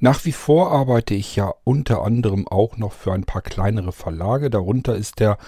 Nach 0.00 0.24
wie 0.24 0.32
vor 0.32 0.70
arbeite 0.70 1.14
ich 1.14 1.34
ja 1.34 1.52
unter 1.64 2.02
anderem 2.02 2.46
auch 2.46 2.76
noch 2.76 2.92
für 2.92 3.12
ein 3.12 3.24
paar 3.24 3.42
kleinere 3.42 3.92
Verlage. 3.92 4.48
Darunter 4.48 4.94
ist 4.94 5.18
der 5.18 5.38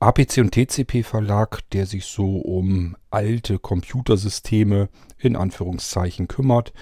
APC 0.00 0.38
und 0.38 0.52
TCP 0.52 1.04
Verlag, 1.04 1.60
der 1.70 1.86
sich 1.86 2.06
so 2.06 2.38
um 2.38 2.96
alte 3.10 3.58
Computersysteme 3.58 4.88
in 5.18 5.36
Anführungszeichen 5.36 6.26
kümmert. 6.26 6.72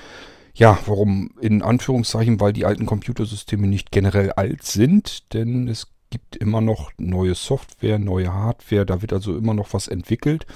Ja, 0.55 0.79
warum 0.87 1.31
in 1.41 1.63
Anführungszeichen? 1.63 2.41
Weil 2.41 2.55
die 2.55 2.65
alten 2.65 2.87
Computersysteme 2.87 3.67
nicht 3.67 3.91
generell 3.91 4.33
alt 4.33 4.65
sind, 4.65 5.35
denn 5.35 5.69
es 5.69 5.89
gibt 6.11 6.37
immer 6.37 6.61
noch 6.61 6.93
neue 6.99 7.35
Software, 7.35 7.99
neue 7.99 8.33
Hardware, 8.33 8.87
da 8.87 9.03
wird 9.03 9.13
also 9.13 9.37
immer 9.37 9.55
noch 9.55 9.73
was 9.73 9.89
entwickelt. 9.89 10.47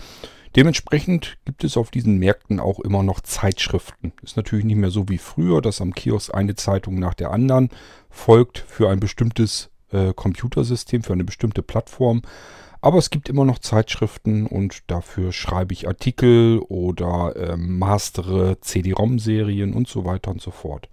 Dementsprechend 0.57 1.37
gibt 1.45 1.65
es 1.65 1.77
auf 1.77 1.91
diesen 1.91 2.19
Märkten 2.19 2.61
auch 2.61 2.81
immer 2.81 3.03
noch 3.03 3.21
Zeitschriften. 3.21 4.15
Ist 4.23 4.39
natürlich 4.39 4.65
nicht 4.65 4.79
mehr 4.79 4.91
so 4.91 5.07
wie 5.11 5.19
früher, 5.19 5.61
dass 5.61 5.83
am 5.83 5.95
Kiosk 5.95 6.35
eine 6.35 6.55
Zeitung 6.55 6.99
nach 6.99 7.13
der 7.13 7.31
anderen 7.31 7.69
folgt 8.09 8.65
für 8.67 8.89
ein 8.89 8.99
bestimmtes 8.99 9.69
äh, 9.93 10.15
Computersystem, 10.15 11.03
für 11.03 11.13
eine 11.13 11.25
bestimmte 11.25 11.63
Plattform. 11.63 12.23
Aber 12.81 12.97
es 12.97 13.11
gibt 13.11 13.29
immer 13.29 13.45
noch 13.45 13.59
Zeitschriften 13.59 14.47
und 14.47 14.91
dafür 14.91 15.33
schreibe 15.33 15.75
ich 15.75 15.89
Artikel 15.89 16.61
oder 16.61 17.37
äh, 17.37 17.57
mastere 17.59 18.59
CD-ROM-Serien 18.61 19.75
und 19.75 19.89
so 19.89 20.07
weiter 20.07 20.31
und 20.31 20.41
so 20.41 20.53
fort. 20.53 20.89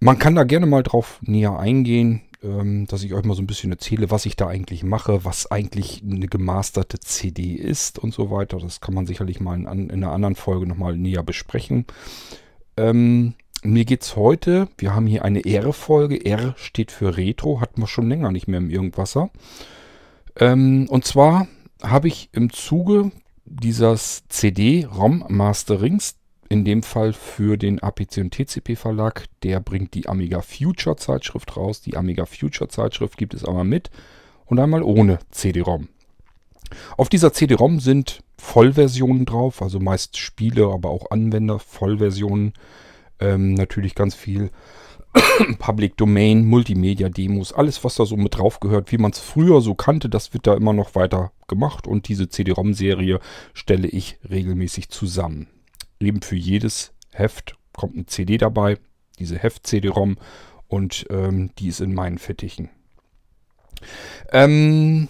Man 0.00 0.18
kann 0.18 0.34
da 0.34 0.44
gerne 0.44 0.66
mal 0.66 0.82
drauf 0.82 1.18
näher 1.22 1.58
eingehen 1.58 2.20
dass 2.44 3.02
ich 3.02 3.14
euch 3.14 3.24
mal 3.24 3.34
so 3.34 3.42
ein 3.42 3.46
bisschen 3.46 3.72
erzähle, 3.72 4.10
was 4.10 4.26
ich 4.26 4.36
da 4.36 4.48
eigentlich 4.48 4.84
mache, 4.84 5.24
was 5.24 5.50
eigentlich 5.50 6.02
eine 6.02 6.28
gemasterte 6.28 7.00
CD 7.00 7.54
ist 7.54 7.98
und 7.98 8.12
so 8.12 8.30
weiter. 8.30 8.58
Das 8.58 8.80
kann 8.80 8.94
man 8.94 9.06
sicherlich 9.06 9.40
mal 9.40 9.54
in, 9.58 9.66
in 9.66 9.90
einer 9.90 10.12
anderen 10.12 10.34
Folge 10.34 10.66
nochmal 10.66 10.96
näher 10.96 11.22
besprechen. 11.22 11.86
Ähm, 12.76 13.34
mir 13.62 13.86
es 13.88 14.14
heute, 14.14 14.68
wir 14.76 14.94
haben 14.94 15.06
hier 15.06 15.24
eine 15.24 15.44
R-Folge. 15.44 16.24
R 16.26 16.54
steht 16.58 16.90
für 16.92 17.16
Retro, 17.16 17.60
hatten 17.60 17.80
wir 17.80 17.86
schon 17.86 18.08
länger 18.08 18.30
nicht 18.30 18.46
mehr 18.46 18.58
im 18.58 18.68
Irgendwasser. 18.68 19.30
Ähm, 20.36 20.86
und 20.90 21.04
zwar 21.06 21.48
habe 21.82 22.08
ich 22.08 22.28
im 22.32 22.52
Zuge 22.52 23.10
dieses 23.46 24.24
CD-ROM-Masterings 24.28 26.16
in 26.54 26.64
dem 26.64 26.84
Fall 26.84 27.12
für 27.12 27.56
den 27.56 27.82
APC 27.82 28.18
und 28.18 28.30
TCP 28.32 28.76
Verlag. 28.76 29.24
Der 29.42 29.58
bringt 29.58 29.94
die 29.94 30.08
Amiga 30.08 30.40
Future 30.40 30.94
Zeitschrift 30.94 31.56
raus. 31.56 31.80
Die 31.80 31.96
Amiga 31.96 32.26
Future 32.26 32.68
Zeitschrift 32.68 33.18
gibt 33.18 33.34
es 33.34 33.44
einmal 33.44 33.64
mit 33.64 33.90
und 34.46 34.60
einmal 34.60 34.84
ohne 34.84 35.18
CD-ROM. 35.32 35.88
Auf 36.96 37.08
dieser 37.08 37.32
CD-ROM 37.32 37.80
sind 37.80 38.20
Vollversionen 38.38 39.24
drauf, 39.24 39.62
also 39.62 39.80
meist 39.80 40.16
Spiele, 40.16 40.70
aber 40.72 40.90
auch 40.90 41.10
Anwender, 41.10 41.58
Vollversionen. 41.58 42.52
Ähm, 43.18 43.54
natürlich 43.54 43.96
ganz 43.96 44.14
viel 44.14 44.50
Public 45.58 45.96
Domain, 45.96 46.44
Multimedia-Demos, 46.46 47.52
alles 47.52 47.82
was 47.82 47.96
da 47.96 48.06
so 48.06 48.16
mit 48.16 48.38
drauf 48.38 48.60
gehört, 48.60 48.92
wie 48.92 48.98
man 48.98 49.10
es 49.10 49.18
früher 49.18 49.60
so 49.60 49.74
kannte, 49.74 50.08
das 50.08 50.32
wird 50.32 50.46
da 50.46 50.54
immer 50.54 50.72
noch 50.72 50.94
weiter 50.94 51.32
gemacht 51.48 51.88
und 51.88 52.06
diese 52.06 52.28
CD-ROM-Serie 52.28 53.18
stelle 53.54 53.88
ich 53.88 54.18
regelmäßig 54.28 54.88
zusammen 54.88 55.48
eben 56.04 56.22
für 56.22 56.36
jedes 56.36 56.92
Heft 57.12 57.56
kommt 57.72 57.94
eine 57.94 58.06
CD 58.06 58.38
dabei, 58.38 58.78
diese 59.18 59.38
Heft-CD-ROM 59.38 60.16
und 60.68 61.06
ähm, 61.10 61.50
die 61.58 61.68
ist 61.68 61.80
in 61.80 61.94
meinen 61.94 62.18
Fittichen. 62.18 62.70
Ähm, 64.32 65.08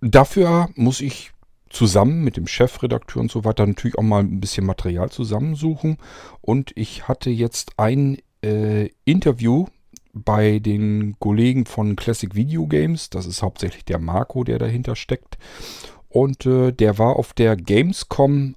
dafür 0.00 0.70
muss 0.74 1.00
ich 1.00 1.32
zusammen 1.70 2.22
mit 2.22 2.36
dem 2.36 2.46
Chefredakteur 2.46 3.22
und 3.22 3.30
so 3.30 3.44
weiter 3.44 3.66
natürlich 3.66 3.96
auch 3.96 4.02
mal 4.02 4.20
ein 4.20 4.40
bisschen 4.40 4.66
Material 4.66 5.10
zusammensuchen. 5.10 5.96
Und 6.40 6.72
ich 6.76 7.08
hatte 7.08 7.30
jetzt 7.30 7.78
ein 7.78 8.18
äh, 8.44 8.90
Interview 9.04 9.66
bei 10.12 10.58
den 10.58 11.16
Kollegen 11.18 11.64
von 11.64 11.96
Classic 11.96 12.34
Video 12.34 12.66
Games. 12.66 13.08
Das 13.08 13.24
ist 13.24 13.42
hauptsächlich 13.42 13.84
der 13.84 13.98
Marco, 13.98 14.44
der 14.44 14.58
dahinter 14.58 14.96
steckt. 14.96 15.38
Und 16.08 16.44
äh, 16.44 16.72
der 16.72 16.98
war 16.98 17.16
auf 17.16 17.32
der 17.32 17.56
Gamescom 17.56 18.54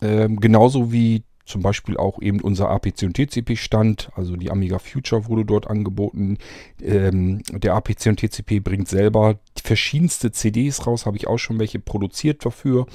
ähm, 0.00 0.40
genauso 0.40 0.92
wie 0.92 1.22
zum 1.50 1.62
Beispiel 1.62 1.96
auch 1.96 2.22
eben 2.22 2.40
unser 2.40 2.70
APC 2.70 3.02
und 3.02 3.14
TCP 3.14 3.56
Stand, 3.56 4.10
also 4.14 4.36
die 4.36 4.50
Amiga 4.50 4.78
Future 4.78 5.26
wurde 5.26 5.44
dort 5.44 5.66
angeboten. 5.66 6.38
Ähm, 6.80 7.42
der 7.50 7.74
APC 7.74 8.06
und 8.06 8.20
TCP 8.20 8.60
bringt 8.60 8.88
selber 8.88 9.38
verschiedenste 9.62 10.30
CDs 10.30 10.86
raus, 10.86 11.06
habe 11.06 11.16
ich 11.16 11.26
auch 11.26 11.38
schon 11.38 11.58
welche 11.58 11.80
produziert 11.80 12.44
dafür. 12.46 12.86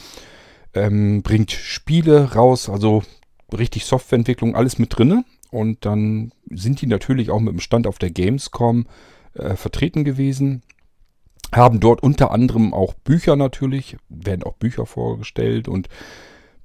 Ähm, 0.73 1.21
bringt 1.21 1.51
Spiele 1.51 2.33
raus, 2.33 2.69
also 2.69 3.03
richtig 3.55 3.85
Softwareentwicklung, 3.85 4.55
alles 4.55 4.79
mit 4.79 4.97
drinne. 4.97 5.25
Und 5.51 5.85
dann 5.85 6.31
sind 6.49 6.81
die 6.81 6.87
natürlich 6.87 7.29
auch 7.29 7.39
mit 7.39 7.53
dem 7.53 7.59
Stand 7.59 7.87
auf 7.87 7.99
der 7.99 8.11
Gamescom 8.11 8.87
äh, 9.33 9.55
vertreten 9.55 10.03
gewesen. 10.03 10.63
Haben 11.53 11.79
dort 11.79 12.03
unter 12.03 12.31
anderem 12.31 12.73
auch 12.73 12.93
Bücher 12.93 13.35
natürlich, 13.35 13.97
werden 14.09 14.43
auch 14.43 14.55
Bücher 14.55 14.85
vorgestellt 14.85 15.67
und 15.67 15.87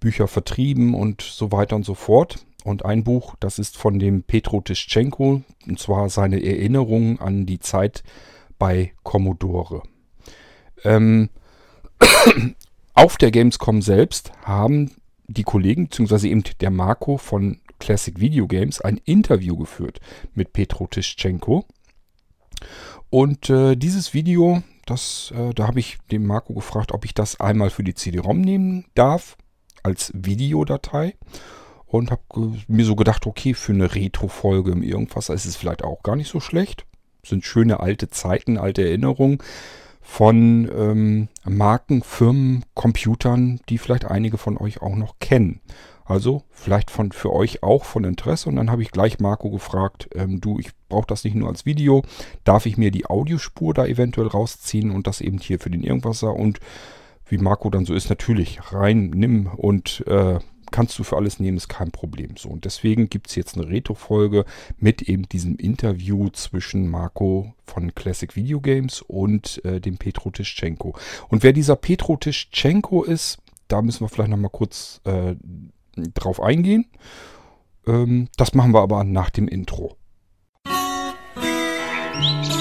Bücher 0.01 0.27
vertrieben 0.27 0.95
und 0.95 1.21
so 1.21 1.53
weiter 1.53 1.77
und 1.77 1.85
so 1.85 1.95
fort. 1.95 2.45
Und 2.65 2.85
ein 2.85 3.05
Buch, 3.05 3.37
das 3.41 3.59
ist 3.59 3.77
von 3.77 3.99
dem 3.99 4.23
Petro 4.23 4.61
Tischenko, 4.61 5.43
und 5.67 5.79
zwar 5.79 6.09
seine 6.11 6.45
Erinnerungen 6.45 7.19
an 7.19 7.47
die 7.47 7.61
Zeit 7.61 8.03
bei 8.59 8.93
Commodore. 9.03 9.83
Ähm, 10.85 11.31
auf 12.95 13.17
der 13.17 13.31
Gamescom 13.31 13.81
selbst 13.83 14.33
haben 14.45 14.93
die 15.27 15.45
Kollegen, 15.45 15.89
beziehungsweise 15.89 16.29
eben 16.29 16.43
der 16.61 16.71
Marco 16.71 17.17
von 17.17 17.61
Classic 17.79 18.19
Video 18.21 18.47
Games, 18.47 18.81
ein 18.81 19.01
Interview 19.05 19.57
geführt 19.57 20.01
mit 20.35 20.53
Petro 20.53 20.87
Tischenko. 20.87 21.65
Und 23.09 23.49
äh, 23.49 23.75
dieses 23.77 24.13
Video, 24.13 24.63
das, 24.85 25.33
äh, 25.35 25.55
da 25.55 25.67
habe 25.67 25.81
ich 25.81 25.99
dem 26.11 26.27
Marco 26.27 26.53
gefragt, 26.53 26.93
ob 26.93 27.07
ich 27.07 27.15
das 27.15 27.41
einmal 27.41 27.71
für 27.71 27.85
die 27.85 27.95
CD-ROM 27.95 28.41
nehmen 28.41 28.85
darf 28.95 29.39
als 29.83 30.13
Videodatei 30.15 31.15
und 31.87 32.11
habe 32.11 32.23
mir 32.69 32.85
so 32.85 32.97
gedacht, 32.97 33.27
okay, 33.27 33.55
für 33.55 33.73
eine 33.73 33.95
Retro-Folge 33.95 34.71
im 34.71 34.83
Irgendwas 34.83 35.29
ist 35.29 35.45
es 35.45 35.57
vielleicht 35.57 35.83
auch 35.83 36.03
gar 36.03 36.17
nicht 36.17 36.31
so 36.31 36.41
schlecht. 36.41 36.87
Sind 37.25 37.45
schöne 37.45 37.81
alte 37.81 38.09
Zeiten, 38.09 38.59
alte 38.59 38.83
Erinnerungen 38.83 39.39
von 40.01 40.71
ähm, 40.77 41.29
Marken, 41.45 42.03
Firmen, 42.03 42.65
Computern, 42.75 43.61
die 43.69 43.79
vielleicht 43.79 44.07
einige 44.07 44.39
von 44.39 44.57
euch 44.57 44.81
auch 44.83 44.97
noch 44.97 45.19
kennen. 45.19 45.61
Also 46.05 46.43
vielleicht 46.51 46.91
von, 46.91 47.13
für 47.13 47.33
euch 47.33 47.63
auch 47.63 47.85
von 47.85 48.03
Interesse. 48.03 48.49
Und 48.49 48.57
dann 48.57 48.71
habe 48.71 48.83
ich 48.83 48.91
gleich 48.91 49.21
Marco 49.21 49.51
gefragt, 49.51 50.09
ähm, 50.15 50.41
du, 50.41 50.59
ich 50.59 50.71
brauche 50.89 51.07
das 51.07 51.23
nicht 51.23 51.37
nur 51.37 51.49
als 51.49 51.67
Video. 51.67 52.03
Darf 52.43 52.67
ich 52.67 52.77
mir 52.77 52.91
die 52.91 53.07
Audiospur 53.07 53.75
da 53.75 53.87
eventuell 53.87 54.27
rausziehen 54.27 54.91
und 54.91 55.07
das 55.07 55.21
eben 55.21 55.39
hier 55.39 55.61
für 55.61 55.71
den 55.71 55.85
Irgendwasser? 55.85 56.35
Und 56.35 56.59
wie 57.31 57.39
Marco 57.39 57.71
dann 57.71 57.85
so 57.85 57.95
ist, 57.95 58.11
natürlich 58.11 58.73
rein, 58.73 59.11
nimm 59.11 59.47
und 59.47 60.05
äh, 60.07 60.39
kannst 60.71 60.99
du 60.99 61.05
für 61.05 61.17
alles 61.17 61.41
nehmen, 61.41 61.57
ist 61.57 61.69
kein 61.69 61.91
Problem. 61.91 62.37
So, 62.37 62.49
und 62.49 62.65
deswegen 62.65 63.09
gibt 63.09 63.29
es 63.29 63.35
jetzt 63.35 63.57
eine 63.57 63.69
Retro-Folge 63.69 64.45
mit 64.79 65.03
eben 65.03 65.29
diesem 65.29 65.57
Interview 65.57 66.29
zwischen 66.31 66.89
Marco 66.89 67.55
von 67.65 67.95
Classic 67.95 68.35
Video 68.37 68.61
Games 68.61 69.03
und 69.03 69.65
äh, 69.65 69.81
dem 69.81 69.99
Petro 69.99 70.31
Tischenko. 70.31 70.95
Und 71.29 71.43
wer 71.43 71.53
dieser 71.53 71.77
Petro 71.77 72.17
Tischenko 72.17 73.05
ist, 73.05 73.39
da 73.69 73.83
müssen 73.83 74.05
wir 74.05 74.09
vielleicht 74.09 74.31
nochmal 74.31 74.51
kurz 74.51 75.01
äh, 75.05 75.37
drauf 76.15 76.41
eingehen. 76.41 76.87
Ähm, 77.87 78.29
das 78.37 78.55
machen 78.55 78.73
wir 78.73 78.81
aber 78.81 79.05
nach 79.05 79.31
dem 79.31 79.49
Intro. 79.49 79.97
Musik 82.21 82.60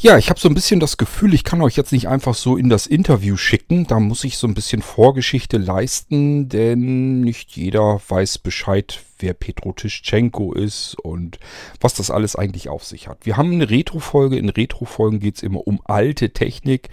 Ja, 0.00 0.16
ich 0.16 0.30
habe 0.30 0.38
so 0.38 0.48
ein 0.48 0.54
bisschen 0.54 0.78
das 0.78 0.96
Gefühl, 0.96 1.34
ich 1.34 1.42
kann 1.42 1.60
euch 1.60 1.74
jetzt 1.74 1.90
nicht 1.90 2.06
einfach 2.06 2.34
so 2.34 2.56
in 2.56 2.68
das 2.68 2.86
Interview 2.86 3.36
schicken. 3.36 3.84
Da 3.84 3.98
muss 3.98 4.22
ich 4.22 4.38
so 4.38 4.46
ein 4.46 4.54
bisschen 4.54 4.80
Vorgeschichte 4.80 5.58
leisten, 5.58 6.48
denn 6.48 7.20
nicht 7.22 7.56
jeder 7.56 8.00
weiß 8.08 8.38
Bescheid, 8.38 9.00
wer 9.18 9.34
Petro 9.34 9.72
Tischenko 9.72 10.52
ist 10.52 10.94
und 11.02 11.40
was 11.80 11.94
das 11.94 12.12
alles 12.12 12.36
eigentlich 12.36 12.68
auf 12.68 12.84
sich 12.84 13.08
hat. 13.08 13.26
Wir 13.26 13.36
haben 13.36 13.50
eine 13.50 13.70
Retro-Folge. 13.70 14.38
In 14.38 14.50
Retro-Folgen 14.50 15.18
geht 15.18 15.34
es 15.38 15.42
immer 15.42 15.66
um 15.66 15.80
alte 15.84 16.30
Technik, 16.30 16.90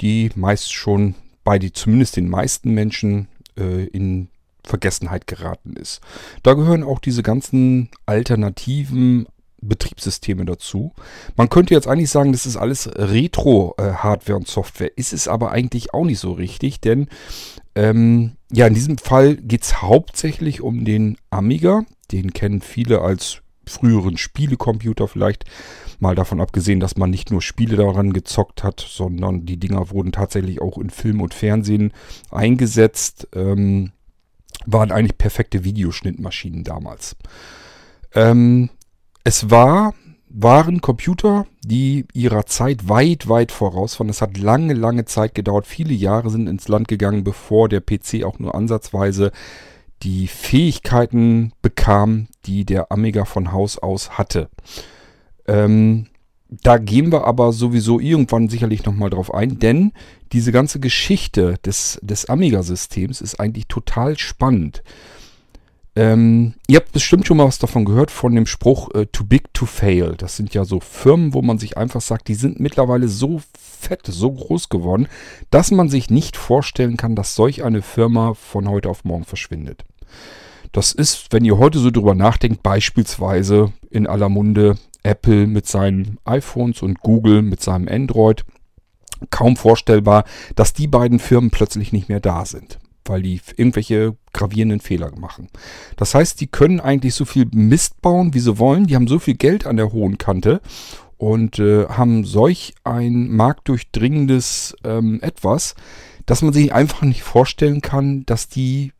die 0.00 0.30
meist 0.34 0.72
schon 0.72 1.14
bei 1.44 1.60
die, 1.60 1.72
zumindest 1.72 2.16
den 2.16 2.28
meisten 2.28 2.72
Menschen 2.72 3.28
äh, 3.56 3.84
in 3.84 4.26
Vergessenheit 4.64 5.28
geraten 5.28 5.74
ist. 5.74 6.00
Da 6.42 6.54
gehören 6.54 6.82
auch 6.82 6.98
diese 6.98 7.22
ganzen 7.22 7.90
alternativen 8.06 9.28
Betriebssysteme 9.60 10.44
dazu. 10.44 10.92
Man 11.36 11.48
könnte 11.48 11.74
jetzt 11.74 11.86
eigentlich 11.86 12.10
sagen, 12.10 12.32
das 12.32 12.46
ist 12.46 12.56
alles 12.56 12.88
Retro-Hardware 12.94 14.38
und 14.38 14.48
Software. 14.48 14.96
Ist 14.96 15.12
es 15.12 15.28
aber 15.28 15.50
eigentlich 15.50 15.94
auch 15.94 16.04
nicht 16.04 16.18
so 16.18 16.32
richtig, 16.32 16.80
denn 16.80 17.08
ähm, 17.74 18.32
ja, 18.52 18.66
in 18.66 18.74
diesem 18.74 18.98
Fall 18.98 19.36
geht 19.36 19.62
es 19.62 19.80
hauptsächlich 19.82 20.60
um 20.60 20.84
den 20.84 21.16
Amiga. 21.30 21.84
Den 22.10 22.32
kennen 22.32 22.60
viele 22.60 23.00
als 23.00 23.42
früheren 23.66 24.16
Spielecomputer 24.16 25.08
vielleicht. 25.08 25.44
Mal 26.00 26.14
davon 26.14 26.40
abgesehen, 26.40 26.80
dass 26.80 26.96
man 26.96 27.10
nicht 27.10 27.30
nur 27.30 27.42
Spiele 27.42 27.76
daran 27.76 28.12
gezockt 28.12 28.64
hat, 28.64 28.80
sondern 28.80 29.46
die 29.46 29.58
Dinger 29.58 29.90
wurden 29.90 30.12
tatsächlich 30.12 30.60
auch 30.60 30.78
in 30.78 30.90
Film 30.90 31.20
und 31.20 31.34
Fernsehen 31.34 31.92
eingesetzt. 32.30 33.28
Ähm, 33.34 33.92
waren 34.66 34.92
eigentlich 34.92 35.18
perfekte 35.18 35.64
Videoschnittmaschinen 35.64 36.64
damals. 36.64 37.16
Ähm, 38.14 38.70
es 39.24 39.50
war, 39.50 39.94
waren 40.28 40.80
Computer, 40.80 41.46
die 41.64 42.06
ihrer 42.12 42.46
Zeit 42.46 42.88
weit, 42.88 43.28
weit 43.28 43.52
voraus 43.52 43.98
waren. 43.98 44.08
Es 44.08 44.22
hat 44.22 44.38
lange, 44.38 44.74
lange 44.74 45.04
Zeit 45.04 45.34
gedauert. 45.34 45.66
Viele 45.66 45.92
Jahre 45.92 46.30
sind 46.30 46.46
ins 46.46 46.68
Land 46.68 46.88
gegangen, 46.88 47.24
bevor 47.24 47.68
der 47.68 47.80
PC 47.80 48.24
auch 48.24 48.38
nur 48.38 48.54
ansatzweise 48.54 49.32
die 50.02 50.28
Fähigkeiten 50.28 51.52
bekam, 51.60 52.28
die 52.46 52.64
der 52.64 52.90
Amiga 52.90 53.24
von 53.24 53.52
Haus 53.52 53.76
aus 53.76 54.18
hatte. 54.18 54.48
Ähm, 55.46 56.06
da 56.48 56.78
gehen 56.78 57.12
wir 57.12 57.26
aber 57.26 57.52
sowieso 57.52 58.00
irgendwann 58.00 58.48
sicherlich 58.48 58.84
nochmal 58.84 59.10
drauf 59.10 59.32
ein, 59.32 59.58
denn 59.58 59.92
diese 60.32 60.52
ganze 60.52 60.80
Geschichte 60.80 61.54
des, 61.64 62.00
des 62.02 62.26
Amiga-Systems 62.26 63.20
ist 63.20 63.38
eigentlich 63.38 63.66
total 63.66 64.18
spannend. 64.18 64.82
Ähm, 65.96 66.54
ihr 66.68 66.76
habt 66.76 66.92
bestimmt 66.92 67.26
schon 67.26 67.36
mal 67.36 67.46
was 67.46 67.58
davon 67.58 67.84
gehört, 67.84 68.10
von 68.10 68.34
dem 68.34 68.46
Spruch 68.46 68.94
äh, 68.94 69.06
too 69.06 69.24
big 69.24 69.52
to 69.54 69.66
fail. 69.66 70.14
Das 70.16 70.36
sind 70.36 70.54
ja 70.54 70.64
so 70.64 70.80
Firmen, 70.80 71.34
wo 71.34 71.42
man 71.42 71.58
sich 71.58 71.76
einfach 71.76 72.00
sagt, 72.00 72.28
die 72.28 72.34
sind 72.34 72.60
mittlerweile 72.60 73.08
so 73.08 73.40
fett, 73.58 74.06
so 74.06 74.30
groß 74.30 74.68
geworden, 74.68 75.08
dass 75.50 75.70
man 75.70 75.88
sich 75.88 76.10
nicht 76.10 76.36
vorstellen 76.36 76.96
kann, 76.96 77.16
dass 77.16 77.34
solch 77.34 77.64
eine 77.64 77.82
Firma 77.82 78.34
von 78.34 78.68
heute 78.68 78.88
auf 78.88 79.04
morgen 79.04 79.24
verschwindet. 79.24 79.84
Das 80.72 80.92
ist, 80.92 81.32
wenn 81.32 81.44
ihr 81.44 81.58
heute 81.58 81.80
so 81.80 81.90
drüber 81.90 82.14
nachdenkt, 82.14 82.62
beispielsweise 82.62 83.72
in 83.90 84.06
aller 84.06 84.28
Munde 84.28 84.76
Apple 85.02 85.46
mit 85.46 85.66
seinen 85.66 86.18
iPhones 86.24 86.82
und 86.82 87.00
Google 87.00 87.42
mit 87.42 87.60
seinem 87.60 87.88
Android. 87.88 88.44
Kaum 89.30 89.56
vorstellbar, 89.56 90.24
dass 90.54 90.72
die 90.72 90.86
beiden 90.86 91.18
Firmen 91.18 91.50
plötzlich 91.50 91.92
nicht 91.92 92.08
mehr 92.08 92.20
da 92.20 92.44
sind, 92.46 92.78
weil 93.10 93.22
die 93.22 93.40
irgendwelche 93.56 94.16
gravierenden 94.32 94.80
Fehler 94.80 95.12
machen. 95.18 95.48
Das 95.96 96.14
heißt, 96.14 96.40
die 96.40 96.46
können 96.46 96.80
eigentlich 96.80 97.14
so 97.14 97.24
viel 97.24 97.46
Mist 97.52 98.00
bauen, 98.00 98.32
wie 98.32 98.40
sie 98.40 98.58
wollen. 98.58 98.86
Die 98.86 98.94
haben 98.94 99.08
so 99.08 99.18
viel 99.18 99.34
Geld 99.34 99.66
an 99.66 99.76
der 99.76 99.92
hohen 99.92 100.16
Kante 100.16 100.60
und 101.18 101.58
äh, 101.58 101.86
haben 101.86 102.24
solch 102.24 102.74
ein 102.84 103.30
marktdurchdringendes 103.30 104.76
ähm, 104.84 105.18
Etwas, 105.20 105.74
dass 106.24 106.40
man 106.40 106.52
sich 106.52 106.72
einfach 106.72 107.02
nicht 107.02 107.22
vorstellen 107.22 107.82
kann, 107.82 108.24
dass 108.24 108.48
die 108.48 108.92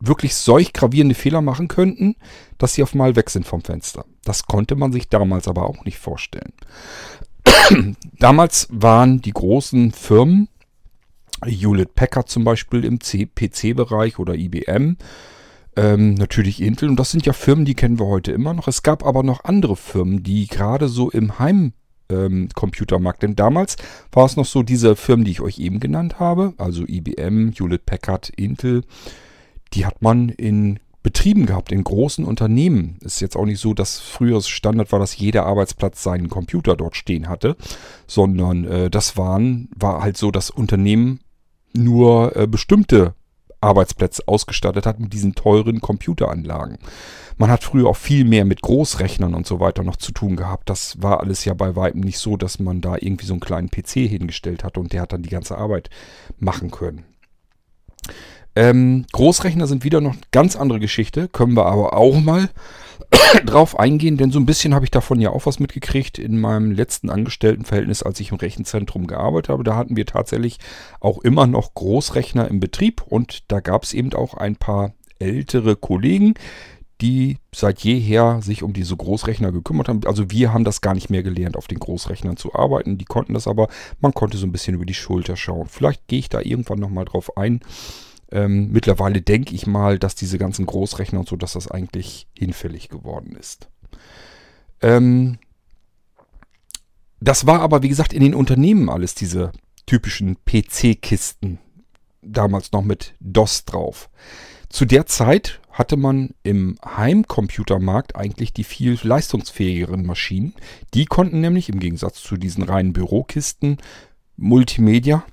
wirklich 0.00 0.34
solch 0.34 0.72
gravierende 0.72 1.14
Fehler 1.14 1.40
machen 1.40 1.68
könnten, 1.68 2.16
dass 2.58 2.74
sie 2.74 2.82
auf 2.82 2.94
mal 2.94 3.16
weg 3.16 3.30
sind 3.30 3.46
vom 3.46 3.62
Fenster. 3.62 4.04
Das 4.24 4.46
konnte 4.46 4.74
man 4.74 4.92
sich 4.92 5.08
damals 5.08 5.46
aber 5.46 5.68
auch 5.68 5.84
nicht 5.84 5.98
vorstellen. 5.98 6.52
damals 8.18 8.68
waren 8.70 9.20
die 9.22 9.32
großen 9.32 9.92
Firmen, 9.92 10.48
Hewlett 11.44 11.94
Packard 11.94 12.28
zum 12.28 12.44
Beispiel 12.44 12.84
im 12.84 12.98
PC-Bereich 12.98 14.18
oder 14.18 14.34
IBM, 14.34 14.96
ähm, 15.76 16.14
natürlich 16.14 16.60
Intel. 16.60 16.88
Und 16.88 16.96
das 16.96 17.10
sind 17.10 17.26
ja 17.26 17.32
Firmen, 17.32 17.64
die 17.64 17.74
kennen 17.74 17.98
wir 17.98 18.06
heute 18.06 18.32
immer 18.32 18.54
noch. 18.54 18.68
Es 18.68 18.82
gab 18.82 19.04
aber 19.04 19.22
noch 19.22 19.44
andere 19.44 19.76
Firmen, 19.76 20.22
die 20.22 20.46
gerade 20.46 20.88
so 20.88 21.10
im 21.10 21.38
Heim 21.38 21.72
ähm. 22.10 22.48
Denn 23.22 23.36
damals 23.36 23.76
war 24.12 24.26
es 24.26 24.36
noch 24.36 24.44
so 24.44 24.62
diese 24.62 24.96
Firmen, 24.96 25.24
die 25.24 25.30
ich 25.30 25.40
euch 25.40 25.58
eben 25.58 25.80
genannt 25.80 26.18
habe, 26.18 26.54
also 26.58 26.84
IBM, 26.86 27.52
Hewlett 27.52 27.86
Packard, 27.86 28.30
Intel, 28.30 28.82
die 29.72 29.86
hat 29.86 30.02
man 30.02 30.28
in 30.28 30.80
Betrieben 31.02 31.46
gehabt, 31.46 31.72
in 31.72 31.82
großen 31.82 32.26
Unternehmen. 32.26 32.98
Ist 33.02 33.20
jetzt 33.20 33.36
auch 33.36 33.46
nicht 33.46 33.60
so, 33.60 33.72
dass 33.72 33.98
früher 33.98 34.42
Standard 34.42 34.92
war, 34.92 34.98
dass 34.98 35.16
jeder 35.16 35.46
Arbeitsplatz 35.46 36.02
seinen 36.02 36.28
Computer 36.28 36.76
dort 36.76 36.94
stehen 36.94 37.28
hatte, 37.28 37.56
sondern 38.06 38.64
äh, 38.64 38.90
das 38.90 39.16
waren, 39.16 39.70
war 39.74 40.02
halt 40.02 40.18
so, 40.18 40.30
dass 40.30 40.50
Unternehmen 40.50 41.20
nur 41.72 42.36
äh, 42.36 42.46
bestimmte 42.46 43.14
Arbeitsplätze 43.60 44.22
ausgestattet 44.26 44.86
hat 44.86 45.00
mit 45.00 45.12
diesen 45.12 45.34
teuren 45.34 45.80
Computeranlagen. 45.80 46.78
Man 47.36 47.50
hat 47.50 47.64
früher 47.64 47.88
auch 47.88 47.96
viel 47.96 48.24
mehr 48.24 48.44
mit 48.44 48.62
Großrechnern 48.62 49.34
und 49.34 49.46
so 49.46 49.60
weiter 49.60 49.82
noch 49.82 49.96
zu 49.96 50.12
tun 50.12 50.36
gehabt. 50.36 50.68
Das 50.68 51.02
war 51.02 51.20
alles 51.20 51.44
ja 51.44 51.54
bei 51.54 51.76
weitem 51.76 52.00
nicht 52.00 52.18
so, 52.18 52.36
dass 52.36 52.58
man 52.58 52.80
da 52.80 52.96
irgendwie 52.98 53.26
so 53.26 53.34
einen 53.34 53.40
kleinen 53.40 53.70
PC 53.70 54.08
hingestellt 54.08 54.64
hat 54.64 54.78
und 54.78 54.92
der 54.92 55.02
hat 55.02 55.12
dann 55.12 55.22
die 55.22 55.30
ganze 55.30 55.56
Arbeit 55.56 55.90
machen 56.38 56.70
können. 56.70 57.04
Ähm, 58.56 59.06
Großrechner 59.12 59.66
sind 59.66 59.84
wieder 59.84 60.00
noch 60.00 60.12
eine 60.12 60.20
ganz 60.32 60.56
andere 60.56 60.80
Geschichte, 60.80 61.28
können 61.28 61.56
wir 61.56 61.66
aber 61.66 61.94
auch 61.94 62.18
mal 62.20 62.48
drauf 63.44 63.78
eingehen, 63.78 64.16
denn 64.16 64.30
so 64.30 64.38
ein 64.38 64.46
bisschen 64.46 64.74
habe 64.74 64.84
ich 64.84 64.90
davon 64.90 65.20
ja 65.20 65.30
auch 65.30 65.46
was 65.46 65.60
mitgekriegt 65.60 66.18
in 66.18 66.38
meinem 66.38 66.72
letzten 66.72 67.10
Angestelltenverhältnis, 67.10 68.02
als 68.02 68.20
ich 68.20 68.30
im 68.30 68.38
Rechenzentrum 68.38 69.06
gearbeitet 69.06 69.50
habe. 69.50 69.64
Da 69.64 69.76
hatten 69.76 69.96
wir 69.96 70.06
tatsächlich 70.06 70.58
auch 71.00 71.18
immer 71.18 71.46
noch 71.46 71.74
Großrechner 71.74 72.48
im 72.48 72.60
Betrieb 72.60 73.02
und 73.02 73.50
da 73.50 73.60
gab 73.60 73.84
es 73.84 73.92
eben 73.92 74.12
auch 74.14 74.34
ein 74.34 74.56
paar 74.56 74.94
ältere 75.18 75.76
Kollegen, 75.76 76.34
die 77.00 77.38
seit 77.54 77.80
jeher 77.80 78.40
sich 78.42 78.62
um 78.62 78.72
diese 78.72 78.96
Großrechner 78.96 79.52
gekümmert 79.52 79.88
haben. 79.88 80.00
Also 80.06 80.30
wir 80.30 80.52
haben 80.52 80.64
das 80.64 80.80
gar 80.80 80.94
nicht 80.94 81.10
mehr 81.10 81.22
gelernt, 81.22 81.56
auf 81.56 81.66
den 81.66 81.78
Großrechnern 81.78 82.36
zu 82.36 82.54
arbeiten. 82.54 82.98
Die 82.98 83.04
konnten 83.04 83.34
das 83.34 83.48
aber, 83.48 83.68
man 84.00 84.12
konnte 84.12 84.36
so 84.36 84.46
ein 84.46 84.52
bisschen 84.52 84.74
über 84.74 84.84
die 84.84 84.94
Schulter 84.94 85.36
schauen. 85.36 85.66
Vielleicht 85.68 86.06
gehe 86.08 86.18
ich 86.18 86.28
da 86.28 86.40
irgendwann 86.40 86.78
nochmal 86.78 87.06
drauf 87.06 87.36
ein. 87.36 87.60
Ähm, 88.32 88.70
mittlerweile 88.70 89.22
denke 89.22 89.54
ich 89.54 89.66
mal, 89.66 89.98
dass 89.98 90.14
diese 90.14 90.38
ganzen 90.38 90.66
Großrechner 90.66 91.20
und 91.20 91.28
so, 91.28 91.36
dass 91.36 91.54
das 91.54 91.70
eigentlich 91.70 92.28
hinfällig 92.36 92.88
geworden 92.88 93.36
ist. 93.36 93.68
Ähm, 94.82 95.38
das 97.20 97.46
war 97.46 97.60
aber, 97.60 97.82
wie 97.82 97.88
gesagt, 97.88 98.12
in 98.12 98.22
den 98.22 98.34
Unternehmen 98.34 98.88
alles 98.88 99.14
diese 99.14 99.52
typischen 99.86 100.36
PC-Kisten. 100.44 101.58
Damals 102.22 102.72
noch 102.72 102.82
mit 102.82 103.14
DOS 103.20 103.64
drauf. 103.64 104.10
Zu 104.68 104.84
der 104.84 105.06
Zeit 105.06 105.60
hatte 105.70 105.96
man 105.96 106.34
im 106.42 106.78
Heimcomputermarkt 106.84 108.14
eigentlich 108.14 108.52
die 108.52 108.64
viel 108.64 108.98
leistungsfähigeren 109.02 110.04
Maschinen. 110.04 110.54
Die 110.94 111.06
konnten 111.06 111.40
nämlich 111.40 111.68
im 111.68 111.80
Gegensatz 111.80 112.22
zu 112.22 112.36
diesen 112.36 112.62
reinen 112.62 112.92
Bürokisten 112.92 113.78
Multimedia 114.36 115.24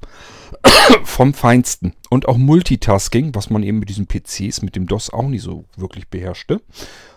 vom 1.04 1.34
Feinsten. 1.34 1.94
Und 2.10 2.28
auch 2.28 2.38
Multitasking, 2.38 3.36
was 3.36 3.50
man 3.50 3.64
eben 3.64 3.80
mit 3.80 3.90
diesen 3.90 4.08
PCs, 4.08 4.62
mit 4.62 4.76
dem 4.76 4.88
DOS 4.88 5.12
auch 5.12 5.28
nicht 5.28 5.44
so 5.44 5.66
wirklich 5.76 6.08
beherrschte. 6.08 6.62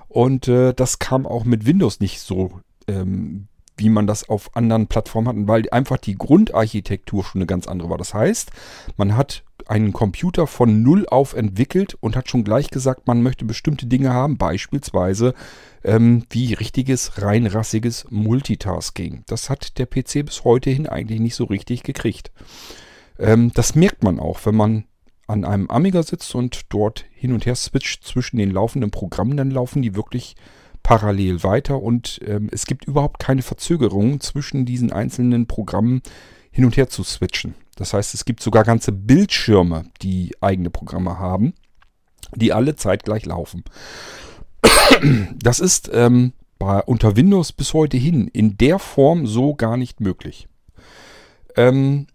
Und 0.08 0.48
äh, 0.48 0.75
das 0.75 0.98
kam 0.98 1.26
auch 1.26 1.44
mit 1.44 1.66
Windows 1.66 2.00
nicht 2.00 2.20
so, 2.20 2.60
ähm, 2.88 3.46
wie 3.76 3.88
man 3.88 4.06
das 4.06 4.28
auf 4.28 4.56
anderen 4.56 4.88
Plattformen 4.88 5.29
hat, 5.29 5.36
weil 5.48 5.70
einfach 5.70 5.98
die 5.98 6.17
Grundarchitektur 6.17 7.24
schon 7.24 7.41
eine 7.41 7.46
ganz 7.46 7.67
andere 7.67 7.91
war. 7.91 7.98
Das 7.98 8.12
heißt, 8.12 8.50
man 8.96 9.17
hat 9.17 9.44
einen 9.67 9.93
Computer 9.93 10.46
von 10.46 10.82
Null 10.82 11.06
auf 11.08 11.34
entwickelt 11.34 11.96
und 12.00 12.17
hat 12.17 12.29
schon 12.29 12.43
gleich 12.43 12.70
gesagt, 12.70 13.06
man 13.06 13.22
möchte 13.22 13.44
bestimmte 13.44 13.86
Dinge 13.86 14.12
haben, 14.12 14.36
beispielsweise 14.36 15.34
ähm, 15.84 16.24
wie 16.31 16.55
richtiges, 16.55 17.22
reinrassiges 17.22 18.06
Multitasking. 18.10 19.22
Das 19.26 19.48
hat 19.48 19.79
der 19.79 19.86
PC 19.86 20.26
bis 20.26 20.44
heute 20.44 20.70
hin 20.70 20.88
eigentlich 20.88 21.20
nicht 21.20 21.36
so 21.36 21.44
richtig 21.44 21.84
gekriegt. 21.84 22.32
Ähm, 23.20 23.53
das 23.55 23.74
merkt 23.74 24.03
man 24.03 24.19
auch, 24.19 24.44
wenn 24.44 24.56
man 24.56 24.84
an 25.27 25.44
einem 25.44 25.70
Amiga 25.70 26.03
sitzt 26.03 26.34
und 26.34 26.62
dort 26.70 27.05
hin 27.12 27.32
und 27.32 27.46
her 27.46 27.55
switcht 27.55 28.05
zwischen 28.05 28.39
den 28.39 28.50
laufenden 28.50 28.91
Programmen, 28.91 29.36
dann 29.36 29.50
laufen 29.50 29.82
die 29.82 29.94
wirklich 29.94 30.34
parallel 30.82 31.43
weiter 31.44 31.81
und 31.81 32.20
ähm, 32.27 32.48
es 32.50 32.67
gibt 32.67 32.86
überhaupt 32.86 33.20
keine 33.20 33.43
Verzögerung 33.43 34.20
zwischen 34.20 34.65
diesen 34.65 34.93
einzelnen 34.93 35.46
Programmen 35.46 36.03
hin 36.50 36.65
und 36.65 36.77
her 36.77 36.89
zu 36.89 37.05
switchen. 37.05 37.55
Das 37.77 37.93
heißt, 37.93 38.15
es 38.15 38.24
gibt 38.24 38.43
sogar 38.43 38.65
ganze 38.65 38.91
Bildschirme, 38.93 39.84
die 40.03 40.34
eigene 40.41 40.70
Programme 40.70 41.19
haben, 41.19 41.55
die 42.34 42.53
alle 42.53 42.77
zeitgleich 42.77 43.27
laufen. 43.27 43.65
Das 45.36 45.60
ist 45.60 45.89
ähm, 45.93 46.32
bei, 46.58 46.82
unter 46.82 47.17
Windows 47.17 47.53
bis 47.53 47.72
heute 47.74 47.96
hin 47.96 48.29
in 48.29 48.58
der 48.58 48.81
Form 48.81 49.27
so 49.27 49.55
gar 49.55 49.77
nicht 49.77 50.00
möglich. 50.00 50.48
Ähm, 51.56 52.08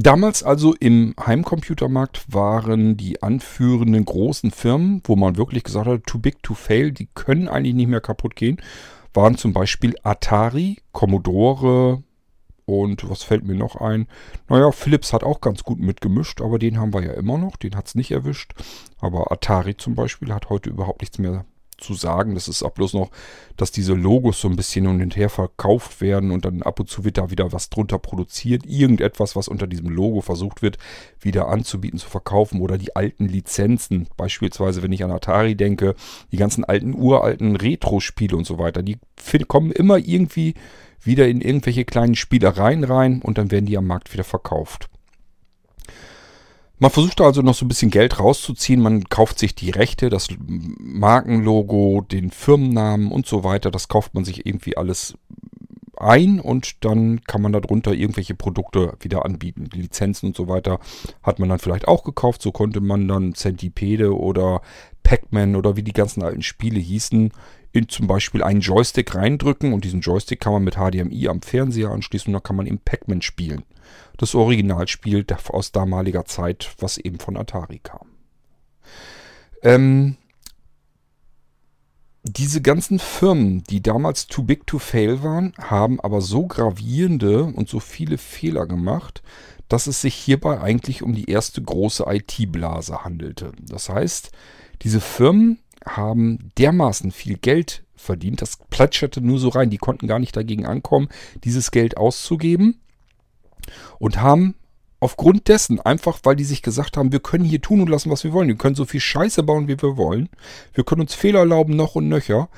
Damals 0.00 0.44
also 0.44 0.74
im 0.74 1.12
Heimcomputermarkt 1.18 2.32
waren 2.32 2.96
die 2.96 3.20
anführenden 3.20 4.04
großen 4.04 4.52
Firmen, 4.52 5.02
wo 5.02 5.16
man 5.16 5.36
wirklich 5.36 5.64
gesagt 5.64 5.88
hat, 5.88 6.06
too 6.06 6.20
big 6.20 6.40
to 6.44 6.54
fail, 6.54 6.92
die 6.92 7.08
können 7.14 7.48
eigentlich 7.48 7.74
nicht 7.74 7.88
mehr 7.88 8.00
kaputt 8.00 8.36
gehen, 8.36 8.62
waren 9.12 9.36
zum 9.36 9.52
Beispiel 9.52 9.96
Atari, 10.04 10.76
Commodore 10.92 12.04
und 12.64 13.10
was 13.10 13.24
fällt 13.24 13.44
mir 13.44 13.56
noch 13.56 13.74
ein? 13.74 14.06
Naja, 14.48 14.70
Philips 14.70 15.12
hat 15.12 15.24
auch 15.24 15.40
ganz 15.40 15.64
gut 15.64 15.80
mitgemischt, 15.80 16.42
aber 16.42 16.60
den 16.60 16.78
haben 16.78 16.94
wir 16.94 17.02
ja 17.02 17.14
immer 17.14 17.36
noch, 17.36 17.56
den 17.56 17.74
hat 17.74 17.88
es 17.88 17.96
nicht 17.96 18.12
erwischt. 18.12 18.54
Aber 19.00 19.32
Atari 19.32 19.76
zum 19.76 19.96
Beispiel 19.96 20.32
hat 20.32 20.48
heute 20.48 20.70
überhaupt 20.70 21.00
nichts 21.00 21.18
mehr 21.18 21.44
zu 21.78 21.94
sagen. 21.94 22.34
Das 22.34 22.48
ist 22.48 22.62
auch 22.62 22.72
bloß 22.72 22.94
noch, 22.94 23.10
dass 23.56 23.72
diese 23.72 23.94
Logos 23.94 24.40
so 24.40 24.48
ein 24.48 24.56
bisschen 24.56 24.86
hin 24.86 25.00
und 25.00 25.16
her 25.16 25.30
verkauft 25.30 26.00
werden 26.00 26.30
und 26.30 26.44
dann 26.44 26.62
ab 26.62 26.78
und 26.80 26.88
zu 26.88 27.04
wird 27.04 27.18
da 27.18 27.30
wieder 27.30 27.52
was 27.52 27.70
drunter 27.70 27.98
produziert. 27.98 28.66
Irgendetwas, 28.66 29.36
was 29.36 29.48
unter 29.48 29.66
diesem 29.66 29.88
Logo 29.88 30.20
versucht 30.20 30.62
wird, 30.62 30.78
wieder 31.20 31.48
anzubieten, 31.48 31.98
zu 31.98 32.08
verkaufen. 32.08 32.60
Oder 32.60 32.78
die 32.78 32.94
alten 32.96 33.26
Lizenzen. 33.26 34.08
Beispielsweise, 34.16 34.82
wenn 34.82 34.92
ich 34.92 35.04
an 35.04 35.10
Atari 35.10 35.54
denke, 35.54 35.94
die 36.32 36.36
ganzen 36.36 36.64
alten, 36.64 36.94
uralten 36.94 37.56
Retro-Spiele 37.56 38.36
und 38.36 38.46
so 38.46 38.58
weiter. 38.58 38.82
Die 38.82 38.98
kommen 39.46 39.72
immer 39.72 39.98
irgendwie 39.98 40.54
wieder 41.00 41.28
in 41.28 41.40
irgendwelche 41.40 41.84
kleinen 41.84 42.16
Spielereien 42.16 42.84
rein 42.84 43.22
und 43.22 43.38
dann 43.38 43.50
werden 43.50 43.66
die 43.66 43.78
am 43.78 43.86
Markt 43.86 44.12
wieder 44.12 44.24
verkauft. 44.24 44.90
Man 46.80 46.90
versucht 46.90 47.20
also 47.20 47.42
noch 47.42 47.54
so 47.54 47.64
ein 47.64 47.68
bisschen 47.68 47.90
Geld 47.90 48.20
rauszuziehen. 48.20 48.80
Man 48.80 49.04
kauft 49.04 49.38
sich 49.38 49.54
die 49.54 49.70
Rechte, 49.70 50.10
das 50.10 50.28
Markenlogo, 50.38 52.02
den 52.02 52.30
Firmennamen 52.30 53.10
und 53.10 53.26
so 53.26 53.42
weiter. 53.42 53.70
Das 53.70 53.88
kauft 53.88 54.14
man 54.14 54.24
sich 54.24 54.46
irgendwie 54.46 54.76
alles 54.76 55.14
ein 55.96 56.38
und 56.38 56.84
dann 56.84 57.22
kann 57.22 57.42
man 57.42 57.52
darunter 57.52 57.92
irgendwelche 57.92 58.34
Produkte 58.34 58.94
wieder 59.00 59.24
anbieten. 59.24 59.68
Lizenzen 59.72 60.26
und 60.28 60.36
so 60.36 60.46
weiter 60.48 60.78
hat 61.24 61.40
man 61.40 61.48
dann 61.48 61.58
vielleicht 61.58 61.88
auch 61.88 62.04
gekauft. 62.04 62.42
So 62.42 62.52
konnte 62.52 62.80
man 62.80 63.08
dann 63.08 63.34
Centipede 63.34 64.16
oder 64.16 64.62
Pac-Man 65.02 65.56
oder 65.56 65.76
wie 65.76 65.82
die 65.82 65.92
ganzen 65.92 66.22
alten 66.22 66.42
Spiele 66.42 66.78
hießen, 66.78 67.32
in 67.72 67.88
zum 67.88 68.06
Beispiel 68.06 68.42
einen 68.42 68.60
Joystick 68.60 69.14
reindrücken 69.14 69.72
und 69.72 69.84
diesen 69.84 70.00
Joystick 70.00 70.40
kann 70.40 70.52
man 70.52 70.64
mit 70.64 70.76
HDMI 70.76 71.28
am 71.28 71.42
Fernseher 71.42 71.90
anschließen 71.90 72.28
und 72.28 72.34
dann 72.34 72.42
kann 72.42 72.56
man 72.56 72.66
eben 72.66 72.78
Pac-Man 72.78 73.22
spielen 73.22 73.64
das 74.18 74.34
Originalspiel 74.34 75.24
aus 75.48 75.72
damaliger 75.72 76.24
Zeit, 76.24 76.74
was 76.78 76.98
eben 76.98 77.18
von 77.18 77.36
Atari 77.36 77.78
kam. 77.78 78.08
Ähm, 79.62 80.16
diese 82.24 82.60
ganzen 82.60 82.98
Firmen, 82.98 83.64
die 83.64 83.80
damals 83.80 84.26
too 84.26 84.42
big 84.42 84.66
to 84.66 84.78
fail 84.78 85.22
waren, 85.22 85.54
haben 85.58 86.00
aber 86.00 86.20
so 86.20 86.46
gravierende 86.46 87.44
und 87.44 87.68
so 87.68 87.80
viele 87.80 88.18
Fehler 88.18 88.66
gemacht, 88.66 89.22
dass 89.68 89.86
es 89.86 90.00
sich 90.00 90.14
hierbei 90.14 90.60
eigentlich 90.60 91.02
um 91.02 91.14
die 91.14 91.30
erste 91.30 91.62
große 91.62 92.04
IT-Blase 92.06 93.04
handelte. 93.04 93.52
Das 93.60 93.88
heißt, 93.88 94.32
diese 94.82 95.00
Firmen 95.00 95.58
haben 95.86 96.50
dermaßen 96.58 97.10
viel 97.10 97.36
Geld 97.36 97.84
verdient, 97.96 98.42
das 98.42 98.58
plätscherte 98.70 99.20
nur 99.20 99.38
so 99.38 99.48
rein, 99.48 99.70
die 99.70 99.78
konnten 99.78 100.06
gar 100.06 100.18
nicht 100.18 100.36
dagegen 100.36 100.66
ankommen, 100.66 101.08
dieses 101.44 101.70
Geld 101.70 101.96
auszugeben 101.96 102.80
und 103.98 104.20
haben 104.20 104.54
aufgrund 105.00 105.48
dessen, 105.48 105.80
einfach 105.80 106.20
weil 106.24 106.36
die 106.36 106.44
sich 106.44 106.62
gesagt 106.62 106.96
haben, 106.96 107.12
wir 107.12 107.20
können 107.20 107.44
hier 107.44 107.60
tun 107.60 107.80
und 107.80 107.88
lassen, 107.88 108.10
was 108.10 108.24
wir 108.24 108.32
wollen. 108.32 108.48
Wir 108.48 108.56
können 108.56 108.74
so 108.74 108.84
viel 108.84 109.00
Scheiße 109.00 109.42
bauen, 109.42 109.68
wie 109.68 109.80
wir 109.80 109.96
wollen. 109.96 110.28
Wir 110.74 110.84
können 110.84 111.02
uns 111.02 111.14
Fehler 111.14 111.40
erlauben, 111.40 111.76
noch 111.76 111.94
und 111.94 112.08
nöcher. 112.08 112.48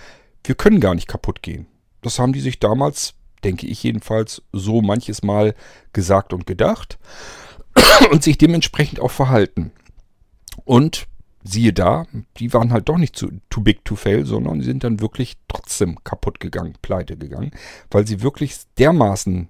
Wir 0.44 0.54
können 0.54 0.80
gar 0.80 0.94
nicht 0.94 1.08
kaputt 1.08 1.42
gehen. 1.42 1.66
Das 2.02 2.18
haben 2.18 2.32
die 2.32 2.40
sich 2.40 2.58
damals, 2.58 3.14
denke 3.44 3.66
ich 3.66 3.82
jedenfalls, 3.82 4.42
so 4.52 4.80
manches 4.80 5.22
Mal 5.22 5.54
gesagt 5.92 6.32
und 6.32 6.46
gedacht 6.46 6.98
und 8.10 8.22
sich 8.22 8.38
dementsprechend 8.38 9.00
auch 9.00 9.10
verhalten. 9.10 9.72
Und 10.64 11.06
siehe 11.42 11.72
da, 11.72 12.06
die 12.36 12.52
waren 12.52 12.72
halt 12.72 12.88
doch 12.88 12.98
nicht 12.98 13.16
zu, 13.16 13.30
too 13.48 13.62
big 13.62 13.84
to 13.84 13.96
fail, 13.96 14.26
sondern 14.26 14.60
sind 14.60 14.84
dann 14.84 15.00
wirklich 15.00 15.36
trotzdem 15.48 16.02
kaputt 16.04 16.40
gegangen, 16.40 16.74
pleite 16.82 17.16
gegangen, 17.16 17.52
weil 17.90 18.06
sie 18.06 18.22
wirklich 18.22 18.56
dermaßen 18.78 19.48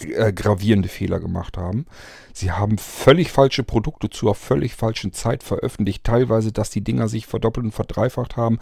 äh, 0.00 0.32
gravierende 0.32 0.88
Fehler 0.88 1.18
gemacht 1.18 1.56
haben. 1.56 1.86
Sie 2.32 2.52
haben 2.52 2.78
völlig 2.78 3.32
falsche 3.32 3.62
Produkte 3.62 4.10
zur 4.10 4.34
völlig 4.34 4.74
falschen 4.74 5.12
Zeit 5.12 5.42
veröffentlicht. 5.42 6.04
Teilweise, 6.04 6.52
dass 6.52 6.70
die 6.70 6.82
Dinger 6.82 7.08
sich 7.08 7.26
verdoppelt 7.26 7.64
und 7.64 7.72
verdreifacht 7.72 8.36
haben. 8.36 8.58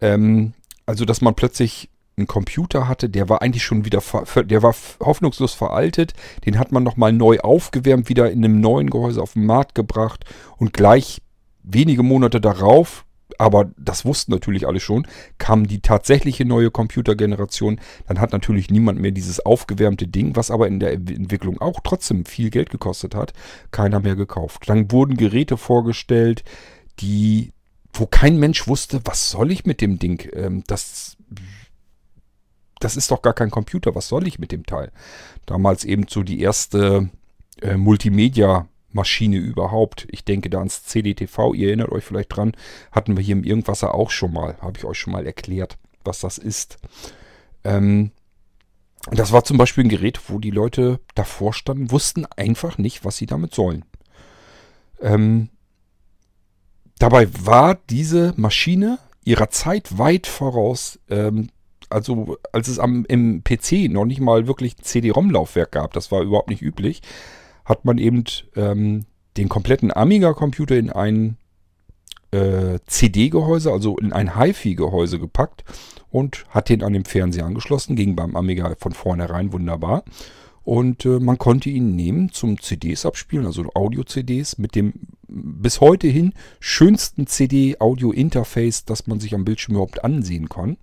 Ähm, 0.00 0.54
also, 0.86 1.04
dass 1.04 1.20
man 1.20 1.34
plötzlich 1.34 1.90
einen 2.16 2.26
Computer 2.26 2.88
hatte, 2.88 3.08
der 3.10 3.28
war 3.28 3.42
eigentlich 3.42 3.64
schon 3.64 3.84
wieder, 3.84 4.02
der 4.44 4.62
war 4.62 4.74
hoffnungslos 5.00 5.52
veraltet. 5.52 6.14
Den 6.46 6.58
hat 6.58 6.72
man 6.72 6.82
nochmal 6.82 7.12
neu 7.12 7.40
aufgewärmt, 7.40 8.08
wieder 8.08 8.30
in 8.30 8.44
einem 8.44 8.60
neuen 8.60 8.88
Gehäuse 8.88 9.20
auf 9.20 9.34
den 9.34 9.46
Markt 9.46 9.74
gebracht 9.74 10.24
und 10.56 10.72
gleich 10.72 11.20
wenige 11.64 12.02
Monate 12.02 12.40
darauf 12.40 13.04
aber 13.38 13.70
das 13.76 14.04
wussten 14.04 14.32
natürlich 14.32 14.66
alle 14.66 14.80
schon, 14.80 15.06
kam 15.38 15.66
die 15.66 15.80
tatsächliche 15.80 16.44
neue 16.44 16.70
Computergeneration, 16.70 17.80
dann 18.06 18.20
hat 18.20 18.32
natürlich 18.32 18.70
niemand 18.70 19.00
mehr 19.00 19.10
dieses 19.10 19.40
aufgewärmte 19.40 20.06
Ding, 20.06 20.36
was 20.36 20.50
aber 20.50 20.68
in 20.68 20.80
der 20.80 20.92
Entwicklung 20.92 21.60
auch 21.60 21.80
trotzdem 21.82 22.26
viel 22.26 22.50
Geld 22.50 22.70
gekostet 22.70 23.14
hat, 23.14 23.32
keiner 23.70 24.00
mehr 24.00 24.16
gekauft. 24.16 24.68
Dann 24.68 24.90
wurden 24.92 25.16
Geräte 25.16 25.56
vorgestellt, 25.56 26.44
die, 27.00 27.52
wo 27.92 28.06
kein 28.06 28.38
Mensch 28.38 28.68
wusste, 28.68 29.00
was 29.04 29.30
soll 29.30 29.50
ich 29.50 29.64
mit 29.64 29.80
dem 29.80 29.98
Ding? 29.98 30.28
Ähm, 30.32 30.62
das, 30.66 31.16
das 32.80 32.96
ist 32.96 33.10
doch 33.10 33.22
gar 33.22 33.34
kein 33.34 33.50
Computer, 33.50 33.94
was 33.94 34.08
soll 34.08 34.26
ich 34.26 34.38
mit 34.38 34.52
dem 34.52 34.66
Teil? 34.66 34.92
Damals 35.46 35.84
eben 35.84 36.06
so 36.08 36.22
die 36.22 36.40
erste 36.40 37.10
äh, 37.60 37.76
Multimedia- 37.76 38.68
Maschine 38.94 39.36
überhaupt. 39.36 40.06
Ich 40.10 40.24
denke 40.24 40.50
da 40.50 40.58
ans 40.58 40.84
CDTV, 40.84 41.54
ihr 41.54 41.68
erinnert 41.68 41.92
euch 41.92 42.04
vielleicht 42.04 42.34
dran, 42.34 42.52
hatten 42.92 43.16
wir 43.16 43.24
hier 43.24 43.36
im 43.36 43.44
Irgendwasser 43.44 43.94
auch 43.94 44.10
schon 44.10 44.32
mal, 44.32 44.56
habe 44.60 44.78
ich 44.78 44.84
euch 44.84 44.98
schon 44.98 45.12
mal 45.12 45.26
erklärt, 45.26 45.76
was 46.04 46.20
das 46.20 46.38
ist. 46.38 46.78
Ähm, 47.64 48.12
das 49.10 49.32
war 49.32 49.44
zum 49.44 49.58
Beispiel 49.58 49.84
ein 49.84 49.90
Gerät, 49.90 50.20
wo 50.28 50.38
die 50.38 50.50
Leute 50.50 51.00
davor 51.14 51.52
standen, 51.52 51.90
wussten 51.90 52.24
einfach 52.36 52.78
nicht, 52.78 53.04
was 53.04 53.16
sie 53.16 53.26
damit 53.26 53.54
sollen. 53.54 53.84
Ähm, 55.00 55.50
dabei 56.98 57.28
war 57.44 57.74
diese 57.90 58.32
Maschine 58.36 58.98
ihrer 59.24 59.50
Zeit 59.50 59.98
weit 59.98 60.26
voraus. 60.26 60.98
Ähm, 61.10 61.50
also 61.90 62.38
als 62.52 62.68
es 62.68 62.78
am, 62.78 63.04
im 63.06 63.44
PC 63.44 63.90
noch 63.90 64.06
nicht 64.06 64.20
mal 64.20 64.46
wirklich 64.46 64.76
CD-ROM-Laufwerk 64.78 65.72
gab, 65.72 65.92
das 65.92 66.10
war 66.10 66.22
überhaupt 66.22 66.48
nicht 66.48 66.62
üblich, 66.62 67.02
hat 67.64 67.84
man 67.84 67.98
eben 67.98 68.24
ähm, 68.56 69.04
den 69.36 69.48
kompletten 69.48 69.94
Amiga-Computer 69.94 70.76
in 70.76 70.90
ein 70.90 71.36
äh, 72.30 72.78
CD-Gehäuse, 72.86 73.72
also 73.72 73.96
in 73.96 74.12
ein 74.12 74.38
HiFi-Gehäuse 74.38 75.18
gepackt 75.18 75.64
und 76.10 76.44
hat 76.48 76.68
den 76.68 76.82
an 76.82 76.92
den 76.92 77.04
Fernseher 77.04 77.46
angeschlossen. 77.46 77.96
Ging 77.96 78.16
beim 78.16 78.36
Amiga 78.36 78.74
von 78.78 78.92
vornherein 78.92 79.52
wunderbar. 79.52 80.04
Und 80.62 81.04
äh, 81.04 81.20
man 81.20 81.36
konnte 81.38 81.68
ihn 81.68 81.94
nehmen 81.94 82.32
zum 82.32 82.60
CDs 82.60 83.04
abspielen, 83.04 83.46
also 83.46 83.66
Audio-CDs 83.74 84.56
mit 84.58 84.74
dem 84.74 84.94
bis 85.28 85.80
heute 85.80 86.06
hin 86.06 86.32
schönsten 86.58 87.26
CD-Audio-Interface, 87.26 88.84
das 88.84 89.06
man 89.06 89.20
sich 89.20 89.34
am 89.34 89.44
Bildschirm 89.44 89.74
überhaupt 89.74 90.04
ansehen 90.04 90.48
kann. 90.48 90.76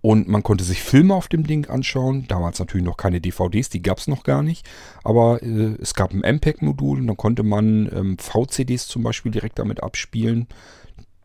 Und 0.00 0.28
man 0.28 0.42
konnte 0.42 0.64
sich 0.64 0.82
Filme 0.82 1.14
auf 1.14 1.28
dem 1.28 1.46
Ding 1.46 1.68
anschauen. 1.68 2.26
Damals 2.28 2.58
natürlich 2.58 2.86
noch 2.86 2.96
keine 2.96 3.20
DVDs, 3.20 3.68
die 3.68 3.82
gab 3.82 3.98
es 3.98 4.08
noch 4.08 4.24
gar 4.24 4.42
nicht. 4.42 4.66
Aber 5.02 5.42
äh, 5.42 5.76
es 5.80 5.94
gab 5.94 6.12
ein 6.12 6.20
MPEG-Modul 6.20 7.00
und 7.00 7.06
dann 7.06 7.16
konnte 7.16 7.42
man 7.42 7.90
ähm, 7.94 8.16
VCDs 8.18 8.88
zum 8.88 9.02
Beispiel 9.02 9.32
direkt 9.32 9.58
damit 9.58 9.82
abspielen. 9.82 10.46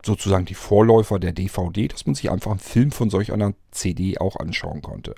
Sozusagen 0.06 0.46
die 0.46 0.56
Vorläufer 0.56 1.20
der 1.20 1.34
DVD, 1.34 1.88
dass 1.88 2.06
man 2.06 2.16
sich 2.16 2.32
einfach 2.32 2.52
einen 2.52 2.60
Film 2.60 2.92
von 2.92 3.10
solch 3.10 3.32
einer 3.32 3.54
CD 3.72 4.18
auch 4.18 4.36
anschauen 4.38 4.82
konnte. 4.82 5.16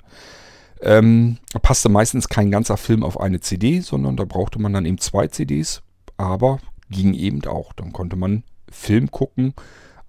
Ähm, 0.80 1.38
passte 1.62 1.88
meistens 1.88 2.28
kein 2.28 2.50
ganzer 2.50 2.76
Film 2.76 3.04
auf 3.04 3.20
eine 3.20 3.40
CD, 3.40 3.80
sondern 3.80 4.16
da 4.16 4.24
brauchte 4.24 4.60
man 4.60 4.72
dann 4.72 4.86
eben 4.86 4.98
zwei 4.98 5.28
CDs. 5.28 5.82
Aber 6.16 6.58
ging 6.90 7.14
eben 7.14 7.44
auch. 7.46 7.72
Dann 7.72 7.92
konnte 7.92 8.16
man 8.16 8.44
Film 8.70 9.10
gucken 9.10 9.54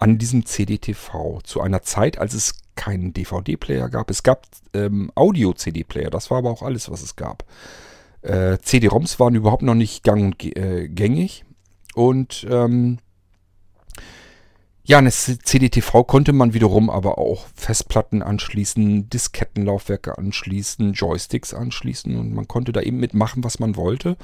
an 0.04 0.18
diesem 0.18 0.46
CD-TV 0.46 1.40
zu 1.46 1.62
einer 1.62 1.82
Zeit, 1.82 2.18
als 2.18 2.34
es 2.34 2.56
keinen 2.76 3.14
DVD-Player 3.14 3.88
gab. 3.88 4.12
Es 4.12 4.22
gab 4.22 4.48
ähm, 4.74 5.10
Audio-CD-Player, 5.16 6.10
das 6.10 6.30
war 6.30 6.40
aber 6.40 6.52
auch 6.52 6.62
alles, 6.62 6.92
was 6.92 7.02
es 7.02 7.16
gab. 7.16 7.46
Äh, 8.22 8.58
CD-ROMs 8.62 9.22
waren 9.22 9.34
überhaupt 9.34 9.64
noch 9.64 9.76
nicht 9.76 10.04
gang 10.04 10.22
und 10.26 10.58
äh, 10.58 10.90
gängig. 10.90 11.46
Und 11.96 12.46
ähm, 12.50 13.00
ja, 14.84 14.98
eine 14.98 15.12
CD-TV 15.12 16.04
konnte 16.04 16.34
man 16.34 16.54
wiederum 16.54 16.90
aber 16.90 17.18
auch 17.18 17.46
Festplatten 17.56 18.22
anschließen, 18.22 19.10
Diskettenlaufwerke 19.10 20.18
anschließen, 20.18 20.92
Joysticks 20.92 21.54
anschließen 21.54 22.18
und 22.18 22.34
man 22.34 22.50
konnte 22.50 22.74
da 22.74 22.82
eben 22.82 22.98
mitmachen, 22.98 23.46
was 23.46 23.60
man 23.60 23.78
wollte. 23.78 24.18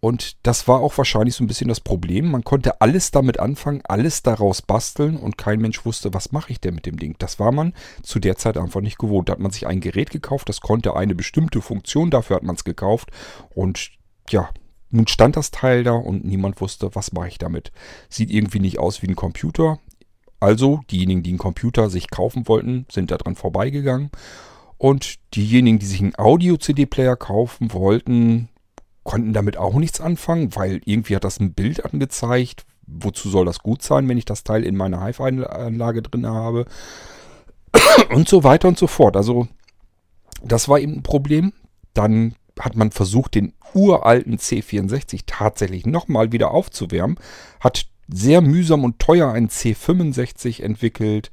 Und 0.00 0.46
das 0.46 0.66
war 0.66 0.80
auch 0.80 0.96
wahrscheinlich 0.96 1.34
so 1.34 1.44
ein 1.44 1.46
bisschen 1.46 1.68
das 1.68 1.80
Problem. 1.80 2.30
Man 2.30 2.42
konnte 2.42 2.80
alles 2.80 3.10
damit 3.10 3.38
anfangen, 3.38 3.82
alles 3.84 4.22
daraus 4.22 4.62
basteln 4.62 5.18
und 5.18 5.36
kein 5.36 5.60
Mensch 5.60 5.84
wusste, 5.84 6.14
was 6.14 6.32
mache 6.32 6.52
ich 6.52 6.60
denn 6.60 6.74
mit 6.74 6.86
dem 6.86 6.98
Ding. 6.98 7.16
Das 7.18 7.38
war 7.38 7.52
man 7.52 7.74
zu 8.02 8.18
der 8.18 8.36
Zeit 8.36 8.56
einfach 8.56 8.80
nicht 8.80 8.98
gewohnt. 8.98 9.28
Da 9.28 9.34
hat 9.34 9.40
man 9.40 9.50
sich 9.50 9.66
ein 9.66 9.80
Gerät 9.80 10.10
gekauft, 10.10 10.48
das 10.48 10.62
konnte 10.62 10.96
eine 10.96 11.14
bestimmte 11.14 11.60
Funktion, 11.60 12.10
dafür 12.10 12.36
hat 12.36 12.42
man 12.42 12.56
es 12.56 12.64
gekauft. 12.64 13.10
Und 13.54 13.90
ja, 14.30 14.48
nun 14.90 15.06
stand 15.06 15.36
das 15.36 15.50
Teil 15.50 15.84
da 15.84 15.92
und 15.92 16.24
niemand 16.24 16.60
wusste, 16.62 16.94
was 16.94 17.12
mache 17.12 17.28
ich 17.28 17.38
damit. 17.38 17.70
Sieht 18.08 18.30
irgendwie 18.30 18.60
nicht 18.60 18.78
aus 18.78 19.02
wie 19.02 19.08
ein 19.08 19.16
Computer. 19.16 19.80
Also 20.40 20.80
diejenigen, 20.90 21.22
die 21.22 21.30
einen 21.30 21.38
Computer 21.38 21.90
sich 21.90 22.10
kaufen 22.10 22.48
wollten, 22.48 22.86
sind 22.90 23.10
daran 23.10 23.36
vorbeigegangen. 23.36 24.10
Und 24.78 25.16
diejenigen, 25.34 25.78
die 25.78 25.84
sich 25.84 26.00
einen 26.00 26.18
Audio-CD-Player 26.18 27.16
kaufen 27.16 27.74
wollten, 27.74 28.48
konnten 29.02 29.32
damit 29.32 29.56
auch 29.56 29.74
nichts 29.74 30.00
anfangen, 30.00 30.54
weil 30.56 30.80
irgendwie 30.84 31.16
hat 31.16 31.24
das 31.24 31.40
ein 31.40 31.54
Bild 31.54 31.84
angezeigt, 31.84 32.64
wozu 32.86 33.28
soll 33.28 33.46
das 33.46 33.60
gut 33.60 33.82
sein, 33.82 34.08
wenn 34.08 34.18
ich 34.18 34.24
das 34.24 34.44
Teil 34.44 34.64
in 34.64 34.76
meiner 34.76 35.02
Hive-Anlage 35.02 36.02
drin 36.02 36.26
habe 36.26 36.66
und 38.14 38.28
so 38.28 38.44
weiter 38.44 38.68
und 38.68 38.78
so 38.78 38.86
fort. 38.86 39.16
Also 39.16 39.48
das 40.42 40.68
war 40.68 40.78
eben 40.78 40.96
ein 40.96 41.02
Problem. 41.02 41.52
Dann 41.94 42.34
hat 42.58 42.76
man 42.76 42.90
versucht, 42.90 43.34
den 43.34 43.54
uralten 43.74 44.36
C64 44.36 45.22
tatsächlich 45.26 45.86
nochmal 45.86 46.32
wieder 46.32 46.50
aufzuwärmen, 46.50 47.16
hat 47.60 47.86
sehr 48.12 48.40
mühsam 48.40 48.84
und 48.84 48.98
teuer 48.98 49.32
einen 49.32 49.48
C65 49.48 50.62
entwickelt 50.62 51.30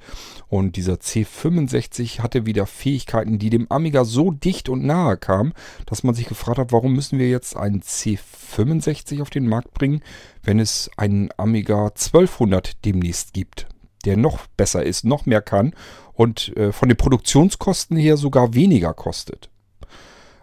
und 0.48 0.76
dieser 0.76 0.96
C65 0.96 2.20
hatte 2.20 2.46
wieder 2.46 2.66
Fähigkeiten, 2.66 3.40
die 3.40 3.50
dem 3.50 3.70
Amiga 3.72 4.06
so 4.06 4.32
dicht 4.32 4.70
und 4.70 4.86
nahe 4.86 5.18
kamen, 5.18 5.54
dass 5.86 6.04
man 6.04 6.16
sich 6.16 6.28
gefragt 6.28 6.58
hat, 6.58 6.72
warum 6.72 6.94
müssen 6.94 7.20
wir 7.20 7.30
jetzt 7.30 7.58
einen 7.58 7.82
C65 7.82 9.22
auf 9.22 9.30
den 9.30 9.48
Markt 9.48 9.74
bringen, 9.74 10.02
wenn 10.44 10.60
es 10.60 10.90
einen 10.98 11.30
Amiga 11.38 11.88
1200 11.88 12.86
demnächst 12.86 13.34
gibt, 13.34 13.68
der 14.06 14.18
noch 14.18 14.48
besser 14.58 14.84
ist, 14.84 15.04
noch 15.04 15.26
mehr 15.26 15.42
kann 15.42 15.74
und 16.14 16.56
äh, 16.58 16.72
von 16.72 16.90
den 16.90 16.98
Produktionskosten 16.98 17.98
her 17.98 18.18
sogar 18.18 18.54
weniger 18.54 18.94
kostet. 18.94 19.50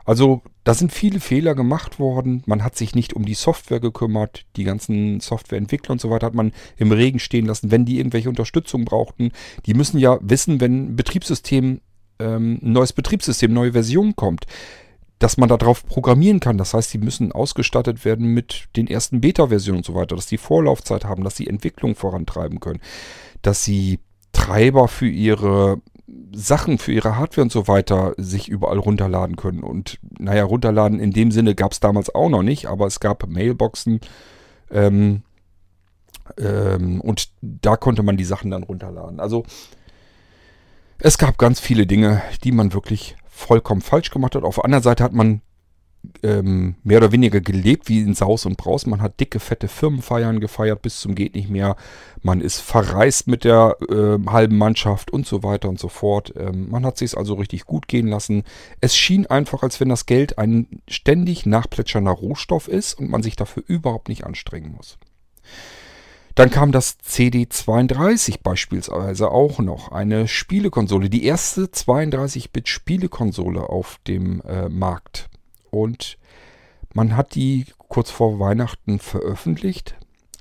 Also 0.04 0.42
da 0.64 0.72
sind 0.72 0.92
viele 0.92 1.20
Fehler 1.20 1.54
gemacht 1.54 1.98
worden. 1.98 2.42
Man 2.46 2.64
hat 2.64 2.76
sich 2.76 2.94
nicht 2.94 3.12
um 3.12 3.26
die 3.26 3.34
Software 3.34 3.80
gekümmert. 3.80 4.46
Die 4.56 4.64
ganzen 4.64 5.20
Softwareentwickler 5.20 5.92
und 5.92 6.00
so 6.00 6.10
weiter 6.10 6.26
hat 6.26 6.34
man 6.34 6.52
im 6.78 6.90
Regen 6.90 7.18
stehen 7.18 7.46
lassen, 7.46 7.70
wenn 7.70 7.84
die 7.84 7.98
irgendwelche 7.98 8.30
Unterstützung 8.30 8.86
brauchten. 8.86 9.32
Die 9.66 9.74
müssen 9.74 9.98
ja 9.98 10.18
wissen, 10.22 10.60
wenn 10.60 10.86
ein 10.86 10.96
Betriebssystem, 10.96 11.80
ähm, 12.18 12.58
ein 12.62 12.72
neues 12.72 12.94
Betriebssystem, 12.94 13.52
neue 13.52 13.72
Version 13.72 14.16
kommt, 14.16 14.46
dass 15.18 15.36
man 15.36 15.50
darauf 15.50 15.86
programmieren 15.86 16.40
kann. 16.40 16.56
Das 16.56 16.72
heißt, 16.72 16.94
die 16.94 16.98
müssen 16.98 17.30
ausgestattet 17.30 18.04
werden 18.06 18.28
mit 18.28 18.64
den 18.76 18.86
ersten 18.86 19.20
Beta-Versionen 19.20 19.78
und 19.78 19.86
so 19.86 19.94
weiter, 19.94 20.16
dass 20.16 20.26
die 20.26 20.38
Vorlaufzeit 20.38 21.04
haben, 21.04 21.24
dass 21.24 21.36
sie 21.36 21.46
Entwicklung 21.46 21.94
vorantreiben 21.94 22.60
können, 22.60 22.80
dass 23.42 23.64
sie 23.64 24.00
Treiber 24.32 24.88
für 24.88 25.08
ihre 25.08 25.80
Sachen 26.34 26.78
für 26.78 26.92
ihre 26.92 27.16
Hardware 27.16 27.42
und 27.42 27.52
so 27.52 27.68
weiter 27.68 28.14
sich 28.16 28.48
überall 28.48 28.78
runterladen 28.78 29.36
können. 29.36 29.62
Und 29.62 29.98
naja, 30.18 30.44
runterladen 30.44 31.00
in 31.00 31.10
dem 31.10 31.30
Sinne 31.30 31.54
gab 31.54 31.72
es 31.72 31.80
damals 31.80 32.14
auch 32.14 32.28
noch 32.28 32.42
nicht, 32.42 32.66
aber 32.66 32.86
es 32.86 33.00
gab 33.00 33.26
Mailboxen 33.26 34.00
ähm, 34.70 35.22
ähm, 36.38 37.00
und 37.00 37.30
da 37.40 37.76
konnte 37.76 38.02
man 38.02 38.16
die 38.16 38.24
Sachen 38.24 38.50
dann 38.50 38.62
runterladen. 38.62 39.20
Also 39.20 39.44
es 40.98 41.18
gab 41.18 41.38
ganz 41.38 41.60
viele 41.60 41.86
Dinge, 41.86 42.22
die 42.44 42.52
man 42.52 42.72
wirklich 42.72 43.16
vollkommen 43.26 43.80
falsch 43.80 44.10
gemacht 44.10 44.34
hat. 44.34 44.44
Auf 44.44 44.56
der 44.56 44.64
anderen 44.64 44.84
Seite 44.84 45.04
hat 45.04 45.12
man 45.12 45.42
ähm, 46.22 46.76
mehr 46.82 46.98
oder 46.98 47.12
weniger 47.12 47.40
gelebt 47.40 47.88
wie 47.88 48.00
in 48.00 48.14
Saus 48.14 48.46
und 48.46 48.56
Braus. 48.56 48.86
Man 48.86 49.00
hat 49.00 49.20
dicke, 49.20 49.40
fette 49.40 49.68
Firmenfeiern 49.68 50.40
gefeiert 50.40 50.82
bis 50.82 51.00
zum 51.00 51.14
geht 51.14 51.34
nicht 51.34 51.50
mehr. 51.50 51.76
Man 52.22 52.40
ist 52.40 52.60
verreist 52.60 53.26
mit 53.26 53.44
der 53.44 53.76
äh, 53.88 54.18
halben 54.30 54.56
Mannschaft 54.56 55.10
und 55.10 55.26
so 55.26 55.42
weiter 55.42 55.68
und 55.68 55.78
so 55.78 55.88
fort. 55.88 56.32
Ähm, 56.36 56.70
man 56.70 56.86
hat 56.86 56.98
sich 56.98 57.16
also 57.16 57.34
richtig 57.34 57.64
gut 57.64 57.88
gehen 57.88 58.08
lassen. 58.08 58.44
Es 58.80 58.96
schien 58.96 59.26
einfach, 59.26 59.62
als 59.62 59.80
wenn 59.80 59.88
das 59.88 60.06
Geld 60.06 60.38
ein 60.38 60.68
ständig 60.88 61.46
nachplätschernder 61.46 62.12
Rohstoff 62.12 62.68
ist 62.68 62.94
und 62.94 63.10
man 63.10 63.22
sich 63.22 63.36
dafür 63.36 63.64
überhaupt 63.66 64.08
nicht 64.08 64.24
anstrengen 64.24 64.74
muss. 64.76 64.98
Dann 66.34 66.50
kam 66.50 66.72
das 66.72 66.98
CD32 66.98 68.40
beispielsweise 68.42 69.30
auch 69.30 69.60
noch, 69.60 69.92
eine 69.92 70.26
Spielekonsole, 70.26 71.08
die 71.08 71.24
erste 71.24 71.66
32-Bit-Spielekonsole 71.66 73.68
auf 73.68 74.00
dem 74.08 74.40
äh, 74.40 74.68
Markt. 74.68 75.28
Und 75.74 76.18
man 76.94 77.16
hat 77.16 77.34
die 77.34 77.66
kurz 77.88 78.10
vor 78.10 78.38
Weihnachten 78.38 78.98
veröffentlicht. 78.98 79.96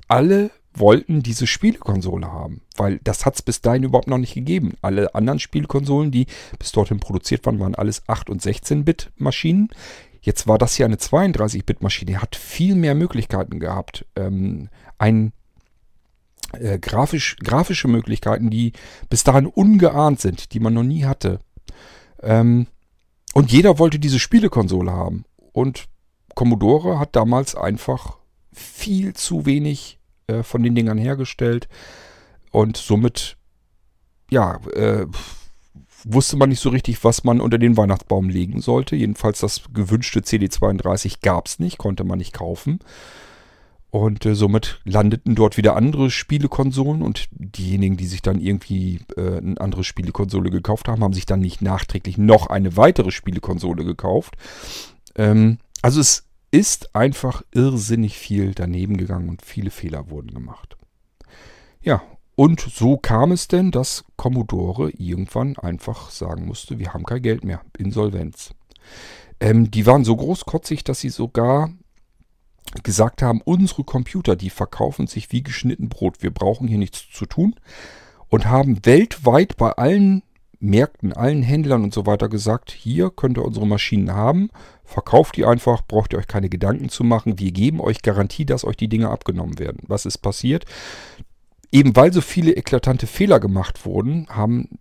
Alle 0.07 0.51
wollten 0.75 1.21
diese 1.21 1.47
Spielekonsole 1.47 2.31
haben, 2.31 2.61
weil 2.77 2.99
das 3.03 3.25
hat 3.25 3.35
es 3.35 3.41
bis 3.41 3.61
dahin 3.61 3.83
überhaupt 3.83 4.07
noch 4.07 4.17
nicht 4.17 4.33
gegeben. 4.33 4.73
Alle 4.81 5.13
anderen 5.13 5.39
Spielkonsolen, 5.39 6.11
die 6.11 6.27
bis 6.57 6.71
dorthin 6.71 6.99
produziert 6.99 7.45
waren, 7.45 7.59
waren 7.59 7.75
alles 7.75 8.03
8 8.07 8.29
und 8.29 8.41
16-Bit 8.41 9.11
Maschinen. 9.17 9.69
Jetzt 10.21 10.47
war 10.47 10.57
das 10.57 10.75
hier 10.75 10.85
eine 10.85 10.95
32-Bit 10.95 11.83
Maschine, 11.83 12.21
hat 12.21 12.35
viel 12.35 12.75
mehr 12.75 12.95
Möglichkeiten 12.95 13.59
gehabt. 13.59 14.05
Ähm, 14.15 14.69
ein 14.97 15.33
äh, 16.53 16.79
grafisch, 16.79 17.35
grafische 17.43 17.87
Möglichkeiten, 17.87 18.49
die 18.49 18.73
bis 19.09 19.23
dahin 19.23 19.47
ungeahnt 19.47 20.21
sind, 20.21 20.53
die 20.53 20.59
man 20.59 20.73
noch 20.73 20.83
nie 20.83 21.05
hatte. 21.05 21.39
Ähm, 22.21 22.67
und 23.33 23.51
jeder 23.51 23.79
wollte 23.79 23.99
diese 23.99 24.19
Spielekonsole 24.19 24.91
haben. 24.91 25.25
Und 25.51 25.85
Commodore 26.35 26.99
hat 26.99 27.15
damals 27.15 27.55
einfach 27.55 28.17
viel 28.51 29.13
zu 29.13 29.45
wenig 29.45 29.99
äh, 30.27 30.43
von 30.43 30.63
den 30.63 30.75
Dingern 30.75 30.97
hergestellt. 30.97 31.67
Und 32.51 32.77
somit, 32.77 33.37
ja, 34.29 34.59
äh, 34.73 35.07
wusste 36.03 36.37
man 36.37 36.49
nicht 36.49 36.59
so 36.59 36.69
richtig, 36.69 37.03
was 37.03 37.23
man 37.23 37.41
unter 37.41 37.57
den 37.57 37.77
Weihnachtsbaum 37.77 38.29
legen 38.29 38.61
sollte. 38.61 38.95
Jedenfalls 38.95 39.39
das 39.39 39.63
gewünschte 39.73 40.19
CD32 40.19 41.17
gab 41.21 41.47
es 41.47 41.59
nicht, 41.59 41.77
konnte 41.77 42.03
man 42.03 42.19
nicht 42.19 42.33
kaufen. 42.33 42.79
Und 43.93 44.25
äh, 44.25 44.33
somit 44.33 44.81
landeten 44.85 45.35
dort 45.35 45.55
wieder 45.55 45.75
andere 45.75 46.09
Spielekonsolen 46.09 47.03
und 47.03 47.27
diejenigen, 47.31 47.95
die 47.95 48.07
sich 48.07 48.23
dann 48.23 48.39
irgendwie 48.39 49.01
äh, 49.15 49.37
eine 49.37 49.61
andere 49.61 49.83
Spielekonsole 49.83 50.49
gekauft 50.49 50.87
haben, 50.87 51.03
haben 51.03 51.13
sich 51.13 51.27
dann 51.27 51.41
nicht 51.41 51.61
nachträglich 51.61 52.17
noch 52.17 52.47
eine 52.47 52.75
weitere 52.75 53.11
Spielekonsole 53.11 53.85
gekauft. 53.85 54.33
Ähm, 55.13 55.59
also 55.83 55.99
es 55.99 56.25
ist 56.49 56.95
einfach 56.95 57.43
irrsinnig 57.51 58.17
viel 58.17 58.55
daneben 58.55 58.97
gegangen 58.97 59.29
und 59.29 59.43
viele 59.43 59.69
Fehler 59.69 60.09
wurden 60.09 60.33
gemacht. 60.33 60.75
Ja, 61.83 62.01
und 62.33 62.61
so 62.61 62.97
kam 62.97 63.31
es 63.31 63.47
denn, 63.47 63.69
dass 63.69 64.05
Commodore 64.15 64.89
irgendwann 64.89 65.55
einfach 65.57 66.09
sagen 66.09 66.47
musste, 66.47 66.79
wir 66.79 66.95
haben 66.95 67.03
kein 67.03 67.21
Geld 67.21 67.43
mehr, 67.43 67.61
Insolvenz. 67.77 68.55
Ähm, 69.39 69.69
die 69.69 69.85
waren 69.85 70.03
so 70.03 70.15
großkotzig, 70.15 70.83
dass 70.83 70.99
sie 70.99 71.09
sogar 71.09 71.69
gesagt 72.83 73.21
haben, 73.21 73.41
unsere 73.41 73.83
Computer, 73.83 74.35
die 74.35 74.49
verkaufen 74.49 75.07
sich 75.07 75.31
wie 75.31 75.43
geschnitten 75.43 75.89
Brot. 75.89 76.21
Wir 76.21 76.31
brauchen 76.31 76.67
hier 76.67 76.77
nichts 76.77 77.09
zu 77.11 77.25
tun. 77.25 77.55
Und 78.29 78.47
haben 78.47 78.83
weltweit 78.85 79.57
bei 79.57 79.71
allen 79.71 80.23
Märkten, 80.59 81.13
allen 81.13 81.43
Händlern 81.43 81.83
und 81.83 81.93
so 81.93 82.05
weiter 82.05 82.29
gesagt, 82.29 82.71
hier 82.71 83.11
könnt 83.11 83.37
ihr 83.37 83.45
unsere 83.45 83.67
Maschinen 83.67 84.13
haben, 84.13 84.49
verkauft 84.85 85.35
die 85.35 85.45
einfach, 85.45 85.85
braucht 85.85 86.13
ihr 86.13 86.19
euch 86.19 86.27
keine 86.27 86.49
Gedanken 86.49 86.89
zu 86.89 87.03
machen. 87.03 87.37
Wir 87.37 87.51
geben 87.51 87.81
euch 87.81 88.01
Garantie, 88.01 88.45
dass 88.45 88.63
euch 88.63 88.77
die 88.77 88.87
Dinge 88.87 89.09
abgenommen 89.09 89.59
werden. 89.59 89.79
Was 89.87 90.05
ist 90.05 90.19
passiert? 90.19 90.65
Eben 91.71 91.95
weil 91.95 92.13
so 92.13 92.21
viele 92.21 92.53
eklatante 92.53 93.07
Fehler 93.07 93.39
gemacht 93.39 93.85
wurden, 93.85 94.27
haben 94.29 94.79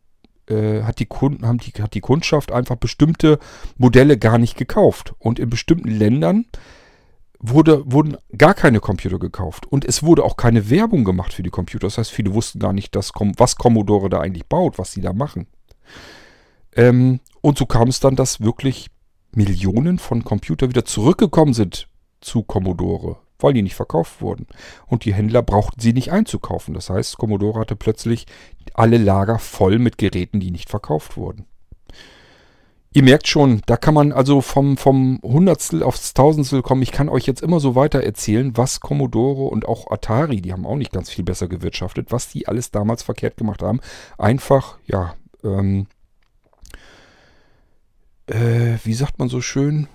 äh, 0.49 0.83
hat, 0.83 0.99
die 0.99 1.07
Kunden, 1.07 1.47
haben 1.47 1.59
die, 1.59 1.73
hat 1.83 1.95
die 1.95 2.01
Kundschaft 2.01 2.53
einfach 2.53 2.77
bestimmte 2.77 3.39
Modelle 3.77 4.19
gar 4.19 4.39
nicht 4.39 4.57
gekauft. 4.57 5.15
Und 5.19 5.39
in 5.39 5.51
bestimmten 5.51 5.91
Ländern 5.91 6.47
wurde, 7.43 7.83
wurden 7.85 8.17
gar 8.39 8.55
keine 8.55 8.81
Computer 8.81 9.19
gekauft. 9.19 9.67
Und 9.67 9.85
es 9.85 10.03
wurde 10.03 10.25
auch 10.25 10.37
keine 10.37 10.71
Werbung 10.71 11.05
gemacht 11.05 11.35
für 11.35 11.43
die 11.43 11.51
Computer. 11.51 11.89
Das 11.89 11.99
heißt, 11.99 12.11
viele 12.11 12.33
wussten 12.33 12.61
gar 12.61 12.73
nicht, 12.73 12.95
dass, 12.97 13.13
was 13.37 13.57
Commodore 13.57 14.09
da 14.09 14.21
eigentlich 14.21 14.47
baut, 14.47 14.79
was 14.79 14.93
sie 14.93 15.01
da 15.01 15.13
machen. 15.13 15.49
Ähm, 16.75 17.21
und 17.41 17.59
so 17.59 17.67
kam 17.67 17.89
es 17.89 18.01
dann, 18.01 18.17
dass 18.17 18.41
wirklich 18.41 18.87
Millionen 19.35 19.99
von 19.99 20.25
Computern 20.25 20.71
wieder 20.71 20.85
zurückgekommen 20.85 21.53
sind 21.53 21.89
zu 22.21 22.45
Commodore, 22.45 23.17
weil 23.41 23.55
die 23.55 23.63
nicht 23.63 23.75
verkauft 23.75 24.21
wurden. 24.21 24.47
Und 24.87 25.05
die 25.05 25.13
Händler 25.13 25.43
brauchten 25.43 25.81
sie 25.81 25.93
nicht 25.93 26.13
einzukaufen. 26.13 26.75
Das 26.75 26.91
heißt, 26.91 27.19
Commodore 27.19 27.61
hatte 27.61 27.75
plötzlich 27.75 28.27
alle 28.75 28.99
Lager 28.99 29.39
voll 29.39 29.79
mit 29.79 29.99
Geräten, 29.99 30.39
die 30.39 30.53
nicht 30.53 30.71
verkauft 30.71 31.17
wurden. 31.17 31.47
Ihr 32.95 33.03
merkt 33.03 33.27
schon, 33.27 33.63
da 33.65 33.79
kann 33.79 33.95
man 33.95 34.13
also 34.13 34.43
vom, 34.43 34.77
vom 34.77 35.19
Hundertstel 35.23 35.83
aufs 35.83 36.13
Tausendstel 36.13 36.61
kommen. 36.61 36.83
Ich 36.83 36.93
kann 36.93 37.09
euch 37.09 37.27
jetzt 37.27 37.41
immer 37.41 37.59
so 37.59 37.75
weiter 37.75 38.03
erzählen, 38.03 38.55
was 38.57 38.81
Commodore 38.81 39.45
und 39.45 39.67
auch 39.67 39.91
Atari, 39.91 40.43
die 40.43 40.53
haben 40.53 40.67
auch 40.67 40.77
nicht 40.77 40.93
ganz 40.93 41.09
viel 41.09 41.25
besser 41.25 41.49
gewirtschaftet, 41.49 42.13
was 42.13 42.29
die 42.29 42.49
alles 42.49 42.71
damals 42.71 43.03
verkehrt 43.03 43.39
gemacht 43.39 43.63
haben. 43.63 43.81
Einfach, 44.19 44.79
ja, 44.87 45.15
ähm, 45.43 45.87
äh, 48.27 48.77
wie 48.85 48.95
sagt 48.95 49.19
man 49.19 49.31
so 49.31 49.41
schön? 49.41 49.89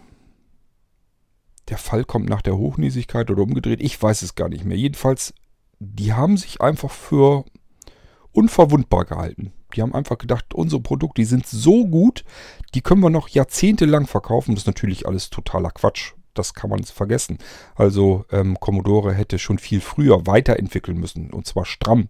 Der 1.69 1.77
Fall 1.77 2.03
kommt 2.03 2.29
nach 2.29 2.41
der 2.41 2.57
Hochnäsigkeit 2.57 3.29
oder 3.29 3.43
umgedreht. 3.43 3.81
Ich 3.81 4.01
weiß 4.01 4.23
es 4.23 4.33
gar 4.33 4.49
nicht 4.49 4.65
mehr. 4.65 4.77
Jedenfalls, 4.77 5.35
die 5.79 6.13
haben 6.13 6.37
sich 6.37 6.61
einfach 6.61 6.91
für 6.91 7.45
unverwundbar 8.31 9.05
gehalten. 9.05 9.53
Die 9.75 9.81
haben 9.81 9.93
einfach 9.93 10.17
gedacht, 10.17 10.53
unsere 10.53 10.81
Produkte, 10.81 11.21
die 11.21 11.25
sind 11.25 11.45
so 11.45 11.85
gut, 11.85 12.23
die 12.73 12.81
können 12.81 13.01
wir 13.01 13.09
noch 13.09 13.29
jahrzehntelang 13.29 14.07
verkaufen. 14.07 14.55
Das 14.55 14.63
ist 14.63 14.67
natürlich 14.67 15.07
alles 15.07 15.29
totaler 15.29 15.71
Quatsch. 15.71 16.13
Das 16.33 16.53
kann 16.53 16.69
man 16.69 16.83
vergessen. 16.83 17.39
Also 17.75 18.25
ähm, 18.31 18.59
Commodore 18.59 19.13
hätte 19.13 19.39
schon 19.39 19.57
viel 19.57 19.81
früher 19.81 20.27
weiterentwickeln 20.27 20.97
müssen. 20.97 21.31
Und 21.31 21.47
zwar 21.47 21.65
stramm. 21.65 22.09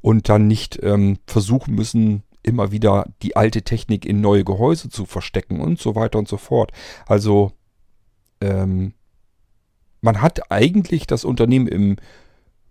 Und 0.00 0.28
dann 0.28 0.46
nicht 0.46 0.78
ähm, 0.82 1.18
versuchen 1.26 1.74
müssen, 1.74 2.22
immer 2.42 2.70
wieder 2.70 3.06
die 3.22 3.34
alte 3.34 3.62
Technik 3.62 4.06
in 4.06 4.20
neue 4.20 4.44
Gehäuse 4.44 4.88
zu 4.88 5.04
verstecken 5.04 5.60
und 5.60 5.80
so 5.80 5.94
weiter 5.94 6.18
und 6.18 6.28
so 6.28 6.36
fort. 6.36 6.70
Also 7.06 7.52
ähm, 8.40 8.94
man 10.00 10.22
hat 10.22 10.52
eigentlich 10.52 11.06
das 11.06 11.24
Unternehmen 11.24 11.66
im 11.66 11.96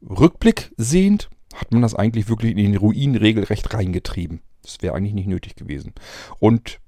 Rückblick 0.02 0.72
sehend 0.78 1.30
hat 1.56 1.72
man 1.72 1.82
das 1.82 1.96
eigentlich 1.96 2.30
wirklich 2.30 2.52
in 2.52 2.58
den 2.58 2.78
Ruin 2.78 3.16
regelrecht 3.16 3.74
reingetrieben. 3.74 4.42
Das 4.62 4.78
wäre 4.82 4.96
eigentlich 4.96 5.14
nicht 5.14 5.28
nötig 5.28 5.56
gewesen. 5.56 5.94
Und 6.40 6.80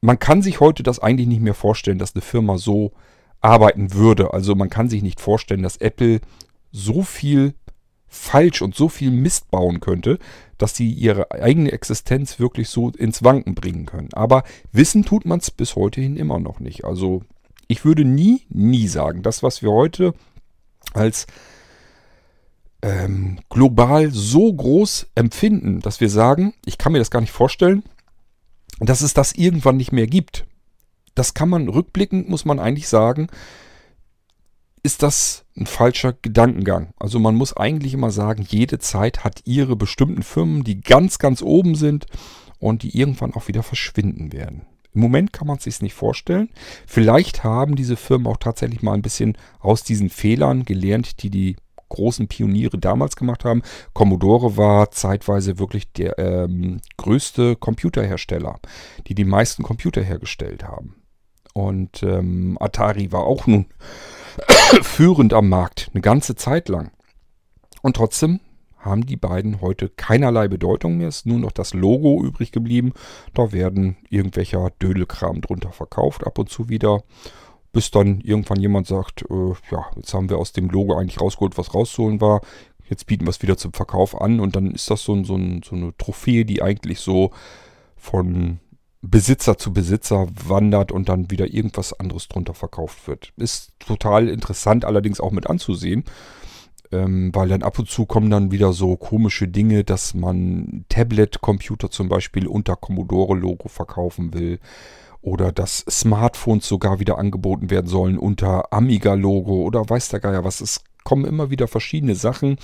man 0.00 0.18
kann 0.18 0.42
sich 0.42 0.60
heute 0.60 0.82
das 0.82 0.98
eigentlich 0.98 1.28
nicht 1.28 1.42
mehr 1.42 1.54
vorstellen, 1.54 1.98
dass 1.98 2.14
eine 2.14 2.22
Firma 2.22 2.58
so 2.58 2.92
arbeiten 3.40 3.94
würde. 3.94 4.32
Also 4.32 4.54
man 4.54 4.70
kann 4.70 4.88
sich 4.88 5.02
nicht 5.02 5.20
vorstellen, 5.20 5.62
dass 5.62 5.76
Apple 5.76 6.20
so 6.72 7.02
viel 7.02 7.54
falsch 8.06 8.62
und 8.62 8.74
so 8.74 8.88
viel 8.88 9.10
Mist 9.10 9.50
bauen 9.50 9.80
könnte, 9.80 10.18
dass 10.56 10.74
sie 10.74 10.90
ihre 10.90 11.30
eigene 11.30 11.72
Existenz 11.72 12.38
wirklich 12.38 12.68
so 12.68 12.90
ins 12.90 13.22
Wanken 13.22 13.54
bringen 13.54 13.86
können. 13.86 14.08
Aber 14.14 14.44
wissen 14.72 15.04
tut 15.04 15.26
man 15.26 15.40
es 15.40 15.50
bis 15.50 15.76
heute 15.76 16.00
hin 16.00 16.16
immer 16.16 16.40
noch 16.40 16.58
nicht. 16.58 16.84
Also 16.84 17.22
ich 17.68 17.84
würde 17.84 18.04
nie, 18.04 18.42
nie 18.48 18.88
sagen, 18.88 19.22
das, 19.22 19.42
was 19.42 19.62
wir 19.62 19.70
heute 19.70 20.14
als 20.94 21.26
ähm, 22.82 23.38
global 23.48 24.10
so 24.10 24.52
groß 24.52 25.08
empfinden, 25.14 25.80
dass 25.80 26.00
wir 26.00 26.10
sagen, 26.10 26.54
ich 26.64 26.78
kann 26.78 26.92
mir 26.92 26.98
das 26.98 27.10
gar 27.10 27.20
nicht 27.20 27.32
vorstellen, 27.32 27.82
dass 28.80 29.00
es 29.00 29.14
das 29.14 29.32
irgendwann 29.32 29.76
nicht 29.76 29.92
mehr 29.92 30.06
gibt. 30.06 30.46
Das 31.14 31.34
kann 31.34 31.48
man 31.48 31.68
rückblickend, 31.68 32.28
muss 32.28 32.44
man 32.44 32.60
eigentlich 32.60 32.88
sagen, 32.88 33.28
ist 34.82 35.02
das 35.02 35.44
ein 35.56 35.66
falscher 35.66 36.12
Gedankengang. 36.12 36.94
Also 36.98 37.18
man 37.18 37.34
muss 37.34 37.56
eigentlich 37.56 37.94
immer 37.94 38.10
sagen, 38.10 38.46
jede 38.48 38.78
Zeit 38.78 39.24
hat 39.24 39.42
ihre 39.44 39.74
bestimmten 39.74 40.22
Firmen, 40.22 40.62
die 40.62 40.80
ganz, 40.80 41.18
ganz 41.18 41.42
oben 41.42 41.74
sind 41.74 42.06
und 42.60 42.84
die 42.84 42.96
irgendwann 42.96 43.34
auch 43.34 43.48
wieder 43.48 43.64
verschwinden 43.64 44.32
werden. 44.32 44.66
Im 44.94 45.00
Moment 45.00 45.32
kann 45.32 45.46
man 45.46 45.58
es 45.58 45.64
sich 45.64 45.82
nicht 45.82 45.94
vorstellen. 45.94 46.48
Vielleicht 46.86 47.44
haben 47.44 47.76
diese 47.76 47.96
Firmen 47.96 48.26
auch 48.28 48.38
tatsächlich 48.38 48.82
mal 48.82 48.94
ein 48.94 49.02
bisschen 49.02 49.36
aus 49.60 49.82
diesen 49.82 50.10
Fehlern 50.10 50.64
gelernt, 50.64 51.22
die 51.22 51.30
die 51.30 51.56
großen 51.88 52.28
Pioniere 52.28 52.78
damals 52.78 53.16
gemacht 53.16 53.44
haben. 53.44 53.62
Commodore 53.92 54.56
war 54.56 54.90
zeitweise 54.90 55.58
wirklich 55.58 55.92
der 55.92 56.18
ähm, 56.18 56.80
größte 56.96 57.56
Computerhersteller, 57.56 58.60
die 59.06 59.14
die 59.14 59.24
meisten 59.24 59.62
Computer 59.62 60.02
hergestellt 60.02 60.64
haben. 60.64 60.96
Und 61.54 62.02
ähm, 62.02 62.56
Atari 62.60 63.10
war 63.10 63.24
auch 63.24 63.46
nun 63.46 63.66
führend 64.82 65.32
am 65.32 65.48
Markt, 65.48 65.90
eine 65.92 66.02
ganze 66.02 66.36
Zeit 66.36 66.68
lang. 66.68 66.92
Und 67.82 67.96
trotzdem 67.96 68.40
haben 68.78 69.06
die 69.06 69.16
beiden 69.16 69.60
heute 69.60 69.88
keinerlei 69.88 70.48
Bedeutung 70.48 70.98
mehr. 70.98 71.08
Es 71.08 71.18
ist 71.18 71.26
nur 71.26 71.38
noch 71.38 71.52
das 71.52 71.74
Logo 71.74 72.22
übrig 72.22 72.52
geblieben. 72.52 72.92
Da 73.34 73.52
werden 73.52 73.96
irgendwelcher 74.08 74.70
Dödelkram 74.80 75.40
drunter 75.40 75.72
verkauft, 75.72 76.26
ab 76.26 76.38
und 76.38 76.48
zu 76.48 76.68
wieder. 76.68 77.02
Bis 77.78 77.92
dann 77.92 78.20
irgendwann 78.22 78.58
jemand 78.58 78.88
sagt, 78.88 79.22
äh, 79.30 79.52
ja, 79.70 79.86
jetzt 79.94 80.12
haben 80.12 80.28
wir 80.28 80.38
aus 80.38 80.50
dem 80.50 80.68
Logo 80.68 80.98
eigentlich 80.98 81.20
rausgeholt, 81.20 81.56
was 81.56 81.74
rauszuholen 81.74 82.20
war. 82.20 82.40
Jetzt 82.90 83.06
bieten 83.06 83.24
wir 83.24 83.30
es 83.30 83.40
wieder 83.40 83.56
zum 83.56 83.72
Verkauf 83.72 84.20
an 84.20 84.40
und 84.40 84.56
dann 84.56 84.72
ist 84.72 84.90
das 84.90 85.04
so, 85.04 85.14
so, 85.22 85.38
so 85.64 85.76
eine 85.76 85.96
Trophäe, 85.96 86.44
die 86.44 86.60
eigentlich 86.60 86.98
so 86.98 87.30
von 87.96 88.58
Besitzer 89.00 89.58
zu 89.58 89.72
Besitzer 89.72 90.26
wandert 90.48 90.90
und 90.90 91.08
dann 91.08 91.30
wieder 91.30 91.46
irgendwas 91.46 91.92
anderes 91.92 92.26
drunter 92.26 92.52
verkauft 92.52 93.06
wird. 93.06 93.32
Ist 93.36 93.70
total 93.78 94.28
interessant 94.28 94.84
allerdings 94.84 95.20
auch 95.20 95.30
mit 95.30 95.46
anzusehen, 95.46 96.02
ähm, 96.90 97.32
weil 97.32 97.48
dann 97.48 97.62
ab 97.62 97.78
und 97.78 97.88
zu 97.88 98.06
kommen 98.06 98.28
dann 98.28 98.50
wieder 98.50 98.72
so 98.72 98.96
komische 98.96 99.46
Dinge, 99.46 99.84
dass 99.84 100.14
man 100.14 100.84
Tablet-Computer 100.88 101.92
zum 101.92 102.08
Beispiel 102.08 102.48
unter 102.48 102.74
Commodore-Logo 102.74 103.68
verkaufen 103.68 104.34
will 104.34 104.58
oder 105.22 105.52
dass 105.52 105.84
Smartphones 105.88 106.66
sogar 106.66 107.00
wieder 107.00 107.18
angeboten 107.18 107.70
werden 107.70 107.86
sollen 107.86 108.18
unter 108.18 108.72
Amiga-Logo 108.72 109.62
oder 109.62 109.88
weiß 109.88 110.08
der 110.08 110.20
Geier 110.20 110.44
was. 110.44 110.60
Es 110.60 110.80
kommen 111.04 111.24
immer 111.24 111.50
wieder 111.50 111.68
verschiedene 111.68 112.14
Sachen 112.14 112.56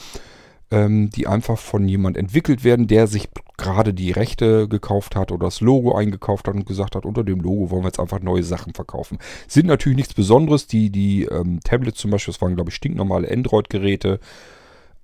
ähm, 0.75 1.11
die 1.11 1.27
einfach 1.27 1.59
von 1.59 1.87
jemand 1.89 2.17
entwickelt 2.17 2.65
werden, 2.65 2.87
der 2.87 3.07
sich 3.07 3.29
gerade 3.57 3.95
die 3.95 4.11
Rechte 4.11 4.69
gekauft 4.69 5.15
hat 5.15 5.31
oder 5.31 5.47
das 5.47 5.61
Logo 5.61 5.95
eingekauft 5.95 6.49
hat 6.49 6.55
und 6.55 6.67
gesagt 6.67 6.97
hat, 6.97 7.05
unter 7.05 7.23
dem 7.23 7.41
Logo 7.41 7.71
wollen 7.71 7.83
wir 7.83 7.89
jetzt 7.89 8.01
einfach 8.01 8.21
neue 8.21 8.43
Sachen 8.43 8.75
verkaufen. 8.75 9.19
Sind 9.47 9.67
natürlich 9.67 9.97
nichts 9.97 10.15
Besonderes. 10.15 10.67
Die, 10.67 10.91
die 10.91 11.25
ähm, 11.25 11.61
Tablets 11.63 11.99
zum 11.99 12.11
Beispiel, 12.11 12.33
das 12.33 12.43
waren 12.43 12.57
glaube 12.57 12.71
ich 12.71 12.77
stinknormale 12.77 13.31
Android-Geräte. 13.31 14.19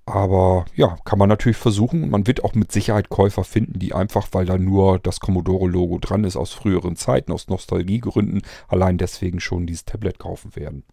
Aber 0.05 0.65
ja, 0.75 0.97
kann 1.05 1.19
man 1.19 1.29
natürlich 1.29 1.57
versuchen. 1.57 2.09
Man 2.09 2.27
wird 2.27 2.43
auch 2.43 2.53
mit 2.53 2.71
Sicherheit 2.71 3.09
Käufer 3.09 3.43
finden, 3.43 3.79
die 3.79 3.93
einfach, 3.93 4.27
weil 4.31 4.45
da 4.45 4.57
nur 4.57 4.99
das 4.99 5.19
Commodore-Logo 5.19 5.99
dran 5.99 6.23
ist, 6.23 6.35
aus 6.35 6.51
früheren 6.51 6.95
Zeiten, 6.95 7.31
aus 7.31 7.47
Nostalgiegründen, 7.47 8.41
allein 8.67 8.97
deswegen 8.97 9.39
schon 9.39 9.67
dieses 9.67 9.85
Tablet 9.85 10.19
kaufen 10.19 10.55
werden. 10.55 10.83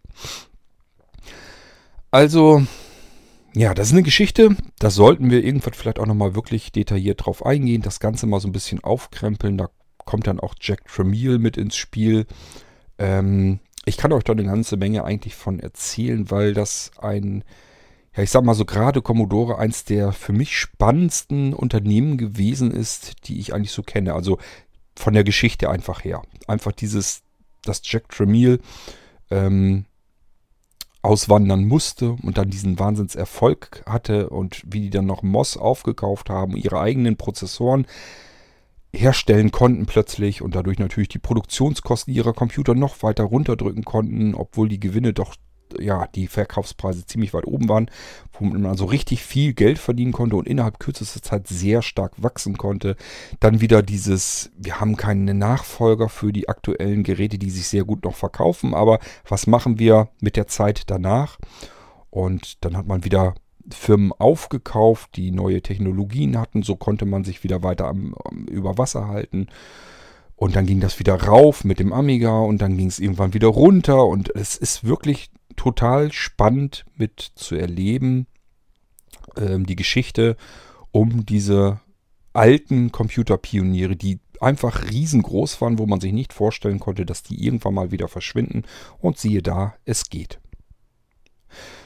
Also, 2.11 2.63
ja, 3.53 3.73
das 3.73 3.87
ist 3.87 3.93
eine 3.93 4.03
Geschichte, 4.03 4.55
da 4.79 4.89
sollten 4.89 5.31
wir 5.31 5.43
irgendwann 5.43 5.73
vielleicht 5.73 5.99
auch 5.99 6.05
nochmal 6.05 6.35
wirklich 6.35 6.71
detailliert 6.71 7.25
drauf 7.25 7.45
eingehen, 7.45 7.81
das 7.81 7.99
Ganze 7.99 8.27
mal 8.27 8.39
so 8.39 8.47
ein 8.47 8.53
bisschen 8.53 8.83
aufkrempeln. 8.83 9.57
Da 9.57 9.69
kommt 10.05 10.27
dann 10.27 10.39
auch 10.39 10.55
Jack 10.59 10.87
Tramiel 10.87 11.39
mit 11.39 11.57
ins 11.57 11.75
Spiel. 11.75 12.25
Ähm, 12.97 13.59
ich 13.85 13.97
kann 13.97 14.11
euch 14.11 14.23
da 14.23 14.33
eine 14.33 14.45
ganze 14.45 14.77
Menge 14.77 15.03
eigentlich 15.03 15.35
von 15.35 15.59
erzählen, 15.59 16.29
weil 16.29 16.53
das 16.53 16.91
ein, 16.99 17.43
ja, 18.19 18.23
ich 18.23 18.31
sag 18.31 18.43
mal 18.43 18.53
so 18.53 18.65
gerade 18.65 19.01
Commodore 19.01 19.57
eins 19.59 19.85
der 19.85 20.11
für 20.11 20.33
mich 20.33 20.57
spannendsten 20.57 21.53
Unternehmen 21.53 22.17
gewesen 22.17 22.69
ist, 22.69 23.27
die 23.29 23.39
ich 23.39 23.53
eigentlich 23.53 23.71
so 23.71 23.81
kenne. 23.81 24.13
Also 24.13 24.39
von 24.93 25.13
der 25.13 25.23
Geschichte 25.23 25.69
einfach 25.69 26.03
her. 26.03 26.21
Einfach 26.45 26.73
dieses, 26.73 27.21
das 27.63 27.81
Jack 27.85 28.09
Tramiel, 28.09 28.59
ähm, 29.31 29.85
auswandern 31.01 31.63
musste 31.63 32.17
und 32.21 32.37
dann 32.37 32.49
diesen 32.49 32.77
Wahnsinnserfolg 32.77 33.83
hatte 33.85 34.29
und 34.29 34.63
wie 34.65 34.81
die 34.81 34.89
dann 34.89 35.05
noch 35.05 35.23
Moss 35.23 35.55
aufgekauft 35.55 36.29
haben, 36.29 36.57
ihre 36.57 36.81
eigenen 36.81 37.15
Prozessoren 37.15 37.87
herstellen 38.93 39.51
konnten 39.51 39.85
plötzlich 39.85 40.41
und 40.41 40.55
dadurch 40.55 40.77
natürlich 40.77 41.07
die 41.07 41.19
Produktionskosten 41.19 42.13
ihrer 42.13 42.33
Computer 42.33 42.75
noch 42.75 43.01
weiter 43.01 43.23
runterdrücken 43.23 43.85
konnten, 43.85 44.35
obwohl 44.35 44.67
die 44.67 44.81
Gewinne 44.81 45.13
doch 45.13 45.37
ja, 45.79 46.07
die 46.07 46.27
Verkaufspreise 46.27 47.05
ziemlich 47.05 47.33
weit 47.33 47.45
oben 47.45 47.69
waren, 47.69 47.91
womit 48.33 48.53
man 48.53 48.65
also 48.67 48.85
richtig 48.85 49.23
viel 49.23 49.53
Geld 49.53 49.79
verdienen 49.79 50.11
konnte 50.11 50.35
und 50.35 50.47
innerhalb 50.47 50.79
kürzester 50.79 51.21
Zeit 51.21 51.47
sehr 51.47 51.81
stark 51.81 52.13
wachsen 52.17 52.57
konnte. 52.57 52.95
Dann 53.39 53.61
wieder 53.61 53.81
dieses, 53.81 54.51
wir 54.57 54.79
haben 54.79 54.97
keine 54.97 55.33
Nachfolger 55.33 56.09
für 56.09 56.31
die 56.31 56.49
aktuellen 56.49 57.03
Geräte, 57.03 57.37
die 57.37 57.49
sich 57.49 57.67
sehr 57.67 57.83
gut 57.83 58.03
noch 58.03 58.15
verkaufen, 58.15 58.73
aber 58.73 58.99
was 59.27 59.47
machen 59.47 59.79
wir 59.79 60.09
mit 60.19 60.35
der 60.35 60.47
Zeit 60.47 60.83
danach? 60.87 61.37
Und 62.09 62.63
dann 62.65 62.75
hat 62.75 62.87
man 62.87 63.05
wieder 63.05 63.35
Firmen 63.71 64.11
aufgekauft, 64.13 65.15
die 65.15 65.31
neue 65.31 65.61
Technologien 65.61 66.39
hatten, 66.39 66.63
so 66.63 66.75
konnte 66.75 67.05
man 67.05 67.23
sich 67.23 67.43
wieder 67.43 67.63
weiter 67.63 67.87
am, 67.87 68.15
am, 68.23 68.45
über 68.45 68.77
Wasser 68.77 69.07
halten. 69.07 69.47
Und 70.35 70.55
dann 70.55 70.65
ging 70.65 70.79
das 70.79 70.99
wieder 70.99 71.21
rauf 71.21 71.65
mit 71.65 71.79
dem 71.79 71.91
Amiga 71.91 72.39
und 72.39 72.61
dann 72.61 72.77
ging 72.77 72.87
es 72.87 72.99
irgendwann 72.99 73.33
wieder 73.33 73.49
runter 73.49 74.05
und 74.05 74.33
es 74.35 74.55
ist 74.55 74.85
wirklich 74.85 75.31
total 75.59 76.13
spannend 76.13 76.85
mit 76.95 77.19
zu 77.35 77.55
erleben, 77.55 78.27
ähm, 79.35 79.65
die 79.65 79.75
Geschichte 79.75 80.37
um 80.91 81.25
diese 81.25 81.81
alten 82.31 82.93
Computerpioniere, 82.93 83.97
die 83.97 84.21
einfach 84.39 84.89
riesengroß 84.89 85.59
waren, 85.59 85.77
wo 85.77 85.85
man 85.85 85.99
sich 85.99 86.13
nicht 86.13 86.31
vorstellen 86.31 86.79
konnte, 86.79 87.05
dass 87.05 87.23
die 87.23 87.43
irgendwann 87.43 87.73
mal 87.73 87.91
wieder 87.91 88.07
verschwinden. 88.07 88.63
Und 88.99 89.17
siehe 89.17 89.41
da, 89.41 89.75
es 89.83 90.09
geht. 90.09 90.39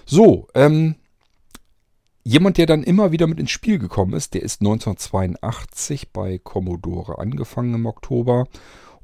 So, 0.06 0.48
ähm, 0.54 0.94
jemand, 2.24 2.60
der 2.60 2.68
dann 2.68 2.84
immer 2.84 3.12
wieder 3.12 3.26
mit 3.26 3.40
ins 3.40 3.50
Spiel 3.50 3.80
gekommen 3.80 4.14
ist, 4.14 4.36
der 4.36 4.44
ist 4.44 4.62
1982 4.62 6.12
bei 6.12 6.38
Commodore 6.38 7.18
angefangen 7.18 7.74
im 7.74 7.88
Oktober 7.88 8.46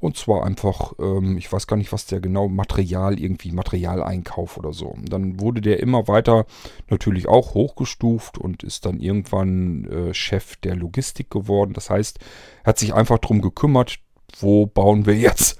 und 0.00 0.16
zwar 0.16 0.44
einfach, 0.44 0.94
ähm, 0.98 1.36
ich 1.36 1.52
weiß 1.52 1.66
gar 1.66 1.76
nicht, 1.76 1.92
was 1.92 2.06
der 2.06 2.20
genau, 2.20 2.48
Material, 2.48 3.20
irgendwie 3.20 3.52
Materialeinkauf 3.52 4.56
oder 4.56 4.72
so. 4.72 4.86
Und 4.86 5.12
dann 5.12 5.38
wurde 5.40 5.60
der 5.60 5.80
immer 5.80 6.08
weiter 6.08 6.46
natürlich 6.88 7.28
auch 7.28 7.52
hochgestuft 7.52 8.38
und 8.38 8.62
ist 8.62 8.86
dann 8.86 8.98
irgendwann 8.98 9.84
äh, 9.84 10.14
Chef 10.14 10.56
der 10.56 10.74
Logistik 10.74 11.30
geworden. 11.30 11.74
Das 11.74 11.90
heißt, 11.90 12.18
hat 12.64 12.78
sich 12.78 12.94
einfach 12.94 13.18
darum 13.18 13.42
gekümmert, 13.42 13.98
wo 14.38 14.64
bauen 14.64 15.04
wir 15.04 15.16
jetzt, 15.16 15.58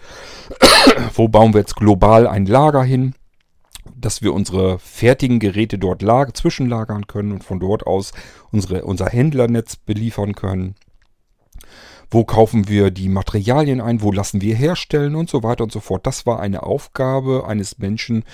wo 1.14 1.28
bauen 1.28 1.52
wir 1.52 1.60
jetzt 1.60 1.76
global 1.76 2.26
ein 2.26 2.46
Lager 2.46 2.82
hin 2.82 3.14
dass 3.96 4.22
wir 4.22 4.32
unsere 4.32 4.78
fertigen 4.78 5.40
Geräte 5.40 5.78
dort 5.78 6.00
lag 6.00 6.32
zwischenlagern 6.32 7.06
können 7.06 7.32
und 7.32 7.44
von 7.44 7.60
dort 7.60 7.86
aus 7.86 8.12
unsere, 8.50 8.84
unser 8.84 9.06
Händlernetz 9.06 9.76
beliefern 9.76 10.34
können 10.34 10.74
wo 12.10 12.24
kaufen 12.24 12.68
wir 12.68 12.90
die 12.90 13.08
Materialien 13.08 13.80
ein, 13.80 14.02
wo 14.02 14.12
lassen 14.12 14.40
wir 14.40 14.54
herstellen? 14.54 15.14
Und 15.14 15.30
so 15.30 15.42
weiter 15.42 15.64
und 15.64 15.72
so 15.72 15.80
fort. 15.80 16.06
Das 16.06 16.26
war 16.26 16.40
eine 16.40 16.64
Aufgabe 16.64 17.46
eines 17.46 17.78
Menschen, 17.78 18.24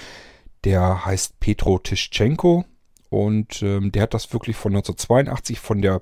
der 0.65 1.05
heißt 1.05 1.39
Petro 1.41 1.79
Tischchenko. 1.79 2.65
Und 3.11 3.63
ähm, 3.63 3.93
der 3.93 4.03
hat 4.03 4.15
das 4.15 4.33
wirklich 4.33 4.57
von 4.57 4.73
1982 4.73 5.61
von 5.61 5.83
der 5.83 6.01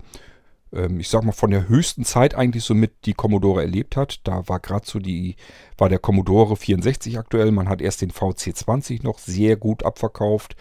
ich 0.99 1.09
sag 1.09 1.25
mal, 1.25 1.33
von 1.33 1.51
der 1.51 1.69
höchsten 1.69 2.05
Zeit 2.05 2.35
eigentlich 2.35 2.65
somit 2.65 3.07
die 3.07 3.15
Commodore 3.15 3.63
erlebt 3.63 3.97
hat. 3.97 4.21
Da 4.25 4.49
war 4.49 4.61
gerade 4.61 4.87
so 4.87 4.99
die, 4.99 5.37
war 5.79 5.89
der 5.89 5.99
Commodore 5.99 6.57
64 6.57 7.19
aktuell. 7.19 7.53
Man 7.53 7.69
hat 7.69 7.81
erst 7.81 8.03
den 8.03 8.11
VC20 8.11 9.03
noch 9.03 9.19
sehr 9.19 9.57
gut 9.57 9.85
abverkauft. 9.85 10.57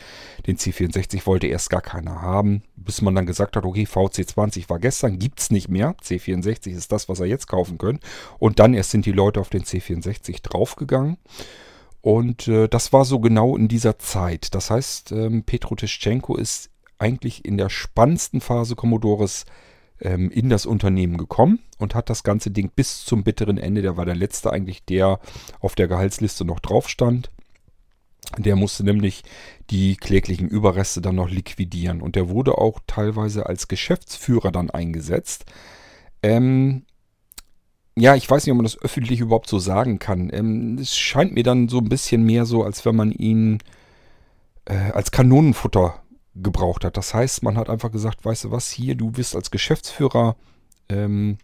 Den 0.45 0.57
C64 0.57 1.25
wollte 1.25 1.47
erst 1.47 1.69
gar 1.69 1.81
keiner 1.81 2.21
haben, 2.21 2.63
bis 2.75 3.01
man 3.01 3.15
dann 3.15 3.25
gesagt 3.25 3.55
hat, 3.55 3.65
okay, 3.65 3.85
VC20 3.85 4.69
war 4.69 4.79
gestern, 4.79 5.19
gibt's 5.19 5.49
nicht 5.49 5.69
mehr. 5.69 5.95
C64 6.03 6.71
ist 6.71 6.91
das, 6.91 7.09
was 7.09 7.19
er 7.19 7.25
jetzt 7.25 7.47
kaufen 7.47 7.77
können. 7.77 7.99
Und 8.39 8.59
dann 8.59 8.73
erst 8.73 8.91
sind 8.91 9.05
die 9.05 9.11
Leute 9.11 9.39
auf 9.39 9.49
den 9.49 9.63
C64 9.63 10.43
draufgegangen. 10.43 11.17
Und 12.01 12.49
äh, 12.49 12.67
das 12.67 12.91
war 12.91 13.05
so 13.05 13.19
genau 13.19 13.55
in 13.55 13.69
dieser 13.69 13.97
Zeit. 13.97 14.53
Das 14.53 14.69
heißt, 14.69 15.13
ähm, 15.13 15.43
Petro 15.43 15.75
Tischenko 15.75 16.35
ist 16.35 16.69
eigentlich 16.97 17.45
in 17.45 17.57
der 17.57 17.69
spannendsten 17.69 18.41
Phase 18.41 18.75
Commodores 18.75 19.45
ähm, 19.45 19.53
in 19.99 20.49
das 20.49 20.65
Unternehmen 20.65 21.17
gekommen 21.17 21.59
und 21.77 21.95
hat 21.95 22.09
das 22.09 22.23
ganze 22.23 22.51
Ding 22.51 22.71
bis 22.75 23.05
zum 23.05 23.23
bitteren 23.23 23.57
Ende, 23.57 23.81
der 23.81 23.95
war 23.95 24.05
der 24.05 24.15
letzte 24.15 24.51
eigentlich, 24.51 24.83
der 24.83 25.19
auf 25.61 25.75
der 25.75 25.87
Gehaltsliste 25.87 26.43
noch 26.43 26.59
drauf 26.59 26.89
stand. 26.89 27.29
Der 28.37 28.55
musste 28.55 28.83
nämlich 28.83 29.23
die 29.69 29.95
kläglichen 29.95 30.47
Überreste 30.47 31.01
dann 31.01 31.15
noch 31.15 31.29
liquidieren 31.29 32.01
und 32.01 32.15
der 32.15 32.29
wurde 32.29 32.57
auch 32.57 32.79
teilweise 32.87 33.45
als 33.45 33.67
Geschäftsführer 33.67 34.51
dann 34.51 34.69
eingesetzt. 34.69 35.45
Ähm, 36.21 36.83
ja, 37.95 38.15
ich 38.15 38.29
weiß 38.29 38.45
nicht, 38.45 38.51
ob 38.51 38.57
man 38.57 38.65
das 38.65 38.81
öffentlich 38.81 39.19
überhaupt 39.19 39.49
so 39.49 39.59
sagen 39.59 39.99
kann. 39.99 40.29
Ähm, 40.33 40.77
es 40.79 40.97
scheint 40.97 41.33
mir 41.33 41.43
dann 41.43 41.69
so 41.69 41.77
ein 41.77 41.89
bisschen 41.89 42.23
mehr 42.23 42.45
so, 42.45 42.63
als 42.63 42.85
wenn 42.85 42.95
man 42.95 43.11
ihn 43.11 43.59
äh, 44.65 44.91
als 44.91 45.11
Kanonenfutter 45.11 46.02
gebraucht 46.35 46.83
hat. 46.83 46.97
Das 46.97 47.13
heißt, 47.13 47.43
man 47.43 47.57
hat 47.57 47.69
einfach 47.69 47.91
gesagt, 47.91 48.25
weißt 48.25 48.45
du 48.45 48.51
was, 48.51 48.69
hier, 48.69 48.95
du 48.95 49.11
bist 49.11 49.35
als 49.35 49.51
Geschäftsführer 49.51 50.35
ähm, 50.89 51.37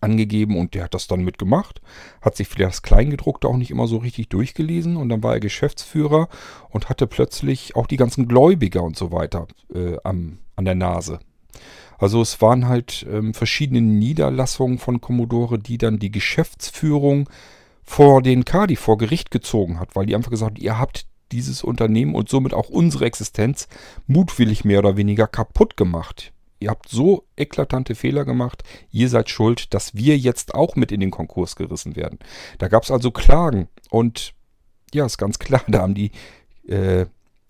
angegeben 0.00 0.58
und 0.58 0.74
der 0.74 0.84
hat 0.84 0.94
das 0.94 1.06
dann 1.06 1.24
mitgemacht, 1.24 1.80
hat 2.20 2.36
sich 2.36 2.48
vielleicht 2.48 2.72
das 2.72 2.82
Kleingedruckte 2.82 3.48
auch 3.48 3.56
nicht 3.56 3.70
immer 3.70 3.86
so 3.86 3.98
richtig 3.98 4.28
durchgelesen 4.28 4.96
und 4.96 5.08
dann 5.08 5.22
war 5.22 5.34
er 5.34 5.40
Geschäftsführer 5.40 6.28
und 6.70 6.88
hatte 6.88 7.06
plötzlich 7.06 7.76
auch 7.76 7.86
die 7.86 7.96
ganzen 7.96 8.26
Gläubiger 8.26 8.82
und 8.82 8.96
so 8.96 9.12
weiter 9.12 9.46
äh, 9.74 9.96
am, 10.02 10.38
an 10.56 10.64
der 10.64 10.74
Nase. 10.74 11.20
Also 11.98 12.20
es 12.20 12.40
waren 12.40 12.66
halt 12.66 13.06
ähm, 13.08 13.34
verschiedene 13.34 13.80
Niederlassungen 13.80 14.78
von 14.78 15.00
Commodore, 15.00 15.58
die 15.58 15.78
dann 15.78 15.98
die 15.98 16.10
Geschäftsführung 16.10 17.28
vor 17.84 18.22
den 18.22 18.44
Kadi 18.44 18.76
vor 18.76 18.98
Gericht 18.98 19.30
gezogen 19.30 19.78
hat, 19.78 19.94
weil 19.94 20.06
die 20.06 20.14
einfach 20.14 20.30
gesagt 20.30 20.56
haben, 20.56 20.64
ihr 20.64 20.78
habt 20.78 21.06
dieses 21.32 21.64
Unternehmen 21.64 22.14
und 22.14 22.28
somit 22.28 22.54
auch 22.54 22.68
unsere 22.68 23.04
Existenz 23.06 23.68
mutwillig 24.06 24.64
mehr 24.64 24.80
oder 24.80 24.96
weniger 24.96 25.26
kaputt 25.26 25.76
gemacht. 25.76 26.32
Ihr 26.60 26.70
habt 26.70 26.88
so 26.88 27.24
eklatante 27.36 27.94
Fehler 27.94 28.24
gemacht, 28.24 28.62
ihr 28.90 29.08
seid 29.08 29.28
schuld, 29.28 29.74
dass 29.74 29.94
wir 29.94 30.16
jetzt 30.16 30.54
auch 30.54 30.76
mit 30.76 30.92
in 30.92 31.00
den 31.00 31.10
Konkurs 31.10 31.56
gerissen 31.56 31.96
werden. 31.96 32.18
Da 32.58 32.68
gab 32.68 32.84
es 32.84 32.90
also 32.90 33.10
Klagen 33.10 33.68
und 33.90 34.32
ja, 34.94 35.04
ist 35.04 35.18
ganz 35.18 35.38
klar, 35.38 35.62
da 35.68 35.80
haben 35.82 35.94
die 35.94 36.12
äh, 36.66 37.06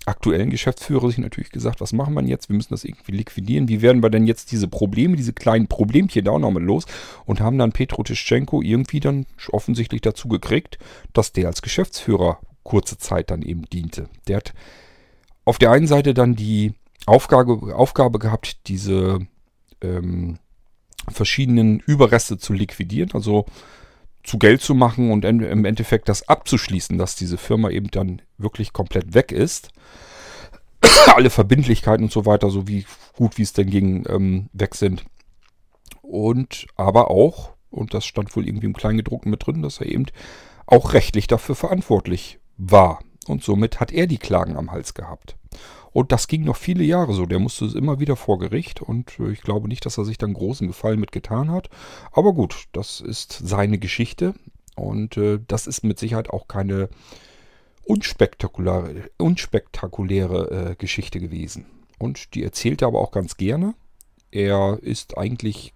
aktuellen 0.06 0.50
Geschäftsführer 0.50 1.08
sich 1.08 1.18
natürlich 1.18 1.50
gesagt, 1.50 1.80
was 1.80 1.92
machen 1.92 2.14
wir 2.14 2.22
jetzt? 2.24 2.48
Wir 2.48 2.56
müssen 2.56 2.74
das 2.74 2.84
irgendwie 2.84 3.12
liquidieren. 3.12 3.68
Wie 3.68 3.82
werden 3.82 4.02
wir 4.02 4.10
denn 4.10 4.26
jetzt 4.26 4.52
diese 4.52 4.68
Probleme, 4.68 5.16
diese 5.16 5.32
kleinen 5.32 5.66
Problemchen 5.66 6.24
da 6.24 6.32
auch 6.32 6.38
nochmal 6.38 6.62
los? 6.62 6.84
Und 7.24 7.40
haben 7.40 7.58
dann 7.58 7.72
Petro 7.72 8.02
Tischenko 8.02 8.62
irgendwie 8.62 9.00
dann 9.00 9.26
offensichtlich 9.50 10.02
dazu 10.02 10.28
gekriegt, 10.28 10.78
dass 11.12 11.32
der 11.32 11.46
als 11.46 11.62
Geschäftsführer 11.62 12.38
kurze 12.64 12.98
Zeit 12.98 13.30
dann 13.30 13.42
eben 13.42 13.62
diente. 13.62 14.08
Der 14.26 14.38
hat 14.38 14.52
auf 15.44 15.58
der 15.58 15.70
einen 15.70 15.86
Seite 15.86 16.14
dann 16.14 16.34
die 16.34 16.74
Aufgabe, 17.06 17.76
Aufgabe 17.76 18.18
gehabt, 18.18 18.66
diese 18.66 19.20
ähm, 19.82 20.38
verschiedenen 21.08 21.80
Überreste 21.80 22.38
zu 22.38 22.52
liquidieren, 22.52 23.12
also 23.12 23.44
zu 24.22 24.38
Geld 24.38 24.62
zu 24.62 24.74
machen 24.74 25.10
und 25.12 25.26
im 25.26 25.64
Endeffekt 25.66 26.08
das 26.08 26.28
abzuschließen, 26.28 26.96
dass 26.96 27.14
diese 27.14 27.36
Firma 27.36 27.68
eben 27.68 27.90
dann 27.90 28.22
wirklich 28.38 28.72
komplett 28.72 29.12
weg 29.12 29.32
ist. 29.32 29.68
Alle 31.14 31.28
Verbindlichkeiten 31.28 32.04
und 32.04 32.12
so 32.12 32.24
weiter, 32.24 32.48
so 32.48 32.66
wie 32.66 32.86
gut 33.16 33.36
wie 33.36 33.42
es 33.42 33.52
denn 33.52 33.68
ging, 33.68 34.06
ähm, 34.08 34.48
weg 34.54 34.74
sind. 34.74 35.04
Und 36.00 36.66
aber 36.76 37.10
auch, 37.10 37.52
und 37.70 37.92
das 37.92 38.06
stand 38.06 38.34
wohl 38.34 38.46
irgendwie 38.46 38.66
im 38.66 38.72
Kleingedruckten 38.72 39.30
mit 39.30 39.46
drin, 39.46 39.62
dass 39.62 39.80
er 39.80 39.86
eben 39.86 40.06
auch 40.66 40.94
rechtlich 40.94 41.26
dafür 41.26 41.54
verantwortlich 41.54 42.38
war. 42.56 43.00
Und 43.26 43.42
somit 43.42 43.80
hat 43.80 43.92
er 43.92 44.06
die 44.06 44.18
Klagen 44.18 44.56
am 44.56 44.70
Hals 44.70 44.94
gehabt. 44.94 45.36
Und 45.92 46.10
das 46.10 46.26
ging 46.26 46.42
noch 46.42 46.56
viele 46.56 46.82
Jahre 46.82 47.14
so. 47.14 47.24
Der 47.24 47.38
musste 47.38 47.66
immer 47.66 48.00
wieder 48.00 48.16
vor 48.16 48.38
Gericht 48.38 48.82
und 48.82 49.18
äh, 49.20 49.30
ich 49.30 49.42
glaube 49.42 49.68
nicht, 49.68 49.86
dass 49.86 49.96
er 49.96 50.04
sich 50.04 50.18
dann 50.18 50.34
großen 50.34 50.66
Gefallen 50.66 50.98
mit 50.98 51.12
getan 51.12 51.50
hat. 51.50 51.70
Aber 52.10 52.32
gut, 52.32 52.64
das 52.72 53.00
ist 53.00 53.32
seine 53.32 53.78
Geschichte 53.78 54.34
und 54.74 55.16
äh, 55.16 55.38
das 55.46 55.68
ist 55.68 55.84
mit 55.84 56.00
Sicherheit 56.00 56.30
auch 56.30 56.48
keine 56.48 56.88
unspektakuläre, 57.84 59.08
unspektakuläre 59.18 60.70
äh, 60.70 60.74
Geschichte 60.74 61.20
gewesen. 61.20 61.66
Und 61.98 62.34
die 62.34 62.42
erzählt 62.42 62.82
er 62.82 62.88
aber 62.88 63.00
auch 63.00 63.12
ganz 63.12 63.36
gerne. 63.36 63.74
Er 64.32 64.80
ist 64.82 65.16
eigentlich 65.16 65.73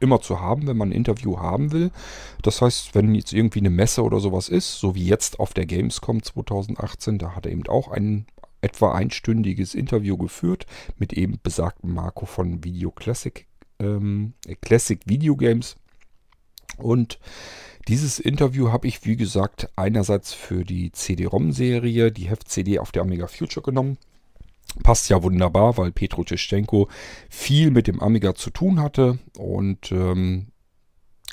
immer 0.00 0.20
zu 0.20 0.40
haben, 0.40 0.66
wenn 0.66 0.76
man 0.76 0.90
ein 0.90 0.96
Interview 0.96 1.38
haben 1.38 1.72
will. 1.72 1.90
Das 2.42 2.62
heißt, 2.62 2.94
wenn 2.94 3.14
jetzt 3.14 3.32
irgendwie 3.32 3.60
eine 3.60 3.70
Messe 3.70 4.02
oder 4.02 4.20
sowas 4.20 4.48
ist, 4.48 4.78
so 4.78 4.94
wie 4.94 5.06
jetzt 5.06 5.40
auf 5.40 5.54
der 5.54 5.66
Gamescom 5.66 6.22
2018, 6.22 7.18
da 7.18 7.34
hat 7.34 7.46
er 7.46 7.52
eben 7.52 7.66
auch 7.68 7.88
ein 7.88 8.26
etwa 8.60 8.92
einstündiges 8.92 9.74
Interview 9.74 10.16
geführt 10.16 10.66
mit 10.98 11.12
eben 11.12 11.38
besagten 11.42 11.92
Marco 11.92 12.26
von 12.26 12.64
Video 12.64 12.90
Classic, 12.90 13.46
ähm, 13.78 14.34
Classic 14.62 15.00
Video 15.06 15.36
Games. 15.36 15.76
Und 16.76 17.18
dieses 17.86 18.18
Interview 18.18 18.70
habe 18.70 18.86
ich, 18.86 19.04
wie 19.04 19.16
gesagt, 19.16 19.68
einerseits 19.76 20.32
für 20.32 20.64
die 20.64 20.92
CD-ROM-Serie, 20.92 22.12
die 22.12 22.28
Heft-CD 22.28 22.78
auf 22.78 22.92
der 22.92 23.02
Amiga 23.02 23.26
Future 23.26 23.64
genommen 23.64 23.96
Passt 24.82 25.08
ja 25.08 25.22
wunderbar, 25.22 25.76
weil 25.76 25.92
Petro 25.92 26.24
Tschenko 26.24 26.88
viel 27.28 27.70
mit 27.70 27.86
dem 27.86 28.00
Amiga 28.00 28.34
zu 28.34 28.50
tun 28.50 28.80
hatte 28.80 29.18
und 29.36 29.90
ähm, 29.92 30.48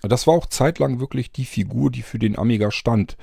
das 0.01 0.27
war 0.27 0.35
auch 0.35 0.45
zeitlang 0.45 0.99
wirklich 0.99 1.31
die 1.31 1.45
Figur, 1.45 1.91
die 1.91 2.01
für 2.01 2.19
den 2.19 2.37
Amiga 2.37 2.71
stand. 2.71 3.17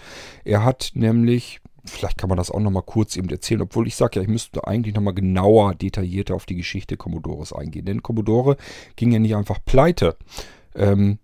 Er 0.45 0.65
hat 0.65 0.93
nämlich, 0.95 1.61
vielleicht 1.85 2.19
kann 2.19 2.29
man 2.29 2.39
das 2.39 2.51
auch 2.51 2.61
nochmal 2.61 2.83
kurz 2.83 3.17
eben 3.17 3.29
erzählen, 3.29 3.63
obwohl 3.63 3.87
ich 3.87 3.97
sage 3.97 4.17
ja, 4.17 4.23
ich 4.23 4.29
müsste 4.29 4.67
eigentlich 4.67 4.95
nochmal 4.95 5.15
genauer, 5.15 5.75
detaillierter 5.75 6.35
auf 6.35 6.47
die 6.47 6.57
Geschichte 6.57 6.97
Commodores 6.97 7.53
eingehen. 7.53 7.85
Denn 7.85 8.03
Commodore 8.03 8.57
ging 8.97 9.13
ja 9.13 9.19
nicht 9.19 9.37
einfach 9.37 9.59
pleite. 9.65 10.17
Ähm, 10.75 11.19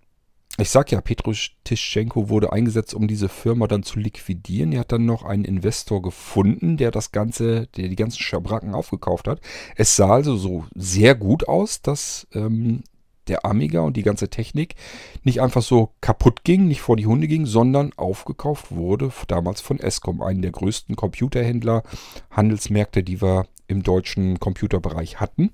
ich 0.60 0.70
sag 0.70 0.90
ja, 0.90 1.00
Petrusch 1.00 1.56
Tischenko 1.64 2.28
wurde 2.28 2.52
eingesetzt, 2.52 2.92
um 2.94 3.06
diese 3.06 3.28
Firma 3.28 3.68
dann 3.68 3.84
zu 3.84 3.98
liquidieren. 4.00 4.72
Er 4.72 4.80
hat 4.80 4.92
dann 4.92 5.06
noch 5.06 5.24
einen 5.24 5.44
Investor 5.44 6.02
gefunden, 6.02 6.76
der 6.76 6.90
das 6.90 7.12
Ganze, 7.12 7.68
der 7.76 7.88
die 7.88 7.96
ganzen 7.96 8.20
Schabracken 8.20 8.74
aufgekauft 8.74 9.28
hat. 9.28 9.40
Es 9.76 9.94
sah 9.94 10.10
also 10.10 10.36
so 10.36 10.64
sehr 10.74 11.14
gut 11.14 11.46
aus, 11.46 11.80
dass 11.80 12.26
ähm, 12.34 12.82
der 13.28 13.44
Amiga 13.44 13.80
und 13.80 13.96
die 13.96 14.02
ganze 14.02 14.30
Technik 14.30 14.74
nicht 15.22 15.40
einfach 15.40 15.62
so 15.62 15.90
kaputt 16.00 16.42
ging, 16.44 16.66
nicht 16.66 16.80
vor 16.80 16.96
die 16.96 17.06
Hunde 17.06 17.28
ging, 17.28 17.46
sondern 17.46 17.92
aufgekauft 17.96 18.72
wurde, 18.72 19.12
damals 19.28 19.60
von 19.60 19.78
Escom, 19.78 20.22
einen 20.22 20.42
der 20.42 20.50
größten 20.50 20.96
Computerhändler, 20.96 21.82
Handelsmärkte, 22.30 23.04
die 23.04 23.22
wir 23.22 23.46
im 23.68 23.82
deutschen 23.82 24.40
Computerbereich 24.40 25.20
hatten. 25.20 25.52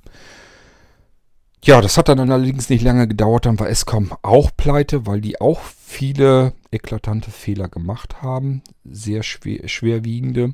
Ja, 1.67 1.81
das 1.81 1.97
hat 1.97 2.11
dann 2.11 2.31
allerdings 2.31 2.69
nicht 2.69 2.83
lange 2.83 3.09
gedauert, 3.09 3.47
dann 3.47 3.59
war 3.59 3.71
Escom 3.71 4.13
auch 4.21 4.51
pleite, 4.55 5.07
weil 5.07 5.23
die 5.23 5.41
auch 5.41 5.63
viele 5.63 6.53
eklatante 6.71 7.31
Fehler 7.31 7.69
gemacht 7.69 8.21
haben, 8.21 8.61
sehr 8.85 9.23
schwer, 9.23 9.67
schwerwiegende. 9.67 10.53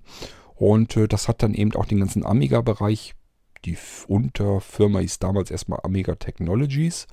Und 0.54 0.96
äh, 0.96 1.08
das 1.08 1.26
hat 1.26 1.42
dann 1.42 1.54
eben 1.54 1.74
auch 1.74 1.86
den 1.86 1.98
ganzen 1.98 2.24
Amiga-Bereich, 2.24 3.14
die 3.64 3.76
Unterfirma 4.06 5.00
hieß 5.00 5.18
damals 5.18 5.50
erstmal 5.50 5.80
Amiga 5.82 6.14
Technologies. 6.14 7.08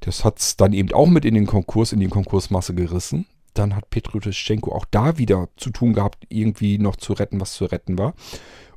Das 0.00 0.24
hat 0.24 0.40
es 0.40 0.56
dann 0.56 0.72
eben 0.72 0.92
auch 0.92 1.06
mit 1.06 1.24
in 1.24 1.34
den 1.34 1.46
Konkurs, 1.46 1.92
in 1.92 2.00
die 2.00 2.08
Konkursmasse 2.08 2.74
gerissen. 2.74 3.26
Dann 3.54 3.76
hat 3.76 3.88
Petro 3.88 4.18
Tischenko 4.18 4.74
auch 4.74 4.86
da 4.90 5.16
wieder 5.18 5.48
zu 5.56 5.70
tun 5.70 5.92
gehabt, 5.92 6.26
irgendwie 6.28 6.76
noch 6.78 6.96
zu 6.96 7.12
retten, 7.12 7.40
was 7.40 7.52
zu 7.52 7.66
retten 7.66 7.98
war. 7.98 8.14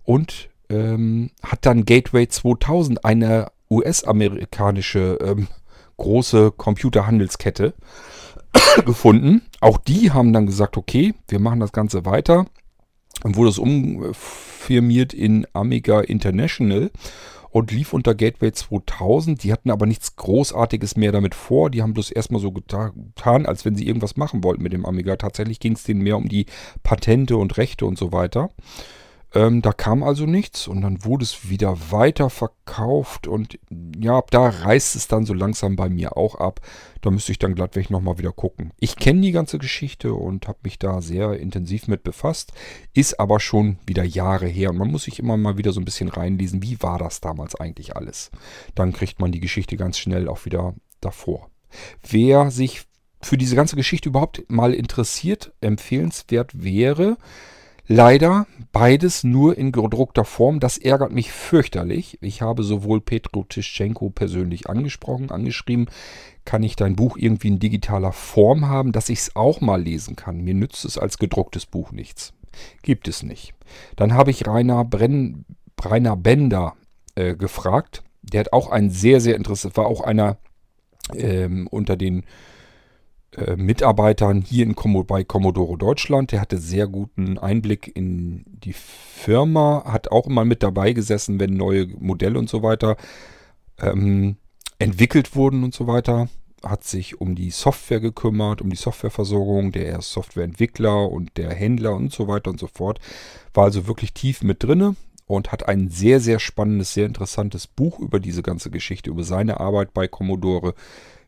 Und 0.04 0.50
ähm, 0.70 1.32
hat 1.42 1.66
dann 1.66 1.86
Gateway 1.86 2.28
2000, 2.28 3.04
eine 3.04 3.48
US-amerikanische 3.70 5.18
ähm, 5.22 5.48
große 5.98 6.52
Computerhandelskette 6.52 7.74
gefunden. 8.86 9.42
Auch 9.62 9.78
die 9.78 10.12
haben 10.12 10.34
dann 10.34 10.46
gesagt, 10.46 10.78
okay, 10.78 11.14
wir 11.28 11.40
machen 11.40 11.60
das 11.60 11.72
Ganze 11.72 12.06
weiter. 12.06 12.46
Dann 13.24 13.36
wurde 13.36 13.50
es 13.50 13.58
umfirmiert 13.58 15.14
in 15.14 15.48
Amiga 15.54 16.02
International 16.02 16.92
und 17.50 17.72
lief 17.72 17.94
unter 17.94 18.14
Gateway 18.14 18.52
2000. 18.52 19.42
Die 19.42 19.54
hatten 19.54 19.72
aber 19.72 19.86
nichts 19.86 20.18
Großartiges 20.18 20.98
mehr 20.98 21.14
damit 21.14 21.34
vor. 21.34 21.70
Die 21.70 21.82
haben 21.82 21.94
bloß 21.94 22.12
erstmal 22.12 22.42
so 22.42 22.52
getan, 22.52 23.46
als 23.46 23.64
wenn 23.64 23.76
sie 23.76 23.88
irgendwas 23.88 24.18
machen 24.18 24.44
wollten 24.44 24.62
mit 24.62 24.74
dem 24.74 24.86
Amiga. 24.86 25.16
Tatsächlich 25.16 25.62
ging 25.62 25.74
es 25.74 25.84
denen 25.84 26.02
mehr 26.02 26.18
um 26.18 26.28
die 26.28 26.48
Patente 26.84 27.38
und 27.38 27.58
Rechte 27.58 27.86
und 27.86 27.98
so 27.98 28.12
weiter. 28.12 28.50
Ähm, 29.36 29.62
da 29.62 29.74
kam 29.74 30.02
also 30.02 30.26
nichts 30.26 30.66
und 30.66 30.82
dann 30.82 31.04
wurde 31.04 31.26
es 31.26 31.50
wieder 31.50 31.92
weiterverkauft 31.92 33.28
und 33.28 33.60
ja, 34.00 34.24
da 34.30 34.48
reißt 34.48 34.96
es 34.96 35.10
dann 35.10 35.26
so 35.26 35.34
langsam 35.34 35.76
bei 35.76 35.90
mir 35.90 36.16
auch 36.16 36.36
ab. 36.36 36.62
Da 37.02 37.12
müsste 37.12 37.34
ich 37.34 37.40
dann 37.40 37.54
glattweg 37.54 37.90
nochmal 37.90 38.18
wieder 38.18 38.32
gucken. 38.32 38.72
Ich 38.80 38.96
kenne 38.96 39.20
die 39.20 39.34
ganze 39.34 39.60
Geschichte 39.60 40.14
und 40.14 40.48
habe 40.48 40.60
mich 40.64 40.80
da 40.80 41.02
sehr 41.02 41.38
intensiv 41.38 41.90
mit 41.90 42.04
befasst, 42.04 42.54
ist 42.94 43.20
aber 43.20 43.42
schon 43.42 43.78
wieder 43.86 44.06
Jahre 44.06 44.48
her 44.48 44.70
und 44.70 44.78
man 44.78 44.90
muss 44.90 45.04
sich 45.04 45.20
immer 45.20 45.36
mal 45.36 45.58
wieder 45.58 45.74
so 45.74 45.82
ein 45.82 45.86
bisschen 45.86 46.08
reinlesen, 46.08 46.64
wie 46.64 46.82
war 46.82 46.98
das 46.98 47.20
damals 47.20 47.56
eigentlich 47.56 47.98
alles. 47.98 48.32
Dann 48.74 48.94
kriegt 48.94 49.20
man 49.20 49.34
die 49.34 49.42
Geschichte 49.42 49.76
ganz 49.76 49.98
schnell 49.98 50.30
auch 50.30 50.46
wieder 50.46 50.76
davor. 51.02 51.50
Wer 52.10 52.52
sich 52.52 52.84
für 53.22 53.38
diese 53.38 53.58
ganze 53.58 53.76
Geschichte 53.76 54.08
überhaupt 54.08 54.50
mal 54.50 54.74
interessiert, 54.74 55.52
empfehlenswert 55.60 56.64
wäre, 56.64 57.18
Leider 57.88 58.48
beides 58.72 59.24
nur 59.24 59.58
in 59.58 59.72
gedruckter 59.72 60.26
Form. 60.26 60.60
Das 60.60 60.78
ärgert 60.78 61.12
mich 61.12 61.32
fürchterlich. 61.32 62.18
Ich 62.22 62.42
habe 62.42 62.64
sowohl 62.64 63.00
Petro 63.00 63.44
Tischenko 63.44 64.10
persönlich 64.10 64.70
angesprochen, 64.70 65.32
angeschrieben, 65.32 65.88
kann 66.46 66.64
ich 66.64 66.76
dein 66.76 66.96
Buch 66.96 67.18
irgendwie 67.18 67.50
in 67.50 67.60
digitaler 67.60 68.12
Form 68.12 68.68
haben, 68.68 68.92
dass 68.92 69.10
ich 69.10 69.20
es 69.20 69.36
auch 69.36 69.62
mal 69.62 69.82
lesen 69.82 70.16
kann. 70.16 70.44
Mir 70.44 70.54
nützt 70.54 70.86
es 70.86 70.98
als 70.98 71.18
gedrucktes 71.18 71.66
Buch 71.66 71.92
nichts. 71.92 72.34
Gibt 72.82 73.08
es 73.08 73.24
nicht. 73.24 73.54
Dann 73.96 74.14
habe 74.14 74.32
ich 74.32 74.48
Rainer, 74.48 74.84
Brenn, 74.86 75.46
Rainer 75.82 76.16
Bender 76.16 76.74
äh, 77.16 77.36
gefragt. 77.36 78.04
Der 78.22 78.42
hat 78.42 78.54
auch 78.54 78.72
ein 78.72 78.90
sehr, 78.90 79.22
sehr 79.22 79.36
interessantes, 79.36 79.78
war 79.78 79.88
auch 79.88 80.02
einer 80.02 80.38
ähm, 81.14 81.68
unter 81.68 81.96
den 81.96 82.24
Mitarbeitern 83.58 84.42
hier 84.42 84.64
in 84.64 84.76
Como, 84.76 85.04
bei 85.04 85.24
Commodore 85.24 85.78
Deutschland. 85.78 86.32
Der 86.32 86.42
hatte 86.42 86.58
sehr 86.58 86.88
guten 86.88 87.38
Einblick 87.38 87.92
in 87.96 88.46
die 88.48 88.74
Firma, 88.74 89.84
hat 89.86 90.12
auch 90.12 90.28
immer 90.28 90.46
mit 90.46 90.64
dabei 90.64 90.94
gesessen, 90.94 91.40
wenn 91.40 91.54
neue 91.56 91.88
Modelle 91.88 92.40
und 92.40 92.50
so 92.50 92.64
weiter 92.64 92.98
ähm, 93.80 94.38
entwickelt 94.80 95.36
wurden 95.36 95.64
und 95.64 95.74
so 95.74 95.88
weiter. 95.88 96.30
Hat 96.64 96.84
sich 96.84 97.22
um 97.22 97.36
die 97.36 97.52
Software 97.52 98.00
gekümmert, 98.00 98.62
um 98.62 98.70
die 98.70 98.76
Softwareversorgung, 98.76 99.72
der 99.72 100.00
ist 100.00 100.12
Softwareentwickler 100.12 101.12
und 101.12 101.38
der 101.38 101.54
Händler 101.54 101.96
und 101.96 102.12
so 102.12 102.28
weiter 102.28 102.50
und 102.50 102.60
so 102.60 102.68
fort. 102.68 103.00
War 103.54 103.66
also 103.66 103.88
wirklich 103.88 104.14
tief 104.14 104.42
mit 104.42 104.64
drinne 104.64 104.96
und 105.28 105.52
hat 105.52 105.68
ein 105.68 105.90
sehr, 105.90 106.20
sehr 106.20 106.40
spannendes, 106.40 106.94
sehr 106.94 107.06
interessantes 107.06 107.68
Buch 107.68 108.00
über 108.00 108.20
diese 108.20 108.42
ganze 108.42 108.72
Geschichte, 108.72 109.10
über 109.10 109.24
seine 109.24 109.60
Arbeit 109.60 109.94
bei 109.94 110.08
Commodore 110.08 110.74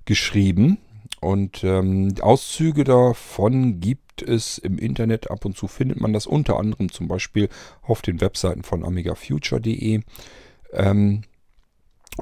geschrieben. 0.06 0.78
Und 1.20 1.64
ähm, 1.64 2.14
Auszüge 2.22 2.84
davon 2.84 3.80
gibt 3.80 4.22
es 4.22 4.58
im 4.58 4.78
Internet. 4.78 5.30
Ab 5.32 5.46
und 5.46 5.58
zu 5.58 5.68
findet 5.68 6.00
man 6.00 6.14
das 6.14 6.28
unter 6.28 6.58
anderem 6.58 6.92
zum 6.92 7.08
Beispiel 7.08 7.50
auf 7.82 8.02
den 8.02 8.22
Webseiten 8.22 8.64
von 8.64 8.84
amigafuture.de. 8.84 10.02
Ähm, 10.74 11.24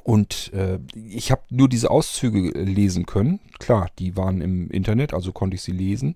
und 0.04 0.52
äh, 0.54 0.80
ich 0.94 1.32
habe 1.32 1.44
nur 1.50 1.70
diese 1.70 1.90
Auszüge 1.90 2.50
lesen 2.60 3.06
können. 3.06 3.40
Klar, 3.60 3.90
die 4.00 4.18
waren 4.18 4.42
im 4.42 4.70
Internet, 4.70 5.14
also 5.14 5.32
konnte 5.32 5.56
ich 5.56 5.62
sie 5.62 5.72
lesen. 5.72 6.16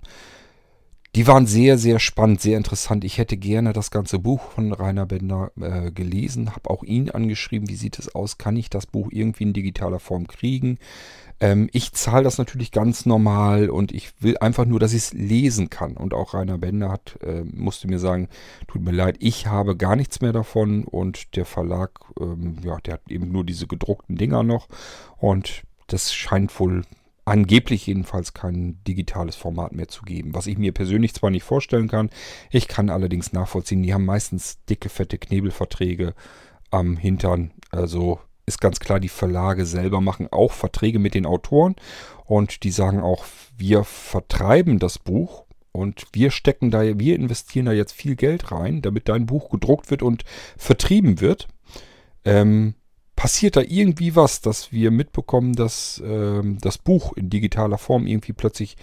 Die 1.15 1.25
waren 1.25 1.47
sehr, 1.47 1.79
sehr 1.79 1.97
spannend, 1.97 2.39
sehr 2.39 2.57
interessant. 2.57 3.03
Ich 3.03 3.17
hätte 3.17 3.35
gerne 3.35 3.73
das 3.73 3.89
ganze 3.89 4.19
Buch 4.19 4.41
von 4.51 4.73
Rainer 4.73 5.07
Bender 5.07 5.51
äh, 5.59 5.91
gelesen, 5.91 6.55
habe 6.55 6.69
auch 6.69 6.83
ihn 6.83 7.09
angeschrieben, 7.09 7.67
wie 7.67 7.75
sieht 7.75 7.97
es 7.97 8.13
aus, 8.13 8.37
kann 8.37 8.55
ich 8.55 8.69
das 8.69 8.85
Buch 8.85 9.09
irgendwie 9.11 9.45
in 9.45 9.53
digitaler 9.53 9.99
Form 9.99 10.27
kriegen? 10.27 10.77
Ähm, 11.39 11.69
ich 11.71 11.93
zahle 11.93 12.23
das 12.23 12.37
natürlich 12.37 12.71
ganz 12.71 13.05
normal 13.05 13.69
und 13.69 13.91
ich 13.91 14.11
will 14.21 14.37
einfach 14.37 14.65
nur, 14.65 14.79
dass 14.79 14.93
ich 14.93 15.03
es 15.03 15.13
lesen 15.13 15.69
kann. 15.69 15.95
Und 15.95 16.13
auch 16.13 16.33
Rainer 16.33 16.57
Bender 16.57 16.89
hat, 16.89 17.17
äh, 17.21 17.43
musste 17.43 17.87
mir 17.87 17.99
sagen, 17.99 18.27
tut 18.67 18.81
mir 18.83 18.91
leid, 18.91 19.17
ich 19.19 19.47
habe 19.47 19.77
gar 19.77 19.95
nichts 19.95 20.21
mehr 20.21 20.33
davon 20.33 20.83
und 20.83 21.35
der 21.35 21.45
Verlag, 21.45 21.99
ähm, 22.19 22.57
ja, 22.63 22.77
der 22.77 22.95
hat 22.95 23.09
eben 23.09 23.31
nur 23.31 23.45
diese 23.45 23.67
gedruckten 23.67 24.17
Dinger 24.17 24.43
noch 24.43 24.67
und 25.17 25.63
das 25.87 26.13
scheint 26.13 26.57
wohl 26.59 26.83
angeblich 27.25 27.85
jedenfalls 27.85 28.33
kein 28.33 28.83
digitales 28.87 29.35
Format 29.35 29.71
mehr 29.73 29.87
zu 29.87 30.03
geben. 30.03 30.33
Was 30.33 30.47
ich 30.47 30.57
mir 30.57 30.73
persönlich 30.73 31.13
zwar 31.13 31.29
nicht 31.29 31.43
vorstellen 31.43 31.87
kann, 31.87 32.09
ich 32.49 32.67
kann 32.67 32.89
allerdings 32.89 33.33
nachvollziehen, 33.33 33.83
die 33.83 33.93
haben 33.93 34.05
meistens 34.05 34.63
dicke, 34.65 34.89
fette 34.89 35.19
Knebelverträge 35.19 36.15
am 36.71 36.97
Hintern. 36.97 37.51
Also 37.71 38.19
ist 38.49 38.59
ganz 38.59 38.79
klar, 38.79 38.99
die 38.99 39.09
Verlage 39.09 39.65
selber 39.65 40.01
machen 40.01 40.27
auch 40.31 40.51
Verträge 40.51 40.99
mit 40.99 41.13
den 41.13 41.25
Autoren 41.25 41.75
und 42.25 42.63
die 42.63 42.71
sagen 42.71 42.99
auch, 42.99 43.25
wir 43.57 43.83
vertreiben 43.83 44.79
das 44.79 44.99
Buch 44.99 45.45
und 45.71 46.07
wir 46.11 46.31
stecken 46.31 46.71
da, 46.71 46.99
wir 46.99 47.15
investieren 47.15 47.67
da 47.67 47.71
jetzt 47.71 47.93
viel 47.93 48.15
Geld 48.15 48.51
rein, 48.51 48.81
damit 48.81 49.07
dein 49.07 49.25
Buch 49.25 49.49
gedruckt 49.49 49.91
wird 49.91 50.01
und 50.01 50.23
vertrieben 50.57 51.21
wird. 51.21 51.47
Ähm, 52.25 52.73
passiert 53.15 53.55
da 53.55 53.61
irgendwie 53.61 54.15
was, 54.15 54.41
dass 54.41 54.71
wir 54.71 54.91
mitbekommen, 54.91 55.53
dass 55.53 56.01
ähm, 56.03 56.57
das 56.59 56.77
Buch 56.77 57.13
in 57.13 57.29
digitaler 57.29 57.77
Form 57.77 58.07
irgendwie 58.07 58.33
plötzlich 58.33 58.77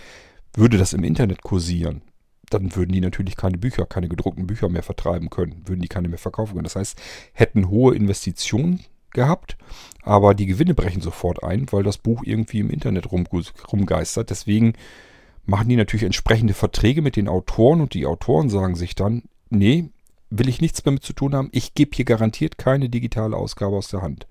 würde 0.55 0.79
das 0.79 0.92
im 0.92 1.05
Internet 1.05 1.42
kursieren, 1.42 2.02
dann 2.50 2.74
würden 2.76 2.92
die 2.92 3.00
natürlich 3.00 3.37
keine 3.37 3.59
Bücher, 3.59 3.85
keine 3.87 4.09
gedruckten 4.09 4.46
Bücher 4.46 4.68
mehr 4.68 4.83
vertreiben 4.83 5.29
können, 5.29 5.62
würden 5.66 5.81
die 5.81 5.88
keine 5.88 6.09
mehr 6.09 6.18
verkaufen 6.18 6.55
können. 6.55 6.64
Das 6.64 6.76
heißt, 6.76 6.98
hätten 7.33 7.68
hohe 7.68 7.94
Investitionen 7.94 8.85
gehabt, 9.16 9.57
aber 10.02 10.35
die 10.35 10.46
Gewinne 10.46 10.74
brechen 10.74 11.02
sofort 11.02 11.42
ein, 11.42 11.66
weil 11.72 11.83
das 11.83 11.98
Buch 11.98 12.22
irgendwie 12.24 12.61
im 12.61 12.70
Internet 12.70 13.11
rum, 13.11 13.26
rumgeistert. 13.72 14.31
Deswegen 14.31 14.74
machen 15.44 15.68
die 15.68 15.74
natürlich 15.74 16.05
entsprechende 16.05 16.55
Verträge 16.55 17.02
mit 17.02 17.16
den 17.16 17.26
Autoren 17.26 17.81
und 17.81 17.94
die 17.94 18.07
Autoren 18.07 18.48
sagen 18.48 18.76
sich 18.76 18.94
dann, 18.94 19.24
nee, 19.50 19.90
will 20.31 20.48
ich 20.48 20.61
nichts 20.61 20.85
mehr 20.85 20.92
mit 20.92 21.02
zu 21.02 21.12
tun 21.12 21.35
haben, 21.35 21.48
ich 21.50 21.74
gebe 21.74 21.94
hier 21.94 22.05
garantiert 22.05 22.59
keine 22.59 22.88
digitale 22.88 23.37
Ausgabe 23.37 23.76
aus 23.76 23.88
der 23.88 24.02
Hand. 24.02 24.29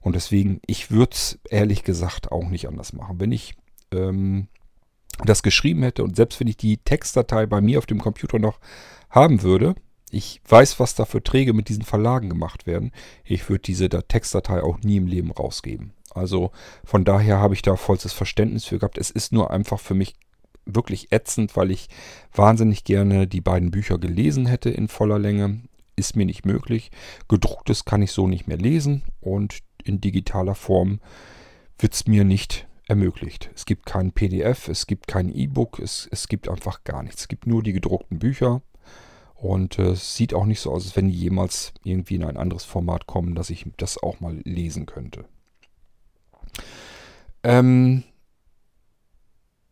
Und 0.00 0.14
deswegen, 0.14 0.60
ich 0.66 0.90
würde 0.90 1.12
es 1.12 1.38
ehrlich 1.48 1.82
gesagt 1.82 2.30
auch 2.30 2.48
nicht 2.48 2.68
anders 2.68 2.92
machen. 2.92 3.18
Wenn 3.20 3.32
ich 3.32 3.54
ähm, 3.92 4.48
das 5.24 5.42
geschrieben 5.42 5.82
hätte 5.82 6.04
und 6.04 6.16
selbst 6.16 6.40
wenn 6.40 6.46
ich 6.46 6.56
die 6.56 6.78
Textdatei 6.78 7.46
bei 7.46 7.60
mir 7.60 7.78
auf 7.78 7.86
dem 7.86 8.00
Computer 8.00 8.38
noch 8.38 8.58
haben 9.10 9.42
würde, 9.42 9.74
ich 10.10 10.40
weiß, 10.48 10.78
was 10.78 10.94
da 10.94 11.04
für 11.04 11.22
Träge 11.22 11.52
mit 11.52 11.68
diesen 11.68 11.84
Verlagen 11.84 12.28
gemacht 12.28 12.66
werden. 12.66 12.92
Ich 13.24 13.48
würde 13.48 13.62
diese 13.62 13.88
Textdatei 13.88 14.62
auch 14.62 14.80
nie 14.80 14.96
im 14.96 15.06
Leben 15.06 15.32
rausgeben. 15.32 15.92
Also 16.14 16.52
von 16.84 17.04
daher 17.04 17.38
habe 17.38 17.54
ich 17.54 17.62
da 17.62 17.76
vollstes 17.76 18.12
Verständnis 18.12 18.64
für 18.64 18.78
gehabt. 18.78 18.98
Es 18.98 19.10
ist 19.10 19.32
nur 19.32 19.50
einfach 19.50 19.80
für 19.80 19.94
mich 19.94 20.14
wirklich 20.64 21.12
ätzend, 21.12 21.56
weil 21.56 21.70
ich 21.70 21.88
wahnsinnig 22.32 22.84
gerne 22.84 23.26
die 23.26 23.40
beiden 23.40 23.70
Bücher 23.70 23.98
gelesen 23.98 24.46
hätte 24.46 24.70
in 24.70 24.88
voller 24.88 25.18
Länge. 25.18 25.60
Ist 25.96 26.16
mir 26.16 26.26
nicht 26.26 26.44
möglich. 26.44 26.90
Gedrucktes 27.28 27.84
kann 27.84 28.02
ich 28.02 28.12
so 28.12 28.26
nicht 28.26 28.46
mehr 28.46 28.58
lesen 28.58 29.02
und 29.20 29.60
in 29.82 30.00
digitaler 30.00 30.54
Form 30.54 31.00
wird 31.78 31.94
es 31.94 32.06
mir 32.06 32.24
nicht 32.24 32.66
ermöglicht. 32.88 33.50
Es 33.54 33.66
gibt 33.66 33.86
kein 33.86 34.12
PDF, 34.12 34.68
es 34.68 34.86
gibt 34.86 35.08
kein 35.08 35.28
E-Book, 35.28 35.78
es, 35.78 36.08
es 36.10 36.28
gibt 36.28 36.48
einfach 36.48 36.84
gar 36.84 37.02
nichts. 37.02 37.22
Es 37.22 37.28
gibt 37.28 37.46
nur 37.46 37.62
die 37.62 37.72
gedruckten 37.72 38.18
Bücher 38.18 38.62
und 39.36 39.78
äh, 39.78 39.90
es 39.90 40.14
sieht 40.14 40.34
auch 40.34 40.46
nicht 40.46 40.60
so 40.60 40.72
aus, 40.72 40.84
als 40.84 40.96
wenn 40.96 41.08
die 41.08 41.18
jemals 41.18 41.72
irgendwie 41.84 42.16
in 42.16 42.24
ein 42.24 42.36
anderes 42.36 42.64
Format 42.64 43.06
kommen, 43.06 43.34
dass 43.34 43.50
ich 43.50 43.66
das 43.76 44.02
auch 44.02 44.20
mal 44.20 44.40
lesen 44.44 44.86
könnte. 44.86 45.26
Ähm 47.42 48.04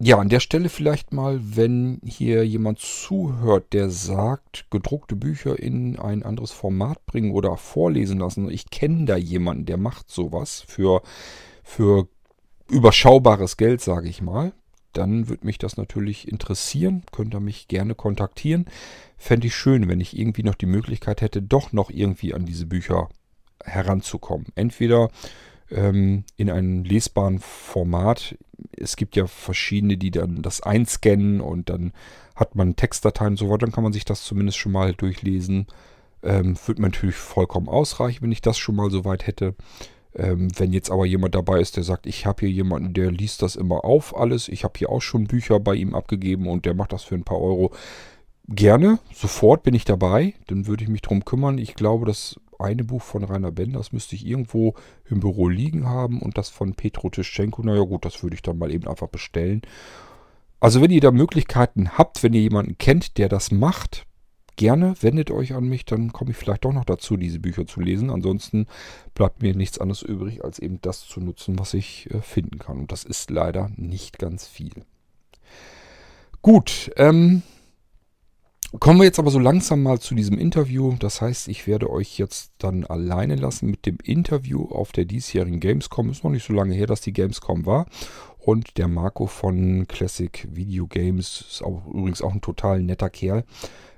ja, 0.00 0.18
an 0.18 0.28
der 0.28 0.40
Stelle 0.40 0.68
vielleicht 0.68 1.12
mal, 1.12 1.40
wenn 1.56 2.00
hier 2.04 2.46
jemand 2.46 2.78
zuhört, 2.80 3.72
der 3.72 3.88
sagt, 3.88 4.66
gedruckte 4.70 5.16
Bücher 5.16 5.58
in 5.58 5.98
ein 5.98 6.24
anderes 6.24 6.50
Format 6.50 7.06
bringen 7.06 7.30
oder 7.30 7.56
vorlesen 7.56 8.18
lassen. 8.18 8.50
Ich 8.50 8.68
kenne 8.70 9.06
da 9.06 9.16
jemanden, 9.16 9.64
der 9.64 9.78
macht 9.78 10.10
sowas 10.10 10.62
für, 10.66 11.00
für 11.62 12.08
überschaubares 12.68 13.56
Geld, 13.56 13.80
sage 13.80 14.08
ich 14.08 14.20
mal 14.20 14.52
dann 14.96 15.28
würde 15.28 15.46
mich 15.46 15.58
das 15.58 15.76
natürlich 15.76 16.28
interessieren. 16.28 17.02
Könnt 17.12 17.34
ihr 17.34 17.40
mich 17.40 17.68
gerne 17.68 17.94
kontaktieren. 17.94 18.66
Fände 19.16 19.46
ich 19.46 19.54
schön, 19.54 19.88
wenn 19.88 20.00
ich 20.00 20.18
irgendwie 20.18 20.42
noch 20.42 20.54
die 20.54 20.66
Möglichkeit 20.66 21.20
hätte, 21.20 21.42
doch 21.42 21.72
noch 21.72 21.90
irgendwie 21.90 22.34
an 22.34 22.46
diese 22.46 22.66
Bücher 22.66 23.08
heranzukommen. 23.62 24.46
Entweder 24.54 25.10
ähm, 25.70 26.24
in 26.36 26.50
einem 26.50 26.84
lesbaren 26.84 27.38
Format. 27.38 28.36
Es 28.76 28.96
gibt 28.96 29.16
ja 29.16 29.26
verschiedene, 29.26 29.96
die 29.96 30.10
dann 30.10 30.42
das 30.42 30.62
einscannen 30.62 31.40
und 31.40 31.70
dann 31.70 31.92
hat 32.34 32.54
man 32.54 32.76
Textdateien 32.76 33.32
und 33.32 33.36
so 33.38 33.48
weiter. 33.48 33.66
Dann 33.66 33.72
kann 33.72 33.84
man 33.84 33.92
sich 33.92 34.04
das 34.04 34.24
zumindest 34.24 34.58
schon 34.58 34.72
mal 34.72 34.94
durchlesen. 34.94 35.66
Ähm, 36.22 36.56
würde 36.66 36.80
mir 36.80 36.88
natürlich 36.88 37.16
vollkommen 37.16 37.68
ausreichen, 37.68 38.22
wenn 38.22 38.32
ich 38.32 38.40
das 38.40 38.58
schon 38.58 38.76
mal 38.76 38.90
so 38.90 39.04
weit 39.04 39.26
hätte. 39.26 39.54
Ähm, 40.16 40.48
wenn 40.56 40.72
jetzt 40.72 40.90
aber 40.90 41.06
jemand 41.06 41.34
dabei 41.34 41.60
ist, 41.60 41.76
der 41.76 41.82
sagt, 41.82 42.06
ich 42.06 42.24
habe 42.24 42.40
hier 42.40 42.50
jemanden, 42.50 42.94
der 42.94 43.10
liest 43.10 43.42
das 43.42 43.56
immer 43.56 43.84
auf 43.84 44.16
alles, 44.16 44.48
ich 44.48 44.62
habe 44.64 44.74
hier 44.78 44.90
auch 44.90 45.02
schon 45.02 45.24
Bücher 45.24 45.58
bei 45.58 45.74
ihm 45.74 45.94
abgegeben 45.94 46.46
und 46.46 46.66
der 46.66 46.74
macht 46.74 46.92
das 46.92 47.02
für 47.02 47.16
ein 47.16 47.24
paar 47.24 47.40
Euro, 47.40 47.72
gerne, 48.48 48.98
sofort 49.12 49.62
bin 49.62 49.74
ich 49.74 49.84
dabei, 49.84 50.34
dann 50.46 50.66
würde 50.66 50.84
ich 50.84 50.90
mich 50.90 51.02
darum 51.02 51.24
kümmern. 51.24 51.58
Ich 51.58 51.74
glaube, 51.74 52.06
das 52.06 52.38
eine 52.58 52.84
Buch 52.84 53.02
von 53.02 53.24
Rainer 53.24 53.50
Bender, 53.50 53.82
müsste 53.90 54.14
ich 54.14 54.26
irgendwo 54.26 54.74
im 55.08 55.20
Büro 55.20 55.48
liegen 55.48 55.86
haben 55.86 56.20
und 56.22 56.38
das 56.38 56.48
von 56.48 56.74
Petro 56.74 57.10
Tischenko, 57.10 57.62
naja 57.62 57.82
gut, 57.82 58.04
das 58.04 58.22
würde 58.22 58.34
ich 58.34 58.42
dann 58.42 58.58
mal 58.58 58.70
eben 58.70 58.86
einfach 58.86 59.08
bestellen. 59.08 59.62
Also 60.60 60.80
wenn 60.80 60.90
ihr 60.90 61.00
da 61.00 61.10
Möglichkeiten 61.10 61.98
habt, 61.98 62.22
wenn 62.22 62.32
ihr 62.32 62.40
jemanden 62.40 62.78
kennt, 62.78 63.18
der 63.18 63.28
das 63.28 63.50
macht, 63.50 64.06
gerne 64.56 64.94
wendet 65.00 65.30
euch 65.30 65.54
an 65.54 65.64
mich, 65.64 65.84
dann 65.84 66.12
komme 66.12 66.30
ich 66.30 66.36
vielleicht 66.36 66.64
doch 66.64 66.72
noch 66.72 66.84
dazu, 66.84 67.16
diese 67.16 67.38
Bücher 67.38 67.66
zu 67.66 67.80
lesen. 67.80 68.10
Ansonsten 68.10 68.66
bleibt 69.14 69.42
mir 69.42 69.54
nichts 69.54 69.78
anderes 69.78 70.02
übrig, 70.02 70.44
als 70.44 70.58
eben 70.58 70.80
das 70.82 71.06
zu 71.06 71.20
nutzen, 71.20 71.58
was 71.58 71.74
ich 71.74 72.10
äh, 72.10 72.20
finden 72.20 72.58
kann. 72.58 72.78
Und 72.78 72.92
das 72.92 73.04
ist 73.04 73.30
leider 73.30 73.70
nicht 73.76 74.18
ganz 74.18 74.46
viel. 74.46 74.84
Gut, 76.42 76.90
ähm, 76.96 77.42
Kommen 78.80 78.98
wir 78.98 79.04
jetzt 79.04 79.20
aber 79.20 79.30
so 79.30 79.38
langsam 79.38 79.84
mal 79.84 80.00
zu 80.00 80.16
diesem 80.16 80.36
Interview. 80.36 80.96
Das 80.98 81.20
heißt, 81.20 81.46
ich 81.46 81.68
werde 81.68 81.88
euch 81.88 82.18
jetzt 82.18 82.52
dann 82.58 82.84
alleine 82.84 83.36
lassen 83.36 83.70
mit 83.70 83.86
dem 83.86 83.98
Interview 84.02 84.64
auf 84.64 84.90
der 84.90 85.04
diesjährigen 85.04 85.60
Gamescom. 85.60 86.10
Ist 86.10 86.24
noch 86.24 86.32
nicht 86.32 86.44
so 86.44 86.52
lange 86.52 86.74
her, 86.74 86.88
dass 86.88 87.00
die 87.00 87.12
Gamescom 87.12 87.66
war. 87.66 87.86
Und 88.38 88.76
der 88.76 88.88
Marco 88.88 89.26
von 89.26 89.86
Classic 89.86 90.48
Video 90.50 90.88
Games 90.88 91.44
ist 91.48 91.62
auch, 91.62 91.86
übrigens 91.86 92.20
auch 92.20 92.32
ein 92.34 92.40
total 92.40 92.82
netter 92.82 93.10
Kerl. 93.10 93.44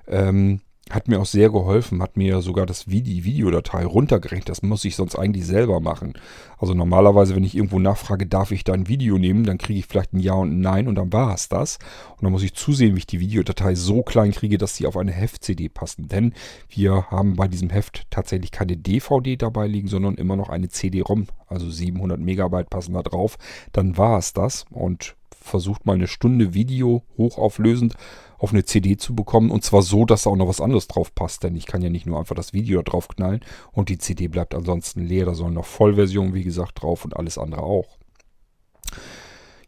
Ähm, 0.07 0.61
hat 0.88 1.09
mir 1.09 1.18
auch 1.20 1.26
sehr 1.26 1.50
geholfen, 1.50 2.00
hat 2.00 2.16
mir 2.16 2.40
sogar 2.42 2.64
das 2.64 2.88
Video, 2.88 3.24
Videodatei 3.24 3.84
runtergerechnet. 3.84 4.48
Das 4.48 4.62
muss 4.62 4.84
ich 4.84 4.94
sonst 4.94 5.16
eigentlich 5.16 5.44
selber 5.44 5.80
machen. 5.80 6.14
Also 6.59 6.74
normalerweise, 6.74 7.34
wenn 7.34 7.42
ich 7.42 7.57
irgendwo 7.57 7.80
nachfrage, 7.80 8.26
darf 8.26 8.52
ich 8.52 8.62
da 8.62 8.72
ein 8.72 8.86
Video 8.86 9.18
nehmen, 9.18 9.42
dann 9.42 9.59
kriege 9.59 9.80
ich 9.80 9.86
vielleicht 9.86 10.12
ein 10.12 10.20
Ja 10.20 10.34
und 10.34 10.52
ein 10.52 10.61
Nein 10.61 10.86
und 10.86 10.94
dann 10.94 11.12
war 11.12 11.34
es 11.34 11.48
das. 11.48 11.78
Und 12.12 12.22
dann 12.22 12.30
muss 12.30 12.44
ich 12.44 12.54
zusehen, 12.54 12.94
wie 12.94 13.00
ich 13.00 13.07
die 13.07 13.18
Videodatei 13.18 13.74
so 13.74 14.04
klein 14.04 14.30
kriege, 14.30 14.59
dass 14.59 14.76
sie 14.76 14.86
auf 14.86 14.96
eine 14.96 15.11
Heft-CD 15.11 15.68
passen. 15.68 16.07
Denn 16.07 16.34
wir 16.68 17.11
haben 17.11 17.34
bei 17.34 17.48
diesem 17.48 17.70
Heft 17.70 18.07
tatsächlich 18.11 18.52
keine 18.52 18.76
DVD 18.76 19.36
dabei 19.36 19.66
liegen, 19.66 19.88
sondern 19.88 20.14
immer 20.14 20.36
noch 20.36 20.50
eine 20.50 20.68
CD-ROM. 20.68 21.26
Also 21.48 21.68
700 21.68 22.20
Megabyte 22.20 22.70
passen 22.70 22.94
da 22.94 23.02
drauf. 23.02 23.38
Dann 23.72 23.98
war 23.98 24.18
es 24.18 24.34
das 24.34 24.64
und 24.70 25.16
versucht 25.30 25.84
mal 25.84 25.94
eine 25.94 26.07
Stunde 26.07 26.54
Video 26.54 27.02
hochauflösend 27.18 27.96
auf 28.39 28.53
eine 28.53 28.64
CD 28.64 28.97
zu 28.97 29.14
bekommen. 29.14 29.51
Und 29.51 29.64
zwar 29.64 29.82
so, 29.82 30.05
dass 30.05 30.22
da 30.22 30.30
auch 30.30 30.37
noch 30.37 30.49
was 30.49 30.61
anderes 30.61 30.89
drauf 30.89 31.14
passt. 31.14 31.43
Denn 31.43 31.57
ich 31.57 31.66
kann 31.66 31.82
ja 31.82 31.91
nicht 31.91 32.07
nur 32.07 32.18
einfach 32.18 32.34
das 32.34 32.53
Video 32.53 32.82
drauf 32.82 33.09
knallen 33.09 33.41
und 33.72 33.89
die 33.89 33.99
CD 33.99 34.28
bleibt 34.28 34.55
ansonsten 34.55 35.05
leer. 35.05 35.26
Da 35.26 35.34
sollen 35.34 35.55
noch 35.55 35.66
Vollversionen, 35.66 36.34
wie 36.34 36.45
gesagt, 36.45 36.82
drauf 36.82 37.05
und 37.05 37.16
alles 37.16 37.39
andere 37.39 37.62
auch. 37.62 37.99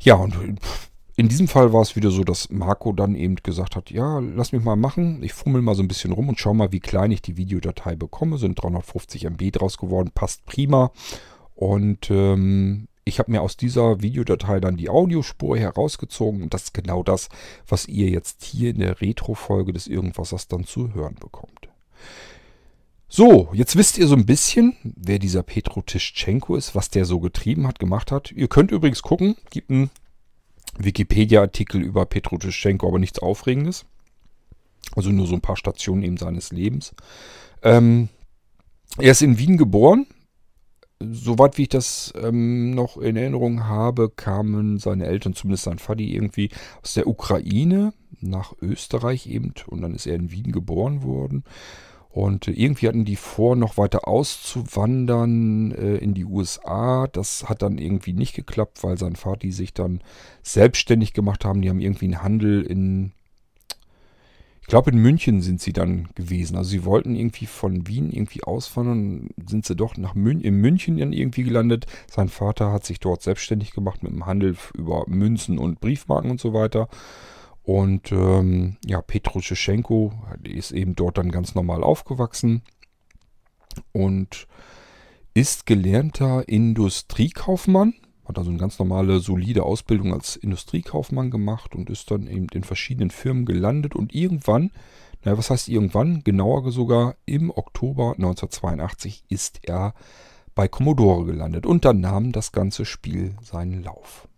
Ja, 0.00 0.14
und 0.14 0.34
in 1.16 1.28
diesem 1.28 1.48
Fall 1.48 1.72
war 1.72 1.82
es 1.82 1.96
wieder 1.96 2.12
so, 2.12 2.22
dass 2.22 2.48
Marco 2.48 2.92
dann 2.92 3.16
eben 3.16 3.34
gesagt 3.36 3.74
hat, 3.74 3.90
ja, 3.90 4.20
lass 4.20 4.52
mich 4.52 4.62
mal 4.62 4.76
machen. 4.76 5.20
Ich 5.24 5.32
fummel 5.32 5.62
mal 5.62 5.74
so 5.74 5.82
ein 5.82 5.88
bisschen 5.88 6.12
rum 6.12 6.28
und 6.28 6.38
schau 6.38 6.54
mal, 6.54 6.70
wie 6.70 6.78
klein 6.78 7.10
ich 7.10 7.20
die 7.20 7.36
Videodatei 7.36 7.96
bekomme. 7.96 8.38
Sind 8.38 8.62
350 8.62 9.24
MB 9.24 9.50
draus 9.50 9.78
geworden, 9.78 10.12
passt 10.14 10.46
prima. 10.46 10.92
Und 11.56 12.08
ähm, 12.12 12.86
ich 13.08 13.18
habe 13.18 13.32
mir 13.32 13.42
aus 13.42 13.56
dieser 13.56 14.02
Videodatei 14.02 14.60
dann 14.60 14.76
die 14.76 14.90
Audiospur 14.90 15.58
herausgezogen 15.58 16.42
und 16.42 16.54
das 16.54 16.64
ist 16.64 16.74
genau 16.74 17.02
das, 17.02 17.28
was 17.66 17.88
ihr 17.88 18.08
jetzt 18.10 18.44
hier 18.44 18.70
in 18.70 18.80
der 18.80 19.00
Retro-Folge 19.00 19.72
des 19.72 19.86
Irgendwassers 19.86 20.48
dann 20.48 20.64
zu 20.64 20.94
hören 20.94 21.16
bekommt. 21.18 21.68
So, 23.08 23.48
jetzt 23.54 23.76
wisst 23.76 23.96
ihr 23.96 24.06
so 24.06 24.14
ein 24.14 24.26
bisschen, 24.26 24.76
wer 24.82 25.18
dieser 25.18 25.42
Petro 25.42 25.80
Tischchenko 25.80 26.56
ist, 26.56 26.74
was 26.74 26.90
der 26.90 27.06
so 27.06 27.20
getrieben 27.20 27.66
hat, 27.66 27.78
gemacht 27.78 28.12
hat. 28.12 28.30
Ihr 28.32 28.48
könnt 28.48 28.70
übrigens 28.70 29.00
gucken, 29.00 29.36
gibt 29.50 29.70
einen 29.70 29.90
Wikipedia-Artikel 30.76 31.80
über 31.80 32.04
Petro 32.04 32.36
Tischchenko, 32.36 32.86
aber 32.86 32.98
nichts 32.98 33.18
Aufregendes. 33.18 33.86
Also 34.94 35.10
nur 35.10 35.26
so 35.26 35.34
ein 35.34 35.40
paar 35.40 35.56
Stationen 35.56 36.02
eben 36.02 36.18
seines 36.18 36.52
Lebens. 36.52 36.94
Ähm, 37.62 38.10
er 38.98 39.12
ist 39.12 39.22
in 39.22 39.38
Wien 39.38 39.56
geboren, 39.56 40.06
soweit 41.00 41.58
wie 41.58 41.62
ich 41.62 41.68
das 41.68 42.12
ähm, 42.20 42.70
noch 42.70 42.96
in 42.96 43.16
Erinnerung 43.16 43.64
habe, 43.64 44.10
kamen 44.10 44.78
seine 44.78 45.06
Eltern, 45.06 45.34
zumindest 45.34 45.64
sein 45.64 45.78
Vati, 45.78 46.14
irgendwie 46.14 46.50
aus 46.82 46.94
der 46.94 47.06
Ukraine 47.06 47.92
nach 48.20 48.54
Österreich 48.60 49.26
eben. 49.26 49.54
Und 49.66 49.82
dann 49.82 49.94
ist 49.94 50.06
er 50.06 50.16
in 50.16 50.32
Wien 50.32 50.52
geboren 50.52 51.02
worden. 51.02 51.44
Und 52.10 52.48
äh, 52.48 52.52
irgendwie 52.52 52.88
hatten 52.88 53.04
die 53.04 53.16
vor, 53.16 53.54
noch 53.54 53.76
weiter 53.76 54.08
auszuwandern 54.08 55.72
äh, 55.72 55.96
in 55.98 56.14
die 56.14 56.24
USA. 56.24 57.06
Das 57.06 57.48
hat 57.48 57.62
dann 57.62 57.78
irgendwie 57.78 58.12
nicht 58.12 58.34
geklappt, 58.34 58.82
weil 58.82 58.98
sein 58.98 59.14
Vati 59.14 59.52
sich 59.52 59.72
dann 59.74 60.00
selbstständig 60.42 61.12
gemacht 61.12 61.44
haben. 61.44 61.62
Die 61.62 61.70
haben 61.70 61.80
irgendwie 61.80 62.06
einen 62.06 62.22
Handel 62.22 62.62
in 62.62 63.12
ich 64.68 64.70
glaube, 64.70 64.90
in 64.90 64.98
München 64.98 65.40
sind 65.40 65.62
sie 65.62 65.72
dann 65.72 66.10
gewesen. 66.14 66.54
Also 66.54 66.68
sie 66.68 66.84
wollten 66.84 67.16
irgendwie 67.16 67.46
von 67.46 67.86
Wien 67.86 68.12
irgendwie 68.12 68.42
auswandern, 68.42 69.30
sind 69.48 69.64
sie 69.64 69.74
doch 69.74 69.96
nach 69.96 70.14
Mün 70.14 70.42
in 70.42 70.56
München 70.56 70.98
dann 70.98 71.14
irgendwie 71.14 71.44
gelandet. 71.44 71.86
Sein 72.06 72.28
Vater 72.28 72.70
hat 72.70 72.84
sich 72.84 73.00
dort 73.00 73.22
selbstständig 73.22 73.70
gemacht 73.70 74.02
mit 74.02 74.12
dem 74.12 74.26
Handel 74.26 74.58
über 74.74 75.04
Münzen 75.06 75.56
und 75.56 75.80
Briefmarken 75.80 76.30
und 76.30 76.38
so 76.38 76.52
weiter. 76.52 76.90
Und 77.62 78.12
ähm, 78.12 78.76
ja, 78.84 79.00
Petro 79.00 79.40
Tscheschenko 79.40 80.12
ist 80.42 80.72
eben 80.72 80.94
dort 80.94 81.16
dann 81.16 81.30
ganz 81.30 81.54
normal 81.54 81.82
aufgewachsen 81.82 82.60
und 83.92 84.48
ist 85.32 85.64
gelernter 85.64 86.46
Industriekaufmann 86.46 87.94
hat 88.28 88.38
also 88.38 88.50
eine 88.50 88.58
ganz 88.58 88.78
normale, 88.78 89.20
solide 89.20 89.62
Ausbildung 89.64 90.12
als 90.12 90.36
Industriekaufmann 90.36 91.30
gemacht 91.30 91.74
und 91.74 91.90
ist 91.90 92.10
dann 92.10 92.26
eben 92.26 92.46
in 92.52 92.62
verschiedenen 92.62 93.10
Firmen 93.10 93.46
gelandet 93.46 93.96
und 93.96 94.14
irgendwann, 94.14 94.70
naja, 95.24 95.38
was 95.38 95.50
heißt 95.50 95.68
irgendwann? 95.68 96.22
Genauer 96.22 96.70
sogar 96.70 97.16
im 97.24 97.50
Oktober 97.50 98.12
1982 98.12 99.24
ist 99.28 99.60
er 99.62 99.94
bei 100.54 100.68
Commodore 100.68 101.24
gelandet 101.24 101.66
und 101.66 101.84
dann 101.84 102.00
nahm 102.00 102.32
das 102.32 102.52
ganze 102.52 102.84
Spiel 102.84 103.34
seinen 103.42 103.82
Lauf. 103.82 104.28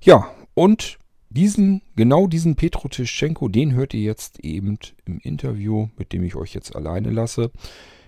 Ja, 0.00 0.30
und 0.54 0.98
diesen, 1.30 1.82
genau 1.96 2.26
diesen 2.28 2.54
Petro 2.54 2.88
Tischenko, 2.88 3.48
den 3.48 3.74
hört 3.74 3.92
ihr 3.92 4.02
jetzt 4.02 4.38
eben 4.40 4.78
im 5.04 5.18
Interview, 5.18 5.88
mit 5.98 6.12
dem 6.12 6.22
ich 6.22 6.36
euch 6.36 6.54
jetzt 6.54 6.76
alleine 6.76 7.10
lasse. 7.10 7.50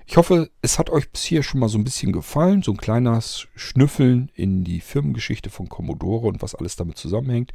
Ich 0.09 0.17
hoffe, 0.17 0.51
es 0.63 0.79
hat 0.79 0.89
euch 0.89 1.11
bis 1.11 1.25
hier 1.25 1.43
schon 1.43 1.59
mal 1.59 1.69
so 1.69 1.79
ein 1.79 1.85
bisschen 1.85 2.13
gefallen. 2.13 2.63
So 2.63 2.71
ein 2.71 2.77
kleines 2.77 3.49
Schnüffeln 3.57 4.31
in 4.35 4.63
die 4.63 4.81
Firmengeschichte 4.81 5.51
von 5.51 5.69
Commodore 5.69 6.29
und 6.29 6.43
was 6.43 6.55
alles 6.55 6.77
damit 6.77 6.97
zusammenhängt. 6.97 7.53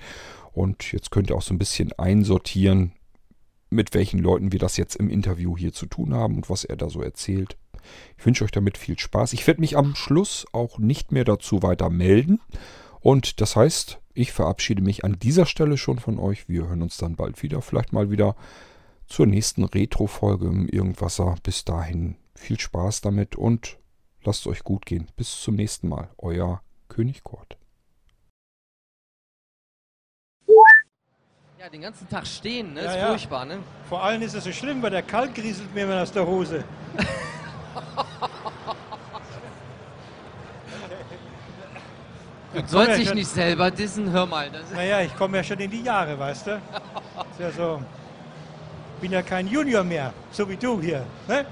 Und 0.51 0.91
jetzt 0.91 1.11
könnt 1.11 1.29
ihr 1.29 1.37
auch 1.37 1.41
so 1.41 1.53
ein 1.53 1.59
bisschen 1.59 1.93
einsortieren, 1.93 2.91
mit 3.69 3.93
welchen 3.93 4.19
Leuten 4.19 4.51
wir 4.51 4.59
das 4.59 4.75
jetzt 4.75 4.97
im 4.97 5.09
Interview 5.09 5.57
hier 5.57 5.71
zu 5.71 5.85
tun 5.85 6.13
haben 6.13 6.35
und 6.35 6.49
was 6.49 6.65
er 6.65 6.75
da 6.75 6.89
so 6.89 7.01
erzählt. 7.01 7.55
Ich 8.17 8.25
wünsche 8.25 8.43
euch 8.43 8.51
damit 8.51 8.77
viel 8.77 8.99
Spaß. 8.99 9.31
Ich 9.31 9.47
werde 9.47 9.61
mich 9.61 9.77
am 9.77 9.95
Schluss 9.95 10.45
auch 10.51 10.77
nicht 10.77 11.13
mehr 11.13 11.23
dazu 11.23 11.63
weiter 11.63 11.89
melden. 11.89 12.41
Und 12.99 13.39
das 13.39 13.55
heißt, 13.55 13.99
ich 14.13 14.33
verabschiede 14.33 14.83
mich 14.83 15.05
an 15.05 15.17
dieser 15.17 15.45
Stelle 15.45 15.77
schon 15.77 15.99
von 15.99 16.19
euch. 16.19 16.49
Wir 16.49 16.67
hören 16.67 16.81
uns 16.81 16.97
dann 16.97 17.15
bald 17.15 17.41
wieder. 17.43 17.61
Vielleicht 17.61 17.93
mal 17.93 18.11
wieder 18.11 18.35
zur 19.07 19.25
nächsten 19.25 19.63
Retro-Folge 19.63 20.47
im 20.47 20.67
Irgendwasser. 20.67 21.35
Bis 21.43 21.63
dahin 21.63 22.17
viel 22.41 22.59
Spaß 22.59 23.01
damit 23.01 23.35
und 23.35 23.77
lasst 24.23 24.41
es 24.41 24.47
euch 24.47 24.63
gut 24.63 24.85
gehen. 24.85 25.07
Bis 25.15 25.41
zum 25.41 25.55
nächsten 25.55 25.87
Mal. 25.87 26.09
Euer 26.17 26.61
König 26.89 27.23
Kurt. 27.23 27.57
Ja, 31.59 31.69
den 31.69 31.81
ganzen 31.81 32.09
Tag 32.09 32.25
stehen, 32.25 32.73
ne? 32.73 32.83
Ja, 32.83 32.89
ist 32.91 32.97
ja. 32.97 33.07
furchtbar, 33.09 33.45
ne? 33.45 33.59
Vor 33.87 34.03
allem 34.03 34.21
ist 34.23 34.33
es 34.33 34.43
so 34.43 34.51
schlimm, 34.51 34.81
weil 34.81 34.89
der 34.89 35.03
Kalk 35.03 35.37
rieselt 35.37 35.73
mir 35.75 35.83
immer 35.83 36.01
aus 36.01 36.11
der 36.11 36.25
Hose. 36.25 36.63
Du 42.53 42.67
sollst 42.67 42.89
ja 42.89 42.97
dich 42.97 43.07
schon- 43.07 43.17
nicht 43.17 43.29
selber 43.29 43.71
dissen, 43.71 44.11
hör 44.11 44.25
mal. 44.25 44.49
Das 44.49 44.69
Naja, 44.71 44.99
ich 45.01 45.15
komme 45.15 45.37
ja 45.37 45.43
schon 45.43 45.59
in 45.59 45.71
die 45.71 45.83
Jahre, 45.83 46.19
weißt 46.19 46.47
du? 46.47 46.51
Ist 46.51 47.39
ja 47.39 47.51
so. 47.51 47.81
Bin 48.99 49.11
ja 49.13 49.21
kein 49.21 49.47
Junior 49.47 49.83
mehr, 49.85 50.13
so 50.31 50.47
wie 50.49 50.57
du 50.57 50.81
hier. 50.81 51.05
Ne? 51.29 51.45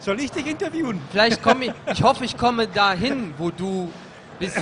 Soll 0.00 0.18
ich 0.20 0.32
dich 0.32 0.46
interviewen? 0.46 0.98
Vielleicht 1.10 1.42
komme 1.42 1.66
ich, 1.66 1.72
ich 1.92 2.02
hoffe, 2.02 2.24
ich 2.24 2.36
komme 2.36 2.66
dahin, 2.66 3.34
wo 3.36 3.50
du 3.50 3.90
bist. 4.38 4.58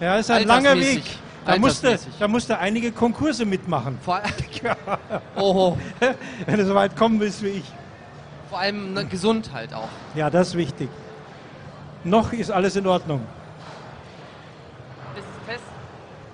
Ja, 0.00 0.16
ist 0.16 0.30
ein 0.30 0.46
langer. 0.46 0.76
Weg. 0.76 1.02
Da 1.46 1.56
musste, 1.58 1.98
da 2.18 2.28
musste 2.28 2.58
einige 2.58 2.92
Konkurse 2.92 3.46
mitmachen, 3.46 3.98
Vor, 4.02 4.20
oh, 5.36 5.76
wenn 6.46 6.56
du 6.56 6.66
so 6.66 6.74
weit 6.74 6.94
kommen 6.96 7.18
willst 7.18 7.42
wie 7.42 7.48
ich. 7.48 7.64
vor 8.50 8.58
allem 8.58 8.92
ne, 8.92 9.06
gesund 9.06 9.50
halt 9.52 9.72
auch. 9.72 9.88
Ja, 10.14 10.28
das 10.28 10.48
ist 10.48 10.56
wichtig. 10.56 10.90
Noch 12.04 12.32
ist 12.32 12.50
alles 12.50 12.76
in 12.76 12.86
Ordnung. 12.86 13.22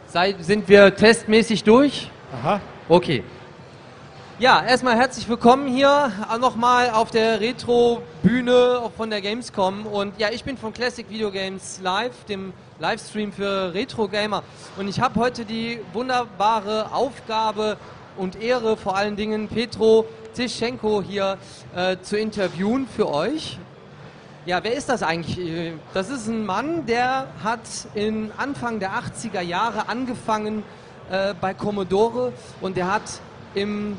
Sei, 0.08 0.34
sind 0.40 0.68
wir 0.68 0.94
testmäßig 0.94 1.62
durch? 1.62 2.10
Aha. 2.32 2.60
Okay. 2.88 3.22
Ja, 4.38 4.62
erstmal 4.62 4.96
herzlich 4.96 5.26
willkommen 5.30 5.66
hier 5.66 6.12
nochmal 6.38 6.90
auf 6.90 7.10
der 7.10 7.40
Retro-Bühne 7.40 8.90
von 8.94 9.08
der 9.08 9.22
Gamescom. 9.22 9.86
Und 9.86 10.20
ja, 10.20 10.28
ich 10.30 10.44
bin 10.44 10.58
von 10.58 10.74
Classic 10.74 11.08
Video 11.08 11.30
Games 11.30 11.80
Live, 11.82 12.24
dem 12.24 12.52
Livestream 12.78 13.32
für 13.32 13.72
Retro-Gamer. 13.72 14.42
Und 14.76 14.88
ich 14.88 15.00
habe 15.00 15.18
heute 15.18 15.46
die 15.46 15.80
wunderbare 15.94 16.92
Aufgabe 16.92 17.78
und 18.18 18.38
Ehre, 18.42 18.76
vor 18.76 18.94
allen 18.94 19.16
Dingen 19.16 19.48
Petro 19.48 20.04
Tischenko 20.34 21.00
hier 21.00 21.38
äh, 21.74 21.96
zu 22.02 22.18
interviewen 22.18 22.86
für 22.94 23.08
euch. 23.08 23.58
Ja, 24.44 24.62
wer 24.62 24.74
ist 24.74 24.90
das 24.90 25.02
eigentlich? 25.02 25.72
Das 25.94 26.10
ist 26.10 26.26
ein 26.26 26.44
Mann, 26.44 26.84
der 26.84 27.28
hat 27.42 27.62
in 27.94 28.30
Anfang 28.36 28.80
der 28.80 28.90
80er 28.90 29.40
Jahre 29.40 29.88
angefangen 29.88 30.62
äh, 31.10 31.32
bei 31.40 31.54
Commodore 31.54 32.34
und 32.60 32.76
der 32.76 32.92
hat 32.92 33.20
im 33.54 33.96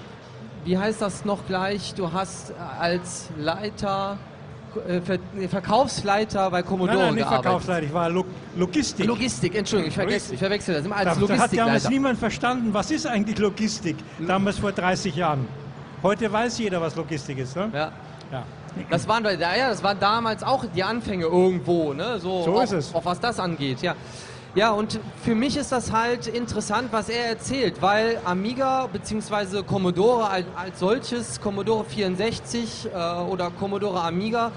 wie 0.68 0.78
heißt 0.78 1.02
das 1.02 1.24
noch 1.26 1.48
gleich? 1.48 1.94
Du 1.96 2.12
hast 2.12 2.54
als 2.80 3.30
Leiter, 3.38 4.18
äh, 4.88 5.48
Verkaufsleiter 5.48 6.52
bei 6.52 6.62
Commodore 6.62 6.98
Nein, 6.98 7.06
nein, 7.08 7.16
nicht 7.16 7.24
gearbeitet. 7.24 7.44
Verkaufsleiter, 7.46 7.86
ich 7.86 7.94
war 7.94 8.10
Log 8.10 8.26
Logistik. 8.58 9.06
Logistik, 9.06 9.56
Entschuldigung, 9.56 9.90
ich 9.90 9.96
verwechsel, 9.96 10.34
ich 10.34 10.40
verwechsel 10.40 10.76
das 10.76 10.86
immer 10.86 10.98
als 10.98 11.06
Da, 11.06 11.12
da 11.14 11.20
hat 11.20 11.22
damals 11.22 11.40
Logistikleiter. 11.40 11.90
niemand 11.90 12.20
verstanden, 12.20 12.74
was 12.74 12.92
ist 12.92 13.08
eigentlich 13.08 13.38
Logistik, 13.38 13.96
damals 14.20 14.60
vor 14.60 14.74
30 14.74 15.16
Jahren. 15.16 15.48
Heute 16.04 16.32
weiß 16.32 16.60
jeder, 16.60 16.82
was 16.82 16.96
Logistik 16.96 17.38
ist. 17.38 17.56
Ne? 17.56 17.70
Ja. 17.74 17.92
Ja. 18.32 18.44
Das 18.90 19.08
waren, 19.08 19.24
ja, 19.24 19.32
ja, 19.56 19.70
das 19.70 19.82
waren 19.82 20.00
damals 20.00 20.44
auch 20.44 20.66
die 20.76 20.84
Anfänge 20.84 21.26
irgendwo, 21.26 21.94
ne? 21.94 22.20
So, 22.20 22.44
So 22.44 22.56
auch, 22.58 22.64
ist 22.64 22.74
es. 22.74 22.94
Auch 22.94 23.06
was 23.06 23.20
das 23.20 23.40
angeht, 23.40 23.82
ja. 23.82 23.96
Ja, 24.58 24.72
und 24.72 25.00
für 25.24 25.36
mich 25.36 25.56
ist 25.56 25.72
das 25.72 25.92
halt 25.92 26.26
interessant, 26.26 26.88
was 26.90 27.10
er 27.10 27.28
erzählt, 27.28 27.80
weil 27.80 28.20
Amiga 28.26 28.88
bzw. 28.88 29.62
Commodore 29.62 30.32
als, 30.32 30.48
als 30.56 30.80
solches, 30.80 31.40
Commodore 31.40 31.86
64 31.86 32.88
äh, 32.92 33.22
oder 33.30 33.52
Commodore 33.52 34.02
Amiga, 34.02 34.52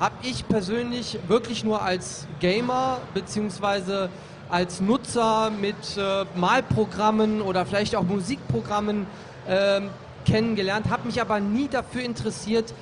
habe 0.00 0.14
ich 0.22 0.48
persönlich 0.48 1.18
wirklich 1.28 1.64
nur 1.64 1.82
als 1.82 2.26
Gamer 2.40 3.02
bzw. 3.12 4.08
als 4.48 4.80
Nutzer 4.80 5.50
mit 5.50 5.98
äh, 5.98 6.24
Malprogrammen 6.34 7.42
oder 7.42 7.66
vielleicht 7.66 7.94
auch 7.94 8.04
Musikprogrammen 8.04 9.06
ähm, 9.46 9.90
kennengelernt, 10.24 10.88
habe 10.88 11.06
mich 11.06 11.20
aber 11.20 11.40
nie 11.40 11.68
dafür 11.68 12.04
interessiert, 12.04 12.72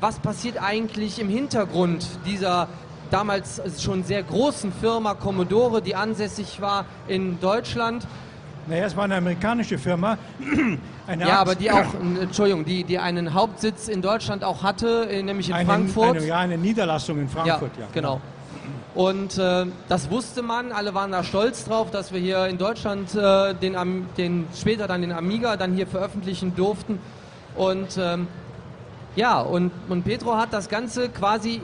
was 0.00 0.18
passiert 0.18 0.60
eigentlich 0.60 1.20
im 1.20 1.28
Hintergrund 1.28 2.04
dieser 2.26 2.66
damals 3.10 3.60
schon 3.82 4.04
sehr 4.04 4.22
großen 4.22 4.72
Firma 4.72 5.14
Commodore, 5.14 5.82
die 5.82 5.94
ansässig 5.94 6.60
war 6.60 6.84
in 7.06 7.40
Deutschland. 7.40 8.06
Naja, 8.68 8.84
es 8.84 8.96
war 8.96 9.04
eine 9.04 9.16
amerikanische 9.16 9.78
Firma. 9.78 10.18
Eine 11.06 11.26
Ja, 11.26 11.38
aber 11.38 11.54
die 11.54 11.70
auch, 11.70 11.78
äh, 11.78 12.22
Entschuldigung, 12.22 12.66
die, 12.66 12.84
die 12.84 12.98
einen 12.98 13.32
Hauptsitz 13.32 13.88
in 13.88 14.02
Deutschland 14.02 14.44
auch 14.44 14.62
hatte, 14.62 15.08
äh, 15.10 15.22
nämlich 15.22 15.48
in 15.48 15.54
eine, 15.54 15.66
Frankfurt. 15.66 16.16
Eine, 16.18 16.26
ja, 16.26 16.36
eine 16.36 16.58
Niederlassung 16.58 17.18
in 17.18 17.30
Frankfurt. 17.30 17.70
Ja, 17.78 17.86
genau. 17.94 18.20
Und 18.94 19.38
äh, 19.38 19.64
das 19.88 20.10
wusste 20.10 20.42
man, 20.42 20.72
alle 20.72 20.92
waren 20.92 21.12
da 21.12 21.24
stolz 21.24 21.64
drauf, 21.64 21.90
dass 21.90 22.12
wir 22.12 22.20
hier 22.20 22.46
in 22.48 22.58
Deutschland 22.58 23.14
äh, 23.14 23.54
den, 23.54 23.76
den, 24.18 24.46
später 24.54 24.86
dann 24.86 25.00
den 25.00 25.12
Amiga 25.12 25.56
dann 25.56 25.72
hier 25.72 25.86
veröffentlichen 25.86 26.54
durften. 26.54 26.98
Und 27.56 27.96
ähm, 27.96 28.26
ja, 29.16 29.40
und, 29.40 29.72
und 29.88 30.04
Petro 30.04 30.36
hat 30.36 30.52
das 30.52 30.68
Ganze 30.68 31.08
quasi 31.08 31.62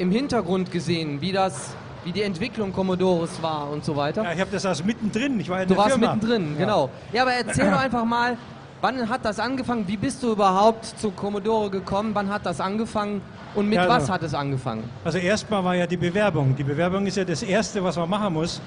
im 0.00 0.10
Hintergrund 0.10 0.70
gesehen, 0.72 1.20
wie 1.20 1.30
das, 1.30 1.74
wie 2.04 2.12
die 2.12 2.22
Entwicklung 2.22 2.72
Commodores 2.72 3.42
war 3.42 3.70
und 3.70 3.84
so 3.84 3.94
weiter. 3.96 4.24
Ja, 4.24 4.32
ich 4.32 4.40
habe 4.40 4.50
das 4.50 4.64
also 4.64 4.82
mittendrin. 4.84 5.38
Ich 5.38 5.48
war 5.50 5.60
in 5.60 5.68
Du 5.68 5.74
der 5.74 5.84
warst 5.84 5.96
Firma. 5.98 6.14
mittendrin, 6.14 6.54
Ja. 6.54 6.58
genau. 6.64 6.90
Ja, 7.12 7.22
aber 7.22 7.32
erzähl 7.34 7.66
doch 7.70 7.78
einfach 7.80 8.04
mal, 8.06 8.38
wann 8.80 9.06
hat 9.10 9.26
das 9.26 9.38
angefangen? 9.38 9.86
Wie 9.86 9.98
bist 9.98 10.22
du 10.22 10.32
überhaupt 10.32 10.86
zu 10.86 11.10
Commodore 11.10 11.68
gekommen? 11.68 12.12
Wann 12.14 12.30
hat 12.30 12.46
das 12.46 12.60
angefangen? 12.62 13.20
Und 13.54 13.68
mit 13.68 13.76
Ja, 13.76 13.88
was 13.88 14.02
also- 14.04 14.12
hat 14.14 14.22
es 14.22 14.32
angefangen? 14.32 14.84
Also 15.04 15.18
erstmal 15.18 15.62
war 15.64 15.74
ja 15.74 15.86
die 15.86 15.98
Bewerbung. 15.98 16.56
Die 16.56 16.64
Bewerbung 16.64 17.06
ist 17.06 17.18
ja 17.18 17.24
das 17.24 17.42
Erste, 17.42 17.84
was 17.84 17.96
man 17.96 18.08
machen 18.08 18.32
muss. 18.32 18.58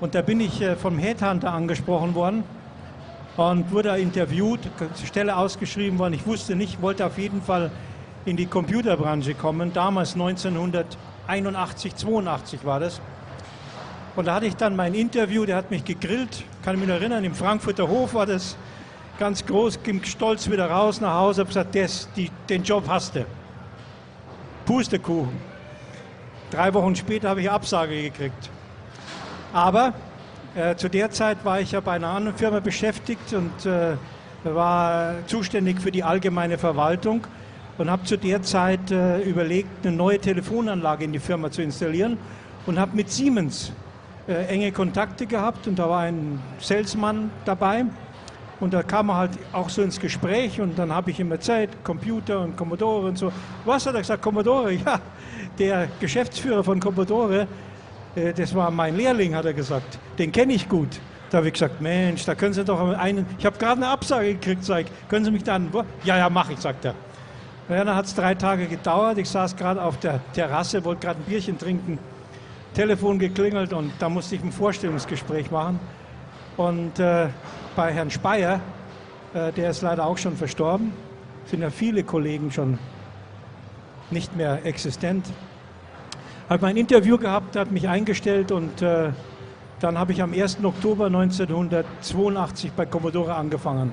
Und 0.00 0.16
da 0.16 0.22
bin 0.22 0.40
ich 0.40 0.60
äh, 0.60 0.74
vom 0.74 0.98
Headhunter 0.98 1.52
angesprochen 1.52 2.12
worden 2.16 2.42
und 3.36 3.70
wurde 3.70 3.96
interviewt, 3.98 4.58
Stelle 5.06 5.36
ausgeschrieben 5.36 5.98
worden. 6.00 6.14
Ich 6.14 6.26
wusste 6.26 6.56
nicht, 6.56 6.82
wollte 6.82 7.06
auf 7.06 7.18
jeden 7.18 7.40
Fall 7.40 7.70
in 8.24 8.36
die 8.36 8.46
Computerbranche 8.46 9.34
kommen. 9.34 9.72
Damals 9.72 10.14
1981, 10.14 11.96
82 11.96 12.64
war 12.64 12.80
das. 12.80 13.00
Und 14.14 14.26
da 14.26 14.34
hatte 14.34 14.46
ich 14.46 14.56
dann 14.56 14.76
mein 14.76 14.94
Interview, 14.94 15.46
der 15.46 15.56
hat 15.56 15.70
mich 15.70 15.84
gegrillt, 15.84 16.44
kann 16.62 16.74
ich 16.74 16.80
mich 16.80 16.88
noch 16.88 16.96
erinnern, 16.96 17.24
im 17.24 17.34
Frankfurter 17.34 17.88
Hof 17.88 18.14
war 18.14 18.26
das 18.26 18.56
ganz 19.18 19.44
groß, 19.44 19.82
ging 19.82 20.02
stolz 20.04 20.50
wieder 20.50 20.70
raus 20.70 21.00
nach 21.00 21.14
Hause, 21.14 21.40
habe 21.40 21.48
gesagt, 21.48 21.74
das, 21.74 22.08
die, 22.14 22.30
den 22.48 22.62
Job 22.62 22.84
hast 22.88 23.14
du. 23.14 23.24
Pustekuchen. 24.66 25.36
Drei 26.50 26.72
Wochen 26.74 26.94
später 26.94 27.30
habe 27.30 27.40
ich 27.40 27.50
Absage 27.50 28.02
gekriegt. 28.02 28.50
Aber 29.52 29.94
äh, 30.54 30.76
zu 30.76 30.88
der 30.88 31.10
Zeit 31.10 31.44
war 31.44 31.60
ich 31.60 31.72
ja 31.72 31.80
bei 31.80 31.92
einer 31.92 32.08
anderen 32.08 32.36
Firma 32.36 32.60
beschäftigt 32.60 33.32
und 33.32 33.64
äh, 33.64 33.96
war 34.44 35.14
zuständig 35.26 35.80
für 35.80 35.90
die 35.90 36.02
allgemeine 36.02 36.58
Verwaltung 36.58 37.26
und 37.82 37.90
habe 37.90 38.04
zu 38.04 38.16
der 38.16 38.42
Zeit 38.42 38.92
äh, 38.92 39.22
überlegt, 39.22 39.84
eine 39.84 39.96
neue 39.96 40.20
Telefonanlage 40.20 41.02
in 41.04 41.12
die 41.12 41.18
Firma 41.18 41.50
zu 41.50 41.62
installieren 41.62 42.16
und 42.64 42.78
habe 42.78 42.94
mit 42.94 43.10
Siemens 43.10 43.72
äh, 44.28 44.44
enge 44.44 44.70
Kontakte 44.70 45.26
gehabt 45.26 45.66
und 45.66 45.80
da 45.80 45.90
war 45.90 46.02
ein 46.02 46.40
Salesman 46.60 47.32
dabei 47.44 47.86
und 48.60 48.72
da 48.72 48.84
kam 48.84 49.08
er 49.08 49.16
halt 49.16 49.32
auch 49.52 49.68
so 49.68 49.82
ins 49.82 49.98
Gespräch 49.98 50.60
und 50.60 50.78
dann 50.78 50.92
habe 50.92 51.10
ich 51.10 51.18
ihm 51.18 51.32
erzählt, 51.32 51.70
Computer 51.82 52.42
und 52.42 52.56
Commodore 52.56 53.08
und 53.08 53.18
so. 53.18 53.32
Was 53.64 53.84
hat 53.84 53.94
er 53.96 54.02
gesagt? 54.02 54.22
Commodore? 54.22 54.72
Ja, 54.84 55.00
der 55.58 55.88
Geschäftsführer 55.98 56.62
von 56.62 56.78
Commodore, 56.78 57.48
äh, 58.14 58.32
das 58.32 58.54
war 58.54 58.70
mein 58.70 58.96
Lehrling, 58.96 59.34
hat 59.34 59.46
er 59.46 59.54
gesagt. 59.54 59.98
Den 60.20 60.30
kenne 60.30 60.52
ich 60.52 60.68
gut. 60.68 61.00
Da 61.30 61.38
habe 61.38 61.48
ich 61.48 61.54
gesagt, 61.54 61.80
Mensch, 61.80 62.24
da 62.26 62.36
können 62.36 62.54
Sie 62.54 62.64
doch 62.64 62.78
einen, 62.96 63.26
ich 63.40 63.44
habe 63.44 63.58
gerade 63.58 63.78
eine 63.78 63.88
Absage 63.88 64.34
gekriegt, 64.34 64.62
sag 64.62 64.82
ich, 64.82 65.08
können 65.08 65.24
Sie 65.24 65.32
mich 65.32 65.42
dann, 65.42 65.68
ja, 66.04 66.16
ja, 66.16 66.30
mach 66.30 66.48
ich, 66.48 66.60
sagt 66.60 66.84
er. 66.84 66.94
Ja, 67.68 67.84
dann 67.84 67.94
hat 67.94 68.06
es 68.06 68.14
drei 68.14 68.34
Tage 68.34 68.66
gedauert, 68.66 69.18
ich 69.18 69.30
saß 69.30 69.56
gerade 69.56 69.80
auf 69.82 69.98
der 70.00 70.20
Terrasse, 70.32 70.84
wollte 70.84 71.06
gerade 71.06 71.20
ein 71.20 71.24
Bierchen 71.24 71.58
trinken, 71.58 71.98
Telefon 72.74 73.20
geklingelt 73.20 73.72
und 73.72 73.92
da 74.00 74.08
musste 74.08 74.34
ich 74.34 74.42
ein 74.42 74.50
Vorstellungsgespräch 74.50 75.50
machen. 75.52 75.78
Und 76.56 76.98
äh, 76.98 77.28
bei 77.76 77.92
Herrn 77.92 78.10
Speyer, 78.10 78.60
äh, 79.32 79.52
der 79.52 79.70
ist 79.70 79.80
leider 79.82 80.06
auch 80.06 80.18
schon 80.18 80.36
verstorben, 80.36 80.92
sind 81.46 81.62
ja 81.62 81.70
viele 81.70 82.02
Kollegen 82.02 82.50
schon 82.50 82.78
nicht 84.10 84.36
mehr 84.36 84.66
existent, 84.66 85.26
hat 86.48 86.62
mein 86.62 86.76
Interview 86.76 87.16
gehabt, 87.16 87.54
hat 87.54 87.70
mich 87.70 87.88
eingestellt 87.88 88.50
und 88.50 88.82
äh, 88.82 89.10
dann 89.78 89.98
habe 89.98 90.12
ich 90.12 90.20
am 90.20 90.32
1. 90.32 90.64
Oktober 90.64 91.06
1982 91.06 92.72
bei 92.72 92.86
Commodore 92.86 93.34
angefangen. 93.34 93.92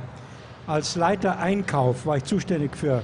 Als 0.66 0.96
Leiter 0.96 1.40
Einkauf 1.40 2.08
war 2.08 2.18
ich 2.18 2.24
zuständig 2.24 2.76
für 2.76 3.04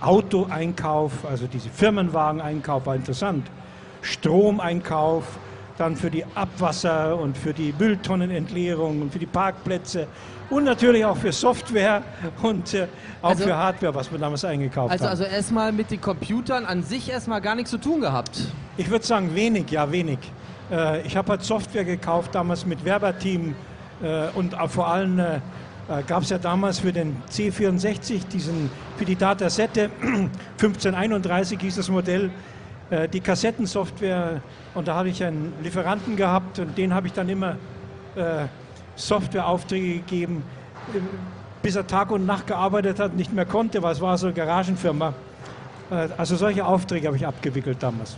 Autoeinkauf, 0.00 1.12
also 1.28 1.46
diese 1.46 1.68
Firmenwageneinkauf 1.68 2.86
war 2.86 2.94
interessant, 2.94 3.46
Stromeinkauf, 4.02 5.24
dann 5.78 5.96
für 5.96 6.10
die 6.10 6.24
Abwasser 6.34 7.18
und 7.18 7.36
für 7.38 7.54
die 7.54 7.72
Mülltonnenentleerung 7.78 9.00
und 9.02 9.12
für 9.12 9.18
die 9.18 9.26
Parkplätze 9.26 10.06
und 10.50 10.64
natürlich 10.64 11.04
auch 11.04 11.16
für 11.16 11.32
Software 11.32 12.02
und 12.42 12.74
äh, 12.74 12.86
auch 13.22 13.30
Also- 13.30 13.44
für 13.44 13.56
Hardware, 13.56 13.94
was 13.94 14.10
wir 14.12 14.18
damals 14.18 14.44
eingekauft 14.44 14.92
Also, 14.92 15.04
haben. 15.04 15.10
also 15.10 15.24
erstmal 15.24 15.72
mit 15.72 15.90
den 15.90 16.00
Computern 16.00 16.66
an 16.66 16.82
sich 16.82 17.10
erstmal 17.10 17.40
gar 17.40 17.54
nichts 17.54 17.70
zu 17.70 17.78
tun 17.78 18.00
gehabt. 18.02 18.38
Ich 18.76 18.90
würde 18.90 19.06
sagen 19.06 19.34
wenig, 19.34 19.70
ja 19.70 19.90
wenig. 19.90 20.18
Äh, 20.70 21.00
ich 21.06 21.16
habe 21.16 21.30
halt 21.30 21.42
Software 21.44 21.84
gekauft 21.84 22.34
damals 22.34 22.66
mit 22.66 22.84
Werberteam 22.84 23.54
äh, 24.02 24.28
und 24.34 24.58
auch 24.58 24.70
vor 24.70 24.88
allem 24.88 25.18
äh, 25.90 26.02
gab 26.06 26.22
es 26.22 26.30
ja 26.30 26.38
damals 26.38 26.78
für 26.78 26.92
den 26.92 27.16
C64 27.30 28.28
diesen 28.28 28.70
für 28.96 29.04
die 29.04 29.16
Datasette 29.16 29.90
1531 30.52 31.58
hieß 31.60 31.76
das 31.76 31.88
Modell 31.88 32.30
äh, 32.90 33.08
die 33.08 33.20
Kassettensoftware 33.20 34.40
und 34.74 34.88
da 34.88 34.94
habe 34.94 35.08
ich 35.08 35.22
einen 35.24 35.52
Lieferanten 35.62 36.16
gehabt 36.16 36.58
und 36.60 36.78
den 36.78 36.94
habe 36.94 37.08
ich 37.08 37.12
dann 37.12 37.28
immer 37.28 37.56
äh, 38.14 38.46
Softwareaufträge 38.96 39.94
gegeben, 39.94 40.44
äh, 40.94 41.00
bis 41.62 41.76
er 41.76 41.86
Tag 41.86 42.10
und 42.10 42.26
Nacht 42.26 42.46
gearbeitet 42.46 43.00
hat, 43.00 43.14
nicht 43.14 43.32
mehr 43.32 43.46
konnte, 43.46 43.82
weil 43.82 43.92
es 43.92 44.00
war 44.00 44.16
so 44.16 44.26
eine 44.26 44.34
Garagenfirma. 44.34 45.14
Äh, 45.90 46.08
also 46.16 46.36
solche 46.36 46.64
Aufträge 46.64 47.08
habe 47.08 47.16
ich 47.16 47.26
abgewickelt 47.26 47.82
damals. 47.82 48.16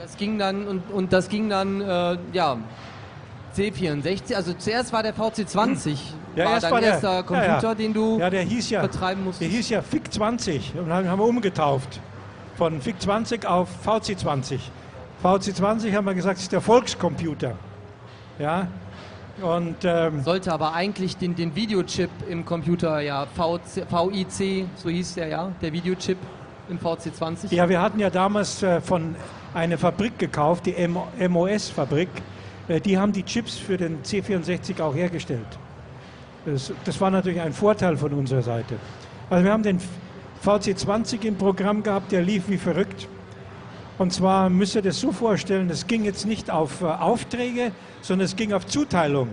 Das 0.00 0.16
ging 0.16 0.38
dann 0.38 0.66
und, 0.66 0.90
und 0.90 1.12
das 1.12 1.28
ging 1.28 1.48
dann, 1.48 1.80
äh, 1.80 2.16
ja, 2.32 2.56
C64, 3.56 4.34
also 4.34 4.52
zuerst 4.54 4.92
war 4.92 5.02
der 5.02 5.14
VC20, 5.14 5.96
Ja, 6.34 6.44
war 6.44 6.60
dein 6.60 6.70
war 6.70 6.80
der- 6.80 6.90
erster 6.90 7.12
ja, 7.14 7.22
Computer, 7.22 7.62
ja. 7.68 7.74
den 7.74 7.92
du 7.94 8.18
Ja, 8.18 8.30
der 8.30 8.42
hieß 8.42 8.70
ja, 8.70 8.80
vertreiben 8.80 9.20
der 9.22 9.24
musstest. 9.26 9.50
hieß 9.50 9.68
ja 9.70 9.82
FIC 9.82 10.12
20 10.12 10.74
und 10.78 10.88
dann 10.88 11.08
haben 11.08 11.18
wir 11.18 11.26
umgetauft. 11.26 12.00
Von 12.56 12.80
FIC 12.80 13.00
20 13.02 13.46
auf 13.46 13.68
VC 13.82 14.18
20. 14.18 14.60
VC 15.22 15.54
20 15.56 15.94
haben 15.94 16.04
wir 16.06 16.14
gesagt, 16.14 16.38
ist 16.38 16.52
der 16.52 16.60
Volkscomputer. 16.60 17.52
Ja, 18.38 18.66
und 19.42 19.76
ähm, 19.84 20.22
Sollte 20.22 20.52
aber 20.52 20.72
eigentlich 20.74 21.16
den, 21.16 21.34
den 21.34 21.54
Videochip 21.54 22.10
im 22.28 22.44
Computer, 22.44 23.00
ja, 23.00 23.26
VC, 23.26 23.86
VIC, 23.90 24.66
so 24.76 24.88
hieß 24.88 25.14
der 25.14 25.28
ja, 25.28 25.52
der 25.60 25.72
Videochip 25.72 26.16
im 26.68 26.78
VC20. 26.78 27.54
ja, 27.54 27.68
wir 27.68 27.80
hatten 27.80 27.98
ja 28.00 28.10
damals 28.10 28.62
äh, 28.62 28.80
von 28.80 29.14
einer 29.54 29.78
Fabrik 29.78 30.18
gekauft, 30.18 30.66
die 30.66 30.74
MOS-Fabrik. 31.28 32.08
Äh, 32.68 32.80
die 32.80 32.98
haben 32.98 33.12
die 33.12 33.22
Chips 33.22 33.56
für 33.56 33.76
den 33.76 34.02
C64 34.02 34.80
auch 34.82 34.94
hergestellt. 34.94 35.46
Das, 36.44 36.72
das 36.84 37.00
war 37.00 37.10
natürlich 37.10 37.40
ein 37.40 37.52
Vorteil 37.52 37.96
von 37.96 38.12
unserer 38.12 38.42
Seite. 38.42 38.76
Also 39.30 39.44
wir 39.44 39.52
haben 39.52 39.62
den 39.62 39.80
VC20 40.44 41.24
im 41.24 41.36
Programm 41.36 41.82
gehabt, 41.82 42.12
der 42.12 42.22
lief 42.22 42.48
wie 42.48 42.58
verrückt. 42.58 43.08
Und 43.98 44.12
zwar 44.12 44.50
müsst 44.50 44.74
ihr 44.74 44.82
das 44.82 45.00
so 45.00 45.10
vorstellen, 45.10 45.70
es 45.70 45.86
ging 45.86 46.04
jetzt 46.04 46.26
nicht 46.26 46.50
auf 46.50 46.82
äh, 46.82 46.84
Aufträge, 46.84 47.72
sondern 48.02 48.26
es 48.26 48.36
ging 48.36 48.52
auf 48.52 48.66
Zuteilung. 48.66 49.30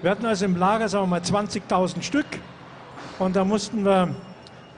Wir 0.00 0.10
hatten 0.10 0.24
also 0.24 0.44
im 0.44 0.56
Lager, 0.56 0.88
sagen 0.88 1.04
wir 1.04 1.08
mal, 1.08 1.20
20.000 1.20 2.02
Stück 2.02 2.26
Und 3.18 3.36
da 3.36 3.44
mussten 3.44 3.84
wir 3.84 4.14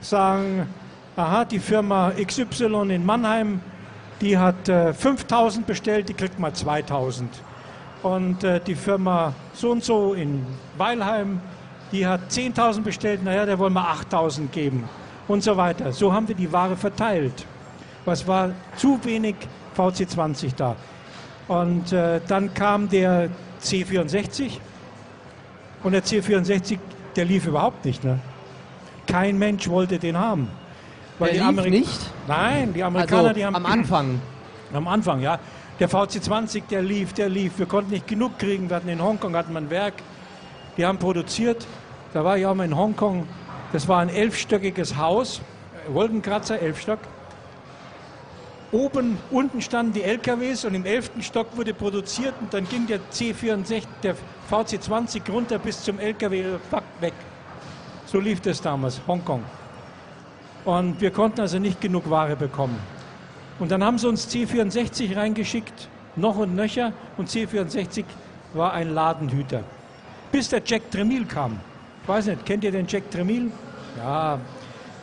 sagen, 0.01 0.69
aha, 1.17 1.45
die 1.45 1.59
Firma 1.59 2.11
XY 2.11 2.91
in 2.91 3.07
Mannheim, 3.07 3.61
die 4.21 4.37
hat 4.37 4.69
äh, 4.69 4.93
5000 4.93 5.67
bestellt, 5.67 6.09
die 6.09 6.15
kriegt 6.15 6.39
mal 6.39 6.53
2000. 6.53 7.31
Und 8.05 8.45
äh, 8.45 8.61
die 8.61 8.75
Firma 8.75 9.33
so 9.55 9.71
und 9.71 9.83
so 9.83 10.13
in 10.13 10.45
Weilheim, 10.77 11.41
die 11.91 12.07
hat 12.07 12.21
10.000 12.31 12.83
bestellt, 12.83 13.25
naja, 13.25 13.47
der 13.47 13.59
wollen 13.59 13.73
wir 13.73 13.89
8.000 13.89 14.49
geben 14.49 14.87
und 15.27 15.43
so 15.43 15.57
weiter. 15.57 15.91
So 15.91 16.13
haben 16.13 16.29
wir 16.29 16.35
die 16.35 16.53
Ware 16.53 16.77
verteilt. 16.77 17.47
Was 18.05 18.27
war 18.29 18.51
zu 18.77 19.01
wenig 19.05 19.37
VC20 19.75 20.55
da. 20.55 20.77
Und 21.49 21.95
äh, 21.95 22.21
dann 22.29 22.53
kam 22.53 22.91
der 22.91 23.31
C64 23.63 24.51
und 25.83 25.93
der 25.93 26.05
C64, 26.05 26.79
der 27.17 27.25
lief 27.25 27.47
überhaupt 27.47 27.87
nicht. 27.87 28.05
Ne? 28.05 28.19
Kein 29.07 29.39
Mensch 29.39 29.67
wollte 29.67 29.99
den 29.99 30.19
haben. 30.19 30.51
Weil 31.19 31.33
der 31.33 31.49
die 31.49 31.55
lief 31.55 31.71
nicht? 31.71 32.11
Nein, 32.29 32.75
die 32.75 32.85
Amerikaner, 32.85 33.23
also, 33.23 33.35
die 33.35 33.47
haben... 33.47 33.57
Am 33.57 33.65
Anfang? 33.65 34.21
Am 34.75 34.89
Anfang, 34.89 35.21
ja. 35.21 35.39
Der 35.81 35.91
VC20, 35.91 36.69
der 36.71 36.83
lief, 36.83 37.13
der 37.15 37.29
lief. 37.29 37.59
Wir 37.59 37.67
konnten 37.67 37.91
nicht 37.91 38.07
genug 38.07 38.39
kriegen. 38.39 38.69
Wir 38.69 38.77
hatten 38.77 38.89
in 38.89 39.03
Hongkong 39.03 39.35
hatten 39.35 39.53
wir 39.53 39.61
ein 39.61 39.71
Werk. 39.71 39.95
Die 40.77 40.87
haben 40.87 40.99
produziert. 40.99 41.67
Da 42.13 42.25
war 42.25 42.39
ich 42.39 42.47
auch 42.47 42.55
mal 42.55 42.65
in 42.65 42.77
Hongkong. 42.77 43.27
Das 43.73 43.89
war 43.89 43.99
ein 43.99 44.09
elfstöckiges 44.09 44.97
Haus. 44.97 45.41
Wolkenkratzer, 45.89 46.61
elfstock. 46.61 47.01
Oben, 48.71 49.19
unten 49.31 49.61
standen 49.61 49.93
die 49.93 50.03
LKWs 50.03 50.65
und 50.65 50.75
im 50.75 50.85
elften 50.85 51.23
Stock 51.23 51.57
wurde 51.57 51.75
produziert 51.75 52.35
und 52.41 52.53
dann 52.55 52.69
ging 52.69 52.87
der 52.87 52.99
C64, 53.13 53.83
der 54.03 54.17
VC20 54.51 55.31
runter 55.31 55.59
bis 55.59 55.83
zum 55.83 55.99
LKW 56.01 56.45
weg. 57.01 57.13
So 58.07 58.19
lief 58.19 58.41
das 58.41 58.61
damals, 58.61 59.01
Hongkong. 59.07 59.45
Und 60.65 61.01
wir 61.01 61.11
konnten 61.11 61.41
also 61.41 61.59
nicht 61.59 61.81
genug 61.81 62.09
Ware 62.09 62.35
bekommen. 62.37 62.79
Und 63.59 63.71
dann 63.71 63.85
haben 63.85 63.99
sie 63.99 64.09
uns 64.09 64.29
C64 64.29 65.17
reingeschickt, 65.17 65.89
noch 66.17 66.37
und 66.37 66.55
nöcher, 66.55 66.93
und 67.17 67.29
C64 67.29 68.05
war 68.53 68.73
ein 68.73 68.93
Ladenhüter. 68.95 69.63
Bis 70.33 70.49
der 70.49 70.63
Jack 70.65 70.91
Tremil 70.91 71.25
kam. 71.25 71.61
Ich 72.03 72.09
weiß 72.09 72.27
nicht, 72.27 72.45
kennt 72.45 72.65
ihr 72.65 72.73
den 72.73 72.87
Jack 72.87 73.11
Tremil? 73.11 73.51
Ja, 73.97 74.39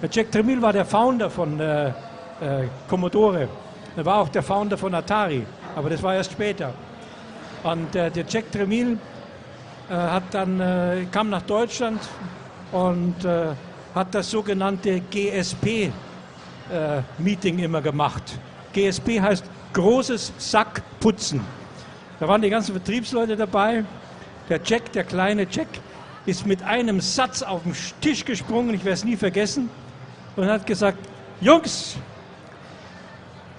der 0.01 0.09
Jack 0.11 0.31
Tremil 0.31 0.61
war 0.61 0.73
der 0.73 0.85
Founder 0.85 1.29
von 1.29 1.59
äh, 1.59 1.87
äh, 1.87 1.93
Commodore. 2.89 3.47
Er 3.95 4.05
war 4.05 4.21
auch 4.21 4.29
der 4.29 4.43
Founder 4.43 4.77
von 4.77 4.93
Atari, 4.93 5.45
aber 5.75 5.89
das 5.89 6.03
war 6.03 6.15
erst 6.15 6.33
später. 6.33 6.73
Und 7.63 7.95
äh, 7.95 8.11
der 8.11 8.25
Jack 8.27 8.51
Tremil 8.51 8.97
äh, 9.89 9.93
hat 9.93 10.23
dann, 10.31 10.59
äh, 10.59 11.05
kam 11.11 11.29
nach 11.29 11.43
Deutschland 11.43 12.01
und 12.71 13.23
äh, 13.23 13.47
hat 13.93 14.13
das 14.15 14.31
sogenannte 14.31 15.01
GSP 15.01 15.91
Meeting 17.17 17.59
immer 17.59 17.81
gemacht. 17.81 18.23
GSP 18.73 19.21
heißt 19.21 19.45
großes 19.73 20.33
Sack 20.37 20.81
putzen. 20.99 21.41
Da 22.19 22.27
waren 22.27 22.41
die 22.41 22.49
ganzen 22.49 22.73
Vertriebsleute 22.73 23.35
dabei. 23.35 23.83
Der 24.49 24.59
Jack, 24.63 24.91
der 24.91 25.03
kleine 25.03 25.47
Jack, 25.49 25.67
ist 26.25 26.45
mit 26.45 26.61
einem 26.63 27.01
Satz 27.01 27.41
auf 27.41 27.63
den 27.63 27.75
Tisch 27.99 28.23
gesprungen, 28.25 28.75
ich 28.75 28.83
werde 28.83 28.93
es 28.93 29.03
nie 29.03 29.15
vergessen, 29.15 29.69
und 30.35 30.47
hat 30.47 30.65
gesagt, 30.65 30.99
Jungs, 31.39 31.95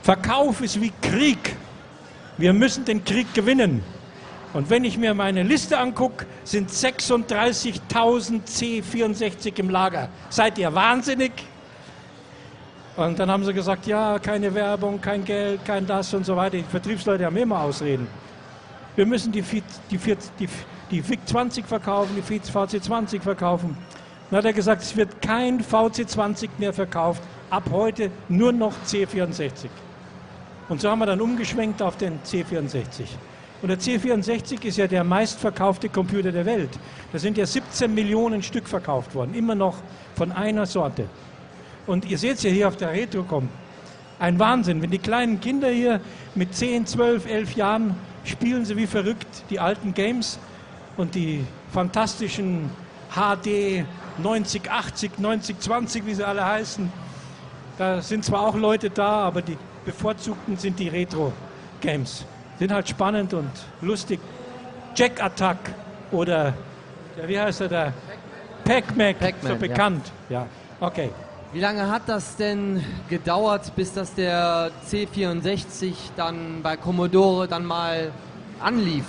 Verkauf 0.03 0.61
ist 0.61 0.81
wie 0.81 0.93
Krieg. 1.01 1.57
Wir 2.39 2.53
müssen 2.53 2.85
den 2.85 3.05
Krieg 3.05 3.33
gewinnen. 3.35 3.83
Und 4.53 4.69
wenn 4.69 4.85
ich 4.85 4.99
mir 4.99 5.15
meine 5.15 5.43
Liste 5.43 5.79
angucke, 5.79 6.27
sind 6.45 6.71
36.000 6.71 8.43
C64 8.47 9.59
im 9.59 9.71
Lager. 9.71 10.09
Seid 10.29 10.59
ihr 10.59 10.75
wahnsinnig? 10.75 11.33
Und 12.97 13.18
dann 13.18 13.30
haben 13.30 13.45
sie 13.45 13.55
gesagt, 13.55 13.86
ja, 13.86 14.18
keine 14.18 14.55
Werbung, 14.55 15.01
kein 15.01 15.24
Geld, 15.24 15.64
kein 15.64 15.86
das 15.86 16.12
und 16.12 16.26
so 16.26 16.36
weiter. 16.36 16.59
Die 16.59 16.62
Vertriebsleute 16.62 17.24
haben 17.24 17.36
immer 17.36 17.61
Ausreden. 17.61 18.07
Wir 18.97 19.07
müssen 19.07 19.32
die, 19.32 19.40
die, 19.40 19.62
die, 19.90 19.99
die, 20.38 20.49
die 20.90 21.09
VIC 21.09 21.20
20 21.26 21.66
verkaufen, 21.66 22.14
die 22.14 22.22
VC 22.22 22.82
20 22.82 23.22
verkaufen. 23.22 23.76
Dann 24.30 24.38
hat 24.38 24.45
er 24.45 24.53
gesagt, 24.53 24.82
es 24.82 24.95
wird 24.95 25.22
kein 25.22 25.61
VC 25.61 26.07
20 26.07 26.59
mehr 26.59 26.74
verkauft. 26.74 27.22
Ab 27.49 27.64
heute 27.70 28.11
nur 28.28 28.53
noch 28.53 28.74
C64. 28.86 29.68
Und 30.68 30.80
so 30.80 30.90
haben 30.90 30.99
wir 30.99 31.07
dann 31.07 31.20
umgeschwenkt 31.20 31.80
auf 31.80 31.97
den 31.97 32.20
C64. 32.22 33.05
Und 33.62 33.68
der 33.68 33.78
C64 33.78 34.64
ist 34.64 34.76
ja 34.76 34.86
der 34.86 35.05
meistverkaufte 35.05 35.88
Computer 35.88 36.32
der 36.32 36.45
Welt. 36.45 36.70
Da 37.12 37.18
sind 37.18 37.38
ja 37.38 37.47
17 37.47 37.95
Millionen 37.95 38.43
Stück 38.43 38.68
verkauft 38.68 39.14
worden, 39.14 39.34
immer 39.34 39.55
noch 39.55 39.76
von 40.14 40.32
einer 40.32 40.66
Sorte. 40.66 41.09
Und 41.87 42.05
ihr 42.05 42.18
seht 42.18 42.37
es 42.37 42.43
ja 42.43 42.51
hier 42.51 42.68
auf 42.68 42.76
der 42.76 42.93
Retrocom. 42.93 43.49
Ein 44.18 44.39
Wahnsinn. 44.39 44.83
Wenn 44.83 44.91
die 44.91 44.99
kleinen 44.99 45.41
Kinder 45.41 45.68
hier 45.68 46.01
mit 46.35 46.55
10, 46.55 46.87
12, 46.87 47.26
11 47.26 47.57
Jahren 47.57 47.97
spielen 48.24 48.64
sie 48.64 48.76
wie 48.76 48.87
verrückt 48.87 49.45
die 49.51 49.59
alten 49.59 49.95
Games 49.95 50.39
und 50.97 51.14
die 51.14 51.45
fantastischen 51.72 52.70
HD 53.11 53.85
9080, 54.18 55.18
9020, 55.18 56.07
wie 56.07 56.14
sie 56.14 56.26
alle 56.26 56.45
heißen. 56.45 56.91
Da 57.78 58.01
sind 58.01 58.24
zwar 58.24 58.47
auch 58.47 58.55
Leute 58.55 58.91
da, 58.91 59.24
aber 59.24 59.43
die 59.43 59.57
bevorzugten 59.85 60.57
sind 60.57 60.78
die 60.78 60.89
Retro-Games. 60.89 62.24
Sind 62.59 62.72
halt 62.72 62.89
spannend 62.89 63.35
und 63.35 63.51
lustig. 63.80 64.20
Jack 64.95 65.22
Attack 65.22 65.59
oder 66.11 66.55
wie 67.26 67.41
heißt 67.41 67.62
er 67.62 67.68
da? 67.68 67.93
Pac-Man, 68.64 69.14
Pac 69.16 69.35
so 69.43 69.57
bekannt. 69.57 70.12
Ja. 70.28 70.43
ja, 70.43 70.47
okay. 70.80 71.11
Wie 71.53 71.61
lange 71.61 71.90
hat 71.90 72.03
das 72.07 72.36
denn 72.36 72.82
gedauert, 73.11 73.76
bis 73.76 73.92
das 73.92 74.14
der 74.14 74.70
C64 74.90 75.92
dann 76.16 76.62
bei 76.62 76.78
Commodore 76.78 77.46
dann 77.46 77.66
mal 77.66 78.11
anlief? 78.59 79.05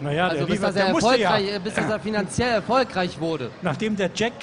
Naja, 0.00 0.28
also 0.28 0.46
bis, 0.46 0.60
das 0.60 0.76
er 0.76 0.86
erfolgreich, 0.86 1.50
ja. 1.50 1.58
bis 1.58 1.74
das 1.74 1.90
er 1.90 1.98
finanziell 1.98 2.50
erfolgreich 2.50 3.18
wurde. 3.18 3.50
Nachdem 3.62 3.96
der 3.96 4.08
Jack 4.14 4.34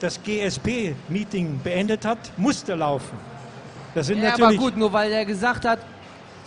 das 0.00 0.18
GSP-Meeting 0.22 1.60
beendet 1.62 2.06
hat, 2.06 2.18
musste 2.38 2.74
laufen. 2.74 3.18
Das 3.94 4.06
sind 4.06 4.22
ja, 4.22 4.30
natürlich 4.30 4.58
aber 4.58 4.70
gut, 4.70 4.76
nur 4.78 4.90
weil 4.90 5.12
er 5.12 5.26
gesagt 5.26 5.66
hat, 5.66 5.80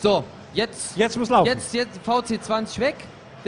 so, 0.02 0.24
jetzt, 0.52 0.98
jetzt 0.98 1.16
muss 1.16 1.30
laufen. 1.30 1.46
Jetzt, 1.46 1.76
jetzt 1.76 2.00
VC20 2.04 2.80
weg, 2.80 2.96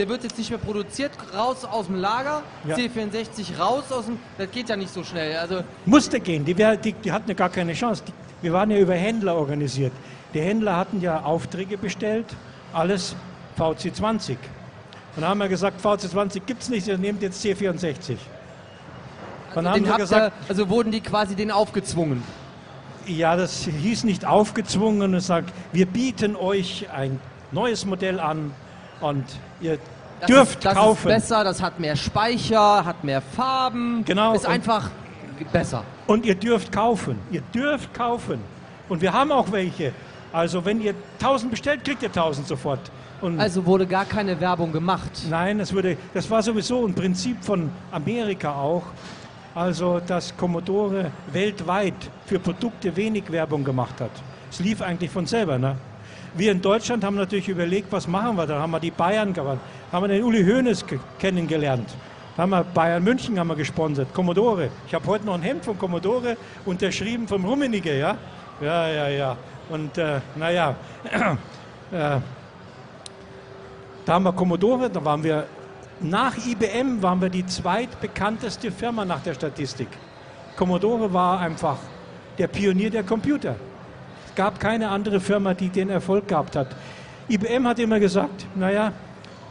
der 0.00 0.08
wird 0.08 0.22
jetzt 0.22 0.38
nicht 0.38 0.48
mehr 0.48 0.58
produziert, 0.58 1.10
raus 1.36 1.62
aus 1.66 1.86
dem 1.86 1.96
Lager, 1.96 2.42
ja. 2.64 2.74
C64 2.74 3.58
raus 3.58 3.92
aus 3.92 4.06
dem, 4.06 4.18
das 4.38 4.50
geht 4.50 4.70
ja 4.70 4.76
nicht 4.76 4.90
so 4.90 5.04
schnell. 5.04 5.36
Also 5.36 5.62
Musste 5.84 6.18
gehen, 6.20 6.42
die, 6.42 6.56
wär, 6.56 6.78
die, 6.78 6.94
die 6.94 7.12
hatten 7.12 7.28
ja 7.28 7.34
gar 7.34 7.50
keine 7.50 7.74
Chance. 7.74 8.02
Die, 8.06 8.12
wir 8.40 8.54
waren 8.54 8.70
ja 8.70 8.78
über 8.78 8.94
Händler 8.94 9.36
organisiert. 9.36 9.92
Die 10.32 10.40
Händler 10.40 10.74
hatten 10.78 11.02
ja 11.02 11.22
Aufträge 11.22 11.76
bestellt, 11.76 12.24
alles 12.72 13.14
VC20. 13.58 14.30
Und 14.30 14.38
dann 15.16 15.24
haben 15.24 15.38
wir 15.38 15.48
gesagt, 15.48 15.84
VC20 15.84 16.40
gibt 16.46 16.62
es 16.62 16.70
nicht, 16.70 16.88
ihr 16.88 16.96
nehmt 16.96 17.20
jetzt 17.20 17.44
C64. 17.44 18.16
Dann 19.54 19.66
also, 19.66 19.80
haben 19.80 19.86
wir 19.86 19.96
gesagt, 19.98 20.32
ihr, 20.44 20.48
also 20.48 20.70
wurden 20.70 20.92
die 20.92 21.02
quasi 21.02 21.34
den 21.34 21.50
aufgezwungen? 21.50 22.22
Ja, 23.06 23.36
das 23.36 23.64
hieß 23.66 24.04
nicht 24.04 24.24
aufgezwungen 24.24 25.14
und 25.14 25.20
sagt, 25.20 25.52
wir 25.72 25.84
bieten 25.84 26.36
euch 26.36 26.88
ein 26.90 27.20
neues 27.52 27.84
Modell 27.84 28.18
an, 28.18 28.52
und 29.00 29.24
ihr 29.60 29.78
das 30.20 30.28
dürft 30.28 30.56
ist, 30.56 30.64
das 30.64 30.74
kaufen. 30.74 31.08
Das 31.08 31.22
ist 31.22 31.28
besser, 31.28 31.44
das 31.44 31.62
hat 31.62 31.80
mehr 31.80 31.96
Speicher, 31.96 32.84
hat 32.84 33.04
mehr 33.04 33.22
Farben. 33.22 34.04
Genau. 34.04 34.34
Ist 34.34 34.46
einfach 34.46 34.90
besser. 35.52 35.84
Und 36.06 36.26
ihr 36.26 36.34
dürft 36.34 36.72
kaufen. 36.72 37.18
Ihr 37.30 37.42
dürft 37.54 37.94
kaufen. 37.94 38.40
Und 38.88 39.00
wir 39.00 39.12
haben 39.12 39.32
auch 39.32 39.50
welche. 39.52 39.92
Also 40.32 40.64
wenn 40.64 40.80
ihr 40.80 40.94
1000 41.18 41.50
bestellt, 41.50 41.84
kriegt 41.84 42.02
ihr 42.02 42.08
1000 42.08 42.46
sofort. 42.46 42.80
Und 43.20 43.38
also 43.40 43.64
wurde 43.66 43.86
gar 43.86 44.04
keine 44.04 44.40
Werbung 44.40 44.72
gemacht? 44.72 45.10
Nein, 45.28 45.58
das, 45.58 45.74
wurde, 45.74 45.96
das 46.14 46.30
war 46.30 46.42
sowieso 46.42 46.86
ein 46.86 46.94
Prinzip 46.94 47.42
von 47.42 47.70
Amerika 47.90 48.54
auch. 48.54 48.84
Also 49.54 50.00
dass 50.06 50.36
Commodore 50.36 51.10
weltweit 51.32 51.94
für 52.26 52.38
Produkte 52.38 52.94
wenig 52.94 53.30
Werbung 53.30 53.64
gemacht 53.64 54.00
hat. 54.00 54.10
Es 54.50 54.60
lief 54.60 54.80
eigentlich 54.80 55.10
von 55.10 55.26
selber. 55.26 55.58
Ne? 55.58 55.76
Wir 56.34 56.52
in 56.52 56.62
Deutschland 56.62 57.02
haben 57.02 57.16
natürlich 57.16 57.48
überlegt, 57.48 57.90
was 57.90 58.06
machen 58.06 58.36
wir. 58.36 58.46
Da 58.46 58.60
haben 58.60 58.70
wir 58.70 58.80
die 58.80 58.90
Bayern 58.90 59.32
gewonnen, 59.32 59.60
haben 59.90 60.04
wir 60.04 60.08
den 60.08 60.22
Uli 60.22 60.44
Hoeneß 60.44 60.84
kennengelernt. 61.18 61.88
Da 62.36 62.42
haben 62.42 62.50
wir 62.50 62.64
Bayern 62.64 63.02
München 63.02 63.38
haben 63.38 63.48
wir 63.48 63.56
gesponsert, 63.56 64.14
Commodore. 64.14 64.70
Ich 64.86 64.94
habe 64.94 65.06
heute 65.06 65.26
noch 65.26 65.34
ein 65.34 65.42
Hemd 65.42 65.64
von 65.64 65.76
Commodore 65.76 66.36
unterschrieben 66.64 67.26
vom 67.26 67.44
Rummenigge, 67.44 67.98
ja? 67.98 68.16
Ja, 68.60 68.88
ja, 68.88 69.08
ja. 69.08 69.36
Und 69.68 69.98
äh, 69.98 70.20
naja, 70.36 70.76
äh, 71.92 72.18
da 74.04 74.14
haben 74.14 74.24
wir 74.24 74.32
Commodore, 74.32 74.88
da 74.88 75.04
waren 75.04 75.22
wir, 75.22 75.46
nach 76.00 76.36
IBM 76.36 77.02
waren 77.02 77.20
wir 77.20 77.28
die 77.28 77.44
zweitbekannteste 77.44 78.70
Firma 78.70 79.04
nach 79.04 79.22
der 79.22 79.34
Statistik. 79.34 79.88
Commodore 80.56 81.12
war 81.12 81.40
einfach 81.40 81.78
der 82.38 82.46
Pionier 82.46 82.90
der 82.90 83.02
Computer. 83.02 83.56
Es 84.40 84.44
gab 84.46 84.58
keine 84.58 84.88
andere 84.88 85.20
Firma, 85.20 85.52
die 85.52 85.68
den 85.68 85.90
Erfolg 85.90 86.26
gehabt 86.26 86.56
hat. 86.56 86.68
IBM 87.28 87.68
hat 87.68 87.78
immer 87.78 88.00
gesagt, 88.00 88.46
naja, 88.54 88.90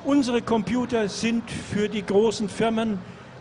unsere 0.04 0.42
Computer 0.42 1.08
sind 1.08 1.44
für 1.52 1.88
die 1.88 2.04
großen 2.04 2.50
Firmen, 2.50 2.98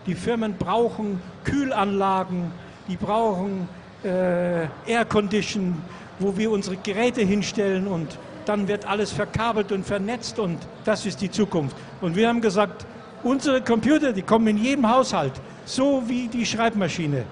Die 0.07 0.15
Firmen 0.15 0.57
brauchen 0.59 1.23
Kühlanlagen, 1.45 2.53
die 2.87 2.97
brauchen 2.97 3.67
äh, 4.05 4.65
Air 4.87 5.07
Condition, 5.09 5.81
wo 6.19 6.37
wir 6.37 6.51
unsere 6.51 6.77
Geräte 6.77 7.23
hinstellen 7.23 7.87
und 7.87 8.19
dann 8.45 8.69
wird 8.69 8.87
alles 8.87 9.11
verkabelt 9.11 9.73
und 9.73 9.87
vernetzt 9.87 10.39
und 10.39 10.59
das 10.85 11.07
ist 11.07 11.23
die 11.23 11.31
Zukunft. 11.31 11.75
Und 12.03 12.15
wir 12.15 12.29
haben 12.29 12.43
gesagt, 12.43 12.85
unsere 13.23 13.63
Computer, 13.63 14.13
die 14.13 14.21
kommen 14.21 14.49
in 14.49 14.59
jedem 14.59 14.87
Haushalt, 14.87 15.33
so 15.65 16.03
wie 16.09 16.29
die 16.29 16.45
Schreibmaschine. 16.45 17.25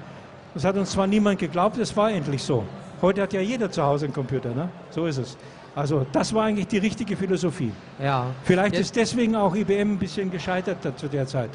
Das 0.55 0.64
hat 0.64 0.79
uns 0.79 0.93
zwar 0.93 1.07
niemand 1.07 1.39
geglaubt, 1.39 1.77
es 1.77 1.95
war 1.95 2.11
endlich 2.11 2.43
so. 2.43 2.64
Heute 3.03 3.22
hat 3.22 3.32
ja 3.32 3.40
jeder 3.40 3.70
zu 3.70 3.82
Hause 3.82 4.07
einen 4.07 4.14
Computer, 4.14 4.55
ne? 4.55 4.68
so 4.90 5.07
ist 5.07 5.18
es. 5.18 5.36
Also 5.74 6.07
das 6.12 6.32
war 6.32 6.44
eigentlich 6.44 6.68
die 6.68 6.78
richtige 6.78 7.16
Philosophie. 7.16 7.70
Ja. 8.03 8.28
Vielleicht 8.44 8.74
Jetzt 8.74 8.86
ist 8.86 8.97
deswegen 8.97 9.36
auch 9.36 9.55
IBM 9.55 9.92
ein 9.92 9.99
bisschen 9.99 10.30
gescheitert 10.30 10.78
zu 10.99 11.09
der 11.09 11.26
Zeit. 11.26 11.51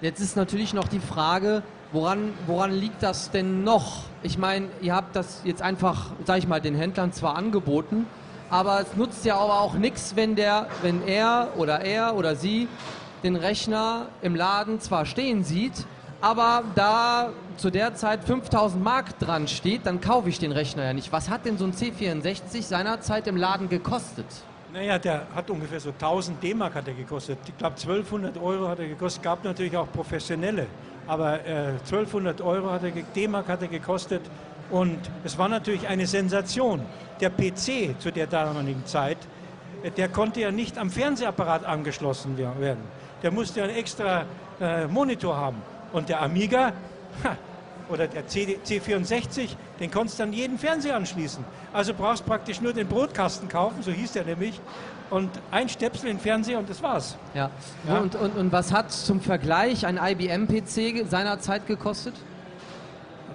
Jetzt 0.00 0.20
ist 0.20 0.36
natürlich 0.36 0.72
noch 0.72 0.88
die 0.88 1.00
Frage, 1.00 1.62
woran, 1.92 2.32
woran 2.46 2.72
liegt 2.72 3.02
das 3.02 3.30
denn 3.30 3.64
noch? 3.64 4.04
Ich 4.22 4.38
meine, 4.38 4.68
ihr 4.80 4.94
habt 4.94 5.14
das 5.14 5.42
jetzt 5.44 5.60
einfach, 5.60 6.12
sag 6.24 6.38
ich 6.38 6.48
mal, 6.48 6.60
den 6.60 6.74
Händlern 6.74 7.12
zwar 7.12 7.36
angeboten, 7.36 8.06
aber 8.48 8.80
es 8.80 8.96
nutzt 8.96 9.24
ja 9.24 9.36
aber 9.36 9.60
auch 9.60 9.74
nichts, 9.74 10.16
wenn 10.16 10.34
der, 10.36 10.68
wenn 10.82 11.06
er 11.06 11.48
oder 11.56 11.80
er 11.80 12.16
oder 12.16 12.36
sie 12.36 12.68
den 13.22 13.36
Rechner 13.36 14.06
im 14.22 14.34
Laden 14.34 14.80
zwar 14.80 15.04
stehen 15.04 15.44
sieht, 15.44 15.86
aber 16.20 16.64
da 16.74 17.30
zu 17.56 17.70
der 17.70 17.94
Zeit 17.94 18.24
5000 18.24 18.82
Mark 18.82 19.18
dran 19.18 19.48
steht, 19.48 19.86
dann 19.86 20.00
kaufe 20.00 20.28
ich 20.28 20.38
den 20.38 20.52
Rechner 20.52 20.84
ja 20.84 20.92
nicht. 20.92 21.12
Was 21.12 21.30
hat 21.30 21.44
denn 21.44 21.58
so 21.58 21.64
ein 21.64 21.72
C64 21.72 22.62
seinerzeit 22.62 23.26
im 23.26 23.36
Laden 23.36 23.68
gekostet? 23.68 24.26
Naja, 24.72 24.98
der 24.98 25.26
hat 25.34 25.48
ungefähr 25.48 25.80
so 25.80 25.90
1000 25.90 26.42
D-Mark 26.42 26.74
hat 26.74 26.88
er 26.88 26.94
gekostet. 26.94 27.38
Ich 27.46 27.56
glaube 27.56 27.76
1200 27.76 28.36
Euro 28.36 28.68
hat 28.68 28.78
er 28.78 28.88
gekostet. 28.88 29.22
Gab 29.22 29.44
natürlich 29.44 29.76
auch 29.76 29.90
professionelle, 29.90 30.66
aber 31.06 31.44
äh, 31.46 31.68
1200 31.84 32.40
Euro 32.42 32.70
hat 32.70 32.84
er 32.84 32.90
D-Mark 32.90 33.48
hat 33.48 33.62
er 33.62 33.68
gekostet 33.68 34.22
und 34.70 34.98
es 35.24 35.38
war 35.38 35.48
natürlich 35.48 35.86
eine 35.88 36.06
Sensation. 36.06 36.82
Der 37.20 37.30
PC 37.30 37.98
zu 37.98 38.10
der 38.10 38.26
damaligen 38.26 38.84
Zeit, 38.84 39.18
äh, 39.82 39.90
der 39.90 40.08
konnte 40.08 40.40
ja 40.40 40.50
nicht 40.50 40.76
am 40.76 40.90
Fernsehapparat 40.90 41.64
angeschlossen 41.64 42.36
werden. 42.36 42.82
Der 43.22 43.30
musste 43.30 43.62
einen 43.62 43.74
extra 43.74 44.24
äh, 44.60 44.86
Monitor 44.86 45.36
haben. 45.36 45.62
Und 45.92 46.08
der 46.08 46.22
Amiga 46.22 46.72
ha, 47.24 47.36
oder 47.88 48.06
der 48.06 48.26
C, 48.26 48.58
C64, 48.64 49.50
den 49.80 49.90
konntest 49.90 50.18
du 50.18 50.24
an 50.24 50.32
jeden 50.32 50.58
Fernseher 50.58 50.96
anschließen. 50.96 51.44
Also 51.72 51.94
brauchst 51.94 52.26
praktisch 52.26 52.60
nur 52.60 52.72
den 52.72 52.88
Brotkasten 52.88 53.48
kaufen, 53.48 53.82
so 53.82 53.90
hieß 53.90 54.12
der 54.12 54.24
nämlich, 54.24 54.60
und 55.10 55.30
ein 55.50 55.68
Stöpsel 55.68 56.10
in 56.10 56.16
den 56.16 56.22
Fernseher 56.22 56.58
und 56.58 56.68
das 56.68 56.82
war's. 56.82 57.16
Ja. 57.34 57.50
ja. 57.86 57.98
Und, 57.98 58.16
und, 58.16 58.36
und 58.36 58.52
was 58.52 58.72
hat 58.72 58.90
zum 58.90 59.20
Vergleich 59.20 59.86
ein 59.86 60.00
IBM-PC 60.02 61.08
seinerzeit 61.08 61.66
gekostet? 61.66 62.14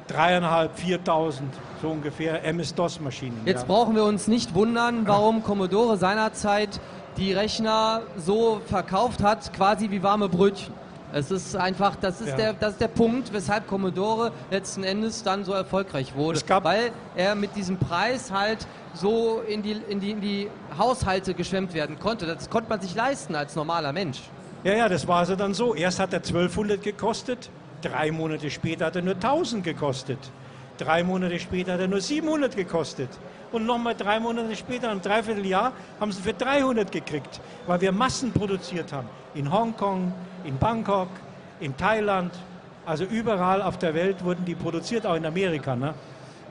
Dreieinhalb, 0.08 0.78
viertausend, 0.78 1.54
so 1.82 1.90
ungefähr 1.90 2.44
MS-DOS-Maschinen. 2.44 3.40
Jetzt 3.46 3.62
ja. 3.62 3.68
brauchen 3.68 3.96
wir 3.96 4.04
uns 4.04 4.28
nicht 4.28 4.54
wundern, 4.54 5.08
warum 5.08 5.44
Commodore 5.44 5.96
seinerzeit 5.96 6.82
die 7.16 7.32
Rechner 7.32 8.02
so 8.18 8.62
verkauft 8.66 9.24
hat, 9.24 9.54
quasi 9.54 9.90
wie 9.92 10.04
warme 10.04 10.28
Brötchen. 10.28 10.74
Es 11.14 11.30
ist 11.32 11.56
einfach, 11.56 11.96
das 11.96 12.22
ist, 12.22 12.30
ja. 12.30 12.36
der, 12.36 12.54
das 12.54 12.74
ist 12.74 12.82
der 12.82 12.88
Punkt, 12.88 13.34
weshalb 13.34 13.68
Commodore 13.68 14.32
letzten 14.50 14.84
Endes 14.84 15.24
dann 15.24 15.44
so 15.44 15.54
erfolgreich 15.54 16.16
wurde. 16.16 16.42
weil 16.64 16.92
er 17.16 17.36
mit 17.36 17.56
diesem 17.56 17.78
Preis 17.78 18.32
halt 18.32 18.66
so 18.94 19.42
in 19.48 19.62
die, 19.62 19.76
in, 19.90 20.00
die, 20.00 20.12
in 20.12 20.22
die 20.22 20.50
Haushalte 20.78 21.34
geschwemmt 21.34 21.74
werden 21.74 22.00
konnte. 22.00 22.26
Das 22.26 22.50
konnte 22.50 22.70
man 22.70 22.82
sich 22.82 22.96
leisten 22.96 23.36
als 23.36 23.56
normaler 23.56 23.94
Mensch. 23.94 24.20
Ja, 24.64 24.74
ja, 24.74 24.90
das 24.90 25.08
war 25.08 25.20
also 25.20 25.36
dann 25.36 25.54
so. 25.54 25.76
Erst 25.76 26.00
hat 26.00 26.14
er 26.14 26.20
1200 26.20 26.82
gekostet, 26.82 27.50
drei 27.82 28.12
Monate 28.12 28.50
später 28.50 28.86
hat 28.86 28.96
er 28.96 29.02
nur 29.02 29.16
1000 29.16 29.64
gekostet. 29.64 30.20
Drei 30.78 31.04
Monate 31.04 31.40
später 31.40 31.74
hat 31.74 31.82
er 31.82 31.88
nur 31.88 32.02
700 32.02 32.56
gekostet. 32.56 33.10
Und 33.52 33.66
nochmal 33.66 33.96
drei 33.96 34.20
Monate 34.20 34.56
später, 34.56 34.90
ein 34.90 35.02
Dreivierteljahr, 35.02 35.74
haben 36.00 36.12
sie 36.12 36.22
für 36.22 36.34
300 36.34 36.92
gekriegt, 36.92 37.42
weil 37.68 37.82
wir 37.82 37.92
Massen 37.92 38.32
produziert 38.32 38.94
haben. 38.94 39.10
In 39.34 39.52
Hongkong, 39.52 40.14
in 40.46 40.58
Bangkok, 40.58 41.10
in 41.60 41.76
Thailand, 41.76 42.34
also 42.86 43.04
überall 43.04 43.62
auf 43.62 43.78
der 43.78 43.94
Welt 43.94 44.24
wurden 44.24 44.46
die 44.46 44.56
produziert, 44.56 45.06
auch 45.06 45.16
in 45.16 45.26
Amerika. 45.26 45.76
Ne? 45.76 45.94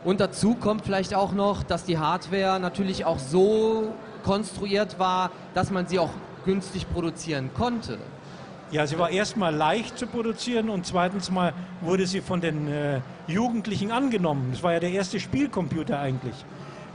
Und 0.05 0.21
dazu 0.21 0.55
kommt 0.55 0.85
vielleicht 0.85 1.15
auch 1.15 1.33
noch, 1.33 1.63
dass 1.63 1.85
die 1.85 1.99
Hardware 1.99 2.61
natürlich 2.61 3.05
auch 3.05 3.19
so 3.19 3.93
konstruiert 4.23 4.99
war, 4.99 5.31
dass 5.55 5.71
man 5.71 5.87
sie 5.87 5.99
auch 5.99 6.11
günstig 6.45 6.91
produzieren 6.93 7.51
konnte. 7.55 7.99
Ja, 8.71 8.87
sie 8.87 8.99
war 8.99 9.11
erstmal 9.11 9.55
leicht 9.55 9.99
zu 9.99 10.07
produzieren 10.07 10.71
und 10.71 10.87
zweitens 10.87 11.31
mal 11.31 11.53
wurde 11.81 12.07
sie 12.07 12.21
von 12.21 12.41
den 12.41 12.69
äh, 12.69 13.01
Jugendlichen 13.27 13.91
angenommen. 13.91 14.51
Das 14.53 14.63
war 14.63 14.73
ja 14.75 14.81
der 14.81 14.93
erste 14.93 15.19
Spielcomputer 15.19 15.99
eigentlich. 15.99 16.37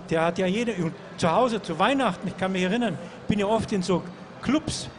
Der 0.10 0.24
hat 0.24 0.38
ja 0.38 0.46
jeder 0.46 0.74
zu 1.18 1.32
Hause 1.32 1.62
zu 1.62 1.80
Weihnachten, 1.80 2.28
ich 2.28 2.38
kann 2.38 2.52
mich 2.52 2.64
erinnern, 2.64 2.98
bin 3.28 3.40
ja 3.40 3.48
oft 3.48 3.72
in 3.72 3.82
so 3.82 4.04
Clubs. 4.42 4.90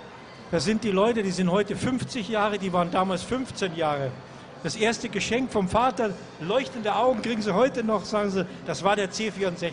Da 0.51 0.61
sind 0.61 0.85
die 0.85 0.91
Leute, 0.91 1.23
die 1.23 1.31
sind 1.31 1.51
heute 1.51 1.77
50 1.77 2.29
Jahre, 2.29 2.59
die 2.59 2.73
waren 2.73 2.91
damals 2.91 3.23
15 3.23 3.75
Jahre. 3.77 4.11
Das 4.63 4.75
erste 4.75 5.09
Geschenk 5.09 5.53
vom 5.53 5.69
Vater, 5.69 6.11
leuchtende 6.41 6.95
Augen 6.95 7.23
kriegen 7.23 7.43
sie 7.43 7.55
heute 7.55 7.85
noch, 7.85 8.05
sagen 8.05 8.31
sie, 8.31 8.47
das 8.67 8.83
war 8.83 8.97
der 8.97 9.11
C64. 9.11 9.71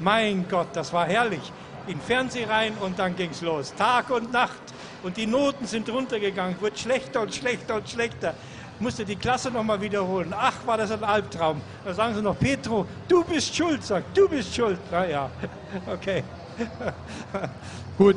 Mein 0.00 0.46
Gott, 0.48 0.68
das 0.74 0.92
war 0.92 1.06
herrlich. 1.06 1.52
In 1.86 2.00
Fernseh 2.00 2.44
rein 2.44 2.74
und 2.80 2.98
dann 2.98 3.16
ging 3.16 3.30
es 3.30 3.40
los. 3.40 3.74
Tag 3.74 4.10
und 4.10 4.32
Nacht 4.32 4.62
und 5.02 5.16
die 5.16 5.26
Noten 5.26 5.66
sind 5.66 5.88
runtergegangen, 5.88 6.60
wird 6.60 6.78
schlechter 6.78 7.22
und 7.22 7.34
schlechter 7.34 7.76
und 7.76 7.88
schlechter. 7.88 8.34
Musste 8.82 9.04
die 9.04 9.14
Klasse 9.14 9.48
nochmal 9.48 9.80
wiederholen. 9.80 10.34
Ach, 10.36 10.54
war 10.66 10.76
das 10.76 10.90
ein 10.90 11.04
Albtraum. 11.04 11.60
Da 11.84 11.94
sagen 11.94 12.16
sie 12.16 12.20
noch, 12.20 12.36
Petro, 12.36 12.84
du 13.06 13.22
bist 13.22 13.54
schuld, 13.54 13.84
sagt, 13.84 14.16
du 14.18 14.28
bist 14.28 14.52
schuld. 14.52 14.76
Na 14.90 15.06
ja, 15.06 15.30
okay. 15.86 16.24
Gut, 17.96 18.16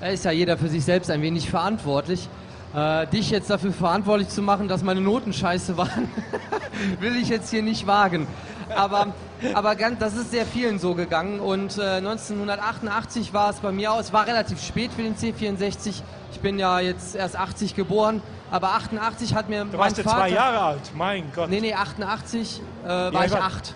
da 0.00 0.06
ist 0.06 0.24
ja 0.24 0.30
jeder 0.30 0.56
für 0.56 0.68
sich 0.68 0.82
selbst 0.82 1.10
ein 1.10 1.20
wenig 1.20 1.50
verantwortlich. 1.50 2.26
Äh, 2.74 3.06
dich 3.08 3.30
jetzt 3.30 3.50
dafür 3.50 3.70
verantwortlich 3.70 4.30
zu 4.30 4.40
machen, 4.40 4.66
dass 4.66 4.82
meine 4.82 5.02
Noten 5.02 5.34
scheiße 5.34 5.76
waren, 5.76 6.08
will 7.00 7.14
ich 7.16 7.28
jetzt 7.28 7.50
hier 7.50 7.62
nicht 7.62 7.86
wagen. 7.86 8.26
Aber, 8.74 9.08
aber 9.52 9.76
ganz, 9.76 9.98
das 9.98 10.14
ist 10.14 10.30
sehr 10.30 10.46
vielen 10.46 10.78
so 10.78 10.94
gegangen. 10.94 11.38
Und 11.38 11.76
äh, 11.76 11.98
1988 11.98 13.34
war 13.34 13.50
es 13.50 13.56
bei 13.56 13.72
mir 13.72 13.92
auch, 13.92 14.00
es 14.00 14.14
war 14.14 14.26
relativ 14.26 14.64
spät 14.64 14.90
für 14.96 15.02
den 15.02 15.16
C64. 15.16 16.00
Ich 16.32 16.40
bin 16.40 16.58
ja 16.58 16.80
jetzt 16.80 17.14
erst 17.14 17.36
80 17.36 17.74
geboren, 17.74 18.22
aber 18.50 18.70
88 18.70 19.34
hat 19.34 19.48
mir 19.48 19.64
du 19.64 19.78
warst 19.78 19.96
mein 19.96 20.04
Vater... 20.04 20.18
zwei 20.18 20.28
Jahre 20.30 20.60
alt, 20.60 20.92
mein 20.94 21.30
Gott. 21.34 21.50
Nee, 21.50 21.60
nee, 21.60 21.74
88 21.74 22.60
äh, 22.84 22.88
war 22.88 23.12
ja, 23.12 23.24
ich 23.24 23.32
war, 23.32 23.42
acht. 23.42 23.74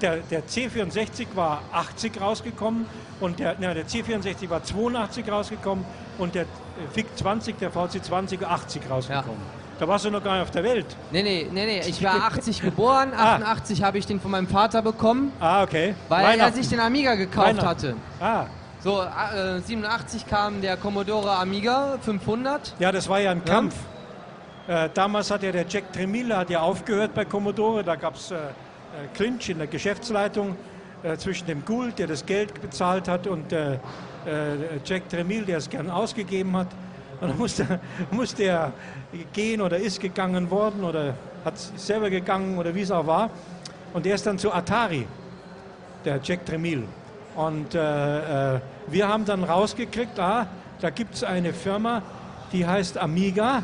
Der, 0.00 0.16
der, 0.16 0.42
C64 0.44 1.26
war 1.34 1.62
80 1.72 2.20
rausgekommen 2.20 2.86
und 3.20 3.38
der, 3.38 3.54
na, 3.60 3.74
der 3.74 3.86
C64 3.86 4.50
war 4.50 4.64
82 4.64 5.30
rausgekommen 5.30 5.84
und 6.18 6.34
der 6.34 6.46
VIC-20, 6.94 7.54
der 7.60 7.72
VC20 7.72 8.42
80 8.42 8.90
rausgekommen. 8.90 9.38
Ja. 9.38 9.58
Da 9.78 9.86
warst 9.86 10.04
du 10.04 10.10
noch 10.10 10.24
gar 10.24 10.32
nicht 10.32 10.42
auf 10.42 10.50
der 10.50 10.64
Welt. 10.64 10.86
Nee, 11.12 11.22
nee, 11.22 11.46
nee, 11.52 11.66
nee. 11.66 11.80
Ich 11.86 12.02
war 12.02 12.24
80 12.24 12.62
geboren, 12.62 13.12
88 13.14 13.80
ah. 13.82 13.86
habe 13.86 13.98
ich 13.98 14.06
den 14.06 14.20
von 14.20 14.32
meinem 14.32 14.48
Vater 14.48 14.82
bekommen. 14.82 15.30
Ah, 15.38 15.62
okay. 15.62 15.94
Weil 16.08 16.40
er 16.40 16.52
sich 16.52 16.68
den 16.68 16.80
Amiga 16.80 17.14
gekauft 17.14 17.64
hatte. 17.64 17.94
Ah. 18.18 18.46
So, 18.80 19.02
äh, 19.02 19.60
87 19.60 20.26
kam 20.26 20.60
der 20.62 20.76
Commodore 20.76 21.32
Amiga 21.32 21.98
500. 22.00 22.74
Ja, 22.78 22.92
das 22.92 23.08
war 23.08 23.18
ja 23.20 23.32
ein 23.32 23.42
ja. 23.44 23.52
Kampf. 23.52 23.74
Äh, 24.68 24.88
damals 24.94 25.30
hat 25.32 25.42
ja 25.42 25.50
der 25.50 25.66
Jack 25.68 25.92
Tremille 25.92 26.36
hat 26.36 26.48
ja 26.48 26.60
aufgehört 26.60 27.12
bei 27.12 27.24
Commodore. 27.24 27.82
Da 27.82 27.96
gab 27.96 28.14
es 28.14 28.30
äh, 28.30 28.36
äh, 28.36 29.08
Clinch 29.14 29.48
in 29.48 29.58
der 29.58 29.66
Geschäftsleitung 29.66 30.56
äh, 31.02 31.16
zwischen 31.16 31.46
dem 31.46 31.64
Gould, 31.64 31.98
der 31.98 32.06
das 32.06 32.24
Geld 32.24 32.60
bezahlt 32.60 33.08
hat, 33.08 33.26
und 33.26 33.52
äh, 33.52 33.78
Jack 34.84 35.08
Tremille, 35.08 35.44
der 35.44 35.58
es 35.58 35.68
gern 35.68 35.90
ausgegeben 35.90 36.56
hat. 36.56 36.68
Und 37.20 37.30
dann 37.30 37.38
musste, 37.38 37.80
musste 38.12 38.44
er 38.44 38.72
gehen 39.32 39.60
oder 39.60 39.78
ist 39.78 40.00
gegangen 40.00 40.50
worden 40.50 40.84
oder 40.84 41.14
hat 41.44 41.58
selber 41.58 42.10
gegangen 42.10 42.58
oder 42.58 42.74
wie 42.74 42.82
es 42.82 42.90
auch 42.90 43.06
war. 43.06 43.30
Und 43.92 44.06
der 44.06 44.14
ist 44.14 44.24
dann 44.26 44.38
zu 44.38 44.52
Atari, 44.52 45.06
der 46.04 46.20
Jack 46.22 46.46
Tremille. 46.46 46.84
Und 47.38 47.76
äh, 47.76 48.56
äh, 48.56 48.60
wir 48.88 49.06
haben 49.06 49.24
dann 49.24 49.44
rausgekriegt, 49.44 50.18
ah, 50.18 50.48
da 50.80 50.90
gibt 50.90 51.14
es 51.14 51.22
eine 51.22 51.52
Firma, 51.52 52.02
die 52.52 52.66
heißt 52.66 52.98
Amiga 52.98 53.62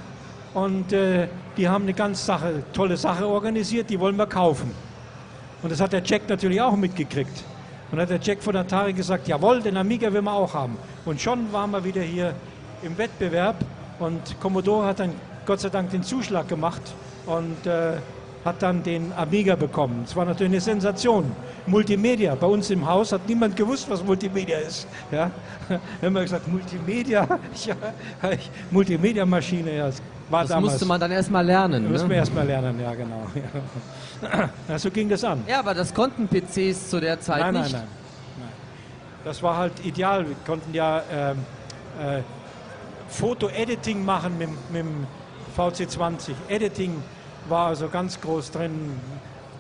und 0.55 0.93
äh, 0.93 1.27
die 1.57 1.68
haben 1.68 1.83
eine 1.83 1.93
ganz 1.93 2.25
Sache, 2.25 2.62
tolle 2.72 2.97
Sache 2.97 3.27
organisiert, 3.27 3.91
die 3.91 3.99
wollen 3.99 4.14
wir 4.14 4.29
kaufen. 4.29 4.70
Und 5.61 5.72
das 5.72 5.81
hat 5.81 5.93
der 5.93 6.05
Jack 6.05 6.29
natürlich 6.29 6.61
auch 6.61 6.77
mitgekriegt. 6.77 7.43
Und 7.91 7.99
hat 7.99 8.11
der 8.11 8.20
Jack 8.22 8.45
von 8.45 8.55
Atari 8.55 8.93
gesagt, 8.93 9.27
jawohl, 9.27 9.61
den 9.61 9.77
Amiga 9.77 10.12
will 10.12 10.22
man 10.22 10.35
auch 10.35 10.55
haben. 10.55 10.79
Und 11.05 11.20
schon 11.20 11.53
waren 11.53 11.72
wir 11.72 11.83
wieder 11.83 12.03
hier 12.03 12.33
im 12.85 12.97
Wettbewerb 12.97 13.57
und 13.99 14.41
Commodore 14.41 14.87
hat 14.87 15.01
dann 15.01 15.14
Gott 15.47 15.59
sei 15.59 15.70
Dank 15.70 15.91
den 15.91 16.05
Zuschlag 16.05 16.47
gemacht 16.47 16.83
und 17.27 17.66
äh, 17.66 17.95
hat 18.45 18.62
dann 18.62 18.82
den 18.82 19.12
Amiga 19.14 19.57
bekommen. 19.57 20.03
Das 20.05 20.14
war 20.14 20.24
natürlich 20.26 20.53
eine 20.53 20.61
Sensation. 20.61 21.30
Multimedia. 21.66 22.34
Bei 22.34 22.47
uns 22.47 22.68
im 22.70 22.86
Haus 22.86 23.12
hat 23.12 23.26
niemand 23.26 23.57
gewusst, 23.57 23.88
was 23.88 24.05
Multimedia 24.05 24.59
ist. 24.59 24.86
Ja? 25.11 25.30
Wenn 26.01 26.12
man 26.12 26.24
gesagt, 26.24 26.47
Multimedia, 26.49 27.26
ja, 27.64 27.74
Multimedia-Maschine, 28.70 29.76
ja, 29.76 29.86
das 29.86 30.03
war 30.28 30.40
Das 30.42 30.51
damals. 30.51 30.72
musste 30.72 30.86
man 30.86 31.01
dann 31.01 31.11
erstmal 31.11 31.45
lernen. 31.45 31.84
Das 31.84 31.92
müssen 31.92 32.09
wir 32.09 32.16
Ne? 32.16 32.20
erstmal 32.20 32.47
lernen, 32.47 32.80
ja 32.80 32.95
genau. 32.95 33.26
Ja. 34.22 34.49
Ja, 34.68 34.78
so 34.78 34.90
ging 34.90 35.09
das 35.09 35.22
an. 35.24 35.42
Ja, 35.47 35.59
aber 35.59 35.74
das 35.74 35.92
konnten 35.92 36.28
PCs 36.28 36.88
zu 36.88 36.99
der 37.01 37.20
Zeit 37.20 37.40
Nein, 37.40 37.55
nein, 37.55 37.62
nicht. 37.64 37.72
nein, 37.74 37.82
nein. 38.38 38.49
Das 39.24 39.42
war 39.42 39.57
halt 39.59 39.72
ideal. 39.84 40.26
Wir 40.26 40.36
konnten 40.47 40.72
ja 40.72 41.03
ähm, 41.12 41.38
äh, 42.01 42.20
Foto-Editing 43.09 44.05
machen 44.05 44.38
mit, 44.38 44.49
mit 44.72 44.82
dem 44.82 45.07
VC20. 45.57 46.30
Editing 46.49 47.03
war 47.49 47.68
also 47.68 47.88
ganz 47.88 48.20
groß 48.20 48.51
drin. 48.51 48.99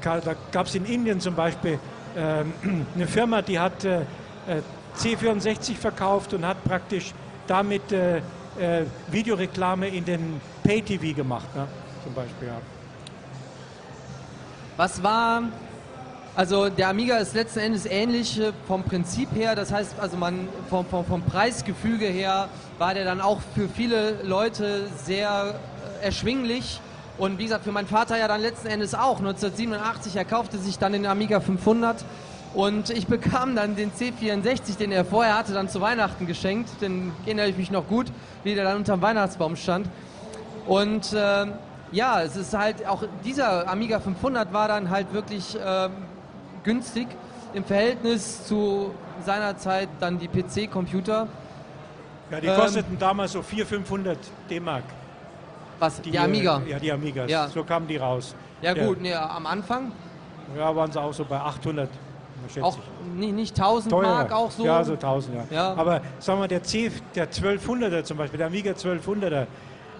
Da 0.02 0.34
gab 0.52 0.66
es 0.66 0.74
in 0.74 0.84
Indien 0.84 1.20
zum 1.20 1.34
Beispiel 1.34 1.78
ähm, 2.16 2.52
eine 2.94 3.06
Firma, 3.06 3.42
die 3.42 3.58
hat 3.58 3.84
äh, 3.84 4.00
äh, 4.00 4.62
C64 4.98 5.74
verkauft 5.74 6.34
und 6.34 6.46
hat 6.46 6.62
praktisch 6.64 7.12
damit 7.46 7.90
äh, 7.92 8.18
äh, 8.18 8.84
Videoreklame 9.10 9.88
in 9.88 10.04
den 10.04 10.40
Pay-TV 10.62 11.14
gemacht, 11.16 11.54
ne? 11.54 11.66
zum 12.04 12.14
Beispiel. 12.14 12.48
Ja. 12.48 12.60
Was 14.76 15.02
war, 15.02 15.42
also 16.36 16.68
der 16.68 16.88
Amiga 16.88 17.16
ist 17.16 17.34
letzten 17.34 17.60
Endes 17.60 17.86
ähnlich 17.86 18.40
äh, 18.40 18.52
vom 18.66 18.82
Prinzip 18.82 19.28
her, 19.34 19.54
das 19.54 19.72
heißt 19.72 19.98
also 19.98 20.16
man 20.16 20.48
vom, 20.70 20.86
vom, 20.86 21.04
vom 21.04 21.22
Preisgefüge 21.22 22.06
her 22.06 22.48
war 22.78 22.94
der 22.94 23.04
dann 23.04 23.20
auch 23.20 23.40
für 23.54 23.68
viele 23.68 24.22
Leute 24.22 24.88
sehr 25.04 25.60
äh, 26.00 26.04
erschwinglich 26.04 26.80
und 27.18 27.38
wie 27.38 27.44
gesagt 27.44 27.64
für 27.64 27.72
meinen 27.72 27.86
Vater 27.86 28.18
ja 28.18 28.28
dann 28.28 28.40
letzten 28.40 28.68
Endes 28.68 28.94
auch 28.94 29.18
1987, 29.18 30.16
er 30.16 30.24
kaufte 30.24 30.58
sich 30.58 30.78
dann 30.78 30.92
den 30.92 31.06
Amiga 31.06 31.40
500 31.40 32.04
und 32.54 32.90
ich 32.90 33.06
bekam 33.06 33.56
dann 33.56 33.76
den 33.76 33.92
C64, 33.92 34.76
den 34.78 34.92
er 34.92 35.04
vorher 35.04 35.36
hatte, 35.36 35.52
dann 35.52 35.68
zu 35.68 35.80
Weihnachten 35.80 36.26
geschenkt, 36.26 36.80
den 36.80 37.12
erinnere 37.24 37.48
ich 37.48 37.56
mich 37.56 37.70
noch 37.70 37.86
gut, 37.88 38.06
wie 38.42 38.54
der 38.54 38.64
dann 38.64 38.76
unterm 38.78 39.02
Weihnachtsbaum 39.02 39.56
stand 39.56 39.88
und 40.66 41.14
ähm, 41.16 41.52
ja, 41.92 42.22
es 42.22 42.34
ist 42.36 42.54
halt 42.54 42.86
auch 42.86 43.04
dieser 43.24 43.68
Amiga 43.68 44.00
500 44.00 44.52
war 44.52 44.68
dann 44.68 44.90
halt 44.90 45.12
wirklich 45.12 45.56
ähm, 45.64 45.92
günstig 46.64 47.06
im 47.52 47.64
Verhältnis 47.64 48.44
zu 48.46 48.92
seiner 49.24 49.56
Zeit 49.56 49.88
dann 50.00 50.18
die 50.18 50.26
PC-Computer. 50.26 51.28
Ja, 52.30 52.40
die 52.40 52.48
Ähm, 52.48 52.56
kosteten 52.56 52.98
damals 52.98 53.32
so 53.32 53.42
400, 53.42 53.68
500 53.68 54.18
D-Mark. 54.50 54.82
Was? 55.78 56.00
Die, 56.00 56.10
Die 56.10 56.18
Amiga. 56.18 56.60
Ja, 56.66 56.78
die 56.78 56.92
Amigas. 56.92 57.30
Ja. 57.30 57.48
So 57.48 57.64
kamen 57.64 57.86
die 57.86 57.96
raus. 57.96 58.34
Ja 58.62 58.72
gut, 58.74 59.00
nee, 59.00 59.12
am 59.14 59.46
Anfang 59.46 59.92
Ja, 60.56 60.74
waren 60.74 60.90
sie 60.90 61.00
auch 61.00 61.12
so 61.12 61.24
bei 61.24 61.36
800, 61.38 61.88
schätze 62.48 62.64
auch 62.64 62.76
ich. 62.78 63.12
nicht, 63.18 63.34
nicht 63.34 63.56
1000 63.58 63.90
Teurer. 63.92 64.08
Mark 64.14 64.32
auch 64.32 64.50
so. 64.50 64.64
Ja, 64.64 64.82
so 64.84 64.92
1000, 64.94 65.36
ja. 65.36 65.44
Ja. 65.50 65.74
Aber 65.74 66.00
sagen 66.18 66.40
wir, 66.40 66.48
der 66.48 66.62
C, 66.62 66.90
der 67.14 67.30
1200er 67.30 68.04
zum 68.04 68.16
Beispiel, 68.16 68.38
der 68.38 68.46
Amiga 68.46 68.72
1200er, 68.72 69.46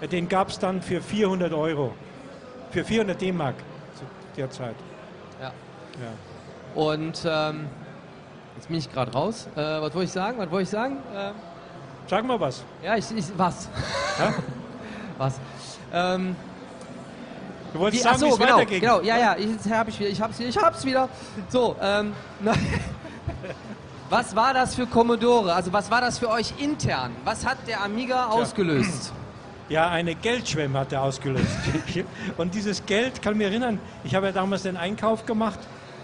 äh, 0.01 0.09
den 0.09 0.29
gab 0.29 0.49
es 0.49 0.59
dann 0.59 0.81
für 0.81 1.01
400 1.03 1.53
Euro. 1.53 1.93
Für 2.71 2.85
400 2.85 3.21
D-Mark 3.21 3.55
zu 3.97 4.05
der 4.37 4.51
Zeit. 4.51 4.75
Ja. 5.41 5.49
Ja. 6.01 6.81
Und 6.83 7.23
ähm, 7.29 7.67
jetzt 8.57 8.69
bin 8.69 8.79
ich 8.79 8.91
gerade 8.93 9.13
raus. 9.13 9.47
Äh, 9.55 9.61
was 9.61 9.95
wollte 9.95 10.05
ich 10.05 10.13
sagen? 10.13 10.39
Was 10.39 10.51
wollte 10.51 10.63
ich 10.63 10.71
sagen? 10.71 10.97
Äh, 11.15 11.31
Sag 12.09 12.25
mal 12.27 12.39
was. 12.41 12.65
ja, 12.83 12.97
ich, 12.97 13.05
ich 13.17 13.27
was? 13.37 13.69
Ja? 14.19 14.35
was? 15.19 15.41
Ähm, 15.95 16.37
Du 17.73 17.81
wolltest 17.81 18.05
Wie, 18.05 18.09
sagen, 18.09 18.17
wie 18.17 18.21
so, 18.21 18.29
es 18.35 18.39
genau, 18.39 18.57
weiterging. 18.59 18.81
genau, 18.81 19.01
ja, 19.01 19.19
ja, 19.19 19.37
ich 19.37 19.73
habe 19.73 19.91
ich 19.91 19.99
wieder, 19.99 20.09
ich 20.09 20.21
hab's 20.21 20.39
wieder, 20.39 20.49
ich 20.49 20.57
hab's 20.57 20.85
wieder. 20.85 21.09
So, 21.49 21.75
ähm, 21.83 22.13
na, 22.39 22.53
was 24.11 24.37
war 24.37 24.55
das 24.55 24.77
für 24.77 24.87
Commodore? 24.87 25.53
Also 25.53 25.73
was 25.73 25.91
war 25.91 26.01
das 26.01 26.21
für 26.21 26.31
euch 26.31 26.55
intern? 26.59 27.11
Was 27.25 27.45
hat 27.45 27.59
der 27.67 27.83
Amiga 27.83 28.27
ausgelöst? 28.27 29.13
Ja, 29.69 29.89
eine 29.89 30.15
Geldschwemme 30.15 30.79
hat 30.79 30.93
er 30.93 31.03
ausgelöst. 31.03 31.49
Und 32.37 32.55
dieses 32.55 32.87
Geld, 32.87 33.23
kann 33.23 33.37
mich 33.37 33.49
erinnern, 33.49 33.81
ich 34.05 34.15
habe 34.15 34.27
ja 34.27 34.33
damals 34.33 34.63
den 34.63 34.77
Einkauf 34.77 35.27
gemacht, 35.27 35.59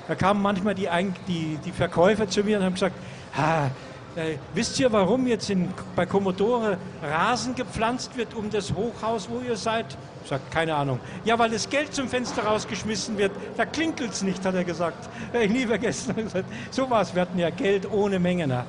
da 0.08 0.16
kamen 0.16 0.42
manchmal 0.42 0.74
die, 0.74 0.88
Ein 0.88 1.14
die, 1.28 1.56
die 1.64 1.70
Verkäufer 1.70 2.26
zu 2.28 2.42
mir 2.42 2.58
und 2.58 2.64
haben 2.64 2.74
gesagt, 2.74 2.96
ah, 3.36 3.68
äh, 4.16 4.36
wisst 4.54 4.78
ihr, 4.80 4.90
warum 4.92 5.26
jetzt 5.26 5.50
in, 5.50 5.72
bei 5.94 6.06
Commodore 6.06 6.78
Rasen 7.02 7.54
gepflanzt 7.54 8.16
wird 8.16 8.34
um 8.34 8.50
das 8.50 8.72
Hochhaus, 8.72 9.28
wo 9.30 9.40
ihr 9.40 9.56
seid? 9.56 9.86
Sage, 10.24 10.42
keine 10.50 10.74
Ahnung. 10.74 11.00
Ja, 11.24 11.38
weil 11.38 11.50
das 11.50 11.68
Geld 11.68 11.94
zum 11.94 12.08
Fenster 12.08 12.42
rausgeschmissen 12.42 13.16
wird, 13.18 13.32
da 13.56 13.64
klingelt 13.64 14.12
es 14.12 14.22
nicht, 14.22 14.44
hat 14.44 14.54
er 14.54 14.64
gesagt. 14.64 15.08
Werde 15.32 15.46
ich 15.46 15.52
nie 15.52 15.66
vergessen. 15.66 16.14
Er 16.34 16.44
So 16.70 16.90
war 16.90 17.02
es, 17.02 17.14
wir 17.14 17.22
hatten 17.22 17.38
ja 17.38 17.50
Geld 17.50 17.90
ohne 17.90 18.18
Menge. 18.18 18.46
Ne? 18.46 18.64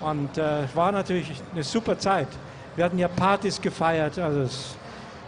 Und 0.00 0.38
äh, 0.38 0.62
war 0.74 0.92
natürlich 0.92 1.32
eine 1.52 1.62
super 1.64 1.98
Zeit. 1.98 2.28
Wir 2.76 2.84
hatten 2.84 2.98
ja 2.98 3.08
Partys 3.08 3.60
gefeiert, 3.60 4.18
also 4.18 4.42
es, 4.42 4.76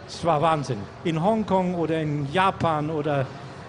es 0.07 0.23
war 0.23 0.41
Wahnsinn. 0.41 0.79
In 1.03 1.21
Hongkong 1.21 1.75
oder 1.75 2.01
in 2.01 2.31
Japan 2.31 2.89
oder 2.89 3.25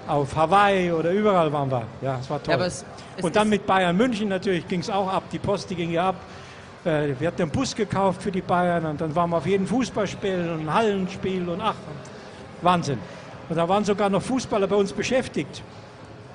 auf 0.09 0.35
Hawaii 0.37 0.93
oder 0.93 1.11
überall 1.11 1.53
waren 1.53 1.71
wir. 1.71 1.83
Ja, 2.01 2.19
es 2.21 2.29
war 2.31 2.43
toll. 2.43 2.55
Ja, 2.59 2.65
es- 2.67 2.85
es 3.17 3.25
und 3.25 3.37
dann 3.37 3.49
mit 3.49 3.67
Bayern 3.67 3.97
München 3.97 4.29
natürlich 4.29 4.67
ging 4.69 4.81
es 4.81 4.91
auch 4.91 5.13
ab. 5.13 5.25
Die 5.33 5.39
Post, 5.39 5.71
die 5.71 5.75
ging 5.75 5.91
ja 5.91 6.09
ab. 6.11 6.17
Äh, 6.85 7.11
wir 7.19 7.29
hatten 7.29 7.43
einen 7.43 7.51
Bus 7.51 7.75
gekauft 7.77 8.23
für 8.23 8.33
die 8.33 8.41
Bayern 8.41 8.85
und 8.87 9.01
dann 9.01 9.15
waren 9.15 9.31
wir 9.31 9.37
auf 9.37 9.47
jedem 9.47 9.67
Fußballspiel 9.67 10.51
und 10.59 10.73
Hallenspiel 10.73 11.49
und 11.49 11.61
ach, 11.61 11.75
Wahnsinn. 12.63 12.99
Und 13.49 13.57
da 13.57 13.69
waren 13.69 13.85
sogar 13.85 14.09
noch 14.09 14.23
Fußballer 14.23 14.67
bei 14.67 14.77
uns 14.77 14.93
beschäftigt. 14.93 15.63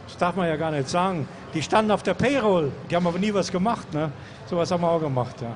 Das 0.07 0.18
darf 0.18 0.36
man 0.36 0.47
ja 0.47 0.55
gar 0.55 0.72
nicht 0.72 0.88
sagen. 0.88 1.28
Die 1.53 1.61
standen 1.61 1.91
auf 1.91 2.03
der 2.03 2.13
Payroll, 2.13 2.72
die 2.89 2.95
haben 2.95 3.07
aber 3.07 3.20
nie 3.20 3.34
was 3.34 3.51
gemacht. 3.51 3.93
Ne? 3.93 4.11
Sowas 4.49 4.70
haben 4.72 4.82
wir 4.82 4.89
auch 4.89 5.01
gemacht, 5.01 5.36
ja. 5.41 5.51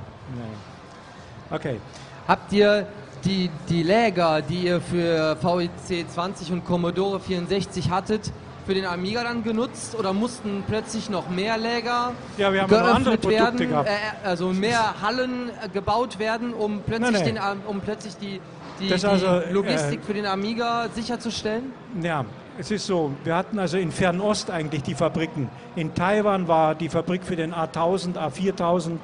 Okay. 1.55 1.79
Habt 2.27 2.51
ihr 2.53 2.87
die, 3.25 3.49
die 3.69 3.83
Läger, 3.83 4.41
die 4.41 4.65
ihr 4.65 4.81
für 4.81 5.37
VEC 5.41 6.09
20 6.09 6.51
und 6.51 6.65
Commodore 6.65 7.19
64 7.19 7.89
hattet, 7.89 8.31
für 8.65 8.73
den 8.75 8.85
Amiga 8.85 9.23
dann 9.23 9.43
genutzt 9.43 9.95
oder 9.97 10.13
mussten 10.13 10.63
plötzlich 10.67 11.09
noch 11.09 11.29
mehr 11.29 11.57
Läger 11.57 12.11
Ja, 12.37 12.53
wir 12.53 12.61
haben 12.61 12.69
geöffnet 12.69 13.27
werden, 13.27 13.69
gehabt. 13.69 13.89
äh, 13.89 14.27
also 14.27 14.49
mehr 14.49 15.01
Hallen 15.01 15.49
äh, 15.49 15.67
gebaut 15.69 16.19
werden, 16.19 16.53
um 16.53 16.81
plötzlich, 16.85 17.11
Nein, 17.11 17.23
nein. 17.23 17.35
Den, 17.35 17.37
Am- 17.39 17.61
um 17.67 17.79
plötzlich 17.81 18.15
die, 18.17 18.39
die, 18.79 18.87
die 18.87 18.93
also, 18.93 19.25
äh, 19.25 19.51
Logistik 19.51 20.01
für 20.05 20.13
den 20.13 20.27
Amiga 20.27 20.87
sicherzustellen? 20.93 21.73
Ja, 22.03 22.23
es 22.59 22.69
ist 22.69 22.85
so, 22.85 23.11
wir 23.23 23.35
hatten 23.35 23.57
also 23.57 23.77
in 23.77 23.91
Fernost 23.91 24.51
eigentlich 24.51 24.83
die 24.83 24.93
Fabriken. 24.95 25.49
In 25.75 25.95
Taiwan 25.95 26.47
war 26.47 26.75
die 26.75 26.89
Fabrik 26.89 27.23
für 27.23 27.35
den 27.35 27.53
A1000, 27.55 28.15
A4000, 28.15 28.97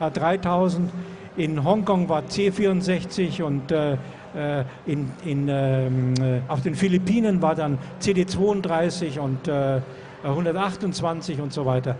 A3000. 0.00 0.88
In 1.36 1.62
Hongkong 1.62 2.08
war 2.08 2.22
C64 2.22 3.42
und 3.42 3.70
äh, 3.70 3.92
äh, 4.34 4.64
in, 4.86 5.10
in, 5.24 5.48
ähm, 5.48 6.14
äh, 6.20 6.40
auf 6.48 6.62
den 6.62 6.74
Philippinen 6.74 7.40
war 7.40 7.54
dann 7.54 7.78
CD32 8.00 9.18
und 9.18 9.48
äh, 9.48 9.80
128 10.24 11.40
und 11.40 11.52
so 11.52 11.64
weiter. 11.66 11.96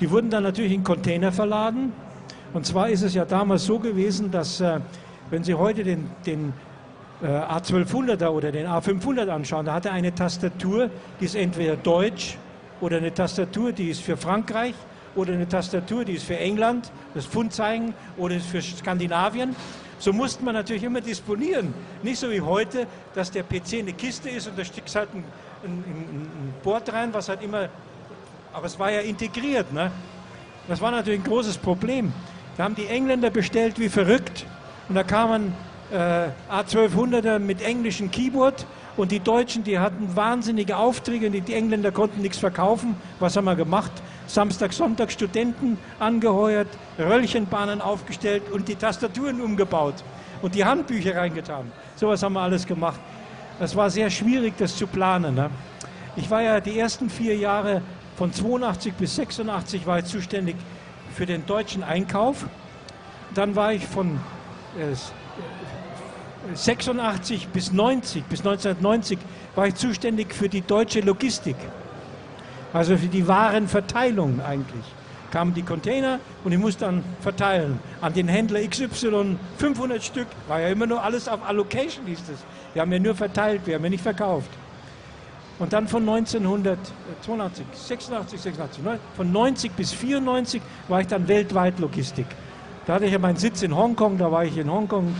Die 0.00 0.10
wurden 0.10 0.30
dann 0.30 0.44
natürlich 0.44 0.72
in 0.72 0.84
Container 0.84 1.32
verladen. 1.32 1.92
Und 2.54 2.66
zwar 2.66 2.88
ist 2.88 3.02
es 3.02 3.14
ja 3.14 3.24
damals 3.24 3.64
so 3.64 3.78
gewesen, 3.78 4.30
dass 4.30 4.60
äh, 4.60 4.80
wenn 5.30 5.44
Sie 5.44 5.54
heute 5.54 5.84
den, 5.84 6.08
den 6.24 6.52
äh, 7.22 7.26
A1200er 7.26 8.28
oder 8.28 8.52
den 8.52 8.66
A500 8.66 9.28
anschauen, 9.28 9.66
da 9.66 9.74
hat 9.74 9.86
er 9.86 9.92
eine 9.92 10.14
Tastatur, 10.14 10.88
die 11.20 11.24
ist 11.24 11.34
entweder 11.34 11.76
deutsch 11.76 12.38
oder 12.80 12.98
eine 12.98 13.12
Tastatur, 13.12 13.72
die 13.72 13.90
ist 13.90 14.02
für 14.02 14.16
Frankreich 14.16 14.74
oder 15.18 15.32
eine 15.32 15.48
Tastatur, 15.48 16.04
die 16.04 16.12
ist 16.12 16.24
für 16.24 16.38
England, 16.38 16.90
das 17.14 17.26
Pfundzeichen 17.26 17.92
oder 18.16 18.36
ist 18.36 18.46
für 18.46 18.62
Skandinavien. 18.62 19.54
So 19.98 20.12
musste 20.12 20.44
man 20.44 20.54
natürlich 20.54 20.84
immer 20.84 21.00
disponieren. 21.00 21.74
Nicht 22.02 22.20
so 22.20 22.30
wie 22.30 22.40
heute, 22.40 22.86
dass 23.14 23.30
der 23.32 23.42
PC 23.42 23.80
eine 23.80 23.92
Kiste 23.92 24.30
ist 24.30 24.46
und 24.46 24.56
da 24.56 24.64
steckt 24.64 24.94
halt 24.94 25.08
ein, 25.12 25.24
ein, 25.64 25.70
ein, 25.70 26.20
ein 26.22 26.54
Board 26.62 26.92
rein, 26.92 27.12
was 27.12 27.28
halt 27.28 27.42
immer, 27.42 27.68
aber 28.52 28.66
es 28.66 28.78
war 28.78 28.92
ja 28.92 29.00
integriert. 29.00 29.72
Ne? 29.72 29.90
Das 30.68 30.80
war 30.80 30.92
natürlich 30.92 31.20
ein 31.20 31.24
großes 31.24 31.58
Problem. 31.58 32.12
Da 32.56 32.64
haben 32.64 32.76
die 32.76 32.86
Engländer 32.86 33.30
bestellt 33.30 33.78
wie 33.80 33.88
verrückt 33.88 34.46
und 34.88 34.94
da 34.94 35.02
kamen 35.02 35.52
äh, 35.92 36.28
A1200er 36.48 37.40
mit 37.40 37.60
englischem 37.60 38.10
Keyboard 38.10 38.66
und 38.98 39.12
die 39.12 39.20
Deutschen, 39.20 39.62
die 39.62 39.78
hatten 39.78 40.16
wahnsinnige 40.16 40.76
Aufträge 40.76 41.28
und 41.28 41.32
die, 41.32 41.54
Engländer 41.54 41.92
konnten 41.92 42.20
nichts 42.20 42.38
verkaufen. 42.38 42.96
Was 43.20 43.36
haben 43.36 43.44
wir 43.44 43.54
gemacht? 43.54 43.92
Samstag, 44.26 44.72
Sonntag 44.72 45.12
Studenten 45.12 45.78
angeheuert, 46.00 46.66
Röllchenbahnen 46.98 47.80
aufgestellt 47.80 48.42
und 48.52 48.66
die 48.68 48.74
Tastaturen 48.74 49.40
umgebaut 49.40 49.94
und 50.42 50.56
die 50.56 50.64
Handbücher 50.64 51.14
reingetan. 51.14 51.70
Sowas 51.94 52.22
haben 52.24 52.32
wir 52.32 52.40
alles 52.40 52.66
gemacht. 52.66 52.98
Es 53.60 53.76
war 53.76 53.88
sehr 53.88 54.10
schwierig, 54.10 54.54
das 54.58 54.76
zu 54.76 54.88
planen. 54.88 55.36
Ne? 55.36 55.48
Ich 56.16 56.28
war 56.28 56.42
ja 56.42 56.60
die 56.60 56.76
ersten 56.76 57.08
vier 57.08 57.36
Jahre 57.36 57.82
von 58.16 58.32
82 58.32 58.94
bis 58.94 59.14
86 59.14 59.86
war 59.86 60.00
ich 60.00 60.06
zuständig 60.06 60.56
für 61.14 61.24
den 61.24 61.46
deutschen 61.46 61.84
Einkauf. 61.84 62.46
Dann 63.32 63.54
war 63.54 63.72
ich 63.72 63.86
von 63.86 64.18
äh, 64.76 64.94
86 66.54 67.48
bis 67.48 67.72
90, 67.72 68.24
bis 68.24 68.40
1990 68.40 69.18
war 69.54 69.66
ich 69.66 69.74
zuständig 69.74 70.34
für 70.34 70.48
die 70.48 70.62
deutsche 70.62 71.00
Logistik. 71.00 71.56
Also 72.72 72.96
für 72.96 73.06
die 73.06 73.26
Warenverteilung 73.26 74.40
eigentlich. 74.40 74.84
Kamen 75.30 75.52
die 75.52 75.62
Container 75.62 76.20
und 76.44 76.52
ich 76.52 76.58
musste 76.58 76.86
dann 76.86 77.04
verteilen 77.20 77.78
an 78.00 78.14
den 78.14 78.28
Händler 78.28 78.60
XY 78.66 79.36
500 79.58 80.02
Stück. 80.02 80.26
War 80.46 80.60
ja 80.60 80.68
immer 80.68 80.86
nur 80.86 81.02
alles 81.02 81.28
auf 81.28 81.46
Allocation, 81.46 82.06
hieß 82.06 82.20
es. 82.32 82.38
Wir 82.72 82.82
haben 82.82 82.92
ja 82.92 82.98
nur 82.98 83.14
verteilt, 83.14 83.62
wir 83.66 83.74
haben 83.74 83.84
ja 83.84 83.90
nicht 83.90 84.02
verkauft. 84.02 84.50
Und 85.58 85.72
dann 85.72 85.88
von 85.88 86.08
1982, 86.08 87.66
86, 87.74 88.40
86, 88.40 88.84
von 89.16 89.32
90 89.32 89.72
bis 89.72 89.92
94 89.92 90.62
war 90.86 91.00
ich 91.00 91.08
dann 91.08 91.26
weltweit 91.26 91.78
Logistik. 91.78 92.26
Da 92.86 92.94
hatte 92.94 93.06
ich 93.06 93.12
ja 93.12 93.18
meinen 93.18 93.36
Sitz 93.36 93.62
in 93.62 93.76
Hongkong, 93.76 94.16
da 94.16 94.30
war 94.32 94.44
ich 94.44 94.56
in 94.56 94.70
Hongkong 94.70 95.14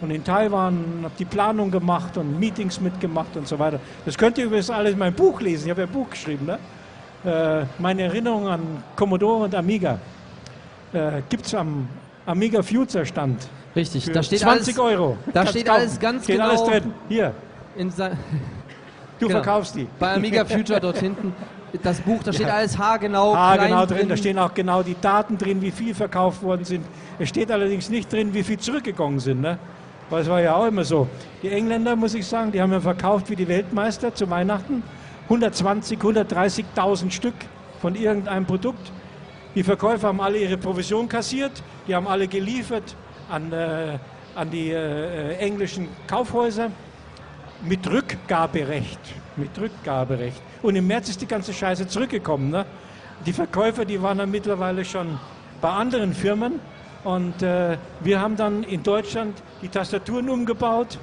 und 0.00 0.10
in 0.10 0.24
Taiwan, 0.24 1.00
habe 1.02 1.14
die 1.18 1.24
Planung 1.24 1.70
gemacht 1.70 2.16
und 2.16 2.38
Meetings 2.38 2.80
mitgemacht 2.80 3.36
und 3.36 3.48
so 3.48 3.58
weiter. 3.58 3.80
Das 4.04 4.18
könnt 4.18 4.38
ihr 4.38 4.44
übrigens 4.44 4.70
alles 4.70 4.92
in 4.92 4.98
meinem 4.98 5.14
Buch 5.14 5.40
lesen. 5.40 5.64
Ich 5.64 5.70
habe 5.70 5.82
ja 5.82 5.86
ein 5.86 5.92
Buch 5.92 6.10
geschrieben. 6.10 6.46
Ne? 6.46 6.58
Äh, 7.24 7.64
meine 7.78 8.02
Erinnerung 8.02 8.48
an 8.48 8.60
Commodore 8.96 9.44
und 9.44 9.54
Amiga 9.54 9.98
äh, 10.92 11.22
gibt 11.28 11.46
es 11.46 11.54
am 11.54 11.88
Amiga 12.26 12.62
Future 12.62 13.06
Stand. 13.06 13.48
Richtig, 13.74 14.10
da 14.12 14.22
steht 14.22 14.40
20 14.40 14.78
alles, 14.78 14.92
Euro. 14.92 15.16
Da 15.32 15.46
steht 15.46 15.66
kaufen. 15.66 15.80
alles 15.80 15.98
ganz 15.98 16.24
steht 16.24 16.36
genau. 16.36 16.48
alles 16.48 16.64
drin. 16.64 16.94
Hier. 17.08 17.34
du 17.76 17.82
genau. 19.18 19.30
verkaufst 19.30 19.74
die. 19.74 19.88
Bei 19.98 20.14
Amiga 20.14 20.44
Future 20.44 20.80
dort 20.80 20.98
hinten. 21.00 21.32
Das 21.82 22.00
Buch, 22.00 22.22
da 22.22 22.32
steht 22.32 22.46
ja. 22.46 22.54
alles 22.54 22.78
haargenau, 22.78 23.34
haargenau 23.34 23.84
drin. 23.84 23.98
drin. 23.98 24.08
Da 24.10 24.16
stehen 24.16 24.38
auch 24.38 24.54
genau 24.54 24.84
die 24.84 24.94
Daten 25.00 25.36
drin, 25.36 25.60
wie 25.60 25.72
viel 25.72 25.92
verkauft 25.92 26.40
worden 26.42 26.64
sind. 26.64 26.84
Es 27.18 27.30
steht 27.30 27.50
allerdings 27.50 27.90
nicht 27.90 28.12
drin, 28.12 28.32
wie 28.32 28.44
viel 28.44 28.58
zurückgegangen 28.58 29.18
sind. 29.18 29.40
Ne? 29.40 29.58
Weil 30.10 30.22
es 30.22 30.28
war 30.28 30.40
ja 30.40 30.54
auch 30.54 30.66
immer 30.66 30.84
so. 30.84 31.08
Die 31.42 31.50
Engländer, 31.50 31.96
muss 31.96 32.14
ich 32.14 32.26
sagen, 32.26 32.52
die 32.52 32.60
haben 32.60 32.72
ja 32.72 32.80
verkauft 32.80 33.30
wie 33.30 33.36
die 33.36 33.48
Weltmeister 33.48 34.14
zu 34.14 34.28
Weihnachten. 34.28 34.82
120, 35.24 35.98
130.000 35.98 37.10
Stück 37.10 37.34
von 37.80 37.94
irgendeinem 37.94 38.44
Produkt. 38.44 38.92
Die 39.54 39.62
Verkäufer 39.62 40.08
haben 40.08 40.20
alle 40.20 40.38
ihre 40.38 40.58
Provision 40.58 41.08
kassiert, 41.08 41.52
die 41.86 41.94
haben 41.94 42.08
alle 42.08 42.28
geliefert 42.28 42.96
an, 43.30 43.52
äh, 43.52 43.98
an 44.34 44.50
die 44.50 44.70
äh, 44.70 45.36
englischen 45.36 45.88
Kaufhäuser 46.06 46.70
mit 47.62 47.88
Rückgaberecht. 47.88 48.98
Mit 49.36 49.50
Rückgaberecht. 49.58 50.42
Und 50.62 50.76
im 50.76 50.86
März 50.86 51.08
ist 51.08 51.22
die 51.22 51.26
ganze 51.26 51.52
Scheiße 51.52 51.86
zurückgekommen. 51.86 52.50
Ne? 52.50 52.66
Die 53.24 53.32
Verkäufer, 53.32 53.84
die 53.84 54.02
waren 54.02 54.18
dann 54.18 54.30
mittlerweile 54.30 54.84
schon 54.84 55.18
bei 55.60 55.70
anderen 55.70 56.14
Firmen 56.14 56.60
und 57.04 57.42
äh, 57.42 57.76
wir 58.00 58.20
haben 58.20 58.36
dann 58.36 58.64
in 58.64 58.82
Deutschland 58.82 59.42
die 59.62 59.68
Tastaturen 59.68 60.28
umgebaut, 60.28 60.98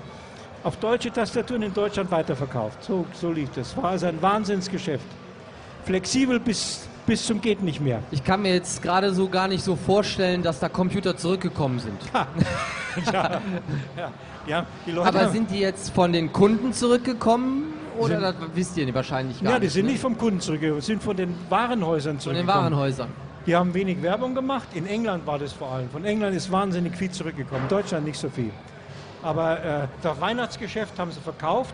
auf 0.64 0.78
deutsche 0.78 1.12
Tastaturen 1.12 1.64
in 1.64 1.74
Deutschland 1.74 2.12
weiterverkauft. 2.12 2.84
So, 2.84 3.06
so 3.14 3.32
lief 3.32 3.50
das. 3.56 3.76
War 3.78 3.92
also 3.92 4.08
ein 4.08 4.22
Wahnsinnsgeschäft. 4.22 5.06
Flexibel 5.86 6.40
bis, 6.40 6.88
bis 7.06 7.26
zum 7.26 7.42
geht 7.42 7.64
nicht 7.64 7.82
mehr. 7.82 8.02
Ich 8.12 8.24
kann 8.24 8.42
mir 8.42 8.54
jetzt 8.54 8.82
gerade 8.82 9.14
so 9.14 9.28
gar 9.28 9.48
nicht 9.48 9.64
so 9.64 9.76
vorstellen, 9.76 10.44
dass 10.44 10.60
da 10.60 10.70
Computer 10.70 11.18
zurückgekommen 11.18 11.80
sind. 11.80 12.00
ja, 13.12 13.42
ja, 14.48 14.66
ja, 14.86 15.04
Aber 15.04 15.30
sind 15.30 15.50
die 15.50 15.60
jetzt 15.60 15.94
von 15.94 16.14
den 16.14 16.32
Kunden 16.32 16.74
zurückgekommen? 16.74 17.74
Oder 17.98 18.16
sind, 18.16 18.24
das 18.24 18.36
wisst 18.56 18.78
ihr 18.78 18.94
wahrscheinlich 18.94 19.38
gar 19.38 19.44
nicht? 19.44 19.52
Ja, 19.52 19.60
die 19.60 19.66
nicht, 19.66 19.74
sind 19.74 19.86
ne? 19.86 19.92
nicht 19.92 20.02
vom 20.02 20.18
Kunden 20.18 20.40
zurückgekommen, 20.40 20.82
sind 20.82 21.04
von 21.04 21.18
den 21.18 21.36
Warenhäusern 21.50 22.20
zurückgekommen. 22.20 22.54
Von 22.54 22.64
den 22.64 22.78
Warenhäusern. 22.78 23.10
Die 23.46 23.56
haben 23.56 23.74
wenig 23.74 24.02
Werbung 24.02 24.36
gemacht. 24.36 24.68
In 24.74 24.86
England 24.86 25.26
war 25.26 25.40
das 25.40 25.54
vor 25.54 25.72
allem. 25.72 25.90
Von 25.90 26.06
England 26.06 26.36
ist 26.36 26.52
wahnsinnig 26.52 26.96
viel 26.96 27.10
zurückgekommen. 27.10 27.68
Deutschland 27.68 28.06
nicht 28.06 28.20
so 28.20 28.30
viel. 28.30 28.52
Aber 29.24 29.64
äh, 29.64 29.88
das 30.02 30.22
Weihnachtsgeschäft 30.22 30.98
haben 31.00 31.12
sie 31.12 31.20
verkauft. 31.20 31.74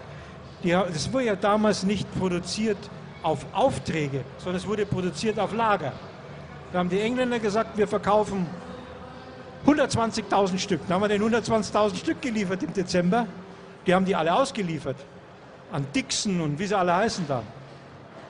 Die, 0.64 0.72
das 0.72 1.12
wurde 1.12 1.26
ja 1.26 1.36
damals 1.36 1.84
nicht 1.84 2.08
produziert 2.18 2.78
auf 3.22 3.46
Aufträge, 3.54 4.22
sondern 4.38 4.62
es 4.62 4.68
wurde 4.68 4.86
produziert 4.86 5.40
auf 5.40 5.54
Lager. 5.54 5.92
Da 6.72 6.80
haben 6.80 6.90
die 6.90 7.00
Engländer 7.00 7.40
gesagt, 7.40 7.78
wir 7.78 7.88
verkaufen 7.88 8.46
120.000 9.66 10.58
Stück. 10.58 10.82
Dann 10.88 10.96
haben 10.96 11.02
wir 11.02 11.10
den 11.10 11.22
120.000 11.22 11.96
Stück 11.96 12.22
geliefert 12.22 12.64
im 12.64 12.74
Dezember. 12.74 13.28
Die 13.86 13.94
haben 13.94 14.06
die 14.06 14.16
alle 14.16 14.34
ausgeliefert. 14.34 14.98
An 15.72 15.86
Dixon 15.94 16.40
und 16.42 16.60
wie 16.60 16.66
sie 16.66 16.78
alle 16.78 16.96
heißen 16.96 17.26
da. 17.28 17.44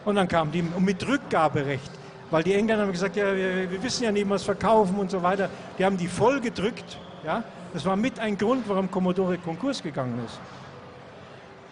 Und 0.06 0.16
dann 0.16 0.28
kamen 0.28 0.52
die 0.52 0.62
mit 0.62 1.08
Rückgaberecht. 1.08 1.92
Weil 2.30 2.44
die 2.44 2.54
Engländer 2.54 2.84
haben 2.84 2.92
gesagt, 2.92 3.16
ja, 3.16 3.36
wir, 3.36 3.72
wir, 3.72 3.84
wissen 3.84 4.04
ja 4.04 4.12
nicht, 4.12 4.30
was 4.30 4.44
verkaufen 4.44 4.98
und 4.98 5.10
so 5.10 5.24
weiter. 5.24 5.50
Die 5.80 5.86
haben 5.86 5.98
die 5.98 6.08
voll 6.08 6.42
gedrückt. 6.42 6.98
Ja? 7.26 7.44
Das 7.74 7.86
war 7.86 7.96
mit 7.96 8.20
ein 8.20 8.38
Grund, 8.38 8.68
warum 8.68 8.92
Commodore 8.92 9.38
Konkurs 9.38 9.82
gegangen 9.82 10.20
ist. 10.26 10.40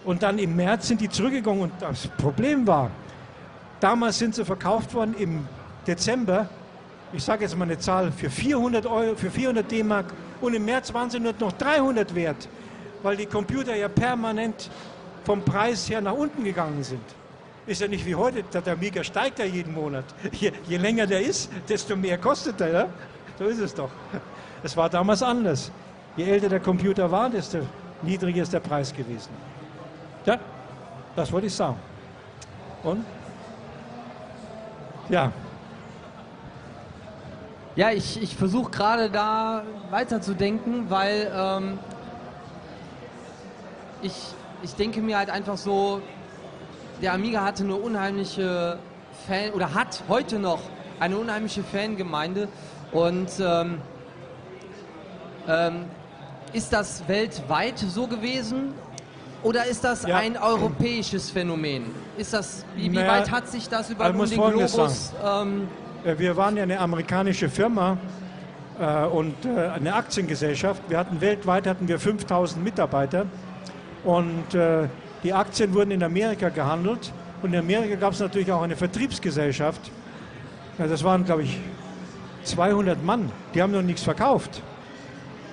Und 0.06 0.24
dann 0.24 0.38
im 0.38 0.56
März 0.56 0.88
sind 0.88 1.01
die 1.01 1.10
zurückgegangen 1.10 1.64
und 1.64 1.74
das 1.80 2.08
Problem 2.08 2.66
war, 2.68 2.91
damals 3.80 4.20
sind 4.20 4.36
sie 4.36 4.45
verkauft 4.45 4.93
worden 4.93 5.16
im 5.18 5.47
Dezember, 5.88 6.47
ich 7.12 7.24
sage 7.24 7.43
jetzt 7.43 7.58
mal 7.58 7.66
eine 7.66 7.80
Zahl, 7.80 8.12
für 8.12 8.30
400 8.30 8.86
Euro, 8.86 9.16
für 9.16 9.32
400 9.32 9.70
D-Mark 9.70 10.14
und 10.41 10.53
im 10.53 10.64
März 10.64 10.93
waren 10.93 11.10
sie 11.10 11.20
nur 11.20 11.34
noch 11.39 11.53
300 11.53 12.14
wert, 12.14 12.47
weil 13.01 13.18
die 13.18 13.26
Computer 13.26 13.76
ja 13.76 13.88
permanent 13.88 14.70
vom 15.24 15.41
Preis 15.41 15.89
her 15.89 16.01
nach 16.01 16.14
unten 16.14 16.43
gegangen 16.43 16.84
sind. 16.84 17.01
Ist 17.68 17.82
ja 17.82 17.88
nicht 17.88 18.05
wie 18.05 18.13
heute, 18.13 18.43
der 18.43 18.74
Amiga 18.74 19.03
steigt 19.03 19.39
ja 19.39 19.45
jeden 19.45 19.74
Monat. 19.74 20.05
Je, 20.32 20.51
je 20.68 20.78
länger 20.78 21.07
der 21.07 21.22
ist, 21.22 21.49
desto 21.68 21.95
mehr 21.95 22.18
kostet 22.18 22.61
er. 22.61 22.72
Ja? 22.72 22.88
So 23.39 23.45
ist 23.45 23.59
es 23.59 23.74
doch. 23.74 23.89
Es 24.63 24.78
war 24.78 24.89
damals 24.89 25.24
anders. 25.24 25.72
Je 26.16 26.26
älter 26.26 26.49
der 26.49 26.59
Computer 26.59 27.09
war, 27.09 27.30
desto 27.30 27.59
niedriger 28.01 28.43
ist 28.43 28.53
der 28.53 28.59
Preis 28.59 28.93
gewesen. 28.93 29.32
Ja, 30.26 30.39
das 31.16 31.32
wollte 31.32 31.47
ich 31.47 31.53
sagen. 31.53 31.78
Und? 32.84 33.03
Ja. 35.09 35.32
Ja, 37.76 37.91
ich, 37.91 38.22
ich 38.22 38.36
versuche 38.36 38.72
gerade 38.72 39.09
da 39.09 39.63
weiterzudenken, 39.89 40.89
weil 40.89 41.32
ähm, 41.36 41.80
ich, 44.01 44.13
ich 44.63 44.76
denke 44.76 45.01
mir 45.01 45.18
halt 45.18 45.30
einfach 45.30 45.57
so, 45.57 46.01
der 47.02 47.14
Amiga 47.14 47.43
hatte 47.43 47.64
eine 47.64 47.76
unheimliche 47.76 48.78
Fan 49.28 49.52
oder 49.52 49.74
hat 49.74 50.04
heute 50.08 50.39
noch 50.39 50.60
eine 51.00 51.18
unheimliche 51.18 51.64
Fangemeinde 51.64 52.48
und 52.91 53.30
ähm, 53.39 53.80
ähm, 55.48 55.86
ist 56.54 56.72
das 56.72 57.08
weltweit 57.08 57.80
so 57.80 58.08
gewesen 58.08 58.74
oder 59.43 59.66
ist 59.66 59.84
das 59.84 60.04
ja. 60.04 60.18
ein 60.18 60.38
europäisches 60.38 61.30
Phänomen? 61.30 61.86
Ist 62.18 62.34
das, 62.34 62.66
wie, 62.76 62.89
naja, 62.89 63.12
weit 63.12 63.32
hat 63.32 63.48
sich 63.48 63.70
das 63.70 63.89
über 63.89 64.12
den 64.12 64.28
Globus... 64.28 65.14
Ähm, 65.24 65.68
äh, 66.04 66.18
wir 66.18 66.36
waren 66.38 66.58
ja 66.58 66.64
eine 66.64 66.80
amerikanische 66.80 67.50
Firma 67.50 67.98
äh, 68.80 69.06
und 69.06 69.46
äh, 69.46 69.68
eine 69.68 69.93
Aktiengesellschaft. 69.93 70.82
Wir 70.88 70.98
hatten 70.98 71.22
weltweit 71.22 71.68
hatten 71.68 71.88
wir 71.88 72.00
5000 72.00 72.64
Mitarbeiter 72.64 73.26
und 74.04 74.56
äh, 74.56 74.88
die 75.26 75.34
Aktien 75.34 75.74
wurden 75.74 75.90
in 75.90 76.04
Amerika 76.04 76.50
gehandelt 76.50 77.12
und 77.42 77.52
in 77.52 77.60
Amerika 77.60 77.96
gab 77.96 78.14
es 78.14 78.20
natürlich 78.20 78.52
auch 78.52 78.62
eine 78.62 78.76
Vertriebsgesellschaft. 78.76 79.82
Ja, 80.78 80.86
das 80.86 81.04
waren, 81.04 81.26
glaube 81.26 81.44
ich, 81.44 81.60
200 82.44 83.04
Mann. 83.04 83.32
Die 83.56 83.62
haben 83.62 83.72
noch 83.72 83.82
nichts 83.82 84.04
verkauft. 84.04 84.62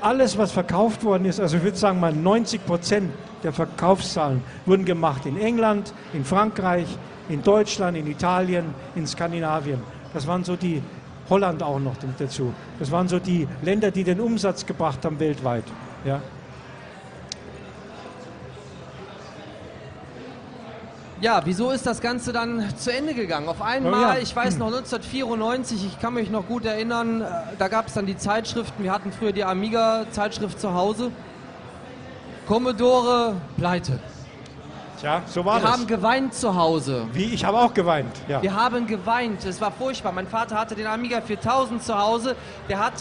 Alles, 0.03 0.37
was 0.37 0.53
verkauft 0.53 1.05
worden 1.05 1.25
ist, 1.25 1.41
also 1.41 1.57
ich 1.57 1.62
würde 1.62 1.79
sagen 1.79 2.01
mal 2.01 2.12
90 2.12 2.66
Prozent 2.66 3.12
der 3.43 3.53
Verkaufszahlen 3.55 4.43
wurden 4.66 4.85
gemacht 4.85 5.25
in 5.25 5.41
England, 5.41 5.95
in 6.12 6.25
Frankreich, 6.25 6.87
in 7.31 7.43
Deutschland, 7.43 7.97
in 7.97 8.07
Italien, 8.07 8.66
in 8.95 9.07
Skandinavien. 9.07 9.81
Das 10.12 10.27
waren 10.27 10.45
so 10.45 10.55
die, 10.55 10.83
Holland 11.31 11.62
auch 11.62 11.79
noch 11.79 11.95
dazu. 12.18 12.53
Das 12.79 12.91
waren 12.91 13.09
so 13.09 13.18
die 13.18 13.49
Länder, 13.62 13.91
die 13.91 14.05
den 14.05 14.20
Umsatz 14.20 14.66
gebracht 14.66 15.03
haben 15.05 15.18
weltweit. 15.18 15.64
Ja. 16.05 16.20
Ja, 21.23 21.41
wieso 21.45 21.70
ist 21.70 21.87
das 21.87 22.01
Ganze 22.01 22.33
dann 22.33 22.64
zu 22.77 22.93
Ende 22.93 23.14
gegangen? 23.14 23.49
Auf 23.49 23.62
einmal, 23.62 23.93
oh 23.95 23.97
ja. 23.97 24.16
ich 24.20 24.35
weiß 24.35 24.59
noch 24.59 24.66
1994, 24.66 25.87
ich 25.87 26.01
kann 26.01 26.14
mich 26.14 26.31
noch 26.31 26.49
gut 26.49 26.64
erinnern, 26.64 27.20
äh, 27.20 27.27
da 27.61 27.68
gab 27.68 27.87
es 27.87 27.95
dann 27.95 28.07
die 28.07 28.16
Zeitschriften, 28.16 28.83
wir 28.83 28.91
hatten 28.91 29.12
früher 29.12 29.31
die 29.31 29.45
Amiga-Zeitschrift 29.45 30.61
zu 30.61 30.75
Hause. 30.75 31.12
Commodore, 32.49 33.37
pleite. 33.57 34.01
Tja, 35.01 35.23
so 35.29 35.45
war 35.45 35.59
Wir 35.59 35.62
das. 35.62 35.70
haben 35.70 35.87
geweint 35.87 36.35
zu 36.35 36.57
Hause. 36.57 37.07
Wie, 37.12 37.27
ich 37.27 37.45
habe 37.45 37.61
auch 37.61 37.73
geweint, 37.73 38.11
ja. 38.27 38.43
Wir 38.43 38.57
haben 38.57 38.89
geweint, 38.89 39.45
es 39.45 39.61
war 39.61 39.70
furchtbar. 39.70 40.11
Mein 40.11 40.27
Vater 40.27 40.59
hatte 40.59 40.75
den 40.75 40.89
Amiga 40.89 41.20
4000 41.20 41.85
zu 41.85 41.97
Hause, 41.97 42.35
der 42.68 42.81
hat, 42.81 42.95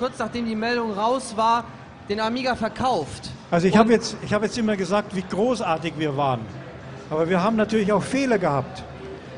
kurz 0.00 0.18
nachdem 0.18 0.44
die 0.44 0.56
Meldung 0.56 0.92
raus 0.92 1.34
war, 1.36 1.62
den 2.08 2.18
Amiga 2.18 2.56
verkauft. 2.56 3.30
Also 3.48 3.68
ich 3.68 3.76
habe 3.76 3.92
jetzt, 3.92 4.16
hab 4.28 4.42
jetzt 4.42 4.58
immer 4.58 4.76
gesagt, 4.76 5.14
wie 5.14 5.22
großartig 5.22 5.94
wir 5.98 6.16
waren. 6.16 6.40
Aber 7.10 7.28
wir 7.28 7.42
haben 7.42 7.56
natürlich 7.56 7.92
auch 7.92 8.02
Fehler 8.02 8.38
gehabt. 8.38 8.84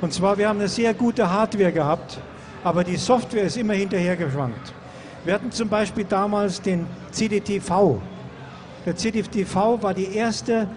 Und 0.02 0.12
zwar, 0.12 0.36
wir 0.36 0.48
haben 0.48 0.58
eine 0.58 0.68
sehr 0.68 0.92
gute 0.92 1.30
Hardware 1.30 1.72
gehabt, 1.72 2.18
aber 2.62 2.84
die 2.84 2.96
Software 2.96 3.44
ist 3.44 3.56
immer 3.56 3.72
hinterhergeschwankt. 3.72 4.72
Wir 5.24 5.34
hatten 5.34 5.50
zum 5.50 5.68
Beispiel 5.68 6.04
damals 6.04 6.60
den 6.60 6.86
CDTV. 7.10 8.00
Der 8.84 8.96
CDTV 8.96 9.82
war 9.82 9.94
die 9.94 10.14
erste 10.14 10.68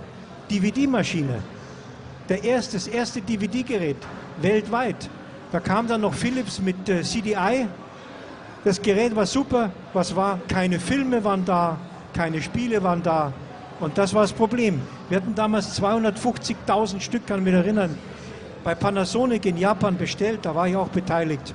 DVD-Maschine. 0.49 1.41
Erste, 2.29 2.77
das 2.77 2.87
erste 2.87 3.21
DVD-Gerät 3.21 3.97
weltweit. 4.41 5.09
Da 5.51 5.59
kam 5.59 5.87
dann 5.87 6.01
noch 6.01 6.13
Philips 6.13 6.59
mit 6.61 6.87
äh, 6.89 7.01
CDI. 7.01 7.67
Das 8.63 8.81
Gerät 8.81 9.15
war 9.15 9.25
super. 9.25 9.71
Was 9.93 10.15
war? 10.15 10.39
Keine 10.47 10.79
Filme 10.79 11.23
waren 11.23 11.45
da, 11.45 11.77
keine 12.13 12.41
Spiele 12.41 12.81
waren 12.83 13.03
da. 13.03 13.31
Und 13.79 13.97
das 13.97 14.13
war 14.13 14.21
das 14.21 14.33
Problem. 14.33 14.81
Wir 15.09 15.17
hatten 15.17 15.35
damals 15.35 15.81
250.000 15.81 17.01
Stück, 17.01 17.27
kann 17.27 17.39
ich 17.39 17.45
mich 17.45 17.53
erinnern, 17.53 17.97
bei 18.63 18.73
Panasonic 18.73 19.45
in 19.45 19.57
Japan 19.57 19.97
bestellt. 19.97 20.39
Da 20.43 20.55
war 20.55 20.67
ich 20.67 20.75
auch 20.75 20.87
beteiligt. 20.87 21.53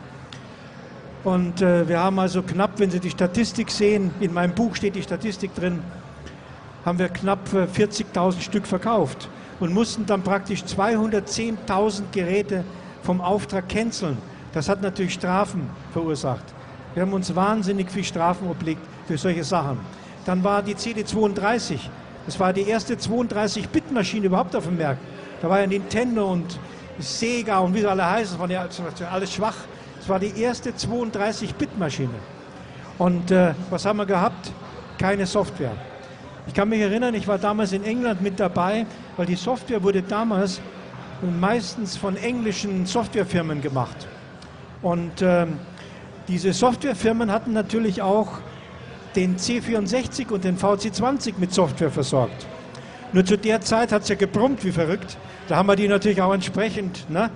Und 1.24 1.60
äh, 1.60 1.88
wir 1.88 1.98
haben 2.00 2.18
also 2.18 2.42
knapp, 2.42 2.78
wenn 2.78 2.90
Sie 2.90 3.00
die 3.00 3.10
Statistik 3.10 3.70
sehen, 3.70 4.10
in 4.20 4.32
meinem 4.32 4.54
Buch 4.54 4.76
steht 4.76 4.94
die 4.94 5.02
Statistik 5.02 5.54
drin, 5.54 5.82
haben 6.84 6.98
wir 6.98 7.08
knapp 7.08 7.40
40.000 7.52 8.38
äh, 8.38 8.40
Stück 8.40 8.66
verkauft 8.66 9.28
und 9.58 9.74
mussten 9.74 10.06
dann 10.06 10.22
praktisch 10.22 10.62
210.000 10.62 12.04
Geräte 12.12 12.64
vom 13.02 13.20
Auftrag 13.20 13.68
canceln. 13.68 14.16
Das 14.52 14.68
hat 14.68 14.82
natürlich 14.82 15.14
Strafen 15.14 15.68
verursacht. 15.92 16.44
Wir 16.94 17.02
haben 17.02 17.12
uns 17.12 17.34
wahnsinnig 17.34 17.90
viel 17.90 18.04
Strafen 18.04 18.48
obliegt 18.48 18.82
für 19.06 19.18
solche 19.18 19.44
Sachen. 19.44 19.78
Dann 20.24 20.42
war 20.42 20.62
die 20.62 20.74
CD32. 20.74 21.78
Das 22.30 22.38
war 22.38 22.52
die 22.52 22.62
erste 22.62 22.94
32-Bit-Maschine 22.94 24.26
überhaupt 24.26 24.54
auf 24.54 24.62
dem 24.62 24.78
Markt. 24.78 25.00
Da 25.42 25.50
war 25.50 25.58
ja 25.58 25.66
Nintendo 25.66 26.30
und 26.30 26.60
Sega 27.00 27.58
und 27.58 27.74
wie 27.74 27.80
sie 27.80 27.88
alle 27.88 28.08
heißen, 28.08 28.38
das 28.38 28.40
war 28.40 28.48
ja 28.48 29.10
alles 29.10 29.32
schwach. 29.32 29.56
Es 30.00 30.08
war 30.08 30.20
die 30.20 30.40
erste 30.40 30.70
32-Bit-Maschine. 30.70 32.14
Und 32.98 33.32
äh, 33.32 33.52
was 33.68 33.84
haben 33.84 33.96
wir 33.96 34.06
gehabt? 34.06 34.52
Keine 34.96 35.26
Software. 35.26 35.72
Ich 36.46 36.54
kann 36.54 36.68
mich 36.68 36.80
erinnern, 36.80 37.14
ich 37.14 37.26
war 37.26 37.36
damals 37.36 37.72
in 37.72 37.82
England 37.82 38.22
mit 38.22 38.38
dabei, 38.38 38.86
weil 39.16 39.26
die 39.26 39.34
Software 39.34 39.82
wurde 39.82 40.00
damals 40.00 40.60
meistens 41.40 41.96
von 41.96 42.14
englischen 42.14 42.86
Softwarefirmen 42.86 43.60
gemacht. 43.60 44.06
Und 44.82 45.20
äh, 45.20 45.46
diese 46.28 46.52
Softwarefirmen 46.52 47.32
hatten 47.32 47.52
natürlich 47.52 48.02
auch 48.02 48.38
den 49.16 49.36
C64 49.36 50.30
und 50.30 50.44
den 50.44 50.58
VC20 50.58 51.34
mit 51.38 51.52
Software 51.52 51.90
versorgt. 51.90 52.46
Nur 53.12 53.24
zu 53.24 53.36
der 53.36 53.60
Zeit 53.60 53.90
hat 53.92 54.02
es 54.02 54.08
ja 54.08 54.14
gebrummt 54.14 54.64
wie 54.64 54.72
verrückt. 54.72 55.16
Da 55.48 55.56
haben 55.56 55.66
wir 55.66 55.76
die 55.76 55.88
natürlich 55.88 56.22
auch 56.22 56.32
entsprechend 56.32 57.10
ne? 57.10 57.30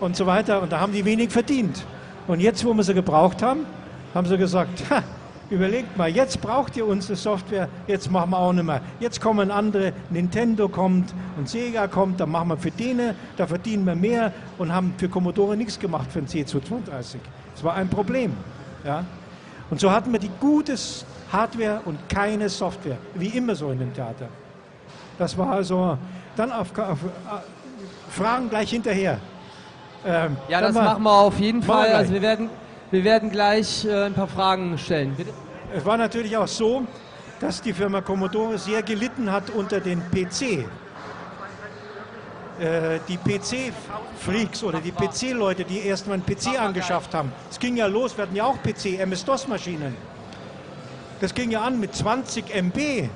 und 0.00 0.16
so 0.16 0.26
weiter. 0.26 0.62
Und 0.62 0.72
da 0.72 0.80
haben 0.80 0.92
die 0.92 1.04
wenig 1.04 1.30
verdient. 1.30 1.84
Und 2.26 2.40
jetzt, 2.40 2.64
wo 2.64 2.72
wir 2.72 2.82
sie 2.82 2.94
gebraucht 2.94 3.42
haben, 3.42 3.66
haben 4.14 4.26
sie 4.26 4.38
gesagt, 4.38 4.84
ha, 4.90 5.02
überlegt 5.50 5.96
mal, 5.96 6.08
jetzt 6.08 6.40
braucht 6.40 6.76
ihr 6.76 6.86
unsere 6.86 7.16
Software, 7.16 7.68
jetzt 7.86 8.10
machen 8.10 8.30
wir 8.30 8.38
auch 8.38 8.52
nicht 8.52 8.64
mehr. 8.64 8.80
Jetzt 9.00 9.20
kommen 9.20 9.50
andere, 9.50 9.92
Nintendo 10.10 10.68
kommt 10.68 11.12
und 11.36 11.48
Sega 11.48 11.88
kommt, 11.88 12.20
dann 12.20 12.30
machen 12.30 12.48
wir 12.48 12.56
für 12.56 12.70
denen, 12.70 13.14
da 13.36 13.46
verdienen 13.46 13.84
wir 13.84 13.94
mehr 13.94 14.32
und 14.58 14.72
haben 14.72 14.94
für 14.96 15.08
Commodore 15.08 15.56
nichts 15.56 15.78
gemacht 15.78 16.10
für 16.10 16.20
den 16.20 16.28
C232. 16.28 17.16
Das 17.54 17.64
war 17.64 17.74
ein 17.74 17.88
Problem. 17.88 18.32
Ja? 18.84 19.04
Und 19.70 19.80
so 19.80 19.90
hatten 19.90 20.12
wir 20.12 20.20
die 20.20 20.30
gutes 20.40 21.04
Hardware 21.32 21.80
und 21.84 22.08
keine 22.08 22.48
Software, 22.48 22.98
wie 23.14 23.28
immer 23.28 23.54
so 23.54 23.70
in 23.70 23.78
dem 23.78 23.92
Theater. 23.92 24.28
Das 25.18 25.36
war 25.36 25.50
also 25.50 25.98
dann 26.36 26.52
auf, 26.52 26.76
auf, 26.78 26.98
äh, 27.04 28.10
Fragen 28.10 28.48
gleich 28.48 28.70
hinterher. 28.70 29.18
Ähm, 30.06 30.36
ja, 30.48 30.60
das 30.60 30.74
machen 30.74 31.02
wir 31.02 31.12
auf 31.12 31.38
jeden 31.38 31.62
Fall. 31.62 31.92
Also 31.92 32.12
wir 32.12 32.22
werden, 32.22 32.48
wir 32.90 33.04
werden 33.04 33.30
gleich 33.30 33.84
äh, 33.84 34.04
ein 34.04 34.14
paar 34.14 34.28
Fragen 34.28 34.78
stellen. 34.78 35.14
Bitte? 35.16 35.32
Es 35.74 35.84
war 35.84 35.96
natürlich 35.96 36.36
auch 36.36 36.48
so, 36.48 36.86
dass 37.40 37.60
die 37.60 37.72
Firma 37.72 38.00
Commodore 38.00 38.58
sehr 38.58 38.82
gelitten 38.82 39.30
hat 39.30 39.50
unter 39.50 39.80
den 39.80 40.00
PC. 40.10 40.64
Äh, 42.60 42.98
die 43.06 43.16
PC-Freaks 43.16 44.64
oder 44.64 44.80
die 44.80 44.90
PC-Leute, 44.90 45.64
die 45.64 45.80
erstmal 45.80 46.14
einen 46.14 46.26
PC 46.26 46.60
angeschafft 46.60 47.14
haben. 47.14 47.30
Es 47.50 47.58
ging 47.58 47.76
ja 47.76 47.86
los, 47.86 48.16
wir 48.16 48.22
hatten 48.22 48.34
ja 48.34 48.44
auch 48.44 48.56
PC, 48.62 48.98
MS-DOS-Maschinen. 48.98 49.94
Das 51.20 51.34
ging 51.34 51.50
ja 51.50 51.62
an 51.62 51.80
mit 51.80 51.94
20 51.94 52.54
MB. 52.54 53.08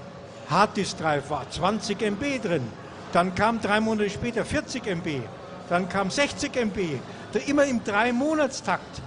Harddisk 0.51 0.99
Drive 0.99 1.31
war 1.31 1.49
20 1.49 2.01
MB 2.03 2.43
drin. 2.43 2.67
Dann 3.13 3.35
kam 3.35 3.61
drei 3.61 3.81
Monate 3.81 4.11
später 4.11 4.45
40 4.45 4.87
MB. 4.87 5.23
Dann 5.69 5.89
kam 5.89 6.11
60 6.11 6.55
MB, 6.57 6.79
immer 7.47 7.65
im 7.65 7.83
Drei-Monatstakt. 7.85 9.01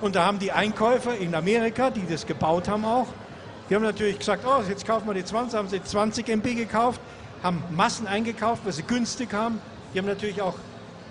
Und 0.00 0.16
da 0.16 0.24
haben 0.24 0.38
die 0.38 0.52
Einkäufer 0.52 1.16
in 1.16 1.34
Amerika, 1.34 1.90
die 1.90 2.06
das 2.06 2.26
gebaut 2.26 2.68
haben 2.68 2.84
auch, 2.84 3.08
die 3.68 3.76
haben 3.76 3.82
natürlich 3.84 4.18
gesagt, 4.18 4.44
oh, 4.44 4.62
jetzt 4.68 4.84
kaufen 4.84 5.06
wir 5.06 5.14
die 5.14 5.24
20, 5.24 5.56
haben 5.56 5.68
sie 5.68 5.82
20 5.82 6.28
MB 6.28 6.56
gekauft, 6.56 7.00
haben 7.42 7.62
Massen 7.70 8.08
eingekauft, 8.08 8.62
weil 8.64 8.72
sie 8.72 8.82
günstig 8.82 9.32
haben. 9.32 9.60
Die 9.94 9.98
haben 9.98 10.06
natürlich 10.06 10.42
auch 10.42 10.54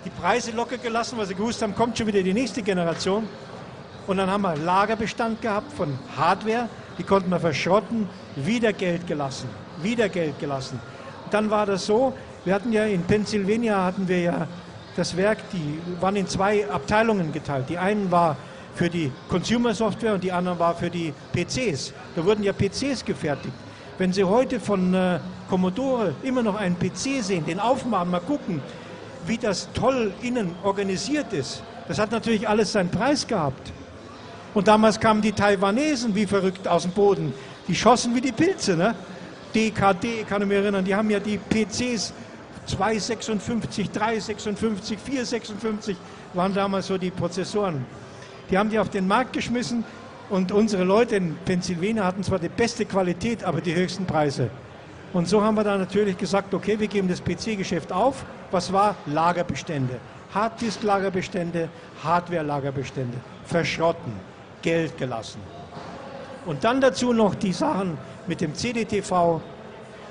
die 0.04 0.10
Preise 0.10 0.50
locker 0.50 0.76
gelassen, 0.76 1.16
weil 1.16 1.26
sie 1.26 1.34
gewusst 1.34 1.62
haben, 1.62 1.74
kommt 1.74 1.96
schon 1.96 2.06
wieder 2.06 2.22
die 2.22 2.34
nächste 2.34 2.62
Generation. 2.62 3.26
Und 4.06 4.18
dann 4.18 4.30
haben 4.30 4.42
wir 4.42 4.56
Lagerbestand 4.56 5.40
gehabt 5.40 5.72
von 5.72 5.98
Hardware, 6.16 6.68
die 7.00 7.06
konnten 7.06 7.30
wir 7.30 7.40
verschrotten, 7.40 8.06
wieder 8.36 8.74
Geld 8.74 9.06
gelassen, 9.06 9.48
wieder 9.80 10.10
Geld 10.10 10.38
gelassen. 10.38 10.78
Dann 11.30 11.48
war 11.48 11.64
das 11.64 11.86
so, 11.86 12.12
wir 12.44 12.52
hatten 12.52 12.74
ja 12.74 12.84
in 12.84 13.02
Pennsylvania 13.04 13.82
hatten 13.82 14.06
wir 14.06 14.20
ja 14.20 14.46
das 14.96 15.16
Werk, 15.16 15.38
die 15.50 15.78
waren 15.98 16.14
in 16.16 16.28
zwei 16.28 16.68
Abteilungen 16.68 17.32
geteilt. 17.32 17.70
Die 17.70 17.78
einen 17.78 18.10
war 18.10 18.36
für 18.74 18.90
die 18.90 19.10
Consumer 19.30 19.72
Software 19.72 20.12
und 20.12 20.22
die 20.22 20.30
anderen 20.30 20.58
war 20.58 20.74
für 20.74 20.90
die 20.90 21.14
PCs. 21.32 21.94
Da 22.16 22.22
wurden 22.22 22.42
ja 22.42 22.52
PCs 22.52 23.02
gefertigt. 23.02 23.54
Wenn 23.96 24.12
Sie 24.12 24.24
heute 24.24 24.60
von 24.60 24.92
äh, 24.92 25.20
Commodore 25.48 26.14
immer 26.22 26.42
noch 26.42 26.56
einen 26.56 26.78
PC 26.78 27.22
sehen, 27.22 27.46
den 27.46 27.60
aufmachen, 27.60 28.10
mal 28.10 28.20
gucken, 28.20 28.60
wie 29.24 29.38
das 29.38 29.70
toll 29.72 30.12
innen 30.20 30.54
organisiert 30.64 31.32
ist, 31.32 31.62
das 31.88 31.98
hat 31.98 32.10
natürlich 32.10 32.46
alles 32.46 32.72
seinen 32.72 32.90
Preis 32.90 33.26
gehabt. 33.26 33.72
Und 34.54 34.66
damals 34.66 34.98
kamen 34.98 35.22
die 35.22 35.32
Taiwanesen 35.32 36.14
wie 36.14 36.26
verrückt 36.26 36.66
aus 36.66 36.82
dem 36.82 36.92
Boden. 36.92 37.32
Die 37.68 37.74
schossen 37.74 38.14
wie 38.14 38.20
die 38.20 38.32
Pilze, 38.32 38.76
ne? 38.76 38.94
DKD, 39.54 40.24
kann 40.28 40.42
ich 40.42 40.48
mich 40.48 40.58
erinnern, 40.58 40.84
die 40.84 40.94
haben 40.94 41.10
ja 41.10 41.18
die 41.18 41.38
PCs 41.38 42.12
256, 42.66 43.90
356, 43.90 44.98
456 44.98 45.96
waren 46.34 46.54
damals 46.54 46.86
so 46.86 46.98
die 46.98 47.10
Prozessoren. 47.10 47.84
Die 48.50 48.58
haben 48.58 48.70
die 48.70 48.78
auf 48.78 48.90
den 48.90 49.06
Markt 49.08 49.32
geschmissen 49.32 49.84
und 50.28 50.52
unsere 50.52 50.84
Leute 50.84 51.16
in 51.16 51.36
Pennsylvania 51.44 52.04
hatten 52.04 52.22
zwar 52.22 52.38
die 52.38 52.48
beste 52.48 52.84
Qualität, 52.84 53.42
aber 53.42 53.60
die 53.60 53.74
höchsten 53.74 54.06
Preise. 54.06 54.50
Und 55.12 55.28
so 55.28 55.42
haben 55.42 55.56
wir 55.56 55.64
dann 55.64 55.80
natürlich 55.80 56.16
gesagt, 56.16 56.54
okay, 56.54 56.78
wir 56.78 56.86
geben 56.86 57.08
das 57.08 57.20
PC-Geschäft 57.20 57.90
auf. 57.90 58.24
Was 58.52 58.72
war? 58.72 58.94
Lagerbestände. 59.06 59.98
Harddisk-Lagerbestände, 60.32 61.68
Hardware-Lagerbestände. 62.04 63.16
Verschrotten, 63.44 64.12
Geld 64.62 64.96
gelassen. 64.98 65.40
Und 66.46 66.64
dann 66.64 66.80
dazu 66.80 67.12
noch 67.12 67.34
die 67.34 67.52
Sachen 67.52 67.98
mit 68.26 68.40
dem 68.40 68.54
CDTV, 68.54 69.40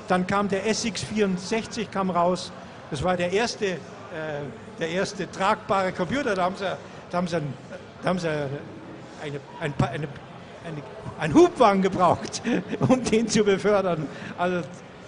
dann 0.08 0.26
kam 0.26 0.50
der 0.50 0.66
SX64 0.66 1.90
kam 1.90 2.10
raus. 2.10 2.52
Das 2.92 3.04
war 3.04 3.16
der 3.16 3.32
erste, 3.32 3.66
äh, 3.66 3.78
der 4.80 4.90
erste 4.90 5.30
tragbare 5.30 5.92
Computer. 5.92 6.36
Da 6.36 6.44
haben 6.44 6.56
sie, 6.56 6.66
da 7.12 7.18
haben 7.18 7.28
sie, 7.28 7.42
da 8.02 8.10
haben 8.10 8.20
sie 8.20 8.30
eine, 8.30 9.40
ein, 9.60 9.74
eine, 9.80 10.08
eine, 10.66 10.82
einen 11.20 11.34
Hubwagen 11.34 11.82
gebraucht, 11.82 12.42
um 12.88 13.04
den 13.04 13.28
zu 13.28 13.44
befördern. 13.44 14.08
Also 14.38 14.62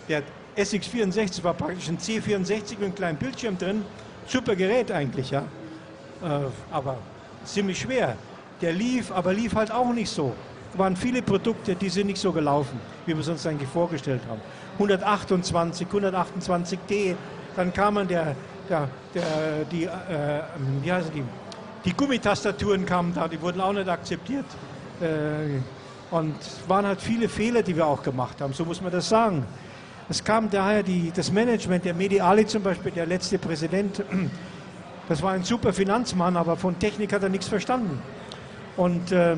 der 0.08 0.24
SX64 0.58 1.44
war 1.44 1.54
praktisch 1.54 1.88
ein 1.88 1.98
C64 1.98 2.72
mit 2.72 2.84
einem 2.84 2.96
kleinen 2.96 3.18
Bildschirm 3.18 3.58
drin. 3.58 3.86
Super 4.28 4.56
Gerät 4.56 4.92
eigentlich, 4.92 5.32
ja. 5.32 5.44
Äh, 6.24 6.46
aber 6.72 6.98
ziemlich 7.44 7.80
schwer. 7.80 8.16
Der 8.62 8.74
lief, 8.74 9.12
aber 9.12 9.34
lief 9.34 9.56
halt 9.56 9.72
auch 9.72 9.92
nicht 9.94 10.10
so. 10.10 10.34
Es 10.72 10.80
waren 10.80 10.96
viele 10.96 11.22
Produkte, 11.22 11.76
die 11.76 11.90
sind 11.90 12.08
nicht 12.08 12.20
so 12.20 12.32
gelaufen, 12.32 12.80
wie 13.06 13.14
wir 13.14 13.20
es 13.20 13.28
uns 13.28 13.46
eigentlich 13.46 13.70
vorgestellt 13.70 14.22
haben. 14.30 14.40
128, 14.74 15.88
128D. 15.88 17.16
Dann 17.56 17.74
kamen 17.74 18.08
der, 18.08 18.36
der, 18.70 18.88
der, 19.14 19.24
die, 19.70 19.84
äh, 19.84 19.90
wie 20.82 20.92
heißen 20.92 21.12
die, 21.14 21.24
die 21.84 21.94
Gummitastaturen 21.94 22.86
kamen 22.86 23.14
da, 23.14 23.28
die 23.28 23.42
wurden 23.42 23.60
auch 23.60 23.74
nicht 23.74 23.90
akzeptiert. 23.90 24.46
Äh, 25.02 25.60
und 26.16 26.40
es 26.40 26.60
waren 26.68 26.86
halt 26.86 27.02
viele 27.02 27.28
Fehler, 27.28 27.64
die 27.64 27.76
wir 27.76 27.86
auch 27.86 28.04
gemacht 28.04 28.40
haben, 28.40 28.54
so 28.54 28.64
muss 28.64 28.82
man 28.82 28.92
das 28.92 29.10
sagen. 29.10 29.46
Es 30.10 30.24
kam 30.24 30.50
daher 30.50 30.84
die, 30.84 31.12
das 31.14 31.32
Management, 31.32 31.86
der 31.86 31.94
Mediali 31.94 32.46
zum 32.46 32.64
Beispiel, 32.64 32.92
der 32.92 33.06
letzte 33.06 33.38
Präsident, 33.38 34.04
das 35.10 35.22
war 35.22 35.32
ein 35.32 35.44
super 35.44 35.74
Finanzmann, 35.74 36.38
aber 36.38 36.56
von 36.56 36.78
Technik 36.80 37.14
hat 37.14 37.24
er 37.24 37.30
nichts 37.30 37.48
verstanden. 37.48 38.02
Und 38.78 39.12
äh, 39.12 39.36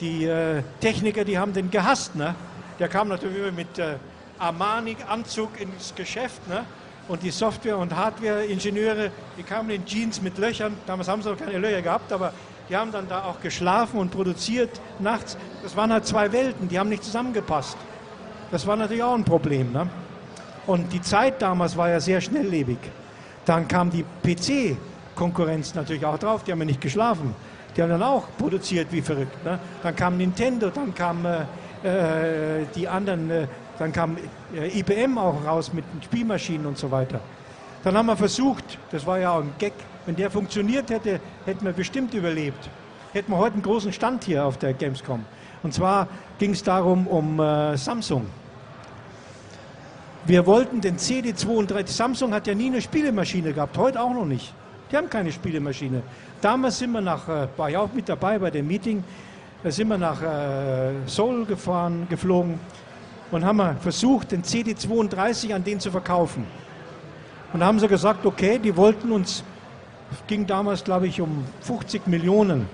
die 0.00 0.24
äh, 0.24 0.62
Techniker, 0.80 1.24
die 1.24 1.38
haben 1.38 1.52
den 1.52 1.70
gehasst. 1.70 2.14
Ne? 2.14 2.34
Der 2.78 2.88
kam 2.88 3.08
natürlich 3.08 3.38
immer 3.38 3.52
mit 3.52 3.78
äh, 3.78 3.94
Armani-Anzug 4.38 5.60
ins 5.60 5.94
Geschäft. 5.94 6.46
Ne? 6.48 6.64
Und 7.08 7.22
die 7.22 7.30
Software- 7.30 7.78
und 7.78 7.94
Hardware-Ingenieure, 7.96 9.10
die 9.36 9.42
kamen 9.42 9.70
in 9.70 9.84
Jeans 9.84 10.20
mit 10.20 10.38
Löchern. 10.38 10.76
Damals 10.86 11.08
haben 11.08 11.22
sie 11.22 11.30
noch 11.30 11.38
keine 11.38 11.58
Löcher 11.58 11.82
gehabt, 11.82 12.12
aber 12.12 12.32
die 12.68 12.76
haben 12.76 12.92
dann 12.92 13.08
da 13.08 13.24
auch 13.24 13.40
geschlafen 13.40 13.98
und 13.98 14.10
produziert 14.10 14.80
nachts. 14.98 15.36
Das 15.62 15.74
waren 15.74 15.92
halt 15.92 16.06
zwei 16.06 16.30
Welten, 16.32 16.68
die 16.68 16.78
haben 16.78 16.90
nicht 16.90 17.02
zusammengepasst. 17.02 17.78
Das 18.50 18.66
war 18.66 18.76
natürlich 18.76 19.02
auch 19.02 19.14
ein 19.14 19.24
Problem. 19.24 19.72
Ne? 19.72 19.88
Und 20.66 20.92
die 20.92 21.00
Zeit 21.00 21.40
damals 21.40 21.76
war 21.76 21.88
ja 21.88 21.98
sehr 21.98 22.20
schnelllebig. 22.20 22.78
Dann 23.46 23.66
kam 23.66 23.90
die 23.90 24.04
PC-Konkurrenz 24.22 25.74
natürlich 25.74 26.04
auch 26.04 26.18
drauf, 26.18 26.44
die 26.44 26.52
haben 26.52 26.58
ja 26.58 26.66
nicht 26.66 26.82
geschlafen. 26.82 27.34
Die 27.76 27.82
haben 27.82 27.90
dann 27.90 28.02
auch 28.02 28.24
produziert 28.36 28.88
wie 28.90 29.00
verrückt. 29.00 29.44
Ne? 29.44 29.58
Dann 29.82 29.94
kam 29.94 30.16
Nintendo, 30.16 30.70
dann 30.70 30.94
kam 30.94 31.24
äh, 31.24 31.42
äh, 31.82 32.66
die 32.74 32.88
anderen, 32.88 33.30
äh, 33.30 33.46
dann 33.78 33.92
kam 33.92 34.16
äh, 34.54 34.78
IBM 34.78 35.16
auch 35.18 35.44
raus 35.46 35.72
mit 35.72 35.84
Spielmaschinen 36.04 36.66
und 36.66 36.76
so 36.76 36.90
weiter. 36.90 37.20
Dann 37.84 37.96
haben 37.96 38.06
wir 38.06 38.16
versucht, 38.16 38.78
das 38.90 39.06
war 39.06 39.18
ja 39.18 39.32
auch 39.32 39.42
ein 39.42 39.52
Gag, 39.58 39.74
wenn 40.06 40.16
der 40.16 40.30
funktioniert 40.30 40.90
hätte, 40.90 41.20
hätten 41.44 41.64
wir 41.64 41.72
bestimmt 41.72 42.14
überlebt. 42.14 42.68
Hätten 43.12 43.30
wir 43.32 43.38
heute 43.38 43.54
einen 43.54 43.62
großen 43.62 43.92
Stand 43.92 44.24
hier 44.24 44.44
auf 44.44 44.58
der 44.58 44.74
Gamescom. 44.74 45.24
Und 45.62 45.74
zwar 45.74 46.08
ging 46.38 46.52
es 46.52 46.62
darum 46.62 47.06
um 47.06 47.38
äh, 47.40 47.76
Samsung. 47.76 48.26
Wir 50.24 50.44
wollten 50.46 50.80
den 50.80 50.98
CD32, 50.98 51.86
Samsung 51.86 52.34
hat 52.34 52.46
ja 52.46 52.54
nie 52.54 52.66
eine 52.66 52.82
Spielemaschine 52.82 53.52
gehabt, 53.52 53.78
heute 53.78 54.02
auch 54.02 54.12
noch 54.12 54.26
nicht. 54.26 54.52
Die 54.90 54.96
haben 54.96 55.08
keine 55.08 55.32
Spielemaschine. 55.32 56.02
Damals 56.40 56.78
sind 56.78 56.92
wir 56.92 57.00
nach, 57.00 57.28
äh, 57.28 57.48
war 57.56 57.68
ich 57.68 57.76
auch 57.76 57.92
mit 57.92 58.08
dabei 58.08 58.38
bei 58.38 58.50
dem 58.50 58.68
Meeting, 58.68 59.02
da 59.64 59.72
sind 59.72 59.88
wir 59.88 59.98
nach 59.98 60.22
äh, 60.22 60.92
Seoul 61.06 61.44
gefahren, 61.44 62.06
geflogen 62.08 62.60
und 63.32 63.44
haben 63.44 63.60
versucht, 63.80 64.30
den 64.30 64.44
CD32 64.44 65.52
an 65.52 65.64
den 65.64 65.80
zu 65.80 65.90
verkaufen. 65.90 66.46
Und 67.52 67.60
da 67.60 67.66
haben 67.66 67.80
sie 67.80 67.88
gesagt, 67.88 68.24
okay, 68.24 68.60
die 68.60 68.76
wollten 68.76 69.10
uns, 69.10 69.42
ging 70.28 70.46
damals 70.46 70.84
glaube 70.84 71.08
ich 71.08 71.20
um 71.20 71.44
50 71.62 72.06
Millionen. 72.06 72.68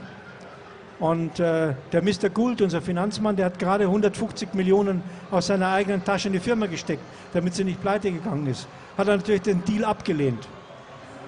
Und 1.00 1.40
äh, 1.40 1.74
der 1.90 2.02
Mr. 2.02 2.28
Gould, 2.28 2.60
unser 2.60 2.82
Finanzmann, 2.82 3.34
der 3.34 3.46
hat 3.46 3.58
gerade 3.58 3.84
150 3.84 4.52
Millionen 4.52 5.02
aus 5.30 5.46
seiner 5.46 5.72
eigenen 5.72 6.04
Tasche 6.04 6.28
in 6.28 6.34
die 6.34 6.40
Firma 6.40 6.66
gesteckt, 6.66 7.02
damit 7.32 7.54
sie 7.54 7.64
nicht 7.64 7.80
pleite 7.80 8.12
gegangen 8.12 8.46
ist. 8.46 8.68
Hat 8.98 9.08
er 9.08 9.16
natürlich 9.16 9.42
den 9.42 9.64
Deal 9.64 9.84
abgelehnt. 9.84 10.46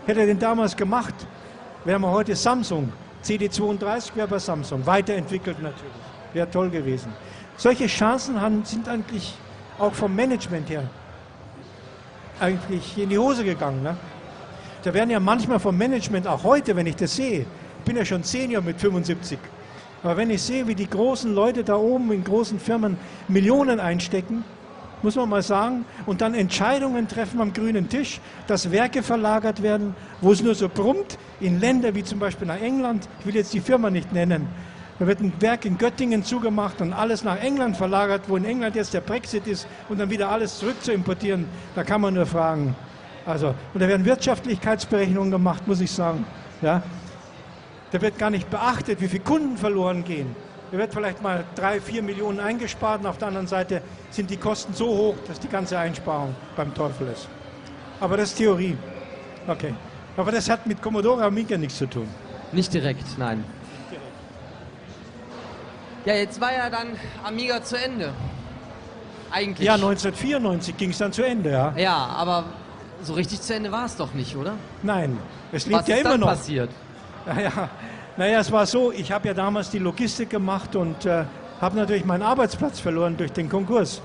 Hätte 0.04 0.20
er 0.20 0.26
den 0.26 0.38
damals 0.38 0.76
gemacht, 0.76 1.14
wir 1.86 2.10
heute 2.10 2.34
Samsung. 2.34 2.92
CD32 3.24 4.16
wäre 4.16 4.28
bei 4.28 4.38
Samsung. 4.38 4.84
Weiterentwickelt 4.84 5.62
natürlich. 5.62 5.92
Wäre 6.32 6.50
toll 6.50 6.70
gewesen. 6.70 7.12
Solche 7.56 7.86
Chancen 7.86 8.40
haben, 8.40 8.64
sind 8.64 8.88
eigentlich 8.88 9.34
auch 9.78 9.94
vom 9.94 10.14
Management 10.14 10.68
her 10.68 10.82
eigentlich 12.40 12.98
in 12.98 13.08
die 13.08 13.18
Hose 13.18 13.44
gegangen. 13.44 13.82
Ne? 13.82 13.96
Da 14.82 14.92
werden 14.92 15.10
ja 15.10 15.20
manchmal 15.20 15.58
vom 15.58 15.76
Management, 15.76 16.26
auch 16.26 16.42
heute, 16.44 16.76
wenn 16.76 16.86
ich 16.86 16.96
das 16.96 17.16
sehe, 17.16 17.40
ich 17.40 17.84
bin 17.84 17.96
ja 17.96 18.04
schon 18.04 18.22
Senior 18.22 18.62
mit 18.62 18.80
75, 18.80 19.38
aber 20.02 20.16
wenn 20.16 20.30
ich 20.30 20.42
sehe, 20.42 20.66
wie 20.66 20.74
die 20.74 20.88
großen 20.88 21.34
Leute 21.34 21.64
da 21.64 21.76
oben 21.76 22.12
in 22.12 22.24
großen 22.24 22.58
Firmen 22.60 22.98
Millionen 23.28 23.80
einstecken, 23.80 24.44
muss 25.02 25.16
man 25.16 25.28
mal 25.28 25.42
sagen, 25.42 25.84
und 26.06 26.20
dann 26.20 26.34
Entscheidungen 26.34 27.06
treffen 27.06 27.40
am 27.40 27.52
grünen 27.52 27.88
Tisch, 27.88 28.20
dass 28.46 28.70
Werke 28.70 29.02
verlagert 29.02 29.62
werden, 29.62 29.94
wo 30.20 30.32
es 30.32 30.42
nur 30.42 30.54
so 30.54 30.68
brummt, 30.68 31.18
in 31.40 31.60
Länder 31.60 31.94
wie 31.94 32.04
zum 32.04 32.18
Beispiel 32.18 32.46
nach 32.46 32.60
England, 32.60 33.08
ich 33.20 33.26
will 33.26 33.34
jetzt 33.34 33.52
die 33.52 33.60
Firma 33.60 33.90
nicht 33.90 34.12
nennen, 34.12 34.48
da 34.98 35.06
wird 35.06 35.20
ein 35.20 35.32
Werk 35.40 35.66
in 35.66 35.76
Göttingen 35.76 36.24
zugemacht 36.24 36.80
und 36.80 36.94
alles 36.94 37.22
nach 37.22 37.38
England 37.42 37.76
verlagert, 37.76 38.22
wo 38.28 38.36
in 38.36 38.46
England 38.46 38.76
jetzt 38.76 38.94
der 38.94 39.02
Brexit 39.02 39.46
ist 39.46 39.66
und 39.90 40.00
dann 40.00 40.08
wieder 40.08 40.30
alles 40.30 40.58
zurück 40.58 40.82
zu 40.82 40.92
importieren. 40.92 41.46
Da 41.74 41.84
kann 41.84 42.00
man 42.00 42.14
nur 42.14 42.24
fragen. 42.24 42.74
Also, 43.26 43.48
und 43.74 43.82
da 43.82 43.88
werden 43.88 44.06
Wirtschaftlichkeitsberechnungen 44.06 45.30
gemacht, 45.30 45.66
muss 45.66 45.80
ich 45.80 45.90
sagen. 45.90 46.24
Ja? 46.62 46.82
Da 47.90 48.00
wird 48.00 48.18
gar 48.18 48.30
nicht 48.30 48.48
beachtet, 48.48 49.00
wie 49.02 49.08
viele 49.08 49.22
Kunden 49.22 49.58
verloren 49.58 50.02
gehen. 50.02 50.34
Da 50.72 50.78
wird 50.78 50.94
vielleicht 50.94 51.22
mal 51.22 51.44
drei, 51.54 51.80
vier 51.80 52.02
Millionen 52.02 52.40
eingespart 52.40 53.00
und 53.00 53.06
auf 53.06 53.18
der 53.18 53.28
anderen 53.28 53.46
Seite 53.46 53.82
sind 54.10 54.30
die 54.30 54.36
Kosten 54.38 54.72
so 54.72 54.88
hoch, 54.88 55.14
dass 55.28 55.38
die 55.38 55.48
ganze 55.48 55.78
Einsparung 55.78 56.34
beim 56.56 56.72
Teufel 56.74 57.08
ist. 57.08 57.28
Aber 58.00 58.16
das 58.16 58.30
ist 58.30 58.38
Theorie. 58.38 58.76
Okay. 59.46 59.74
Aber 60.16 60.32
das 60.32 60.48
hat 60.48 60.66
mit 60.66 60.80
Commodore 60.80 61.24
Amiga 61.24 61.56
nichts 61.58 61.78
zu 61.78 61.86
tun. 61.86 62.08
Nicht 62.52 62.72
direkt, 62.72 63.18
nein. 63.18 63.44
Ja, 66.04 66.14
jetzt 66.14 66.40
war 66.40 66.52
ja 66.52 66.70
dann 66.70 66.88
Amiga 67.24 67.62
zu 67.62 67.76
Ende. 67.76 68.12
Eigentlich. 69.30 69.66
Ja, 69.66 69.74
1994 69.74 70.76
ging 70.76 70.90
es 70.90 70.98
dann 70.98 71.12
zu 71.12 71.24
Ende, 71.24 71.50
ja. 71.50 71.74
Ja, 71.76 71.96
aber 71.96 72.44
so 73.02 73.14
richtig 73.14 73.42
zu 73.42 73.54
Ende 73.54 73.72
war 73.72 73.86
es 73.86 73.96
doch 73.96 74.14
nicht, 74.14 74.36
oder? 74.36 74.54
Nein, 74.82 75.18
es 75.52 75.66
lebt 75.66 75.80
Was 75.80 75.88
ja 75.88 75.96
ist 75.96 76.00
immer 76.02 76.10
dann 76.10 76.20
noch. 76.20 76.28
passiert? 76.28 76.70
Naja, 77.26 77.68
naja, 78.16 78.38
es 78.38 78.52
war 78.52 78.66
so, 78.66 78.92
ich 78.92 79.10
habe 79.10 79.26
ja 79.26 79.34
damals 79.34 79.70
die 79.70 79.80
Logistik 79.80 80.30
gemacht 80.30 80.76
und 80.76 81.04
äh, 81.06 81.24
habe 81.60 81.76
natürlich 81.76 82.04
meinen 82.04 82.22
Arbeitsplatz 82.22 82.78
verloren 82.78 83.16
durch 83.16 83.32
den 83.32 83.48
Konkurs. 83.48 84.00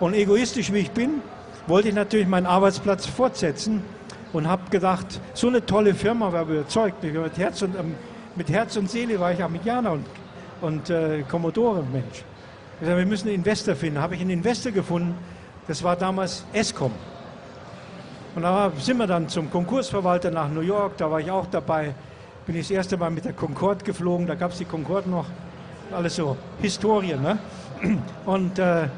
Und 0.00 0.14
egoistisch 0.14 0.72
wie 0.72 0.78
ich 0.78 0.90
bin, 0.90 1.22
wollte 1.68 1.88
ich 1.90 1.94
natürlich 1.94 2.26
meinen 2.26 2.46
Arbeitsplatz 2.46 3.06
fortsetzen 3.06 3.84
und 4.34 4.48
habe 4.48 4.68
gedacht, 4.68 5.20
so 5.32 5.46
eine 5.46 5.64
tolle 5.64 5.94
Firma, 5.94 6.32
war 6.32 6.42
überzeugt, 6.42 7.02
mit 7.02 7.38
Herz 7.38 7.62
und, 7.62 7.78
ähm, 7.78 7.94
mit 8.34 8.50
Herz 8.50 8.76
und 8.76 8.90
Seele 8.90 9.18
war 9.20 9.32
ich 9.32 9.42
Amerikaner 9.42 9.92
und, 9.92 10.06
und 10.60 10.90
äh, 10.90 11.22
Commodore, 11.22 11.84
Mensch. 11.92 12.24
Ich 12.80 12.86
sag, 12.86 12.96
wir 12.96 13.06
müssen 13.06 13.28
einen 13.28 13.36
Investor 13.36 13.76
finden. 13.76 14.00
Habe 14.00 14.16
ich 14.16 14.20
einen 14.20 14.30
Investor 14.30 14.72
gefunden, 14.72 15.14
das 15.68 15.82
war 15.84 15.94
damals 15.94 16.44
Escom. 16.52 16.90
Und 18.34 18.42
da 18.42 18.72
sind 18.76 18.96
wir 18.96 19.06
dann 19.06 19.28
zum 19.28 19.48
Konkursverwalter 19.48 20.32
nach 20.32 20.48
New 20.48 20.62
York, 20.62 20.96
da 20.96 21.08
war 21.08 21.20
ich 21.20 21.30
auch 21.30 21.46
dabei. 21.46 21.94
Bin 22.44 22.56
ich 22.56 22.62
das 22.62 22.72
erste 22.72 22.96
Mal 22.96 23.10
mit 23.10 23.24
der 23.24 23.32
Concorde 23.32 23.84
geflogen, 23.84 24.26
da 24.26 24.34
gab 24.34 24.50
es 24.50 24.58
die 24.58 24.64
Concorde 24.64 25.08
noch, 25.08 25.26
alles 25.92 26.16
so 26.16 26.36
Historien. 26.60 27.22
Ne? 27.22 27.38
Und 28.26 28.58
äh, 28.58 28.88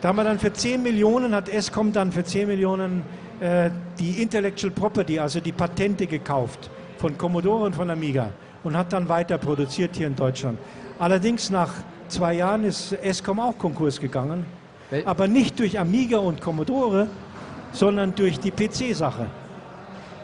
da 0.00 0.08
haben 0.08 0.16
wir 0.16 0.24
dann 0.24 0.38
für 0.38 0.52
10 0.52 0.80
Millionen, 0.84 1.34
hat 1.34 1.48
Escom 1.48 1.92
dann 1.92 2.12
für 2.12 2.22
10 2.22 2.46
Millionen 2.46 3.02
äh, 3.40 3.70
die 3.98 4.22
Intellectual 4.22 4.70
Property, 4.70 5.18
also 5.18 5.40
die 5.40 5.52
Patente 5.52 6.06
gekauft 6.06 6.70
von 6.98 7.16
Commodore 7.18 7.64
und 7.64 7.74
von 7.74 7.90
Amiga 7.90 8.30
und 8.62 8.76
hat 8.76 8.92
dann 8.92 9.08
weiter 9.08 9.38
produziert 9.38 9.96
hier 9.96 10.06
in 10.06 10.16
Deutschland. 10.16 10.58
Allerdings 10.98 11.50
nach 11.50 11.70
zwei 12.08 12.34
Jahren 12.34 12.64
ist 12.64 12.92
Escom 13.02 13.40
auch 13.40 13.58
Konkurs 13.58 14.00
gegangen, 14.00 14.46
Wel- 14.90 15.04
aber 15.06 15.26
nicht 15.28 15.58
durch 15.58 15.78
Amiga 15.78 16.18
und 16.18 16.40
Commodore, 16.40 17.08
sondern 17.72 18.14
durch 18.14 18.38
die 18.38 18.50
PC-Sache. 18.50 19.26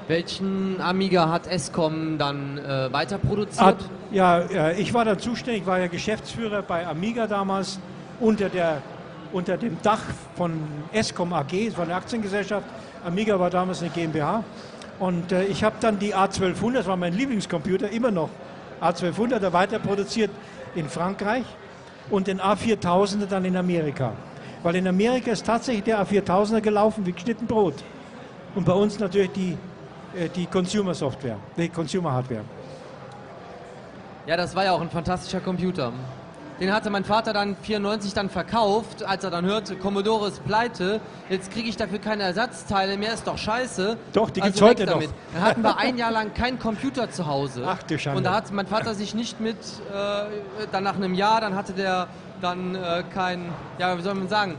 Welchen 0.09 0.81
Amiga 0.81 1.29
hat 1.29 1.47
Escom 1.47 2.19
dann 2.19 2.59
äh, 2.59 2.93
weiter 2.93 3.19
produziert? 3.19 3.65
Hat, 3.65 3.77
ja, 4.11 4.39
äh, 4.41 4.81
ich 4.81 4.93
war 4.93 5.05
da 5.05 5.17
zuständig, 5.19 5.67
war 5.67 5.79
ja 5.79 5.87
Geschäftsführer 5.87 6.63
bei 6.63 6.87
Amiga 6.87 7.27
damals 7.27 7.79
unter, 8.19 8.49
der, 8.49 8.83
unter 9.33 9.57
dem 9.57 9.77
Dach 9.83 10.03
von 10.37 10.53
Escom 10.93 11.33
AG, 11.33 11.53
es 11.69 11.77
war 11.77 11.85
eine 11.85 11.95
Aktiengesellschaft. 11.95 12.67
Amiga 13.05 13.39
war 13.39 13.51
damals 13.51 13.81
eine 13.81 13.91
GmbH. 13.91 14.45
Und 14.99 15.33
äh, 15.33 15.45
ich 15.45 15.65
habe 15.65 15.77
dann 15.81 15.99
die 15.99 16.15
A1200, 16.15 16.75
das 16.75 16.87
war 16.87 16.97
mein 16.97 17.15
Lieblingscomputer, 17.15 17.91
immer 17.91 18.11
noch 18.11 18.29
A1200er 18.81 19.53
weiter 19.53 19.79
produziert 19.79 20.31
in 20.75 20.89
Frankreich 20.89 21.45
und 22.11 22.27
den 22.27 22.41
A4000er 22.41 23.27
dann 23.27 23.45
in 23.45 23.57
Amerika. 23.57 24.13
Weil 24.63 24.77
in 24.77 24.87
Amerika 24.87 25.31
ist 25.31 25.47
tatsächlich 25.47 25.85
der 25.85 26.05
A4000er 26.05 26.61
gelaufen 26.61 27.07
wie 27.07 27.13
geschnitten 27.13 27.47
Brot. 27.47 27.83
Und 28.55 28.67
bei 28.67 28.73
uns 28.73 28.99
natürlich 28.99 29.31
die, 29.33 29.57
äh, 30.15 30.29
die 30.29 30.47
Consumer 30.47 30.93
Software, 30.93 31.39
die 31.57 31.69
Consumer 31.69 32.13
Hardware. 32.13 32.45
Ja, 34.27 34.37
das 34.37 34.55
war 34.55 34.65
ja 34.65 34.73
auch 34.73 34.81
ein 34.81 34.91
fantastischer 34.91 35.41
Computer. 35.41 35.93
Den 36.61 36.75
hatte 36.75 36.91
mein 36.91 37.05
Vater 37.05 37.33
dann 37.33 37.57
94 37.57 38.13
dann 38.13 38.29
verkauft, 38.29 39.03
als 39.03 39.25
er 39.25 39.31
dann 39.31 39.47
hörte, 39.47 39.77
Commodore 39.77 40.29
ist 40.29 40.45
pleite, 40.45 41.01
jetzt 41.31 41.51
kriege 41.51 41.69
ich 41.71 41.77
dafür 41.79 41.99
keine 41.99 42.23
Ersatzteile 42.25 42.99
mehr, 42.99 43.15
ist 43.15 43.27
doch 43.27 43.39
scheiße. 43.39 43.97
Doch, 44.13 44.29
die 44.29 44.43
also 44.43 44.53
gibt's 44.53 44.63
heute 44.63 44.85
damit. 44.85 45.09
noch. 45.09 45.15
Dann 45.33 45.43
hatten 45.43 45.63
wir 45.63 45.79
ein 45.79 45.97
Jahr 45.97 46.11
lang 46.11 46.35
keinen 46.35 46.59
Computer 46.59 47.11
zu 47.11 47.27
Hause. 47.27 47.65
Ach 47.67 47.83
du 47.83 47.99
Schande. 47.99 48.19
Und 48.19 48.25
da 48.25 48.35
hat 48.35 48.53
mein 48.53 48.67
Vater 48.67 48.95
sich 48.95 49.15
nicht 49.15 49.41
mit, 49.41 49.57
äh, 49.57 50.67
dann 50.71 50.85
nach 50.85 50.97
einem 50.97 51.15
Jahr, 51.15 51.41
dann 51.41 51.55
hatte 51.55 51.73
der 51.73 52.09
dann 52.43 52.75
äh, 52.75 53.05
kein, 53.15 53.47
ja, 53.79 53.97
wie 53.97 54.03
soll 54.03 54.15
man 54.15 54.29
sagen, 54.29 54.57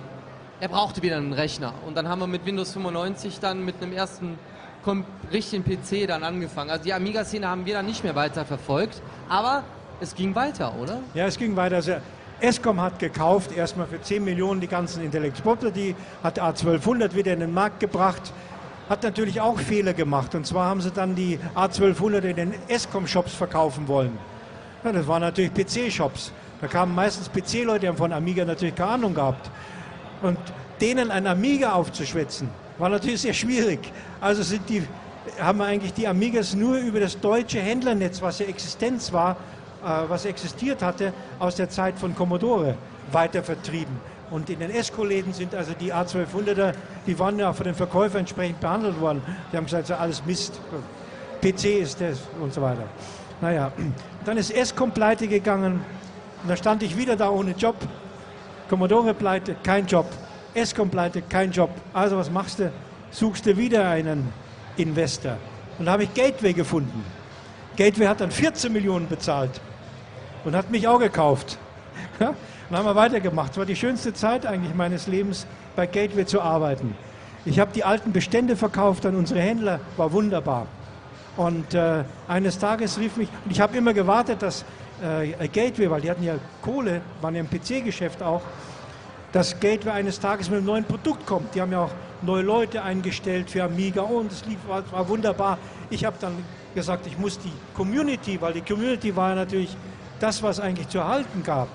er 0.60 0.70
brauchte 0.70 1.04
wieder 1.04 1.18
einen 1.18 1.34
Rechner. 1.34 1.74
Und 1.86 1.96
dann 1.98 2.08
haben 2.08 2.20
wir 2.20 2.28
mit 2.28 2.46
Windows 2.46 2.74
95 2.74 3.40
dann 3.40 3.64
mit 3.64 3.76
einem 3.82 3.94
ersten 3.94 4.40
richtigen 5.32 5.64
PC 5.64 6.08
dann 6.08 6.24
angefangen. 6.24 6.72
Also 6.72 6.84
die 6.84 6.94
Amiga-Szene 6.94 7.48
haben 7.48 7.66
wir 7.66 7.76
dann 7.76 7.86
nicht 7.86 8.04
mehr 8.04 8.16
weiter 8.16 8.46
verfolgt, 8.46 9.02
aber 9.30 9.64
es 10.02 10.16
ging 10.16 10.36
weiter, 10.36 10.74
oder? 10.80 11.00
Ja, 11.14 11.28
es 11.28 11.38
ging 11.38 11.56
weiter. 11.56 11.78
Also, 11.78 11.94
Escom 12.42 12.82
hat 12.82 12.98
gekauft, 12.98 13.56
erstmal 13.56 13.86
für 13.86 14.02
10 14.02 14.24
Millionen 14.24 14.60
die 14.60 14.68
ganzen 14.68 15.04
Intellectual 15.04 15.56
Property, 15.56 15.96
hat 16.24 16.42
A1200 16.42 17.14
wieder 17.14 17.34
in 17.34 17.40
den 17.40 17.54
Markt 17.54 17.80
gebracht, 17.80 18.34
hat 18.90 19.04
natürlich 19.04 19.40
auch 19.40 19.60
Fehler 19.60 19.94
gemacht. 19.94 20.34
Und 20.34 20.48
zwar 20.48 20.68
haben 20.68 20.82
sie 20.82 20.90
dann 20.90 21.16
die 21.16 21.40
A1200 21.56 22.22
in 22.22 22.36
den 22.36 22.54
Escom-Shops 22.68 23.34
verkaufen 23.34 23.88
wollen. 23.88 24.18
Ja, 24.84 24.92
das 24.92 25.08
waren 25.08 25.22
natürlich 25.22 25.54
PC-Shops. 25.54 26.32
Da 26.60 26.68
kamen 26.68 26.96
meistens 26.96 27.30
PC-Leute, 27.30 27.82
die 27.82 27.88
haben 27.88 27.98
von 27.98 28.12
Amiga 28.12 28.44
natürlich 28.44 28.76
keine 28.76 28.92
Ahnung 28.92 29.14
gehabt. 29.14 29.50
Und 30.24 30.40
denen 30.82 31.12
ein 31.12 31.28
Amiga 31.28 31.74
aufzuschwätzen, 31.74 32.50
war 32.80 32.90
natürlich 32.90 33.22
sehr 33.22 33.34
schwierig. 33.34 33.80
Also 34.20 34.42
sind 34.42 34.68
die, 34.68 34.84
haben 35.40 35.60
wir 35.60 35.66
eigentlich 35.66 35.94
die 35.94 36.08
Amigas 36.08 36.56
nur 36.56 36.78
über 36.78 37.00
das 37.00 37.20
deutsche 37.20 37.60
Händlernetz, 37.60 38.20
was 38.22 38.40
ja 38.40 38.48
Existenz 38.48 39.14
war, 39.14 39.38
was 39.84 40.26
existiert 40.26 40.82
hatte, 40.82 41.14
aus 41.40 41.56
der 41.56 41.70
Zeit 41.70 41.98
von 41.98 42.16
Commodore 42.16 42.76
weiter 43.12 43.44
vertrieben. 43.44 44.00
Und 44.30 44.50
in 44.50 44.60
den 44.60 44.72
Esco-Läden 44.72 45.34
sind 45.34 45.54
also 45.54 45.74
die 45.74 45.94
A1200er, 45.94 46.74
die 47.06 47.20
waren 47.20 47.38
ja 47.38 47.52
von 47.52 47.66
den 47.66 47.76
Verkäufern 47.76 48.22
entsprechend 48.22 48.62
behandelt 48.62 49.00
worden. 49.02 49.22
Die 49.52 49.58
haben 49.58 49.66
gesagt, 49.66 49.90
ist 49.90 49.92
alles 49.92 50.26
Mist. 50.26 50.60
PC 51.42 51.82
ist 51.82 52.00
das 52.00 52.20
und 52.40 52.54
so 52.54 52.62
weiter. 52.62 52.84
Naja, 53.42 53.72
dann 54.24 54.38
ist 54.38 54.52
Escom 54.52 54.92
pleite 54.92 55.28
gegangen 55.28 55.84
und 56.44 56.50
da 56.50 56.56
stand 56.56 56.82
ich 56.84 56.96
wieder 56.96 57.16
da 57.16 57.30
ohne 57.30 57.52
Job. 57.52 57.76
Commodore 58.70 59.14
pleite, 59.14 59.56
kein 59.64 59.86
Job. 59.86 60.06
Escom 60.54 60.90
pleite, 60.90 61.24
kein 61.24 61.52
Job. 61.52 61.72
Also 61.92 62.18
was 62.18 62.32
machst 62.32 62.60
du? 62.60 62.72
Suchst 63.10 63.46
du 63.46 63.58
wieder 63.58 63.90
einen 63.90 64.32
Investor. 64.78 65.38
Und 65.78 65.88
da 65.88 65.94
habe 65.94 66.04
ich 66.04 66.14
Gateway 66.14 66.54
gefunden. 66.54 67.04
Gateway 67.76 68.06
hat 68.06 68.22
dann 68.22 68.32
14 68.32 68.72
Millionen 68.72 69.08
bezahlt 69.08 69.60
und 70.46 70.56
hat 70.56 70.72
mich 70.72 70.88
auch 70.88 71.00
gekauft. 71.00 71.58
dann 72.20 72.36
haben 72.72 72.86
wir 72.86 72.96
weitergemacht. 72.96 73.52
Es 73.52 73.58
war 73.58 73.66
die 73.66 73.76
schönste 73.76 74.14
Zeit 74.14 74.46
eigentlich 74.46 74.76
meines 74.76 75.08
Lebens, 75.08 75.46
bei 75.76 75.88
Gateway 75.88 76.26
zu 76.26 76.42
arbeiten. 76.42 76.96
Ich 77.46 77.60
habe 77.60 77.72
die 77.74 77.84
alten 77.84 78.12
Bestände 78.12 78.56
verkauft 78.56 79.06
an 79.06 79.16
unsere 79.16 79.40
Händler, 79.40 79.80
war 79.98 80.12
wunderbar. 80.12 80.68
Und 81.38 81.74
äh, 81.74 82.04
eines 82.28 82.60
Tages 82.60 83.00
rief 83.00 83.18
mich, 83.18 83.30
und 83.46 83.52
ich 83.52 83.62
habe 83.62 83.76
immer 83.78 83.94
gewartet, 83.94 84.42
dass 84.42 84.64
äh, 85.02 85.48
Gateway, 85.48 85.90
weil 85.90 86.02
die 86.02 86.12
hatten 86.12 86.24
ja 86.24 86.36
Kohle, 86.62 87.02
waren 87.22 87.36
ja 87.36 87.42
im 87.42 87.50
PC-Geschäft 87.50 88.22
auch, 88.22 88.42
dass 89.32 89.60
Gateway 89.60 89.92
eines 89.92 90.20
Tages 90.20 90.50
mit 90.50 90.58
einem 90.58 90.68
neuen 90.68 90.84
Produkt 90.84 91.26
kommt. 91.26 91.56
Die 91.56 91.62
haben 91.62 91.72
ja 91.72 91.86
auch 91.86 91.92
neue 92.22 92.44
Leute 92.44 92.84
eingestellt 92.84 93.50
für 93.50 93.64
Amiga 93.64 94.02
und 94.02 94.32
es 94.32 94.46
lief, 94.46 94.60
war, 94.68 94.84
war 94.92 95.08
wunderbar. 95.08 95.58
Ich 95.90 96.06
habe 96.06 96.18
dann 96.20 96.34
gesagt, 96.76 97.08
ich 97.08 97.18
muss 97.18 97.40
die 97.40 97.52
Community, 97.74 98.40
weil 98.40 98.54
die 98.54 98.62
Community 98.62 99.16
war 99.16 99.30
ja 99.30 99.36
natürlich 99.36 99.76
das, 100.22 100.42
was 100.44 100.60
eigentlich 100.60 100.88
zu 100.90 101.00
erhalten 101.00 101.44
gab. 101.44 101.68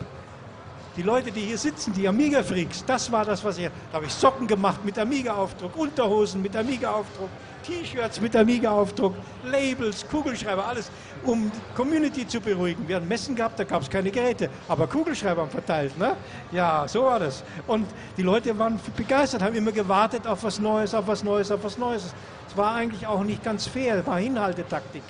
Die 0.97 1.03
Leute, 1.03 1.31
die 1.31 1.41
hier 1.41 1.59
sitzen, 1.59 1.93
die 1.93 2.09
Amiga-Freaks, 2.09 2.83
das 2.87 3.13
war 3.13 3.23
das, 3.23 3.45
was 3.45 3.59
ich. 3.59 3.69
Da 3.91 3.97
habe 3.97 4.07
ich 4.07 4.13
Socken 4.13 4.47
gemacht 4.47 4.83
mit 4.83 4.99
Amiga-Aufdruck, 4.99 5.77
Unterhosen 5.77 6.41
mit 6.41 6.57
Amiga-Aufdruck, 6.57 7.29
T-Shirts 7.67 8.19
mit 8.19 8.35
Amiga-Aufdruck, 8.35 9.15
Labels, 9.45 10.07
Kugelschreiber, 10.09 10.67
alles, 10.67 10.91
um 11.25 11.51
die 11.55 11.75
Community 11.75 12.27
zu 12.27 12.41
beruhigen. 12.41 12.89
Wir 12.89 12.97
hatten 12.97 13.09
Messen 13.09 13.37
gehabt, 13.37 13.59
da 13.59 13.65
gab 13.65 13.83
es 13.83 13.91
keine 13.91 14.11
Geräte, 14.11 14.49
aber 14.69 14.87
Kugelschreiber 14.87 15.43
haben 15.43 15.51
verteilt. 15.51 15.99
Ne? 15.99 16.17
Ja, 16.53 16.89
so 16.89 17.03
war 17.03 17.19
das. 17.19 17.45
Und 17.67 17.87
die 18.17 18.23
Leute 18.23 18.59
waren 18.59 18.81
begeistert, 18.97 19.43
haben 19.43 19.55
immer 19.55 19.73
gewartet 19.73 20.27
auf 20.27 20.45
was 20.45 20.59
Neues, 20.59 20.95
auf 20.95 21.07
was 21.07 21.23
Neues, 21.23 21.51
auf 21.51 21.63
was 21.63 21.77
Neues. 21.77 22.15
Es 22.49 22.57
war 22.57 22.75
eigentlich 22.75 23.07
auch 23.07 23.23
nicht 23.23 23.45
ganz 23.45 23.67
fair, 23.67 24.07
war 24.07 24.19
Hinhaltetaktik. 24.19 25.03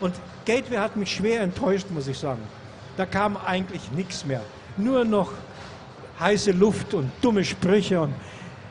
Und 0.00 0.14
Gateway 0.46 0.78
hat 0.78 0.96
mich 0.96 1.12
schwer 1.12 1.42
enttäuscht, 1.42 1.88
muss 1.90 2.06
ich 2.06 2.18
sagen. 2.18 2.40
Da 2.98 3.06
kam 3.06 3.38
eigentlich 3.38 3.90
nichts 3.92 4.26
mehr. 4.26 4.42
Nur 4.76 5.06
noch 5.06 5.32
heiße 6.20 6.52
Luft 6.52 6.92
und 6.92 7.10
dumme 7.22 7.42
Sprüche. 7.42 8.02
Und, 8.02 8.12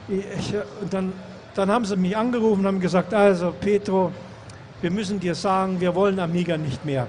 ich, 0.07 0.53
und 0.81 0.93
dann 0.93 1.13
dann 1.57 1.71
haben 1.71 1.85
sie 1.85 1.95
mich 1.95 2.15
angerufen 2.15 2.59
und 2.59 2.67
haben 2.67 2.79
gesagt, 2.79 3.15
also 3.15 3.51
Petro, 3.59 4.11
wir 4.79 4.91
müssen 4.91 5.19
dir 5.19 5.33
sagen, 5.33 5.79
wir 5.81 5.95
wollen 5.95 6.19
Amiga 6.19 6.55
nicht 6.55 6.85
mehr. 6.85 7.07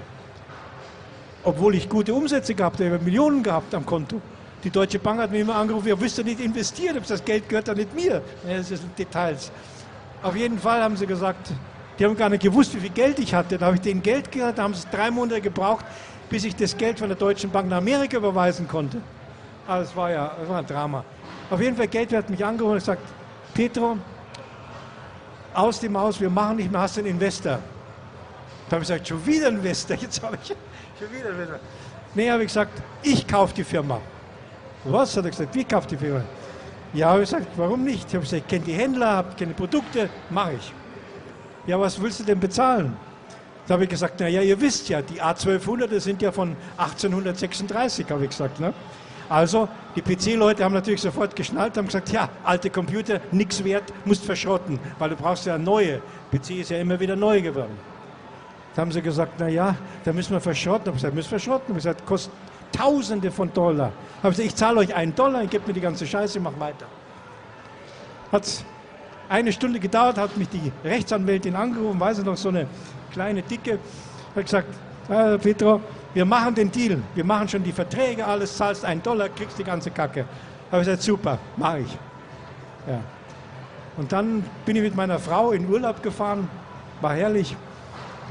Obwohl 1.43 1.75
ich 1.75 1.87
gute 1.87 2.15
Umsätze 2.15 2.55
gehabt 2.55 2.79
habe, 2.79 2.97
Millionen 2.97 3.43
gehabt 3.43 3.75
am 3.75 3.85
Konto. 3.85 4.19
Die 4.63 4.71
Deutsche 4.71 4.97
Bank 4.97 5.21
hat 5.21 5.29
mir 5.29 5.41
immer 5.41 5.55
angerufen, 5.55 5.87
ihr 5.87 6.01
wisst 6.01 6.17
ja 6.17 6.23
nicht 6.23 6.39
investiert, 6.39 6.97
das 7.07 7.23
Geld 7.23 7.47
gehört 7.47 7.67
ja 7.67 7.75
nicht 7.75 7.93
mir. 7.93 8.23
Das 8.43 8.69
sind 8.69 8.97
Details. 8.97 9.51
Auf 10.23 10.35
jeden 10.35 10.57
Fall 10.57 10.81
haben 10.81 10.97
sie 10.97 11.05
gesagt, 11.05 11.51
die 11.99 12.05
haben 12.05 12.17
gar 12.17 12.29
nicht 12.29 12.41
gewusst, 12.41 12.75
wie 12.75 12.79
viel 12.79 12.89
Geld 12.89 13.19
ich 13.19 13.35
hatte. 13.35 13.55
Da 13.55 13.67
habe 13.67 13.75
ich 13.75 13.81
denen 13.81 14.01
Geld 14.01 14.31
gehört, 14.31 14.57
da 14.57 14.63
haben 14.63 14.73
sie 14.73 14.87
drei 14.91 15.11
Monate 15.11 15.41
gebraucht, 15.41 15.85
bis 16.29 16.43
ich 16.43 16.55
das 16.55 16.77
Geld 16.77 16.99
von 16.99 17.09
der 17.09 17.17
Deutschen 17.17 17.49
Bank 17.49 17.69
nach 17.69 17.77
Amerika 17.77 18.17
überweisen 18.17 18.67
konnte. 18.67 19.01
Also 19.67 19.85
das 19.85 19.95
war 19.95 20.11
ja 20.11 20.31
das 20.39 20.49
war 20.49 20.59
ein 20.59 20.65
Drama. 20.65 21.03
Auf 21.49 21.59
jeden 21.59 21.75
Fall, 21.75 21.87
Geld 21.87 22.13
hat 22.13 22.29
mich 22.29 22.43
angerufen 22.45 22.73
und 22.73 22.79
gesagt, 22.79 23.01
Petro, 23.53 23.97
aus 25.53 25.79
dem 25.79 25.97
Haus, 25.97 26.19
wir 26.21 26.29
machen 26.29 26.57
nicht 26.57 26.71
mehr, 26.71 26.81
hast 26.81 26.97
du 26.97 27.01
einen 27.01 27.09
Investor. 27.09 27.59
Da 28.69 28.75
habe 28.75 28.83
ich 28.83 28.87
gesagt, 28.87 29.07
schon 29.07 29.25
wieder 29.25 29.47
ein 29.47 29.55
Investor, 29.55 29.97
jetzt 29.97 30.21
habe 30.21 30.37
ich 30.41 30.49
schon 30.49 31.11
wieder 31.11 31.29
einen 31.29 31.39
Investor. 31.39 31.59
Nee, 32.13 32.29
habe 32.29 32.43
ich 32.43 32.47
gesagt, 32.47 32.81
ich 33.01 33.27
kaufe 33.27 33.53
die 33.53 33.63
Firma. 33.63 33.99
Was? 34.83 35.17
Hat 35.17 35.25
er 35.25 35.31
gesagt, 35.31 35.53
wie 35.55 35.63
kauft 35.63 35.91
die 35.91 35.97
Firma? 35.97 36.21
Ja, 36.93 37.09
habe 37.09 37.23
ich 37.23 37.29
gesagt, 37.29 37.47
warum 37.55 37.83
nicht? 37.83 38.07
Ich 38.07 38.15
habe 38.15 38.23
gesagt, 38.23 38.43
ich 38.43 38.47
kenne 38.47 38.65
die 38.65 38.73
Händler, 38.73 39.17
habe 39.17 39.35
keine 39.37 39.53
Produkte, 39.53 40.09
mache 40.29 40.53
ich. 40.53 40.73
Ja, 41.67 41.79
was 41.79 42.01
willst 42.01 42.19
du 42.19 42.23
denn 42.23 42.39
bezahlen? 42.39 42.95
Da 43.69 43.75
habe 43.75 43.83
ich 43.83 43.89
gesagt, 43.91 44.19
naja, 44.19 44.41
ihr 44.41 44.59
wisst 44.59 44.89
ja, 44.89 44.99
die 45.03 45.21
A1200 45.21 45.99
sind 45.99 46.23
ja 46.23 46.31
von 46.31 46.57
1836, 46.77 48.09
habe 48.09 48.23
ich 48.23 48.31
gesagt. 48.31 48.59
Ne? 48.59 48.73
Also, 49.29 49.69
die 49.95 50.01
PC-Leute 50.01 50.63
haben 50.63 50.73
natürlich 50.73 51.01
sofort 51.01 51.35
geschnallt, 51.35 51.77
haben 51.77 51.85
gesagt, 51.85 52.09
ja, 52.09 52.29
alte 52.43 52.71
Computer, 52.71 53.21
nichts 53.31 53.63
wert, 53.63 53.93
musst 54.05 54.25
verschrotten, 54.25 54.79
weil 54.97 55.11
du 55.11 55.15
brauchst 55.15 55.45
ja 55.45 55.59
neue. 55.59 56.01
PC 56.31 56.61
ist 56.61 56.71
ja 56.71 56.79
immer 56.79 56.99
wieder 56.99 57.15
neu 57.15 57.43
geworden. 57.43 57.77
Da 58.73 58.81
haben 58.81 58.91
sie 58.91 59.03
gesagt, 59.03 59.33
na 59.37 59.47
ja, 59.47 59.75
da 60.03 60.13
müssen 60.13 60.31
wir 60.31 60.41
verschrotten. 60.41 60.85
Da 60.85 60.87
habe 60.87 60.97
ich 60.97 61.03
gesagt, 61.03 61.13
müssen 61.13 61.29
wir 61.29 61.39
verschrotten. 61.39 61.75
Ich 61.75 61.83
gesagt, 61.83 62.05
kostet 62.07 62.33
Tausende 62.71 63.29
von 63.29 63.53
Dollar. 63.53 63.91
Da 63.91 64.23
habe 64.23 64.29
ich 64.31 64.37
gesagt, 64.37 64.47
ich 64.47 64.55
zahle 64.55 64.79
euch 64.79 64.95
einen 64.95 65.13
Dollar, 65.13 65.43
ich 65.43 65.49
gebe 65.51 65.67
mir 65.67 65.73
die 65.73 65.81
ganze 65.81 66.07
Scheiße, 66.07 66.39
mach 66.39 66.59
weiter. 66.59 66.87
Hat 68.31 68.65
eine 69.29 69.53
Stunde 69.53 69.79
gedauert, 69.79 70.17
hat 70.17 70.35
mich 70.35 70.49
die 70.49 70.71
Rechtsanwältin 70.83 71.55
angerufen, 71.55 71.99
weiß 71.99 72.19
ich 72.19 72.25
noch, 72.25 72.35
so 72.35 72.49
eine 72.49 72.67
kleine, 73.11 73.43
dicke, 73.43 73.79
hat 74.35 74.43
gesagt, 74.43 74.67
ah, 75.07 75.37
Petro, 75.37 75.81
wir 76.13 76.25
machen 76.25 76.55
den 76.55 76.71
Deal, 76.71 77.01
wir 77.13 77.23
machen 77.23 77.47
schon 77.47 77.63
die 77.63 77.71
Verträge, 77.71 78.25
alles, 78.25 78.57
zahlst 78.57 78.83
einen 78.83 79.03
Dollar, 79.03 79.29
kriegst 79.29 79.59
die 79.59 79.63
ganze 79.63 79.91
Kacke. 79.91 80.25
Habe 80.71 80.81
ich 80.81 80.87
gesagt, 80.87 81.03
super, 81.03 81.37
mache 81.55 81.79
ich. 81.79 81.97
Ja. 82.87 82.99
Und 83.97 84.11
dann 84.11 84.43
bin 84.65 84.75
ich 84.75 84.81
mit 84.81 84.95
meiner 84.95 85.19
Frau 85.19 85.51
in 85.51 85.69
Urlaub 85.69 86.01
gefahren, 86.01 86.49
war 87.01 87.13
herrlich. 87.13 87.55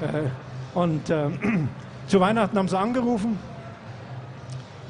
Äh, 0.01 0.77
und 0.77 1.11
äh, 1.11 1.29
zu 2.09 2.21
Weihnachten 2.21 2.59
haben 2.59 2.69
sie 2.69 2.79
angerufen, 2.79 3.39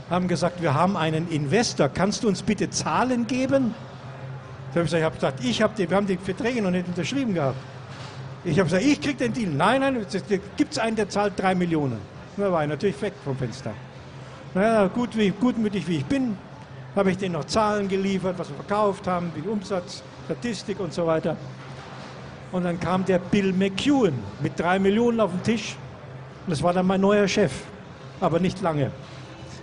haben 0.09 0.29
gesagt, 0.29 0.63
wir 0.63 0.73
haben 0.73 0.97
einen 0.97 1.29
Investor, 1.29 1.89
kannst 1.89 2.25
du 2.25 2.29
uns 2.29 2.43
bitte 2.43 2.71
Zahlen 2.71 3.27
geben? 3.27 3.75
Habe 4.70 4.85
ich 4.85 4.90
gesagt, 4.90 5.45
ich 5.45 5.62
habe 5.62 5.73
die, 5.77 5.89
wir 5.89 5.97
haben 5.97 6.07
die 6.07 6.16
Verträge 6.16 6.62
noch 6.62 6.70
nicht 6.70 6.86
unterschrieben 6.86 7.35
gehabt. 7.35 7.57
Ich 8.45 8.59
habe 8.59 8.69
gesagt, 8.69 8.85
ich 8.85 9.01
kriege 9.01 9.16
den 9.16 9.32
Deal. 9.32 9.51
Nein, 9.51 9.81
nein, 9.81 10.07
gibt 10.57 10.73
es 10.73 10.78
einen, 10.78 10.97
der 10.97 11.09
zahlt 11.09 11.35
drei 11.36 11.55
Millionen. 11.55 11.99
Da 12.36 12.53
war 12.53 12.62
ich 12.62 12.69
natürlich 12.69 13.01
weg 13.03 13.15
vom 13.24 13.36
Fenster. 13.36 13.73
Naja, 14.55 14.86
gut, 14.86 15.16
wie, 15.16 15.31
gutmütig 15.31 15.86
wie 15.89 15.97
ich 15.97 16.05
bin, 16.05 16.36
habe 16.95 17.11
ich 17.11 17.19
denen 17.19 17.32
noch 17.32 17.45
Zahlen 17.45 17.89
geliefert, 17.89 18.39
was 18.39 18.49
wir 18.49 18.57
verkauft 18.57 19.07
haben, 19.07 19.32
wie 19.35 19.47
Umsatz, 19.49 20.03
Statistik 20.27 20.81
und 20.81 20.93
so 20.93 21.07
weiter. 21.07 21.36
Und 22.53 22.65
dann 22.65 22.78
kam 22.81 23.05
der 23.05 23.19
Bill 23.19 23.53
McEwen 23.53 24.15
mit 24.40 24.59
drei 24.59 24.78
Millionen 24.78 25.20
auf 25.20 25.31
den 25.31 25.43
Tisch. 25.43 25.77
Und 26.47 26.51
das 26.51 26.62
war 26.62 26.73
dann 26.73 26.86
mein 26.86 27.01
neuer 27.01 27.28
Chef, 27.28 27.53
aber 28.20 28.39
nicht 28.39 28.62
lange. 28.62 28.90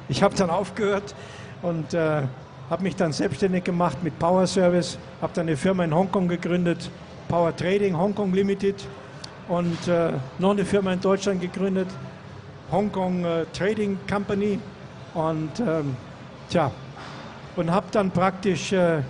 Ich 0.07 0.21
habe 0.21 0.35
dann 0.35 0.49
aufgehört 0.49 1.15
und 1.61 1.93
äh, 1.93 2.23
habe 2.69 2.83
mich 2.83 2.95
dann 2.95 3.11
selbstständig 3.11 3.63
gemacht 3.63 4.03
mit 4.03 4.17
Power 4.19 4.47
Service, 4.47 4.97
habe 5.21 5.33
dann 5.33 5.47
eine 5.47 5.57
Firma 5.57 5.83
in 5.83 5.93
Hongkong 5.93 6.27
gegründet, 6.27 6.89
Power 7.27 7.55
Trading 7.55 7.97
Hongkong 7.97 8.33
Limited 8.33 8.75
und 9.47 9.87
äh, 9.87 10.13
noch 10.39 10.51
eine 10.51 10.65
Firma 10.65 10.93
in 10.93 10.99
Deutschland 10.99 11.41
gegründet, 11.41 11.87
Hongkong 12.71 13.23
äh, 13.23 13.45
Trading 13.53 13.97
Company 14.09 14.59
und 15.13 15.59
ähm, 15.59 15.95
tja, 16.49 16.71
und 17.55 17.71
habe 17.71 17.87
dann 17.91 18.11
praktisch 18.11 18.73
äh, 18.73 18.97
äh, 18.97 19.01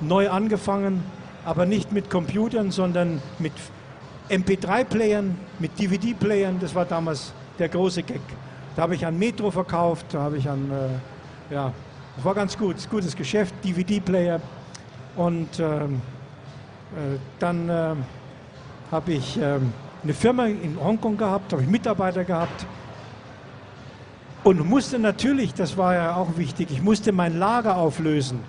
neu 0.00 0.28
angefangen, 0.28 1.02
aber 1.44 1.66
nicht 1.66 1.92
mit 1.92 2.10
Computern, 2.10 2.70
sondern 2.70 3.20
mit 3.38 3.52
MP3-Playern, 4.28 5.36
mit 5.58 5.78
DVD-Playern. 5.78 6.58
Das 6.60 6.74
war 6.74 6.84
damals 6.84 7.32
der 7.58 7.68
große 7.68 8.02
Gag. 8.02 8.20
Da 8.76 8.82
habe 8.82 8.94
ich 8.94 9.06
an 9.06 9.18
Metro 9.18 9.50
verkauft, 9.50 10.06
da 10.12 10.20
habe 10.20 10.38
ich 10.38 10.48
an, 10.48 10.70
äh, 11.50 11.54
ja, 11.54 11.72
das 12.16 12.24
war 12.24 12.34
ganz 12.34 12.56
gut, 12.56 12.76
gutes 12.90 13.16
Geschäft, 13.16 13.54
DVD-Player. 13.64 14.40
Und 15.16 15.58
ähm, 15.58 16.00
äh, 16.94 17.18
dann 17.38 17.68
ähm, 17.68 18.04
habe 18.90 19.12
ich 19.12 19.36
ähm, 19.40 19.72
eine 20.02 20.14
Firma 20.14 20.46
in 20.46 20.78
Hongkong 20.82 21.16
gehabt, 21.16 21.52
habe 21.52 21.62
ich 21.62 21.68
Mitarbeiter 21.68 22.24
gehabt 22.24 22.66
und 24.44 24.68
musste 24.68 24.98
natürlich, 24.98 25.54
das 25.54 25.76
war 25.78 25.94
ja 25.94 26.16
auch 26.16 26.36
wichtig, 26.36 26.68
ich 26.70 26.82
musste 26.82 27.12
mein 27.12 27.38
Lager 27.38 27.78
auflösen. 27.78 28.40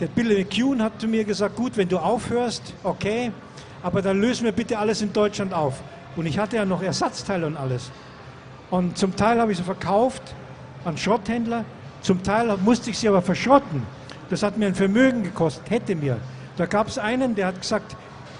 Der 0.00 0.08
Bill 0.08 0.36
McCune 0.36 0.82
hat 0.82 1.00
zu 1.00 1.06
mir 1.06 1.24
gesagt, 1.24 1.54
gut, 1.54 1.76
wenn 1.76 1.88
du 1.88 1.98
aufhörst, 1.98 2.74
okay, 2.82 3.30
aber 3.82 4.02
dann 4.02 4.20
lösen 4.20 4.44
wir 4.44 4.52
bitte 4.52 4.78
alles 4.78 5.00
in 5.00 5.12
Deutschland 5.12 5.54
auf. 5.54 5.80
Und 6.16 6.26
ich 6.26 6.38
hatte 6.38 6.56
ja 6.56 6.64
noch 6.64 6.82
Ersatzteile 6.82 7.46
und 7.46 7.56
alles. 7.56 7.92
Und 8.70 8.98
zum 8.98 9.14
Teil 9.14 9.40
habe 9.40 9.52
ich 9.52 9.58
sie 9.58 9.64
verkauft 9.64 10.34
an 10.84 10.98
Schrotthändler, 10.98 11.64
zum 12.02 12.22
Teil 12.22 12.56
musste 12.58 12.90
ich 12.90 12.98
sie 12.98 13.08
aber 13.08 13.22
verschrotten. 13.22 13.82
Das 14.28 14.42
hat 14.42 14.58
mir 14.58 14.66
ein 14.66 14.74
Vermögen 14.74 15.22
gekostet, 15.22 15.70
hätte 15.70 15.94
mir. 15.94 16.18
Da 16.56 16.66
gab 16.66 16.88
es 16.88 16.98
einen, 16.98 17.34
der 17.34 17.46
hat 17.46 17.60
gesagt, 17.60 17.96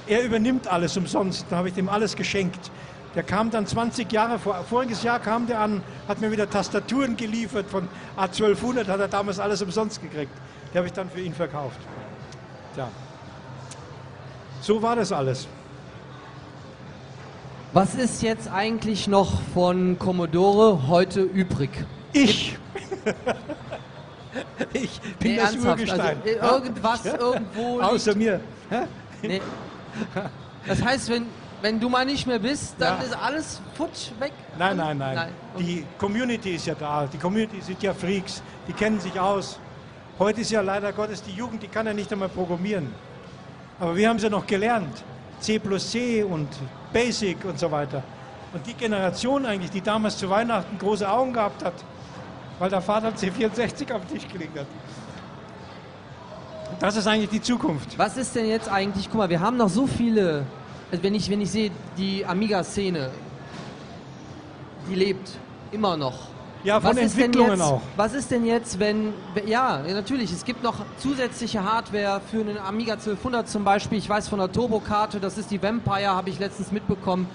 er 0.06 0.22
übernimmt 0.22 0.66
alles 0.66 0.96
umsonst. 0.96 1.46
Da 1.48 1.56
habe 1.56 1.68
ich 1.68 1.74
dem 1.74 1.88
alles 1.88 2.16
geschenkt. 2.16 2.70
Der 3.14 3.22
kam 3.22 3.50
dann 3.50 3.66
20 3.66 4.10
Jahre 4.10 4.38
vor. 4.38 4.54
Voriges 4.68 5.02
Jahr 5.02 5.18
kam 5.20 5.46
der 5.46 5.60
an, 5.60 5.82
hat 6.08 6.20
mir 6.20 6.32
wieder 6.32 6.48
Tastaturen 6.48 7.16
geliefert 7.16 7.66
von 7.68 7.88
A1200, 8.16 8.88
hat 8.88 9.00
er 9.00 9.08
damals 9.08 9.38
alles 9.38 9.62
umsonst 9.62 10.00
gekriegt. 10.00 10.32
Die 10.72 10.78
habe 10.78 10.86
ich 10.86 10.92
dann 10.92 11.10
für 11.10 11.20
ihn 11.20 11.34
verkauft. 11.34 11.78
Tja. 12.74 12.88
So 14.60 14.80
war 14.80 14.96
das 14.96 15.12
alles. 15.12 15.46
Was 17.74 17.94
ist 17.94 18.22
jetzt 18.22 18.50
eigentlich 18.50 19.08
noch 19.08 19.40
von 19.54 19.98
Commodore 19.98 20.88
heute 20.88 21.22
übrig? 21.22 21.70
Ich. 22.12 22.58
ich 24.72 25.00
bin 25.18 25.32
Nee, 25.32 25.36
das 25.36 25.52
ernsthaft, 25.52 25.78
Urgestein. 25.80 26.16
Also, 26.40 26.54
irgendwas 26.54 27.04
irgendwo 27.04 27.80
Außer 27.82 28.14
mir. 28.14 28.40
Nee. 29.22 29.40
Das 30.66 30.82
heißt, 30.82 31.10
wenn, 31.10 31.26
wenn 31.60 31.78
du 31.80 31.88
mal 31.88 32.04
nicht 32.04 32.26
mehr 32.26 32.38
bist, 32.38 32.74
dann 32.78 32.98
Ja. 32.98 33.04
ist 33.04 33.16
alles 33.16 33.60
futsch 33.74 34.10
weg. 34.18 34.32
Nein, 34.58 34.76
nein, 34.76 34.98
nein. 34.98 35.14
Nein. 35.14 35.32
Die 35.58 35.84
Community 35.98 36.54
ist 36.54 36.66
ja 36.66 36.74
da. 36.74 37.06
Die 37.06 37.18
Community 37.18 37.60
sind 37.60 37.82
ja 37.82 37.92
Freaks. 37.92 38.42
Die 38.68 38.72
kennen 38.72 39.00
sich 39.00 39.18
aus. 39.18 39.58
Heute 40.18 40.40
ist 40.42 40.50
ja 40.50 40.60
leider 40.60 40.92
Gottes 40.92 41.22
die 41.22 41.32
Jugend, 41.32 41.62
die 41.62 41.68
kann 41.68 41.86
ja 41.86 41.92
nicht 41.94 42.12
einmal 42.12 42.28
programmieren. 42.28 42.92
Aber 43.80 43.96
wir 43.96 44.08
haben 44.08 44.18
sie 44.18 44.30
noch 44.30 44.46
gelernt. 44.46 45.02
C 45.40 45.58
plus 45.58 45.90
C 45.90 46.22
und 46.22 46.48
Basic 46.92 47.44
und 47.44 47.58
so 47.58 47.70
weiter. 47.70 48.02
Und 48.52 48.64
die 48.66 48.74
Generation 48.74 49.44
eigentlich, 49.46 49.70
die 49.70 49.80
damals 49.80 50.18
zu 50.18 50.28
Weihnachten 50.30 50.78
große 50.78 51.10
Augen 51.10 51.32
gehabt 51.32 51.64
hat, 51.64 51.72
weil 52.62 52.70
der 52.70 52.80
Vater 52.80 53.08
C64 53.08 53.92
auf 53.92 54.06
den 54.06 54.20
Tisch 54.20 54.28
gelegt 54.32 54.56
hat. 54.56 54.66
Das 56.78 56.96
ist 56.96 57.08
eigentlich 57.08 57.30
die 57.30 57.42
Zukunft. 57.42 57.98
Was 57.98 58.16
ist 58.16 58.36
denn 58.36 58.46
jetzt 58.46 58.68
eigentlich, 58.68 59.06
guck 59.10 59.18
mal, 59.18 59.28
wir 59.28 59.40
haben 59.40 59.56
noch 59.56 59.68
so 59.68 59.88
viele, 59.88 60.46
also 60.92 61.02
wenn 61.02 61.12
ich, 61.16 61.28
wenn 61.28 61.40
ich 61.40 61.50
sehe, 61.50 61.72
die 61.98 62.24
Amiga-Szene, 62.24 63.10
die 64.88 64.94
lebt 64.94 65.28
immer 65.72 65.96
noch. 65.96 66.28
Ja, 66.62 66.80
von 66.80 66.90
was 66.90 66.98
Entwicklungen 66.98 67.50
jetzt, 67.50 67.62
auch. 67.62 67.82
Was 67.96 68.14
ist 68.14 68.30
denn 68.30 68.46
jetzt, 68.46 68.78
wenn, 68.78 69.12
ja, 69.44 69.84
ja, 69.84 69.94
natürlich, 69.94 70.30
es 70.30 70.44
gibt 70.44 70.62
noch 70.62 70.76
zusätzliche 70.98 71.64
Hardware 71.64 72.20
für 72.30 72.42
einen 72.42 72.58
Amiga 72.58 72.92
1200 72.92 73.48
zum 73.48 73.64
Beispiel. 73.64 73.98
Ich 73.98 74.08
weiß 74.08 74.28
von 74.28 74.38
der 74.38 74.52
Turbokarte, 74.52 75.18
das 75.18 75.36
ist 75.36 75.50
die 75.50 75.60
Vampire, 75.60 76.10
habe 76.10 76.30
ich 76.30 76.38
letztens 76.38 76.70
mitbekommen. 76.70 77.28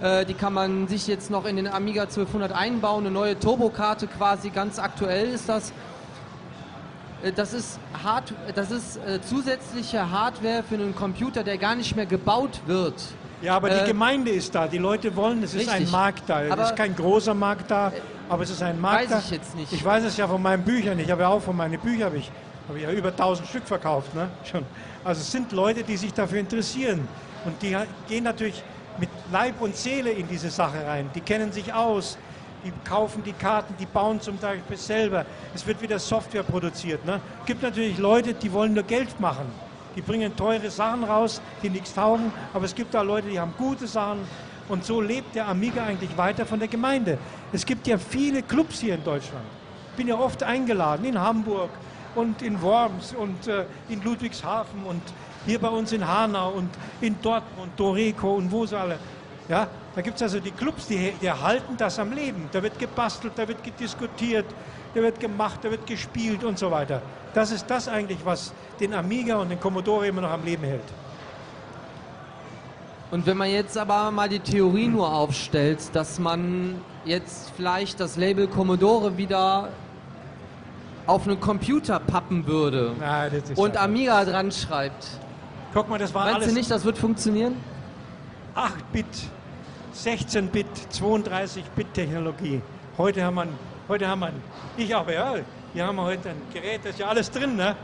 Äh, 0.00 0.24
die 0.24 0.34
kann 0.34 0.54
man 0.54 0.88
sich 0.88 1.06
jetzt 1.06 1.30
noch 1.30 1.44
in 1.44 1.56
den 1.56 1.66
Amiga 1.68 2.02
1200 2.02 2.52
einbauen, 2.52 3.04
eine 3.04 3.10
neue 3.12 3.38
Turbokarte 3.38 4.06
quasi, 4.06 4.50
ganz 4.50 4.78
aktuell 4.78 5.28
ist 5.30 5.48
das. 5.48 5.72
Äh, 7.22 7.32
Das 7.32 7.52
ist, 7.52 7.78
Hard, 8.02 8.32
das 8.54 8.70
ist 8.70 8.96
äh, 9.06 9.20
zusätzliche 9.20 10.10
Hardware 10.10 10.62
für 10.66 10.76
einen 10.76 10.94
Computer, 10.94 11.42
der 11.44 11.58
gar 11.58 11.74
nicht 11.74 11.96
mehr 11.96 12.06
gebaut 12.06 12.60
wird. 12.66 12.94
Ja, 13.42 13.56
aber 13.56 13.70
Äh, 13.70 13.80
die 13.82 13.88
Gemeinde 13.90 14.30
ist 14.30 14.54
da, 14.54 14.66
die 14.68 14.78
Leute 14.78 15.14
wollen, 15.16 15.42
es 15.42 15.54
ist 15.54 15.68
ein 15.68 15.76
richtig. 15.76 15.92
Markt 15.92 16.22
da. 16.28 16.42
Es 16.44 16.70
ist 16.70 16.76
kein 16.76 16.94
großer 16.96 17.34
Markt 17.34 17.70
da, 17.70 17.92
aber 18.28 18.42
es 18.42 18.50
ist 18.50 18.62
ein 18.62 18.80
Markt 18.80 19.04
weiß 19.04 19.10
da. 19.10 19.18
ich 19.18 19.30
jetzt 19.30 19.54
nicht. 19.54 19.72
Ich 19.72 19.84
weiß 19.84 20.04
es 20.04 20.16
ja 20.16 20.26
von 20.28 20.40
meinen 20.40 20.62
Büchern, 20.62 20.98
ich 20.98 21.10
habe 21.10 21.22
ja 21.22 21.28
auch 21.28 21.42
von 21.42 21.56
meinen 21.56 21.78
Büchern, 21.78 22.04
habe 22.06 22.16
ich, 22.18 22.30
habe 22.68 22.78
ich 22.78 22.84
ja 22.84 22.90
über 22.90 23.08
1000 23.10 23.46
Stück 23.48 23.64
verkauft. 23.66 24.14
Ne? 24.14 24.28
Schon. 24.50 24.64
Also 25.04 25.20
es 25.20 25.30
sind 25.30 25.52
Leute, 25.52 25.82
die 25.82 25.96
sich 25.98 26.12
dafür 26.14 26.40
interessieren 26.40 27.06
und 27.44 27.60
die 27.62 27.76
gehen 28.08 28.24
natürlich 28.24 28.62
mit 29.00 29.08
Leib 29.32 29.60
und 29.60 29.74
Seele 29.74 30.10
in 30.10 30.28
diese 30.28 30.50
Sache 30.50 30.86
rein. 30.86 31.10
Die 31.14 31.20
kennen 31.20 31.50
sich 31.50 31.72
aus, 31.72 32.18
die 32.64 32.72
kaufen 32.86 33.22
die 33.24 33.32
Karten, 33.32 33.74
die 33.80 33.86
bauen 33.86 34.20
zum 34.20 34.38
Teil 34.38 34.60
selber. 34.74 35.24
Es 35.54 35.66
wird 35.66 35.80
wieder 35.80 35.98
Software 35.98 36.42
produziert. 36.42 37.04
Ne? 37.06 37.20
Es 37.40 37.46
gibt 37.46 37.62
natürlich 37.62 37.98
Leute, 37.98 38.34
die 38.34 38.52
wollen 38.52 38.74
nur 38.74 38.82
Geld 38.82 39.18
machen. 39.18 39.46
Die 39.96 40.02
bringen 40.02 40.36
teure 40.36 40.70
Sachen 40.70 41.02
raus, 41.02 41.40
die 41.62 41.70
nichts 41.70 41.94
taugen, 41.94 42.32
aber 42.52 42.64
es 42.64 42.74
gibt 42.74 42.94
da 42.94 43.02
Leute, 43.02 43.28
die 43.28 43.40
haben 43.40 43.54
gute 43.58 43.88
Sachen 43.88 44.20
und 44.68 44.84
so 44.84 45.00
lebt 45.00 45.34
der 45.34 45.48
Amiga 45.48 45.84
eigentlich 45.84 46.16
weiter 46.16 46.46
von 46.46 46.60
der 46.60 46.68
Gemeinde. 46.68 47.18
Es 47.52 47.66
gibt 47.66 47.88
ja 47.88 47.98
viele 47.98 48.42
Clubs 48.42 48.78
hier 48.80 48.94
in 48.94 49.02
Deutschland. 49.02 49.44
Ich 49.90 49.96
bin 49.96 50.06
ja 50.06 50.16
oft 50.16 50.44
eingeladen 50.44 51.04
in 51.04 51.18
Hamburg 51.20 51.70
und 52.14 52.40
in 52.40 52.62
Worms 52.62 53.14
und 53.14 53.48
äh, 53.48 53.64
in 53.88 54.02
Ludwigshafen 54.02 54.84
und 54.84 55.02
hier 55.46 55.58
bei 55.58 55.68
uns 55.68 55.92
in 55.92 56.06
Hanau 56.06 56.50
und 56.50 56.70
in 57.00 57.20
Dortmund, 57.20 57.72
Doreco 57.76 58.34
und 58.34 58.50
wo 58.50 58.66
sie 58.66 58.78
alle. 58.78 58.98
Ja, 59.48 59.66
da 59.94 60.00
gibt 60.00 60.16
es 60.16 60.22
also 60.22 60.38
die 60.38 60.52
Clubs, 60.52 60.86
die, 60.86 61.12
die 61.20 61.30
halten 61.30 61.76
das 61.76 61.98
am 61.98 62.12
Leben. 62.12 62.48
Da 62.52 62.62
wird 62.62 62.78
gebastelt, 62.78 63.32
da 63.36 63.48
wird 63.48 63.58
diskutiert, 63.78 64.46
da 64.94 65.02
wird 65.02 65.18
gemacht, 65.18 65.60
da 65.62 65.70
wird 65.70 65.86
gespielt 65.86 66.44
und 66.44 66.58
so 66.58 66.70
weiter. 66.70 67.02
Das 67.34 67.50
ist 67.50 67.68
das 67.68 67.88
eigentlich, 67.88 68.18
was 68.24 68.52
den 68.78 68.94
Amiga 68.94 69.36
und 69.36 69.48
den 69.48 69.58
Commodore 69.58 70.06
immer 70.06 70.20
noch 70.20 70.30
am 70.30 70.44
Leben 70.44 70.64
hält. 70.64 70.84
Und 73.10 73.26
wenn 73.26 73.36
man 73.36 73.50
jetzt 73.50 73.76
aber 73.76 74.12
mal 74.12 74.28
die 74.28 74.38
Theorie 74.38 74.86
nur 74.86 75.12
aufstellt, 75.12 75.80
dass 75.94 76.20
man 76.20 76.80
jetzt 77.04 77.50
vielleicht 77.56 77.98
das 77.98 78.16
Label 78.16 78.46
Commodore 78.46 79.16
wieder 79.16 79.68
auf 81.08 81.26
einen 81.26 81.40
Computer 81.40 81.98
pappen 81.98 82.46
würde 82.46 82.92
Nein, 83.00 83.42
und 83.56 83.76
Amiga 83.76 84.24
dran 84.24 84.52
schreibt, 84.52 85.08
Guck 85.72 85.88
mal, 85.88 85.98
das 85.98 86.12
war 86.14 86.24
meinst 86.24 86.36
alles 86.36 86.48
du 86.48 86.54
nicht, 86.54 86.70
das 86.70 86.84
wird 86.84 86.98
funktionieren? 86.98 87.56
8-Bit, 88.56 89.06
16-Bit, 89.94 90.66
32-Bit-Technologie. 90.92 92.60
Heute 92.98 93.22
haben 93.24 93.36
wir, 93.36 93.46
heute 93.88 94.08
haben 94.08 94.20
wir, 94.20 94.32
ich 94.76 94.94
aber 94.94 95.12
ja, 95.12 95.34
hier 95.72 95.86
haben 95.86 95.96
wir 95.96 96.02
heute 96.04 96.30
ein 96.30 96.42
Gerät, 96.52 96.80
das 96.82 96.92
ist 96.92 96.98
ja 96.98 97.06
alles 97.08 97.30
drin, 97.30 97.56
ne? 97.56 97.76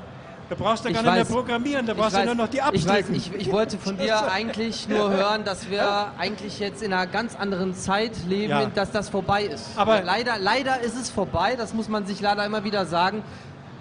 Da 0.48 0.54
brauchst 0.54 0.84
du 0.84 0.88
Ich 0.90 0.94
gar 0.94 1.02
nicht 1.02 1.12
mehr 1.14 1.24
programmieren, 1.24 1.86
da 1.86 1.92
Ich 1.92 1.98
brauchst 1.98 2.16
du 2.16 2.24
nur 2.24 2.34
noch 2.36 2.46
die 2.48 2.58
ich, 2.72 2.86
weiß, 2.86 3.04
abdrücken. 3.06 3.14
ich, 3.14 3.34
ich 3.34 3.50
wollte 3.52 3.78
von 3.78 3.96
dir 3.98 4.30
eigentlich 4.32 4.88
nur 4.88 5.10
hören, 5.10 5.44
dass 5.44 5.70
wir 5.70 6.12
eigentlich 6.18 6.60
jetzt 6.60 6.82
in 6.82 6.92
einer 6.92 7.08
ganz 7.08 7.34
anderen 7.34 7.74
Zeit 7.74 8.12
leben, 8.28 8.50
Ja. 8.50 8.66
dass 8.66 8.92
das 8.92 9.08
vorbei 9.08 9.44
ist. 9.44 9.66
Aber- 9.76 10.02
leider, 10.02 10.38
leider 10.38 10.80
ist 10.80 10.96
es 10.96 11.10
vorbei, 11.10 11.56
das 11.56 11.74
muss 11.74 11.88
man 11.88 12.06
sich 12.06 12.20
leider 12.20 12.44
immer 12.46 12.62
wieder 12.62 12.86
sagen. 12.86 13.22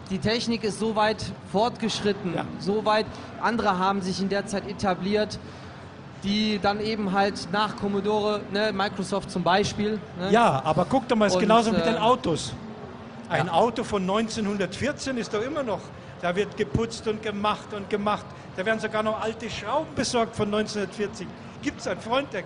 Die 0.10 0.20
Technik 0.20 0.64
ist 0.64 0.80
so 0.80 0.96
weit 0.96 1.24
fortgeschritten, 1.52 2.36
Ja. 2.36 2.46
so 2.60 2.86
weit, 2.86 3.08
andere 3.42 3.80
haben 3.80 4.02
sich 4.02 4.22
in 4.22 4.30
der 4.30 4.46
Zeit 4.46 4.68
etabliert, 4.70 5.40
die 6.24 6.60
dann 6.62 6.80
eben 6.80 7.12
halt 7.12 7.48
nach 7.52 7.76
Commodore, 7.78 8.42
ne, 8.52 8.72
Microsoft 8.72 9.32
zum 9.32 9.44
Beispiel, 9.44 10.00
ne, 10.20 10.32
Ja, 10.32 10.62
aber 10.64 10.86
guck 10.86 11.08
doch 11.08 11.16
mal, 11.16 11.26
es 11.26 11.34
ist 11.34 11.40
genauso 11.40 11.72
mit 11.72 11.82
äh, 11.82 11.94
den 11.94 11.98
Autos. 11.98 12.54
Ein 13.30 13.50
Auto 13.50 13.84
von 13.84 14.04
1914 14.04 15.18
ist 15.18 15.34
doch 15.34 15.42
immer 15.42 15.64
noch, 15.64 15.82
da 16.22 16.36
wird 16.36 16.56
geputzt 16.56 17.08
und 17.08 17.24
gemacht 17.24 17.74
und 17.74 17.90
gemacht. 17.90 18.26
Da 18.56 18.66
werden 18.66 18.80
sogar 18.80 19.04
noch 19.04 19.20
alte 19.22 19.50
Schrauben 19.50 19.94
besorgt 19.96 20.36
von 20.36 20.54
1940. 20.54 21.28
Gibt 21.62 21.82
es 21.82 21.88
einen 21.88 22.00
Freund, 22.00 22.28
der, 22.32 22.44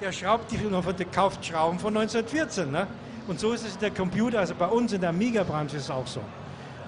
der 0.00 0.12
schraubt 0.12 0.50
die 0.52 0.58
der 0.58 1.06
kauft 1.06 1.44
Schrauben 1.44 1.78
von 1.78 1.96
1914. 1.96 2.70
Ne? 2.70 2.86
Und 3.26 3.40
so 3.40 3.52
ist 3.52 3.66
es 3.66 3.74
in 3.74 3.80
der 3.80 3.90
Computer, 3.90 4.38
also 4.40 4.54
bei 4.54 4.66
uns 4.66 4.92
in 4.92 5.00
der 5.00 5.10
Amiga-Branche 5.10 5.76
ist 5.76 5.84
es 5.84 5.90
auch 5.90 6.06
so. 6.06 6.20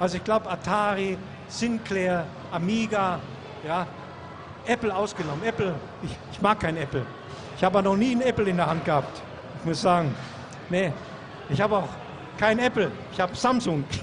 Also 0.01 0.16
ich 0.16 0.24
glaube 0.24 0.51
Atari, 0.51 1.18
Sinclair, 1.47 2.24
Amiga, 2.51 3.20
ja, 3.66 3.86
Apple 4.66 4.94
ausgenommen. 4.94 5.44
Apple, 5.44 5.74
ich, 6.02 6.16
ich 6.32 6.40
mag 6.40 6.59
kein 6.59 6.77
Apple. 6.78 7.05
Ich 7.59 7.62
habe 7.62 7.82
noch 7.82 7.97
nie 7.97 8.12
einen 8.12 8.22
Apple 8.22 8.48
in 8.48 8.56
der 8.56 8.66
Hand 8.66 8.82
gehabt. 8.86 9.20
Ich 9.60 9.66
muss 9.66 9.82
sagen, 9.82 10.14
nee, 10.70 10.90
ich 11.51 11.60
habe 11.60 11.77
auch 11.77 11.89
kein 12.39 12.59
Apple. 12.59 12.90
Ich 13.12 13.20
habe 13.20 13.36
Samsung. 13.36 13.85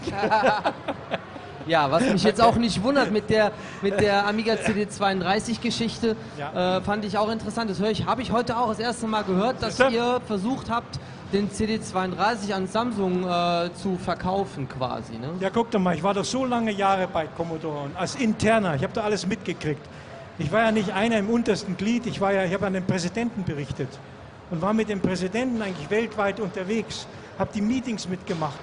Ja, 1.66 1.92
was 1.92 2.02
mich 2.04 2.24
jetzt 2.24 2.40
auch 2.42 2.56
nicht 2.56 2.82
wundert 2.82 3.12
mit 3.12 3.30
der, 3.30 3.52
mit 3.82 4.00
der 4.00 4.26
Amiga 4.26 4.54
CD32-Geschichte, 4.54 6.16
Ja. 6.38 6.78
äh, 6.78 6.82
fand 6.82 7.04
ich 7.04 7.18
auch 7.18 7.30
interessant. 7.30 7.70
Das 7.70 7.80
höre 7.80 7.90
ich, 7.90 8.06
habe 8.06 8.22
ich 8.22 8.32
heute 8.32 8.58
auch 8.58 8.70
das 8.70 8.80
erste 8.80 9.06
Mal 9.06 9.26
gehört, 9.26 9.62
dass 9.62 9.78
ihr 9.78 10.22
versucht 10.26 10.70
habt, 10.70 10.98
den 11.34 11.50
CD32 11.50 12.54
an 12.54 12.68
Samsung 12.68 13.28
äh, 13.28 13.70
zu 13.74 13.98
verkaufen 13.98 14.68
quasi. 14.70 15.18
Ne? 15.18 15.30
Ja, 15.40 15.50
guck 15.50 15.72
doch 15.72 15.80
mal, 15.80 15.96
ich 15.96 16.04
war 16.04 16.14
doch 16.14 16.24
so 16.24 16.46
lange 16.46 16.72
Jahre 16.72 17.08
bei 17.08 17.28
Commodore 17.28 17.84
und 17.84 17.98
als 17.98 18.16
Interner. 18.16 18.76
Ich 18.76 18.84
habe 18.84 18.94
da 18.94 19.02
alles 19.02 19.26
mitgekriegt. 19.28 19.82
Ich 20.40 20.52
war 20.52 20.62
ja 20.62 20.72
nicht 20.72 20.92
einer 20.92 21.18
im 21.18 21.30
untersten 21.30 21.76
Glied. 21.76 22.06
Ich 22.06 22.18
ja, 22.18 22.44
ich 22.44 22.54
habe 22.54 22.68
an 22.68 22.74
den 22.74 22.86
Präsidenten 22.86 23.44
berichtet 23.44 23.90
und 24.50 24.62
war 24.62 24.74
mit 24.74 24.88
dem 24.88 25.02
Präsidenten 25.02 25.62
eigentlich 25.62 25.90
weltweit 25.90 26.40
unterwegs. 26.40 27.08
Habe 27.38 27.52
die 27.54 27.62
Meetings 27.62 28.08
mitgemacht. 28.08 28.60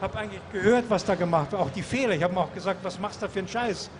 Habe 0.00 0.18
eigentlich 0.18 0.40
gehört, 0.52 0.86
was 0.88 1.04
da 1.04 1.14
gemacht 1.14 1.52
wird, 1.52 1.60
auch 1.60 1.70
die 1.70 1.82
Fehler. 1.82 2.14
Ich 2.14 2.22
habe 2.22 2.34
ihm 2.34 2.38
auch 2.38 2.52
gesagt, 2.54 2.80
was 2.82 2.98
machst 2.98 3.20
du 3.20 3.26
da 3.26 3.32
für 3.32 3.40
einen 3.40 3.48
Scheiß? 3.48 3.90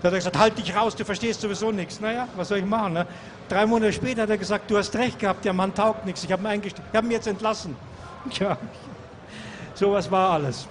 Da 0.00 0.08
hat 0.08 0.12
er 0.14 0.18
gesagt, 0.18 0.38
halt 0.38 0.56
dich 0.58 0.74
raus, 0.76 0.94
du 0.94 1.04
verstehst 1.04 1.40
sowieso 1.40 1.72
nichts. 1.72 2.00
Naja, 2.00 2.28
was 2.36 2.48
soll 2.48 2.58
ich 2.58 2.64
machen? 2.64 2.92
Ne? 2.92 3.06
Drei 3.48 3.66
Monate 3.66 3.92
später 3.92 4.22
hat 4.22 4.30
er 4.30 4.38
gesagt, 4.38 4.70
du 4.70 4.78
hast 4.78 4.94
recht 4.96 5.18
gehabt, 5.18 5.44
der 5.44 5.52
Mann 5.52 5.74
taugt 5.74 6.06
nichts. 6.06 6.22
Ich 6.24 6.30
habe 6.30 6.42
ihn, 6.42 6.46
eingest- 6.46 6.76
ich 6.92 6.96
hab 6.96 7.04
ihn 7.04 7.10
jetzt 7.10 7.26
entlassen. 7.26 7.76
Tja, 8.30 8.56
sowas 9.74 10.10
war 10.10 10.30
alles. 10.30 10.66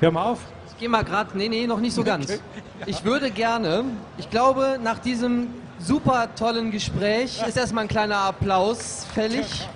Hör 0.00 0.10
mal 0.10 0.24
auf. 0.24 0.38
Ich 0.70 0.76
gehe 0.78 0.88
mal 0.88 1.04
gerade, 1.04 1.36
nee, 1.36 1.48
nee, 1.48 1.66
noch 1.66 1.80
nicht 1.80 1.94
so 1.94 2.04
ganz. 2.04 2.38
Ich 2.86 3.04
würde 3.04 3.30
gerne, 3.30 3.84
ich 4.16 4.30
glaube, 4.30 4.78
nach 4.82 4.98
diesem 5.00 5.48
super 5.78 6.28
tollen 6.34 6.70
Gespräch 6.70 7.42
ist 7.46 7.56
erstmal 7.58 7.84
ein 7.84 7.88
kleiner 7.88 8.16
Applaus 8.16 9.06
fällig. 9.12 9.68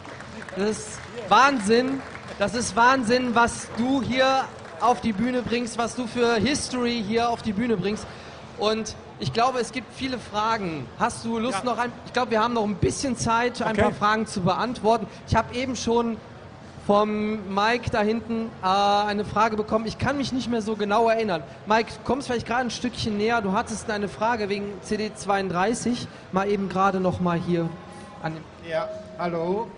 Das 0.56 0.70
ist 0.70 0.88
Wahnsinn. 1.28 2.00
Das 2.38 2.54
ist 2.54 2.74
Wahnsinn, 2.76 3.34
was 3.34 3.68
du 3.76 4.00
hier 4.02 4.44
auf 4.80 5.02
die 5.02 5.12
Bühne 5.12 5.42
bringst, 5.42 5.76
was 5.76 5.94
du 5.94 6.06
für 6.06 6.36
History 6.36 7.04
hier 7.06 7.28
auf 7.28 7.42
die 7.42 7.52
Bühne 7.52 7.76
bringst. 7.76 8.06
Und 8.58 8.94
ich 9.20 9.32
glaube, 9.32 9.58
es 9.60 9.72
gibt 9.72 9.92
viele 9.94 10.18
Fragen. 10.18 10.86
Hast 10.98 11.24
du 11.24 11.38
Lust 11.38 11.58
Ja. 11.58 11.64
noch 11.64 11.78
ein? 11.78 11.92
Ich 12.06 12.12
glaube, 12.12 12.30
wir 12.32 12.42
haben 12.42 12.54
noch 12.54 12.64
ein 12.64 12.76
bisschen 12.76 13.16
Zeit, 13.16 13.60
ein 13.62 13.72
Okay. 13.72 13.82
paar 13.82 13.92
Fragen 13.92 14.26
zu 14.26 14.40
beantworten. 14.42 15.06
Ich 15.28 15.34
habe 15.34 15.54
eben 15.54 15.76
schon 15.76 16.16
vom 16.86 17.54
Mike 17.54 17.88
da 17.90 18.02
hinten 18.02 18.50
äh, 18.62 18.66
eine 18.66 19.24
Frage 19.24 19.56
bekommen. 19.56 19.86
Ich 19.86 19.96
kann 19.98 20.18
mich 20.18 20.32
nicht 20.32 20.50
mehr 20.50 20.60
so 20.60 20.76
genau 20.76 21.08
erinnern. 21.08 21.42
Mike, 21.66 21.90
du 21.94 21.98
kommst 22.04 22.26
vielleicht 22.26 22.46
gerade 22.46 22.60
ein 22.62 22.70
Stückchen 22.70 23.16
näher. 23.16 23.40
Du 23.40 23.52
hattest 23.52 23.90
eine 23.90 24.08
Frage 24.08 24.48
wegen 24.50 24.66
CD32. 24.86 26.06
Mal 26.32 26.50
eben 26.50 26.68
gerade 26.68 27.00
noch 27.00 27.20
mal 27.20 27.38
hier 27.38 27.68
an 28.22 28.34
den 28.34 28.44
Ja, 28.70 28.88
hallo. 29.18 29.68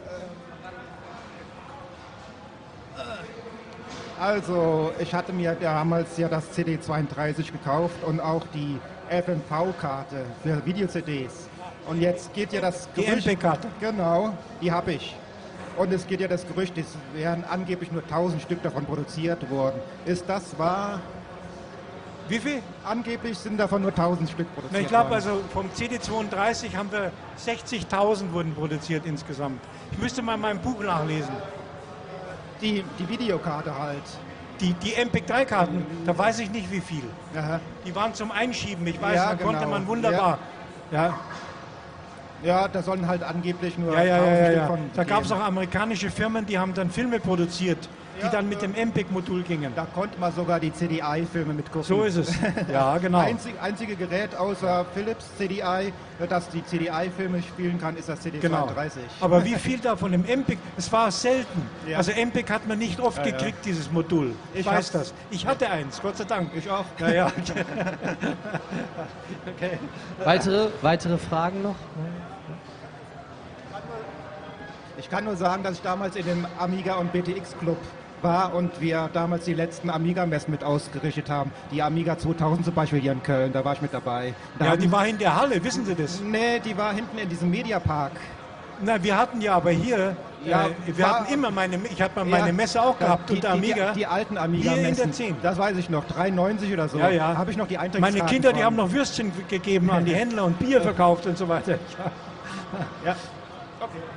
Also, 4.19 4.93
ich 4.99 5.15
hatte 5.15 5.33
mir 5.33 5.55
damals 5.55 6.17
ja 6.17 6.29
das 6.29 6.51
CD32 6.57 7.53
gekauft 7.53 8.03
und 8.03 8.19
auch 8.21 8.47
die 8.55 8.79
FMV-Karte 9.11 10.25
für 10.43 10.65
Video-CDs. 10.65 11.49
Und 11.87 12.01
jetzt 12.01 12.33
geht 12.33 12.53
ja 12.53 12.63
das 12.63 12.89
Die 12.97 13.05
MP-Karte. 13.05 13.69
Genau, 13.79 14.33
die 14.61 14.73
habe 14.73 14.93
ich. 14.93 15.15
Und 15.77 15.93
es 15.93 16.07
geht 16.07 16.21
ja 16.21 16.29
das 16.29 16.47
Gerücht, 16.49 16.79
es 16.79 16.87
wären 17.15 17.45
angeblich 17.45 17.93
nur 17.93 18.03
1000 18.03 18.41
Stück 18.41 18.63
davon 18.63 18.87
produziert 18.87 19.49
worden. 19.51 19.79
Ist 20.07 20.25
das 20.27 20.59
wahr? 20.59 21.01
Wie 22.29 22.39
viel? 22.39 22.63
Angeblich 22.85 23.39
sind 23.39 23.59
davon 23.59 23.83
nur 23.83 23.91
1000 23.91 24.31
Stück 24.31 24.53
produziert 24.55 24.73
Na, 24.73 24.81
ich 24.81 24.89
glaube, 24.89 25.15
also 25.15 25.43
vom 25.53 25.67
CD32 25.77 26.75
haben 26.75 26.91
wir 26.91 27.13
60.000 27.39 28.33
wurden 28.33 28.55
produziert 28.55 29.05
insgesamt. 29.07 29.61
Ich 29.93 29.99
müsste 29.99 30.23
mal 30.23 30.35
in 30.35 30.41
meinem 30.41 30.59
Buch 30.59 30.83
nachlesen. 30.83 31.35
Die, 32.61 32.85
die 32.99 33.09
Videokarte 33.09 33.77
halt. 33.79 34.03
Die, 34.61 34.73
die 34.75 34.95
MPEG-3-Karten, 34.95 35.85
da 36.07 36.17
weiß 36.17 36.39
ich 36.39 36.51
nicht 36.51 36.71
wie 36.73 36.81
viel. 36.81 37.03
Aha. 37.37 37.61
Die 37.85 37.95
waren 37.95 38.15
zum 38.15 38.31
Einschieben, 38.31 38.87
ich 38.87 39.01
weiß, 39.01 39.17
Ja, 39.17 39.35
da 39.35 39.43
konnte 39.43 39.61
genau. 39.61 39.71
man 39.73 39.87
wunderbar. 39.87 40.39
Ja, 40.91 41.15
Ja, 42.43 42.69
da 42.69 42.83
sollen 42.83 43.07
halt 43.07 43.23
angeblich 43.23 43.77
nur 43.77 43.93
ja, 43.95 44.03
ja, 44.05 44.17
ja. 44.17 44.23
1000 44.23 44.41
ja, 44.41 44.53
ja. 44.53 44.79
Da 44.95 45.05
gab 45.05 45.25
es 45.25 45.33
auch 45.33 45.41
amerikanische 45.41 46.11
Firmen, 46.11 46.47
die 46.47 46.59
haben 46.59 46.73
dann 46.73 46.91
Filme 46.91 47.21
produziert, 47.21 47.89
die 48.17 48.23
Ja, 48.23 48.29
dann 48.31 48.49
mit 48.49 48.63
ja. 48.63 48.69
dem 48.69 48.89
MPEG-Modul 48.89 49.43
gingen. 49.43 49.73
Da 49.75 49.87
konnte 49.95 50.19
man 50.19 50.33
sogar 50.33 50.61
die 50.61 50.73
CDI-Filme 50.73 51.55
mitgucken. 51.55 51.83
So 51.85 52.05
ist 52.05 52.17
es. 52.17 52.33
Ja, 52.73 52.97
genau. 52.99 53.19
Einzig, 53.19 53.55
einzige 53.61 53.97
Gerät 53.97 54.35
außer 54.35 54.85
Philips 54.95 55.27
CDI, 55.39 55.93
das 56.29 56.49
die 56.49 56.65
CDI-Filme 56.65 57.43
spielen 57.43 57.79
kann, 57.81 57.97
ist 57.97 58.09
das 58.09 58.25
CD32. 58.25 58.41
Genau. 58.41 58.69
Aber 59.21 59.45
wie 59.45 59.55
viel 59.55 59.79
da 59.79 59.97
von 59.97 60.13
dem 60.13 60.23
MPEG, 60.23 60.59
es 60.77 60.91
war 60.93 61.11
selten. 61.11 61.63
Ja. 61.87 61.99
Also 61.99 62.13
MPEG 62.13 62.51
hat 62.51 62.67
man 62.67 62.79
nicht 62.79 63.01
oft 63.01 63.19
Ja, 63.19 63.27
ja. 63.27 63.31
gekriegt, 63.33 63.65
dieses 63.65 63.91
Modul. 63.91 64.35
Ich 64.53 64.61
Ich 64.61 64.67
weiß 64.67 64.93
das. 64.93 65.15
Ich 65.31 65.47
hatte 65.47 65.69
eins, 65.71 66.01
Gott 66.03 66.17
sei 66.17 66.25
Dank. 66.25 66.51
Ich 66.57 66.69
auch. 66.71 66.85
Ja, 66.99 67.09
ja. 67.11 67.33
Weitere, 70.25 70.69
weitere 70.83 71.19
Fragen 71.19 71.63
noch? 71.63 71.75
Ich 74.99 75.11
kann 75.11 75.25
nur 75.25 75.37
sagen, 75.37 75.63
dass 75.63 75.75
ich 75.75 75.83
damals 75.83 76.17
in 76.17 76.25
dem 76.27 76.47
Amiga 76.59 76.95
und 76.95 77.13
BTX 77.13 77.57
Club 77.59 77.77
war 78.23 78.55
und 78.55 78.81
wir 78.81 79.11
damals 79.13 79.45
die 79.45 79.55
letzten 79.55 79.91
Amiga-Messen 79.91 80.51
mit 80.51 80.65
ausgerichtet 80.65 81.29
haben. 81.31 81.51
Die 81.71 81.83
Amiga 81.83 82.19
2000 82.19 82.65
zum 82.65 82.75
Beispiel 82.75 83.01
hier 83.01 83.13
in 83.13 83.23
Köln, 83.23 83.53
da 83.53 83.65
war 83.65 83.75
ich 83.75 83.83
mit 83.83 83.93
dabei. 83.95 84.35
Da 84.59 84.65
ja, 84.67 84.77
die 84.77 84.91
war 84.91 85.07
in 85.07 85.19
der 85.19 85.37
Halle, 85.37 85.63
wissen 85.63 85.85
Sie 85.85 85.95
das? 85.95 86.21
Nee, 86.21 86.61
die 86.61 86.77
war 86.77 86.93
hinten 86.95 87.19
in 87.19 87.29
diesem 87.29 87.51
Mediapark. 87.51 88.13
Na, 88.83 89.03
wir 89.03 89.17
hatten 89.17 89.41
ja 89.41 89.55
aber 89.55 89.71
hier, 89.71 90.17
Ja, 90.45 90.67
äh, 90.67 90.71
wir 90.87 90.99
war- 91.05 91.21
hatten 91.21 91.33
immer 91.33 91.51
meine, 91.51 91.79
ich 91.91 92.01
hatte 92.03 92.15
mal 92.17 92.25
meine 92.27 92.49
Ja, 92.49 92.53
Messe 92.53 92.83
auch 92.83 92.99
gehabt 92.99 93.31
die, 93.31 93.35
unter 93.37 93.53
Amiga. 93.53 93.93
Die, 93.93 94.01
die 94.01 94.07
alten 94.07 94.35
Hier 94.35 94.43
Amiga-Messen. 94.43 94.87
in 94.89 94.97
der 94.97 95.13
10. 95.13 95.37
Das 95.43 95.57
weiß 95.57 95.77
ich 95.79 95.89
noch, 95.89 96.05
93 96.05 96.73
oder 96.73 96.89
so. 96.89 96.99
ja, 96.99 97.09
ja. 97.11 97.37
Habe 97.39 97.51
ich 97.51 97.57
noch 97.57 97.67
die 97.69 97.75
Meine 97.77 97.87
Eintrittskarten 97.95 98.29
Kinder, 98.29 98.53
die 98.53 98.63
haben 98.65 98.77
noch 98.77 98.93
Würstchen 98.93 99.33
gegeben 99.49 99.91
an 99.91 100.05
die 100.05 100.15
Händler 100.23 100.45
und 100.45 100.59
Bier 100.59 100.81
verkauft 100.83 101.27
und 101.27 101.39
so 101.39 101.49
weiter. 101.49 101.79
Ja. 103.05 103.17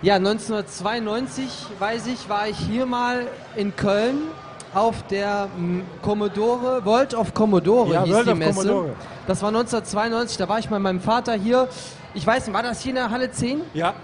Ja, 0.00 0.14
1992, 0.14 1.66
weiß 1.80 2.06
ich, 2.06 2.28
war 2.28 2.46
ich 2.46 2.56
hier 2.56 2.86
mal 2.86 3.26
in 3.56 3.74
Köln 3.74 4.28
auf 4.72 5.02
der 5.08 5.48
m, 5.56 5.84
Commodore, 6.02 6.84
World 6.84 7.14
of 7.14 7.34
Commodore 7.34 7.92
Ja, 7.92 8.04
hieß 8.04 8.14
World 8.14 8.26
die 8.28 8.30
of 8.30 8.38
Messe. 8.38 8.54
Commodore. 8.54 8.90
Das 9.26 9.42
war 9.42 9.48
1992, 9.48 10.36
da 10.36 10.48
war 10.48 10.60
ich 10.60 10.70
mit 10.70 10.78
meinem 10.78 11.00
Vater 11.00 11.32
hier. 11.34 11.68
Ich 12.14 12.24
weiß 12.24 12.46
nicht, 12.46 12.54
war 12.54 12.62
das 12.62 12.80
hier 12.80 12.90
in 12.90 12.96
der 12.96 13.10
Halle 13.10 13.30
10? 13.30 13.60
Ja, 13.74 13.94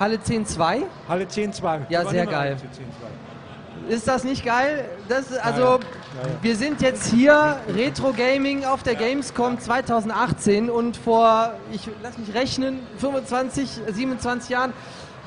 Halle 0.00 0.16
10.2? 0.16 0.82
Halle 1.08 1.24
10.2. 1.24 1.62
Ja, 1.62 1.80
Wir 1.88 1.98
waren 2.04 2.10
sehr 2.10 2.26
geil. 2.26 2.56
Halle 2.56 3.90
10.2. 3.90 3.92
Ist 3.92 4.06
das 4.06 4.24
nicht 4.24 4.44
geil? 4.44 4.84
Das, 5.08 5.32
also, 5.38 5.62
ja. 5.62 5.68
Ja, 5.68 5.76
ja. 5.76 5.78
wir 6.42 6.56
sind 6.56 6.80
jetzt 6.82 7.06
hier, 7.06 7.56
Retro 7.74 8.12
Gaming 8.12 8.64
auf 8.64 8.82
der 8.82 8.94
Gamescom 8.94 9.58
2018 9.58 10.68
und 10.68 10.96
vor, 10.96 11.52
ich 11.72 11.88
lass 12.02 12.18
mich 12.18 12.34
rechnen, 12.34 12.80
25, 12.98 13.80
27 13.90 14.50
Jahren 14.50 14.72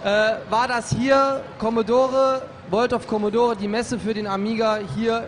äh, 0.03 0.07
war 0.49 0.67
das 0.67 0.89
hier 0.95 1.41
Commodore, 1.59 2.41
World 2.69 2.93
of 2.93 3.07
Commodore, 3.07 3.55
die 3.55 3.67
Messe 3.67 3.99
für 3.99 4.13
den 4.13 4.27
Amiga 4.27 4.79
hier 4.95 5.27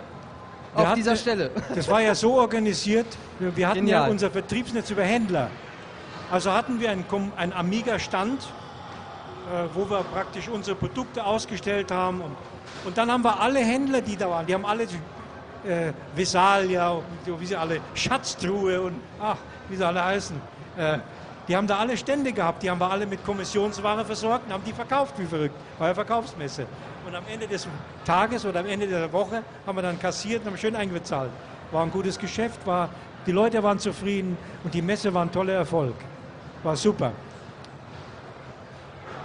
auf 0.76 0.86
hatten- 0.88 0.96
dieser 0.96 1.16
Stelle. 1.16 1.52
Das 1.76 1.88
war 1.90 2.02
ja 2.02 2.16
so 2.16 2.34
organisiert, 2.36 3.06
wir, 3.40 3.56
wir 3.56 3.68
hatten 3.68 3.80
Genial. 3.80 4.04
ja 4.06 4.12
unser 4.12 4.32
Vertriebsnetz 4.32 4.90
über 4.90 5.04
Händler. 5.04 5.50
Also 6.32 6.52
hatten 6.52 6.80
wir 6.80 6.90
einen, 6.90 7.06
einen 7.38 7.54
Amiga-Stand, 7.54 8.42
äh, 8.42 9.68
wo 9.76 9.88
wir 9.90 10.04
praktisch 10.14 10.48
unsere 10.50 10.76
Produkte 10.76 11.24
ausgestellt 11.24 11.92
haben. 11.92 12.22
Und, 12.22 12.36
und 12.86 12.98
dann 12.98 13.12
haben 13.12 13.24
wir 13.24 13.40
alle 13.40 13.60
Händler, 13.60 14.02
die 14.02 14.16
da 14.18 14.30
waren, 14.30 14.46
die 14.48 14.54
haben 14.56 14.66
alle 14.66 14.84
äh, 14.84 15.92
Vesalia, 16.16 16.98
wie 17.26 17.46
sie 17.46 17.56
alle, 17.56 17.80
Schatztruhe 17.94 18.82
und 18.82 18.96
ach, 19.22 19.38
wie 19.70 19.76
sie 19.76 19.86
alle 19.86 20.04
heißen. 20.04 20.36
Äh, 20.78 20.98
die 21.48 21.56
haben 21.56 21.68
da 21.68 21.78
alle 21.78 21.98
Stände 21.98 22.32
gehabt, 22.32 22.64
die 22.64 22.70
haben 22.70 22.80
wir 22.80 22.90
alle 22.90 23.06
mit 23.06 23.24
Kommissionsware 23.26 24.06
versorgt 24.06 24.48
und 24.48 24.54
haben 24.54 24.64
die 24.64 24.72
verkauft 24.72 25.16
wie 25.18 25.26
verrückt. 25.26 25.56
War 25.78 25.90
ja 25.90 25.94
Verkaufsmesse. 25.94 26.66
Und 27.06 27.16
am 27.16 27.24
Ende 27.32 27.48
des 27.48 27.68
Tages 28.06 28.46
oder 28.46 28.62
am 28.62 28.66
Ende 28.66 28.88
der 28.88 29.12
Woche 29.12 29.44
haben 29.68 29.78
wir 29.78 29.82
dann 29.82 30.00
kassiert 30.00 30.42
und 30.42 30.52
haben 30.52 30.58
schön 30.58 30.76
eingezahlt. 30.76 31.32
War 31.72 31.84
ein 31.84 31.92
gutes 31.92 32.18
Geschäft, 32.18 32.66
war, 32.66 32.90
die 33.26 33.32
Leute 33.32 33.62
waren 33.62 33.80
zufrieden 33.80 34.38
und 34.64 34.74
die 34.74 34.82
Messe 34.82 35.14
war 35.14 35.24
ein 35.24 35.32
toller 35.32 35.54
Erfolg. 35.54 35.96
War 36.64 36.78
super. 36.78 37.12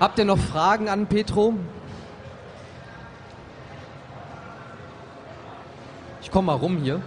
Habt 0.01 0.19
ihr 0.19 0.25
noch 0.25 0.39
Fragen 0.39 0.89
an 0.89 1.07
Petro? 1.07 1.55
Ich 6.21 6.31
komme 6.31 6.47
mal 6.47 6.55
rum 6.55 6.79
hier. 6.79 7.01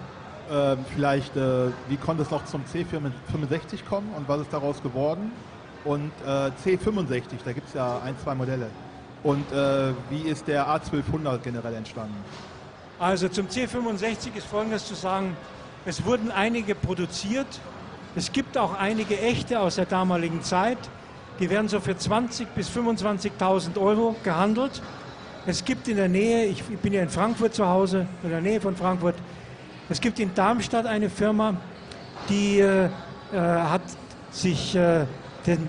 Ähm, 0.50 0.80
vielleicht, 0.94 1.36
äh, 1.36 1.68
wie 1.88 1.98
konnte 1.98 2.24
es 2.24 2.32
noch 2.32 2.46
zum 2.46 2.64
C65 2.64 3.86
kommen 3.88 4.10
und 4.16 4.28
was 4.28 4.42
ist 4.42 4.54
daraus 4.54 4.82
geworden? 4.82 5.32
Und 5.84 6.12
äh, 6.26 6.52
C65, 6.64 7.24
da 7.44 7.54
gibt 7.54 7.68
es 7.68 7.74
ja 7.74 8.00
ein, 8.04 8.16
zwei 8.24 8.36
Modelle. 8.36 8.68
Und 9.24 9.52
äh, 9.52 9.94
wie 10.10 10.22
ist 10.22 10.48
der 10.48 10.68
A1200 10.68 11.40
generell 11.40 11.76
entstanden? 11.76 12.16
Also 13.00 13.30
zum 13.30 13.48
C65 13.48 14.36
ist 14.36 14.48
Folgendes 14.48 14.86
zu 14.86 14.96
sagen. 14.96 15.36
Es 15.86 16.06
wurden 16.06 16.32
einige 16.32 16.76
produziert. 16.76 17.48
Es 18.16 18.32
gibt 18.32 18.58
auch 18.58 18.78
einige 18.78 19.20
echte 19.20 19.60
aus 19.60 19.76
der 19.76 19.86
damaligen 19.86 20.42
Zeit. 20.44 20.78
Die 21.40 21.50
werden 21.50 21.68
so 21.68 21.80
für 21.80 21.94
20.000 21.94 22.46
bis 22.56 22.70
25.000 22.70 23.80
Euro 23.80 24.16
gehandelt. 24.24 24.82
Es 25.48 25.66
gibt 25.66 25.88
in 25.88 25.98
der 25.98 26.10
Nähe, 26.10 26.46
ich 26.46 26.64
bin 26.64 26.94
ja 26.94 27.02
in 27.02 27.10
Frankfurt 27.10 27.56
zu 27.56 27.68
Hause, 27.68 28.06
in 28.22 28.30
der 28.30 28.42
Nähe 28.42 28.62
von 28.62 28.76
Frankfurt, 28.76 29.16
es 29.92 30.00
gibt 30.00 30.20
in 30.20 30.34
Darmstadt 30.34 30.86
eine 30.86 31.10
Firma, 31.10 31.58
die 32.30 32.60
äh, 32.60 32.86
äh, 32.86 32.90
hat 33.34 33.82
sich 34.32 34.74
äh, 34.74 35.06
den 35.46 35.68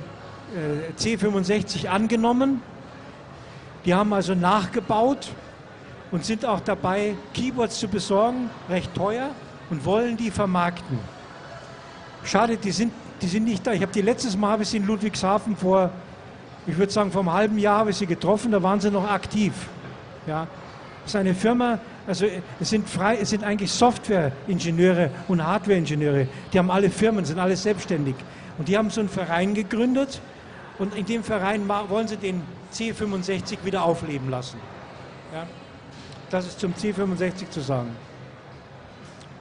äh, 0.55 0.93
C65 0.97 1.89
angenommen. 1.89 2.63
Die 3.85 3.93
haben 3.93 4.13
also 4.13 4.37
nachgebaut 4.37 5.29
und 6.13 6.25
sind 6.25 6.47
auch 6.47 6.61
dabei, 6.61 7.17
Keyboards 7.35 7.81
zu 7.81 7.89
besorgen, 7.89 8.49
recht 8.71 8.95
teuer, 8.95 9.31
und 9.71 9.85
wollen 9.85 10.17
die 10.17 10.31
vermarkten. 10.31 11.01
Schade, 12.23 12.57
die 12.57 12.71
sind, 12.71 12.93
die 13.21 13.27
sind 13.27 13.43
nicht 13.43 13.67
da. 13.67 13.73
Ich 13.73 13.83
habe 13.83 13.91
die 13.91 14.03
letztes 14.03 14.37
Mal 14.37 14.53
habe 14.53 14.63
ich 14.63 14.69
sie 14.69 14.77
in 14.77 14.87
Ludwigshafen 14.87 15.57
vor, 15.57 15.91
ich 16.69 16.79
würde 16.79 16.93
sagen, 16.93 17.11
vor 17.11 17.23
einem 17.23 17.33
halben 17.33 17.59
Jahr 17.59 17.79
habe 17.79 17.91
ich 17.91 17.97
sie 17.97 18.07
getroffen, 18.07 18.53
da 18.53 18.63
waren 18.63 18.79
sie 18.79 18.93
noch 18.93 19.11
aktiv. 19.11 19.53
Ja. 20.29 20.47
Das 21.03 21.11
ist 21.11 21.17
eine 21.17 21.35
Firma, 21.35 21.81
also 22.07 22.27
es 22.61 22.71
sind, 22.71 22.89
frei, 22.89 23.19
es 23.21 23.31
sind 23.31 23.45
eigentlich 23.45 23.71
Softwareingenieure 23.71 25.11
und 25.29 25.45
Hardwareingenieure. 25.45 26.27
Die 26.53 26.59
haben 26.59 26.71
alle 26.71 26.91
Firmen, 26.91 27.25
sind 27.25 27.39
alle 27.39 27.57
selbstständig. 27.57 28.17
Und 28.59 28.69
die 28.69 28.77
haben 28.77 28.91
so 28.91 29.01
einen 29.01 29.09
Verein 29.09 29.55
gegründet 29.55 30.21
und 30.79 30.97
in 30.97 31.07
dem 31.07 31.23
Verein 31.23 31.69
wollen 31.69 32.09
sie 32.09 32.17
den 32.17 32.43
C65 32.73 33.65
wieder 33.65 33.85
aufleben 33.85 34.31
lassen. 34.31 34.59
Ja. 35.33 35.47
Das 36.31 36.47
ist 36.47 36.59
zum 36.59 36.73
C65 36.75 37.51
zu 37.51 37.61
sagen. 37.61 37.95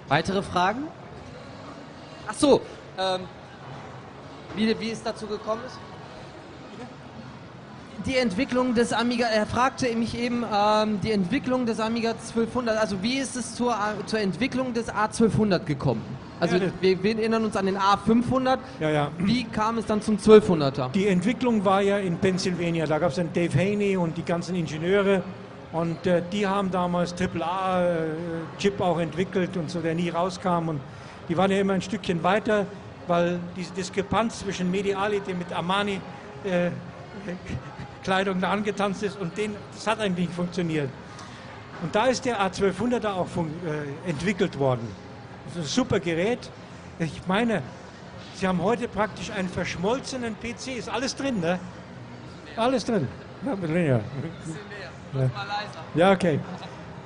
Weitere 0.08 0.44
Fragen? 0.44 0.84
Ach 2.28 2.34
so, 2.34 2.62
ähm, 2.98 3.22
wie, 4.56 4.80
wie 4.80 4.92
es 4.92 5.02
dazu 5.02 5.26
gekommen 5.26 5.62
ist? 5.66 5.78
Die 8.06 8.18
Entwicklung 8.18 8.74
des 8.74 8.94
Amiga, 8.94 9.26
er 9.28 9.46
fragte 9.46 9.94
mich 9.96 10.18
eben, 10.18 10.44
ähm, 10.52 11.00
die 11.02 11.12
Entwicklung 11.12 11.66
des 11.66 11.80
Amiga 11.80 12.12
1200, 12.12 12.78
also 12.78 13.02
wie 13.04 13.18
ist 13.20 13.36
es 13.36 13.56
zur, 13.56 13.74
A- 13.76 13.94
zur 14.06 14.20
Entwicklung 14.20 14.74
des 14.74 14.90
A1200 14.92 15.60
gekommen? 15.66 16.02
Also 16.40 16.56
Ja, 16.58 16.64
wir, 16.82 17.04
wir 17.04 17.18
erinnern 17.20 17.46
uns 17.46 17.56
an 17.56 17.68
den 17.68 17.78
A500. 17.78 18.58
Ja, 18.80 18.90
ja. 18.90 19.12
Wie 19.20 19.44
kam 19.44 19.78
es 19.78 19.86
dann 19.86 20.02
zum 20.02 20.18
1200er? 20.18 20.90
Die 20.92 21.08
Entwicklung 21.08 21.64
war 21.64 21.82
ja 21.82 22.00
in 22.00 22.18
Pennsylvania. 22.18 22.88
Da 22.88 22.98
gab 22.98 23.12
es 23.12 23.20
einen 23.20 23.32
Dave 23.34 23.54
Haney 23.56 23.96
und 23.98 24.18
die 24.18 24.24
ganzen 24.26 24.56
Ingenieure. 24.56 25.22
Und 25.72 26.06
äh, 26.08 26.24
die 26.32 26.48
haben 26.48 26.72
damals 26.72 27.14
AAA-Chip 27.14 28.82
auch 28.82 29.00
entwickelt 29.00 29.56
und 29.58 29.70
so, 29.70 29.80
der 29.80 29.94
nie 29.94 30.10
rauskam. 30.10 30.70
Und 30.70 30.80
die 31.30 31.38
waren 31.38 31.52
ja 31.52 31.60
immer 31.60 31.74
ein 31.74 31.82
Stückchen 31.82 32.24
weiter, 32.24 32.66
weil 33.08 33.40
diese 33.56 33.72
Diskrepanz 33.74 34.40
zwischen 34.40 34.70
Mediali, 34.72 35.20
der 35.22 35.36
mit 35.36 35.52
Armani 35.54 36.02
äh, 36.44 36.72
Kleidung 38.04 38.42
da 38.42 38.52
angetanzt 38.52 39.04
ist, 39.04 39.20
und 39.20 39.38
den, 39.38 39.56
das 39.74 39.88
hat 39.88 40.00
eigentlich 40.00 40.28
nicht 40.28 40.36
funktioniert. 40.36 40.90
Und 41.82 41.96
da 41.96 42.06
ist 42.08 42.26
der 42.26 42.40
A1200er 42.42 43.10
auch 43.14 43.28
fun- 43.28 43.52
äh, 43.66 44.10
entwickelt 44.10 44.58
worden. 44.60 44.88
Das 45.48 45.56
ist 45.58 45.62
ein 45.64 45.68
super 45.84 46.00
Gerät. 46.00 46.50
Ich 47.00 47.22
meine, 47.28 47.62
Sie 48.36 48.48
haben 48.48 48.62
heute 48.62 48.88
praktisch 48.88 49.30
einen 49.32 49.50
verschmolzenen 49.50 50.36
PC. 50.40 50.78
Ist 50.78 50.90
alles 50.90 51.16
drin, 51.16 51.40
ne? 51.40 51.60
Alles 52.56 52.86
drin. 52.86 53.08
Ja, 53.46 53.56
bisschen 53.56 53.74
näher. 53.74 54.02
Ja, 55.96 56.12
okay. 56.12 56.40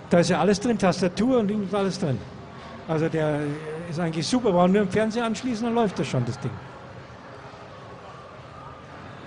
Da 0.09 0.19
ist 0.19 0.29
ja 0.29 0.39
alles 0.39 0.59
drin, 0.59 0.77
Tastatur 0.77 1.39
und 1.39 1.47
Ding 1.47 1.63
ist 1.63 1.73
alles 1.73 1.97
drin. 1.99 2.19
Also 2.87 3.09
der 3.09 3.39
ist 3.89 3.99
eigentlich 3.99 4.27
super. 4.27 4.51
Brauchen 4.51 4.73
nur 4.73 4.83
im 4.83 4.89
Fernseher 4.89 5.25
anschließen, 5.25 5.65
dann 5.65 5.75
läuft 5.75 5.97
das 5.97 6.07
schon, 6.07 6.23
das 6.25 6.39
Ding. 6.39 6.51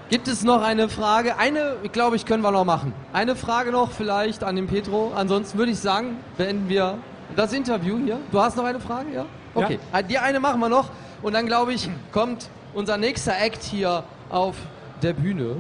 Gibt 0.09 0.26
es 0.26 0.43
noch 0.43 0.62
eine 0.62 0.89
Frage? 0.89 1.36
Eine, 1.36 1.76
glaube 1.93 2.16
ich, 2.16 2.24
können 2.24 2.43
wir 2.43 2.51
noch 2.51 2.64
machen. 2.64 2.94
Eine 3.12 3.36
Frage 3.36 3.70
noch 3.72 3.90
vielleicht 3.90 4.43
an 4.43 4.56
den 4.56 4.66
Petro. 4.66 5.12
Ansonsten 5.14 5.59
würde 5.59 5.72
ich 5.72 5.78
sagen, 5.78 6.16
beenden 6.39 6.68
wir 6.70 6.97
das 7.36 7.52
Interview 7.52 7.98
hier. 8.02 8.18
Du 8.32 8.40
hast 8.40 8.56
noch 8.56 8.64
eine 8.64 8.80
Frage, 8.80 9.12
ja? 9.12 9.26
Okay. 9.55 9.78
Ah, 9.93 10.01
Die 10.01 10.16
eine 10.18 10.40
machen 10.40 10.60
wir 10.60 10.70
noch. 10.70 10.89
Und 11.20 11.35
dann, 11.35 11.44
glaube 11.44 11.74
ich, 11.74 11.90
kommt 12.10 12.48
unser 12.72 12.97
nächster 12.97 13.39
Act 13.39 13.62
hier 13.62 14.02
auf 14.30 14.56
der 15.02 15.12
Bühne. 15.12 15.56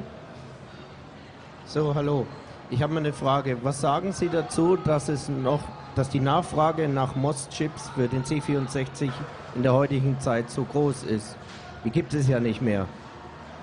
So, 1.66 1.94
hallo. 1.94 2.26
Ich 2.70 2.82
habe 2.82 2.94
mal 2.94 3.00
eine 3.00 3.12
Frage. 3.12 3.58
Was 3.62 3.82
sagen 3.82 4.12
Sie 4.12 4.30
dazu, 4.30 4.76
dass 4.76 5.10
es 5.10 5.28
noch, 5.28 5.60
dass 5.94 6.08
die 6.08 6.20
Nachfrage 6.20 6.88
nach 6.88 7.14
MOS-Chips 7.16 7.90
für 7.94 8.08
den 8.08 8.24
C64 8.24 9.10
in 9.54 9.62
der 9.62 9.74
heutigen 9.74 10.18
Zeit 10.20 10.50
so 10.50 10.64
groß 10.64 11.02
ist? 11.02 11.36
Die 11.84 11.90
gibt 11.90 12.14
es 12.14 12.28
ja 12.28 12.40
nicht 12.40 12.62
mehr. 12.62 12.86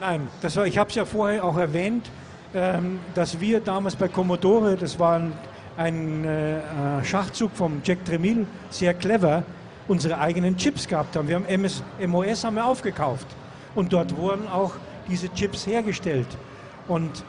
Nein, 0.01 0.27
das 0.41 0.57
war, 0.57 0.67
ich 0.67 0.77
habe 0.77 0.89
es 0.89 0.95
ja 0.95 1.05
vorher 1.05 1.43
auch 1.43 1.57
erwähnt, 1.57 2.09
ähm, 2.53 2.99
dass 3.13 3.39
wir 3.39 3.61
damals 3.61 3.95
bei 3.95 4.09
Commodore, 4.09 4.76
das 4.76 4.99
war 4.99 5.15
ein, 5.15 5.34
ein 5.77 6.26
äh, 6.26 6.57
äh, 6.57 6.61
Schachzug 7.03 7.51
vom 7.53 7.81
Jack 7.84 8.03
Tremill, 8.03 8.45
sehr 8.69 8.93
clever, 8.93 9.43
unsere 9.88 10.17
eigenen 10.17 10.57
Chips 10.57 10.88
gehabt 10.88 11.15
haben. 11.15 11.27
Wir 11.27 11.35
haben 11.35 11.45
MS, 11.45 11.81
MOS 12.05 12.43
haben 12.43 12.55
wir 12.55 12.65
aufgekauft 12.65 13.27
und 13.73 13.93
dort 13.93 14.15
wurden 14.17 14.47
auch 14.49 14.73
diese 15.07 15.34
Chips 15.34 15.65
hergestellt. 15.65 16.27
Und 16.89 17.23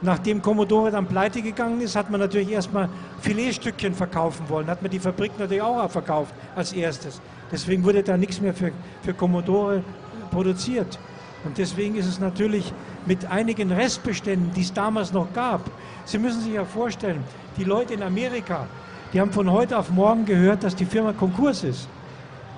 nachdem 0.00 0.42
Commodore 0.42 0.90
dann 0.90 1.06
pleite 1.06 1.40
gegangen 1.40 1.80
ist, 1.80 1.94
hat 1.94 2.10
man 2.10 2.20
natürlich 2.20 2.50
erstmal 2.50 2.88
Filetstückchen 3.20 3.94
verkaufen 3.94 4.48
wollen. 4.48 4.66
Hat 4.66 4.82
man 4.82 4.90
die 4.90 4.98
Fabrik 4.98 5.38
natürlich 5.38 5.62
auch 5.62 5.88
verkauft 5.88 6.34
als 6.56 6.72
erstes. 6.72 7.20
Deswegen 7.52 7.84
wurde 7.84 8.02
da 8.02 8.16
nichts 8.16 8.40
mehr 8.40 8.54
für, 8.54 8.72
für 9.02 9.14
Commodore 9.14 9.82
produziert. 10.30 10.98
Und 11.44 11.58
deswegen 11.58 11.94
ist 11.94 12.06
es 12.06 12.18
natürlich 12.18 12.72
mit 13.06 13.30
einigen 13.30 13.70
Restbeständen, 13.70 14.52
die 14.54 14.62
es 14.62 14.72
damals 14.72 15.12
noch 15.12 15.32
gab. 15.32 15.62
Sie 16.04 16.18
müssen 16.18 16.40
sich 16.40 16.54
ja 16.54 16.64
vorstellen, 16.64 17.22
die 17.56 17.64
Leute 17.64 17.94
in 17.94 18.02
Amerika, 18.02 18.66
die 19.12 19.20
haben 19.20 19.32
von 19.32 19.50
heute 19.50 19.78
auf 19.78 19.90
morgen 19.90 20.24
gehört, 20.24 20.64
dass 20.64 20.74
die 20.74 20.84
Firma 20.84 21.12
Konkurs 21.12 21.64
ist. 21.64 21.88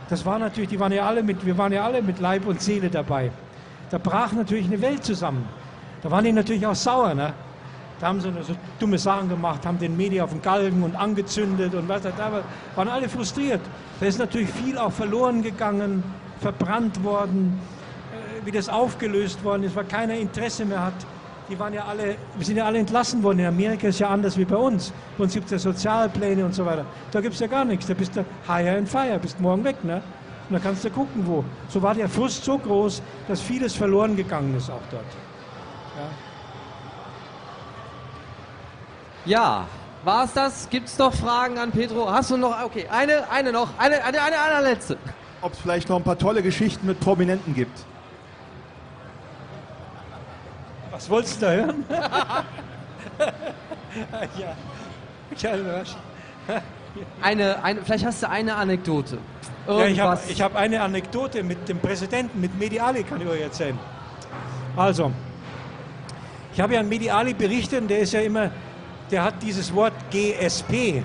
Das 0.09 0.25
war 0.27 0.39
natürlich, 0.39 0.71
die 0.71 0.81
waren 0.81 0.93
ja 0.93 1.07
alle 1.07 1.23
mit, 1.23 1.45
wir 1.47 1.57
waren 1.57 1.73
ja 1.73 1.85
alle 1.85 2.03
mit 2.03 2.19
Leib 2.19 2.47
und 2.47 2.61
Seele 2.61 2.89
dabei. 2.89 3.31
Da 3.91 3.99
brach 3.99 4.33
natürlich 4.33 4.67
eine 4.67 4.81
Welt 4.81 5.05
zusammen. 5.05 5.47
Da 6.03 6.11
waren 6.11 6.25
die 6.25 6.33
natürlich 6.33 6.67
auch 6.67 6.75
sauer, 6.75 7.15
ne? 7.15 7.33
Da 8.01 8.07
haben 8.09 8.21
sie 8.21 8.33
so 8.43 8.57
dumme 8.79 8.97
Sachen 8.99 9.29
gemacht, 9.29 9.67
haben 9.67 9.79
den 9.79 9.95
Medi 9.95 10.21
auf 10.23 10.31
den 10.31 10.41
Galgen 10.41 10.83
und 10.83 10.97
angezündet 10.97 11.75
und 11.75 11.87
was 11.87 12.03
da 12.03 12.17
war. 12.17 12.43
Waren 12.75 12.89
alle 12.89 13.09
frustriert. 13.11 13.61
Da 14.01 14.07
ist 14.07 14.19
natürlich 14.19 14.49
viel 14.49 14.79
auch 14.79 14.91
verloren 14.91 15.43
gegangen, 15.43 16.03
verbrannt 16.41 17.05
worden, 17.05 17.61
wie 18.45 18.51
das 18.51 18.69
aufgelöst 18.69 19.43
worden 19.45 19.65
ist, 19.65 19.77
weil 19.77 19.85
keiner 19.85 20.15
Interesse 20.15 20.65
mehr 20.65 20.85
hat. 20.85 20.95
Die 21.49 21.59
waren 21.59 21.75
ja 21.75 21.85
alle, 21.85 22.17
wir 22.37 22.47
sind 22.47 22.57
ja 22.57 22.65
alle 22.65 22.79
entlassen 22.79 23.23
worden. 23.23 23.41
In 23.41 23.47
Amerika 23.47 23.89
ist 23.89 23.99
ja 23.99 24.09
anders 24.09 24.39
wie 24.39 24.45
bei 24.45 24.57
uns. 24.57 24.93
Bei 25.19 25.25
uns 25.25 25.35
gibt 25.35 25.47
es 25.47 25.51
ja 25.51 25.59
Sozialpläne 25.59 26.45
und 26.45 26.55
so 26.55 26.65
weiter. 26.65 26.85
Da 27.11 27.21
gibt 27.21 27.35
es 27.35 27.41
ja 27.41 27.49
gar 27.49 27.65
nichts. 27.65 27.87
Da 27.87 27.95
bist 27.95 28.15
du 28.15 28.25
higher 28.47 28.79
and 28.79 28.89
fire, 28.89 29.19
bist 29.19 29.41
morgen 29.41 29.65
weg, 29.65 29.83
ne? 29.83 30.01
Und 30.49 30.55
da 30.55 30.59
kannst 30.61 30.85
du 30.85 30.91
gucken, 30.91 31.27
wo. 31.27 31.45
So 31.69 31.83
war 31.83 31.95
der 31.95 32.09
Frust 32.09 32.45
so 32.45 32.57
groß, 32.57 33.03
dass 33.27 33.41
vieles 33.41 33.75
verloren 33.75 34.17
gegangen 34.17 34.57
ist 34.57 34.71
auch 34.71 34.83
dort. 34.91 35.05
Ja, 39.25 39.67
war 40.05 40.25
es 40.25 40.33
das? 40.33 40.69
Gibt 40.71 40.89
es 40.89 40.99
noch 40.99 41.13
Fragen 41.13 41.59
an 41.59 41.71
Petro? 41.73 42.11
Hast 42.11 42.31
du 42.31 42.37
noch? 42.37 42.65
Okay, 42.65 42.87
eine, 42.91 43.31
eine 43.31 43.53
noch. 43.53 43.69
Eine, 43.77 44.03
eine, 44.03 44.23
eine 44.23 44.39
allerletzte. 44.39 44.97
Ob 45.43 45.53
es 45.53 45.59
vielleicht 45.59 45.89
noch 45.89 45.97
ein 45.97 46.05
paar 46.05 46.19
tolle 46.19 46.43
Geschichten 46.43 46.87
mit 46.87 47.01
Prominenten 47.01 47.55
gibt. 47.55 47.85
Was 51.01 51.09
wolltest 51.09 51.41
du 51.41 51.47
da 51.47 51.53
hören? 51.53 51.85
ja. 54.39 54.55
Ja, 55.39 55.57
überraschend. 55.57 55.99
Eine, 57.23 57.65
eine, 57.65 57.83
vielleicht 57.83 58.05
hast 58.05 58.23
du 58.23 58.29
eine 58.29 58.55
Anekdote. 58.55 59.17
Ja, 59.67 59.87
ich 59.87 59.99
habe 59.99 60.19
Irgendwas. 60.21 60.41
hab 60.43 60.57
eine 60.57 60.83
Anekdote 60.83 61.43
mit 61.43 61.67
dem 61.71 61.79
Präsidenten, 61.79 62.39
mit 62.39 62.59
Mediali, 62.59 63.03
kann 63.03 63.19
ich 63.23 63.27
euch 63.27 63.41
erzählen. 63.41 63.79
Also, 64.77 65.11
ich 66.53 66.61
habe 66.61 66.75
ja 66.75 66.81
an 66.81 66.89
Mediali 66.91 67.33
berichtet 67.33 67.81
und 67.81 67.89
der 67.89 68.01
ist 68.01 68.13
ja 68.13 68.21
immer, 68.21 68.51
der 69.11 69.25
hat 69.25 69.43
dieses 69.43 69.75
Wort 69.75 69.95
GSP, 70.11 71.03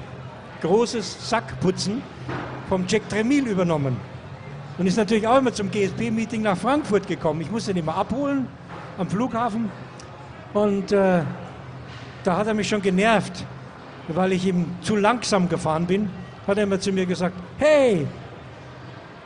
großes 0.62 1.30
Sackputzen, 1.30 2.04
vom 2.68 2.84
Jack 2.86 3.08
Tremill 3.08 3.48
übernommen. 3.48 3.96
Und 4.78 4.88
ist 4.88 4.98
natürlich 4.98 5.26
auch 5.26 5.38
immer 5.38 5.54
zum 5.54 5.72
GSP-Meeting 5.72 6.42
nach 6.42 6.58
Frankfurt 6.58 7.08
gekommen. 7.08 7.40
Ich 7.40 7.50
musste 7.50 7.72
ihn 7.72 7.78
immer 7.78 7.96
abholen 7.96 8.50
am 8.98 9.10
Flughafen 9.10 9.72
und 10.56 10.92
äh, 10.92 11.22
da 12.24 12.38
hat 12.38 12.48
er 12.48 12.56
mich 12.56 12.68
schon 12.68 12.82
genervt, 12.82 13.46
weil 14.08 14.32
ich 14.32 14.46
ihm 14.48 14.66
zu 14.82 14.96
langsam 14.96 15.48
gefahren 15.48 15.86
bin. 15.86 16.10
Hat 16.48 16.58
er 16.58 16.64
immer 16.64 16.80
zu 16.80 16.92
mir 16.92 17.06
gesagt, 17.06 17.36
hey, 17.58 18.08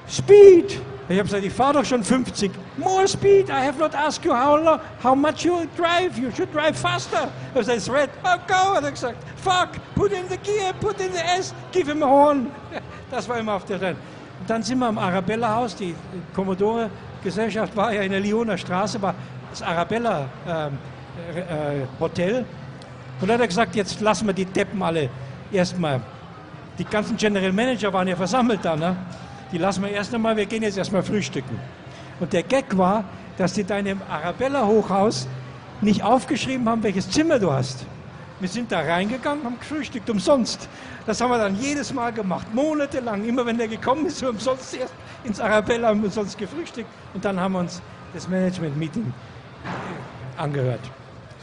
Speed! 0.09 0.81
Ich 1.07 1.17
habe 1.17 1.23
gesagt, 1.23 1.43
ich 1.43 1.53
fahre 1.53 1.73
doch 1.73 1.85
schon 1.85 2.03
50. 2.03 2.51
More 2.77 3.07
speed! 3.07 3.49
I 3.49 3.63
have 3.65 3.79
not 3.79 3.93
asked 3.95 4.25
you 4.25 4.31
how, 4.31 4.63
long, 4.63 4.79
how 5.03 5.15
much 5.15 5.43
you 5.43 5.67
drive. 5.75 6.17
You 6.17 6.31
should 6.31 6.51
drive 6.51 6.75
faster. 6.75 7.29
Habe 7.49 7.59
gesagt, 7.59 7.77
it's 7.77 7.89
red. 7.89 8.09
Oh, 8.23 8.37
go! 8.47 8.75
Hat 8.75 8.83
er 8.83 8.91
gesagt, 8.91 9.17
fuck! 9.37 9.69
Put 9.95 10.11
in 10.11 10.27
the 10.29 10.37
gear, 10.37 10.73
put 10.79 10.99
in 10.99 11.11
the 11.11 11.23
S, 11.37 11.53
give 11.71 11.87
him 11.87 12.03
a 12.03 12.07
horn. 12.07 12.51
Das 13.11 13.27
war 13.27 13.39
immer 13.39 13.53
auf 13.53 13.65
der. 13.65 13.79
Und 13.81 13.97
dann 14.47 14.61
sind 14.61 14.77
wir 14.77 14.85
am 14.85 14.99
Arabella-Haus. 14.99 15.75
Die 15.75 15.95
Commodore-Gesellschaft 16.35 17.75
war 17.75 17.91
ja 17.91 18.03
in 18.03 18.11
der 18.11 18.19
Lyoner 18.19 18.55
Straße, 18.55 19.01
war 19.01 19.15
das 19.49 19.63
Arabella-Hotel. 21.19 22.45
Und 23.21 23.27
dann 23.27 23.35
hat 23.35 23.41
er 23.41 23.47
gesagt, 23.47 23.75
jetzt 23.75 23.99
lassen 24.01 24.27
wir 24.27 24.33
die 24.33 24.45
Deppen 24.45 24.81
alle 24.81 25.09
erstmal 25.51 26.01
die 26.79 26.85
ganzen 26.85 27.17
General 27.17 27.51
Manager 27.51 27.91
waren 27.91 28.07
ja 28.07 28.15
versammelt 28.15 28.63
da, 28.63 28.75
ne? 28.75 28.95
Die 29.51 29.57
lassen 29.57 29.83
wir 29.83 29.89
erst 29.89 30.15
einmal, 30.15 30.37
wir 30.37 30.45
gehen 30.45 30.63
jetzt 30.63 30.77
erstmal 30.77 31.03
frühstücken. 31.03 31.59
Und 32.19 32.31
der 32.31 32.43
Gag 32.43 32.77
war, 32.77 33.03
dass 33.37 33.53
die 33.53 33.63
da 33.63 33.77
in 33.77 33.85
dem 33.85 34.01
Arabella-Hochhaus 34.09 35.27
nicht 35.81 36.03
aufgeschrieben 36.03 36.67
haben, 36.69 36.81
welches 36.83 37.09
Zimmer 37.09 37.37
du 37.39 37.51
hast. 37.51 37.85
Wir 38.39 38.47
sind 38.47 38.71
da 38.71 38.79
reingegangen, 38.79 39.43
haben 39.43 39.59
gefrühstückt, 39.59 40.09
umsonst. 40.09 40.69
Das 41.05 41.19
haben 41.19 41.31
wir 41.31 41.37
dann 41.37 41.59
jedes 41.59 41.93
Mal 41.93 42.13
gemacht, 42.13 42.47
monatelang. 42.53 43.25
Immer 43.25 43.45
wenn 43.45 43.57
der 43.57 43.67
gekommen 43.67 44.05
ist, 44.05 44.23
umsonst 44.23 44.73
erst 44.75 44.93
ins 45.25 45.41
Arabella, 45.41 45.89
haben 45.89 46.03
umsonst 46.03 46.37
gefrühstückt. 46.37 46.87
Und 47.13 47.25
dann 47.25 47.37
haben 47.39 47.53
wir 47.53 47.59
uns 47.59 47.81
das 48.13 48.27
Management-Meeting 48.29 49.11
angehört. 50.37 50.81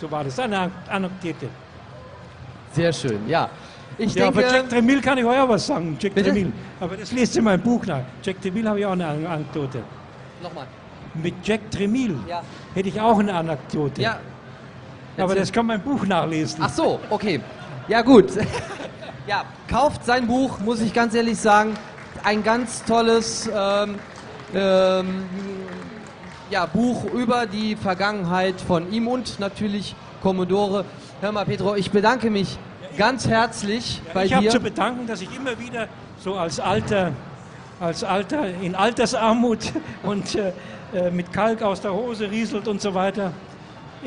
So 0.00 0.10
war 0.10 0.24
das. 0.24 0.38
Eine 0.38 0.70
Anekdote. 0.88 1.48
Sehr 2.72 2.92
schön, 2.92 3.26
ja. 3.28 3.48
Ich 3.98 4.14
Ja, 4.14 4.24
denke, 4.30 4.46
aber 4.46 4.54
Jack 4.54 4.68
Tremill 4.68 5.00
kann 5.00 5.16
ich 5.16 5.24
euch 5.24 5.38
auch 5.40 5.48
was 5.48 5.66
sagen. 5.66 5.96
Jack 5.98 6.14
Bitte? 6.14 6.52
Aber 6.80 6.96
das 6.96 7.12
lest 7.12 7.34
ihr 7.34 7.38
in 7.38 7.44
meinem 7.44 7.62
Buch 7.62 7.86
nach. 7.86 8.02
Jack 8.22 8.42
Tremill 8.42 8.68
habe 8.68 8.78
ich 8.80 8.84
auch 8.86 8.92
eine 8.92 9.06
An- 9.06 9.26
Anekdote. 9.26 9.82
nochmal. 10.42 10.66
Mit 11.14 11.34
Jack 11.42 11.70
Tremill 11.70 12.14
Ja. 12.28 12.42
hätte 12.74 12.88
ich 12.90 13.00
auch 13.00 13.18
eine 13.18 13.32
Anekdote. 13.32 14.02
Ja. 14.02 14.18
aber 15.16 15.22
erzähl. 15.30 15.36
das 15.40 15.52
kann 15.52 15.64
mein 15.66 15.80
Buch 15.80 16.04
nachlesen. 16.04 16.60
Ach 16.62 16.68
so, 16.68 17.00
okay. 17.08 17.40
Ja, 17.88 18.02
gut. 18.02 18.32
ja, 19.26 19.44
kauft 19.66 20.04
sein 20.04 20.26
Buch, 20.26 20.58
muss 20.58 20.82
ich 20.82 20.92
ganz 20.92 21.14
ehrlich 21.14 21.38
sagen. 21.38 21.72
Ein 22.22 22.42
ganz 22.44 22.84
tolles 22.84 23.48
ähm, 23.54 23.94
ähm, 24.54 25.22
ja, 26.50 26.66
Buch 26.66 27.04
über 27.12 27.46
die 27.46 27.76
Vergangenheit 27.76 28.60
von 28.60 28.92
ihm 28.92 29.08
und 29.08 29.40
natürlich 29.40 29.94
Commodore. 30.22 30.84
Hör 31.20 31.32
mal, 31.32 31.44
Pedro, 31.44 31.74
ich 31.74 31.90
bedanke 31.90 32.30
mich 32.30 32.58
ganz 32.96 33.28
herzlich 33.28 34.00
bei 34.14 34.24
ich 34.24 34.32
habe 34.32 34.44
dir. 34.44 34.50
zu 34.50 34.60
bedanken, 34.60 35.06
dass 35.06 35.20
ich 35.20 35.34
immer 35.36 35.58
wieder 35.58 35.88
so 36.18 36.34
als 36.34 36.60
alter 36.60 37.12
als 37.78 38.04
Alter 38.04 38.48
in 38.62 38.74
Altersarmut 38.74 39.72
und 40.02 40.34
äh, 40.34 40.52
äh, 40.94 41.10
mit 41.10 41.32
Kalk 41.32 41.62
aus 41.62 41.80
der 41.80 41.92
Hose 41.92 42.30
rieselt 42.30 42.68
und 42.68 42.80
so 42.80 42.94
weiter, 42.94 43.32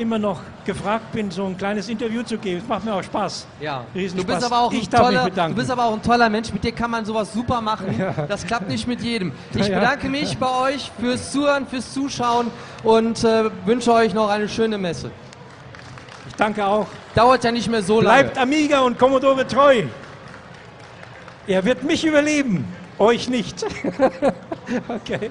immer 0.00 0.18
noch 0.18 0.40
gefragt 0.64 1.12
bin, 1.12 1.30
so 1.30 1.44
ein 1.44 1.56
kleines 1.56 1.88
Interview 1.88 2.22
zu 2.22 2.38
geben. 2.38 2.60
Es 2.62 2.68
macht 2.68 2.84
mir 2.84 2.94
auch 2.94 3.02
Spaß. 3.02 3.46
Ja. 3.60 3.84
Riesenspaß. 3.94 4.26
Du 4.26 4.32
bist 4.34 4.46
aber 4.52 4.60
auch 4.62 4.72
ich 4.72 4.88
ein 4.88 4.90
toller, 4.90 5.24
mich 5.24 5.30
bedanken. 5.30 5.54
du 5.54 5.60
bist 5.60 5.70
aber 5.70 5.84
auch 5.84 5.92
ein 5.92 6.02
toller 6.02 6.28
Mensch. 6.30 6.52
Mit 6.52 6.64
dir 6.64 6.72
kann 6.72 6.90
man 6.90 7.04
sowas 7.04 7.32
super 7.32 7.60
machen. 7.60 7.94
Ja. 7.98 8.12
Das 8.26 8.46
klappt 8.46 8.68
nicht 8.68 8.86
mit 8.88 9.00
jedem. 9.02 9.32
Ich 9.54 9.68
Ja. 9.68 9.78
bedanke 9.78 10.08
mich 10.08 10.38
bei 10.38 10.48
euch 10.62 10.90
fürs 10.98 11.30
Zuhören, 11.32 11.66
fürs 11.66 11.92
Zuschauen 11.92 12.50
und 12.82 13.22
äh, 13.24 13.50
wünsche 13.66 13.92
euch 13.92 14.14
noch 14.14 14.28
eine 14.30 14.48
schöne 14.48 14.78
Messe. 14.78 15.10
ich 16.28 16.34
danke 16.36 16.64
auch. 16.64 16.86
Dauert 17.14 17.44
ja 17.44 17.52
nicht 17.52 17.68
mehr 17.68 17.82
so 17.82 18.00
lange. 18.00 18.22
Bleibt 18.24 18.38
Amiga 18.38 18.80
und 18.80 18.98
Commodore 18.98 19.46
treu. 19.46 19.82
Er 21.46 21.64
wird 21.64 21.82
mich 21.82 22.04
überleben, 22.04 22.64
euch 22.98 23.28
nicht. 23.28 23.64
okay. 24.88 25.30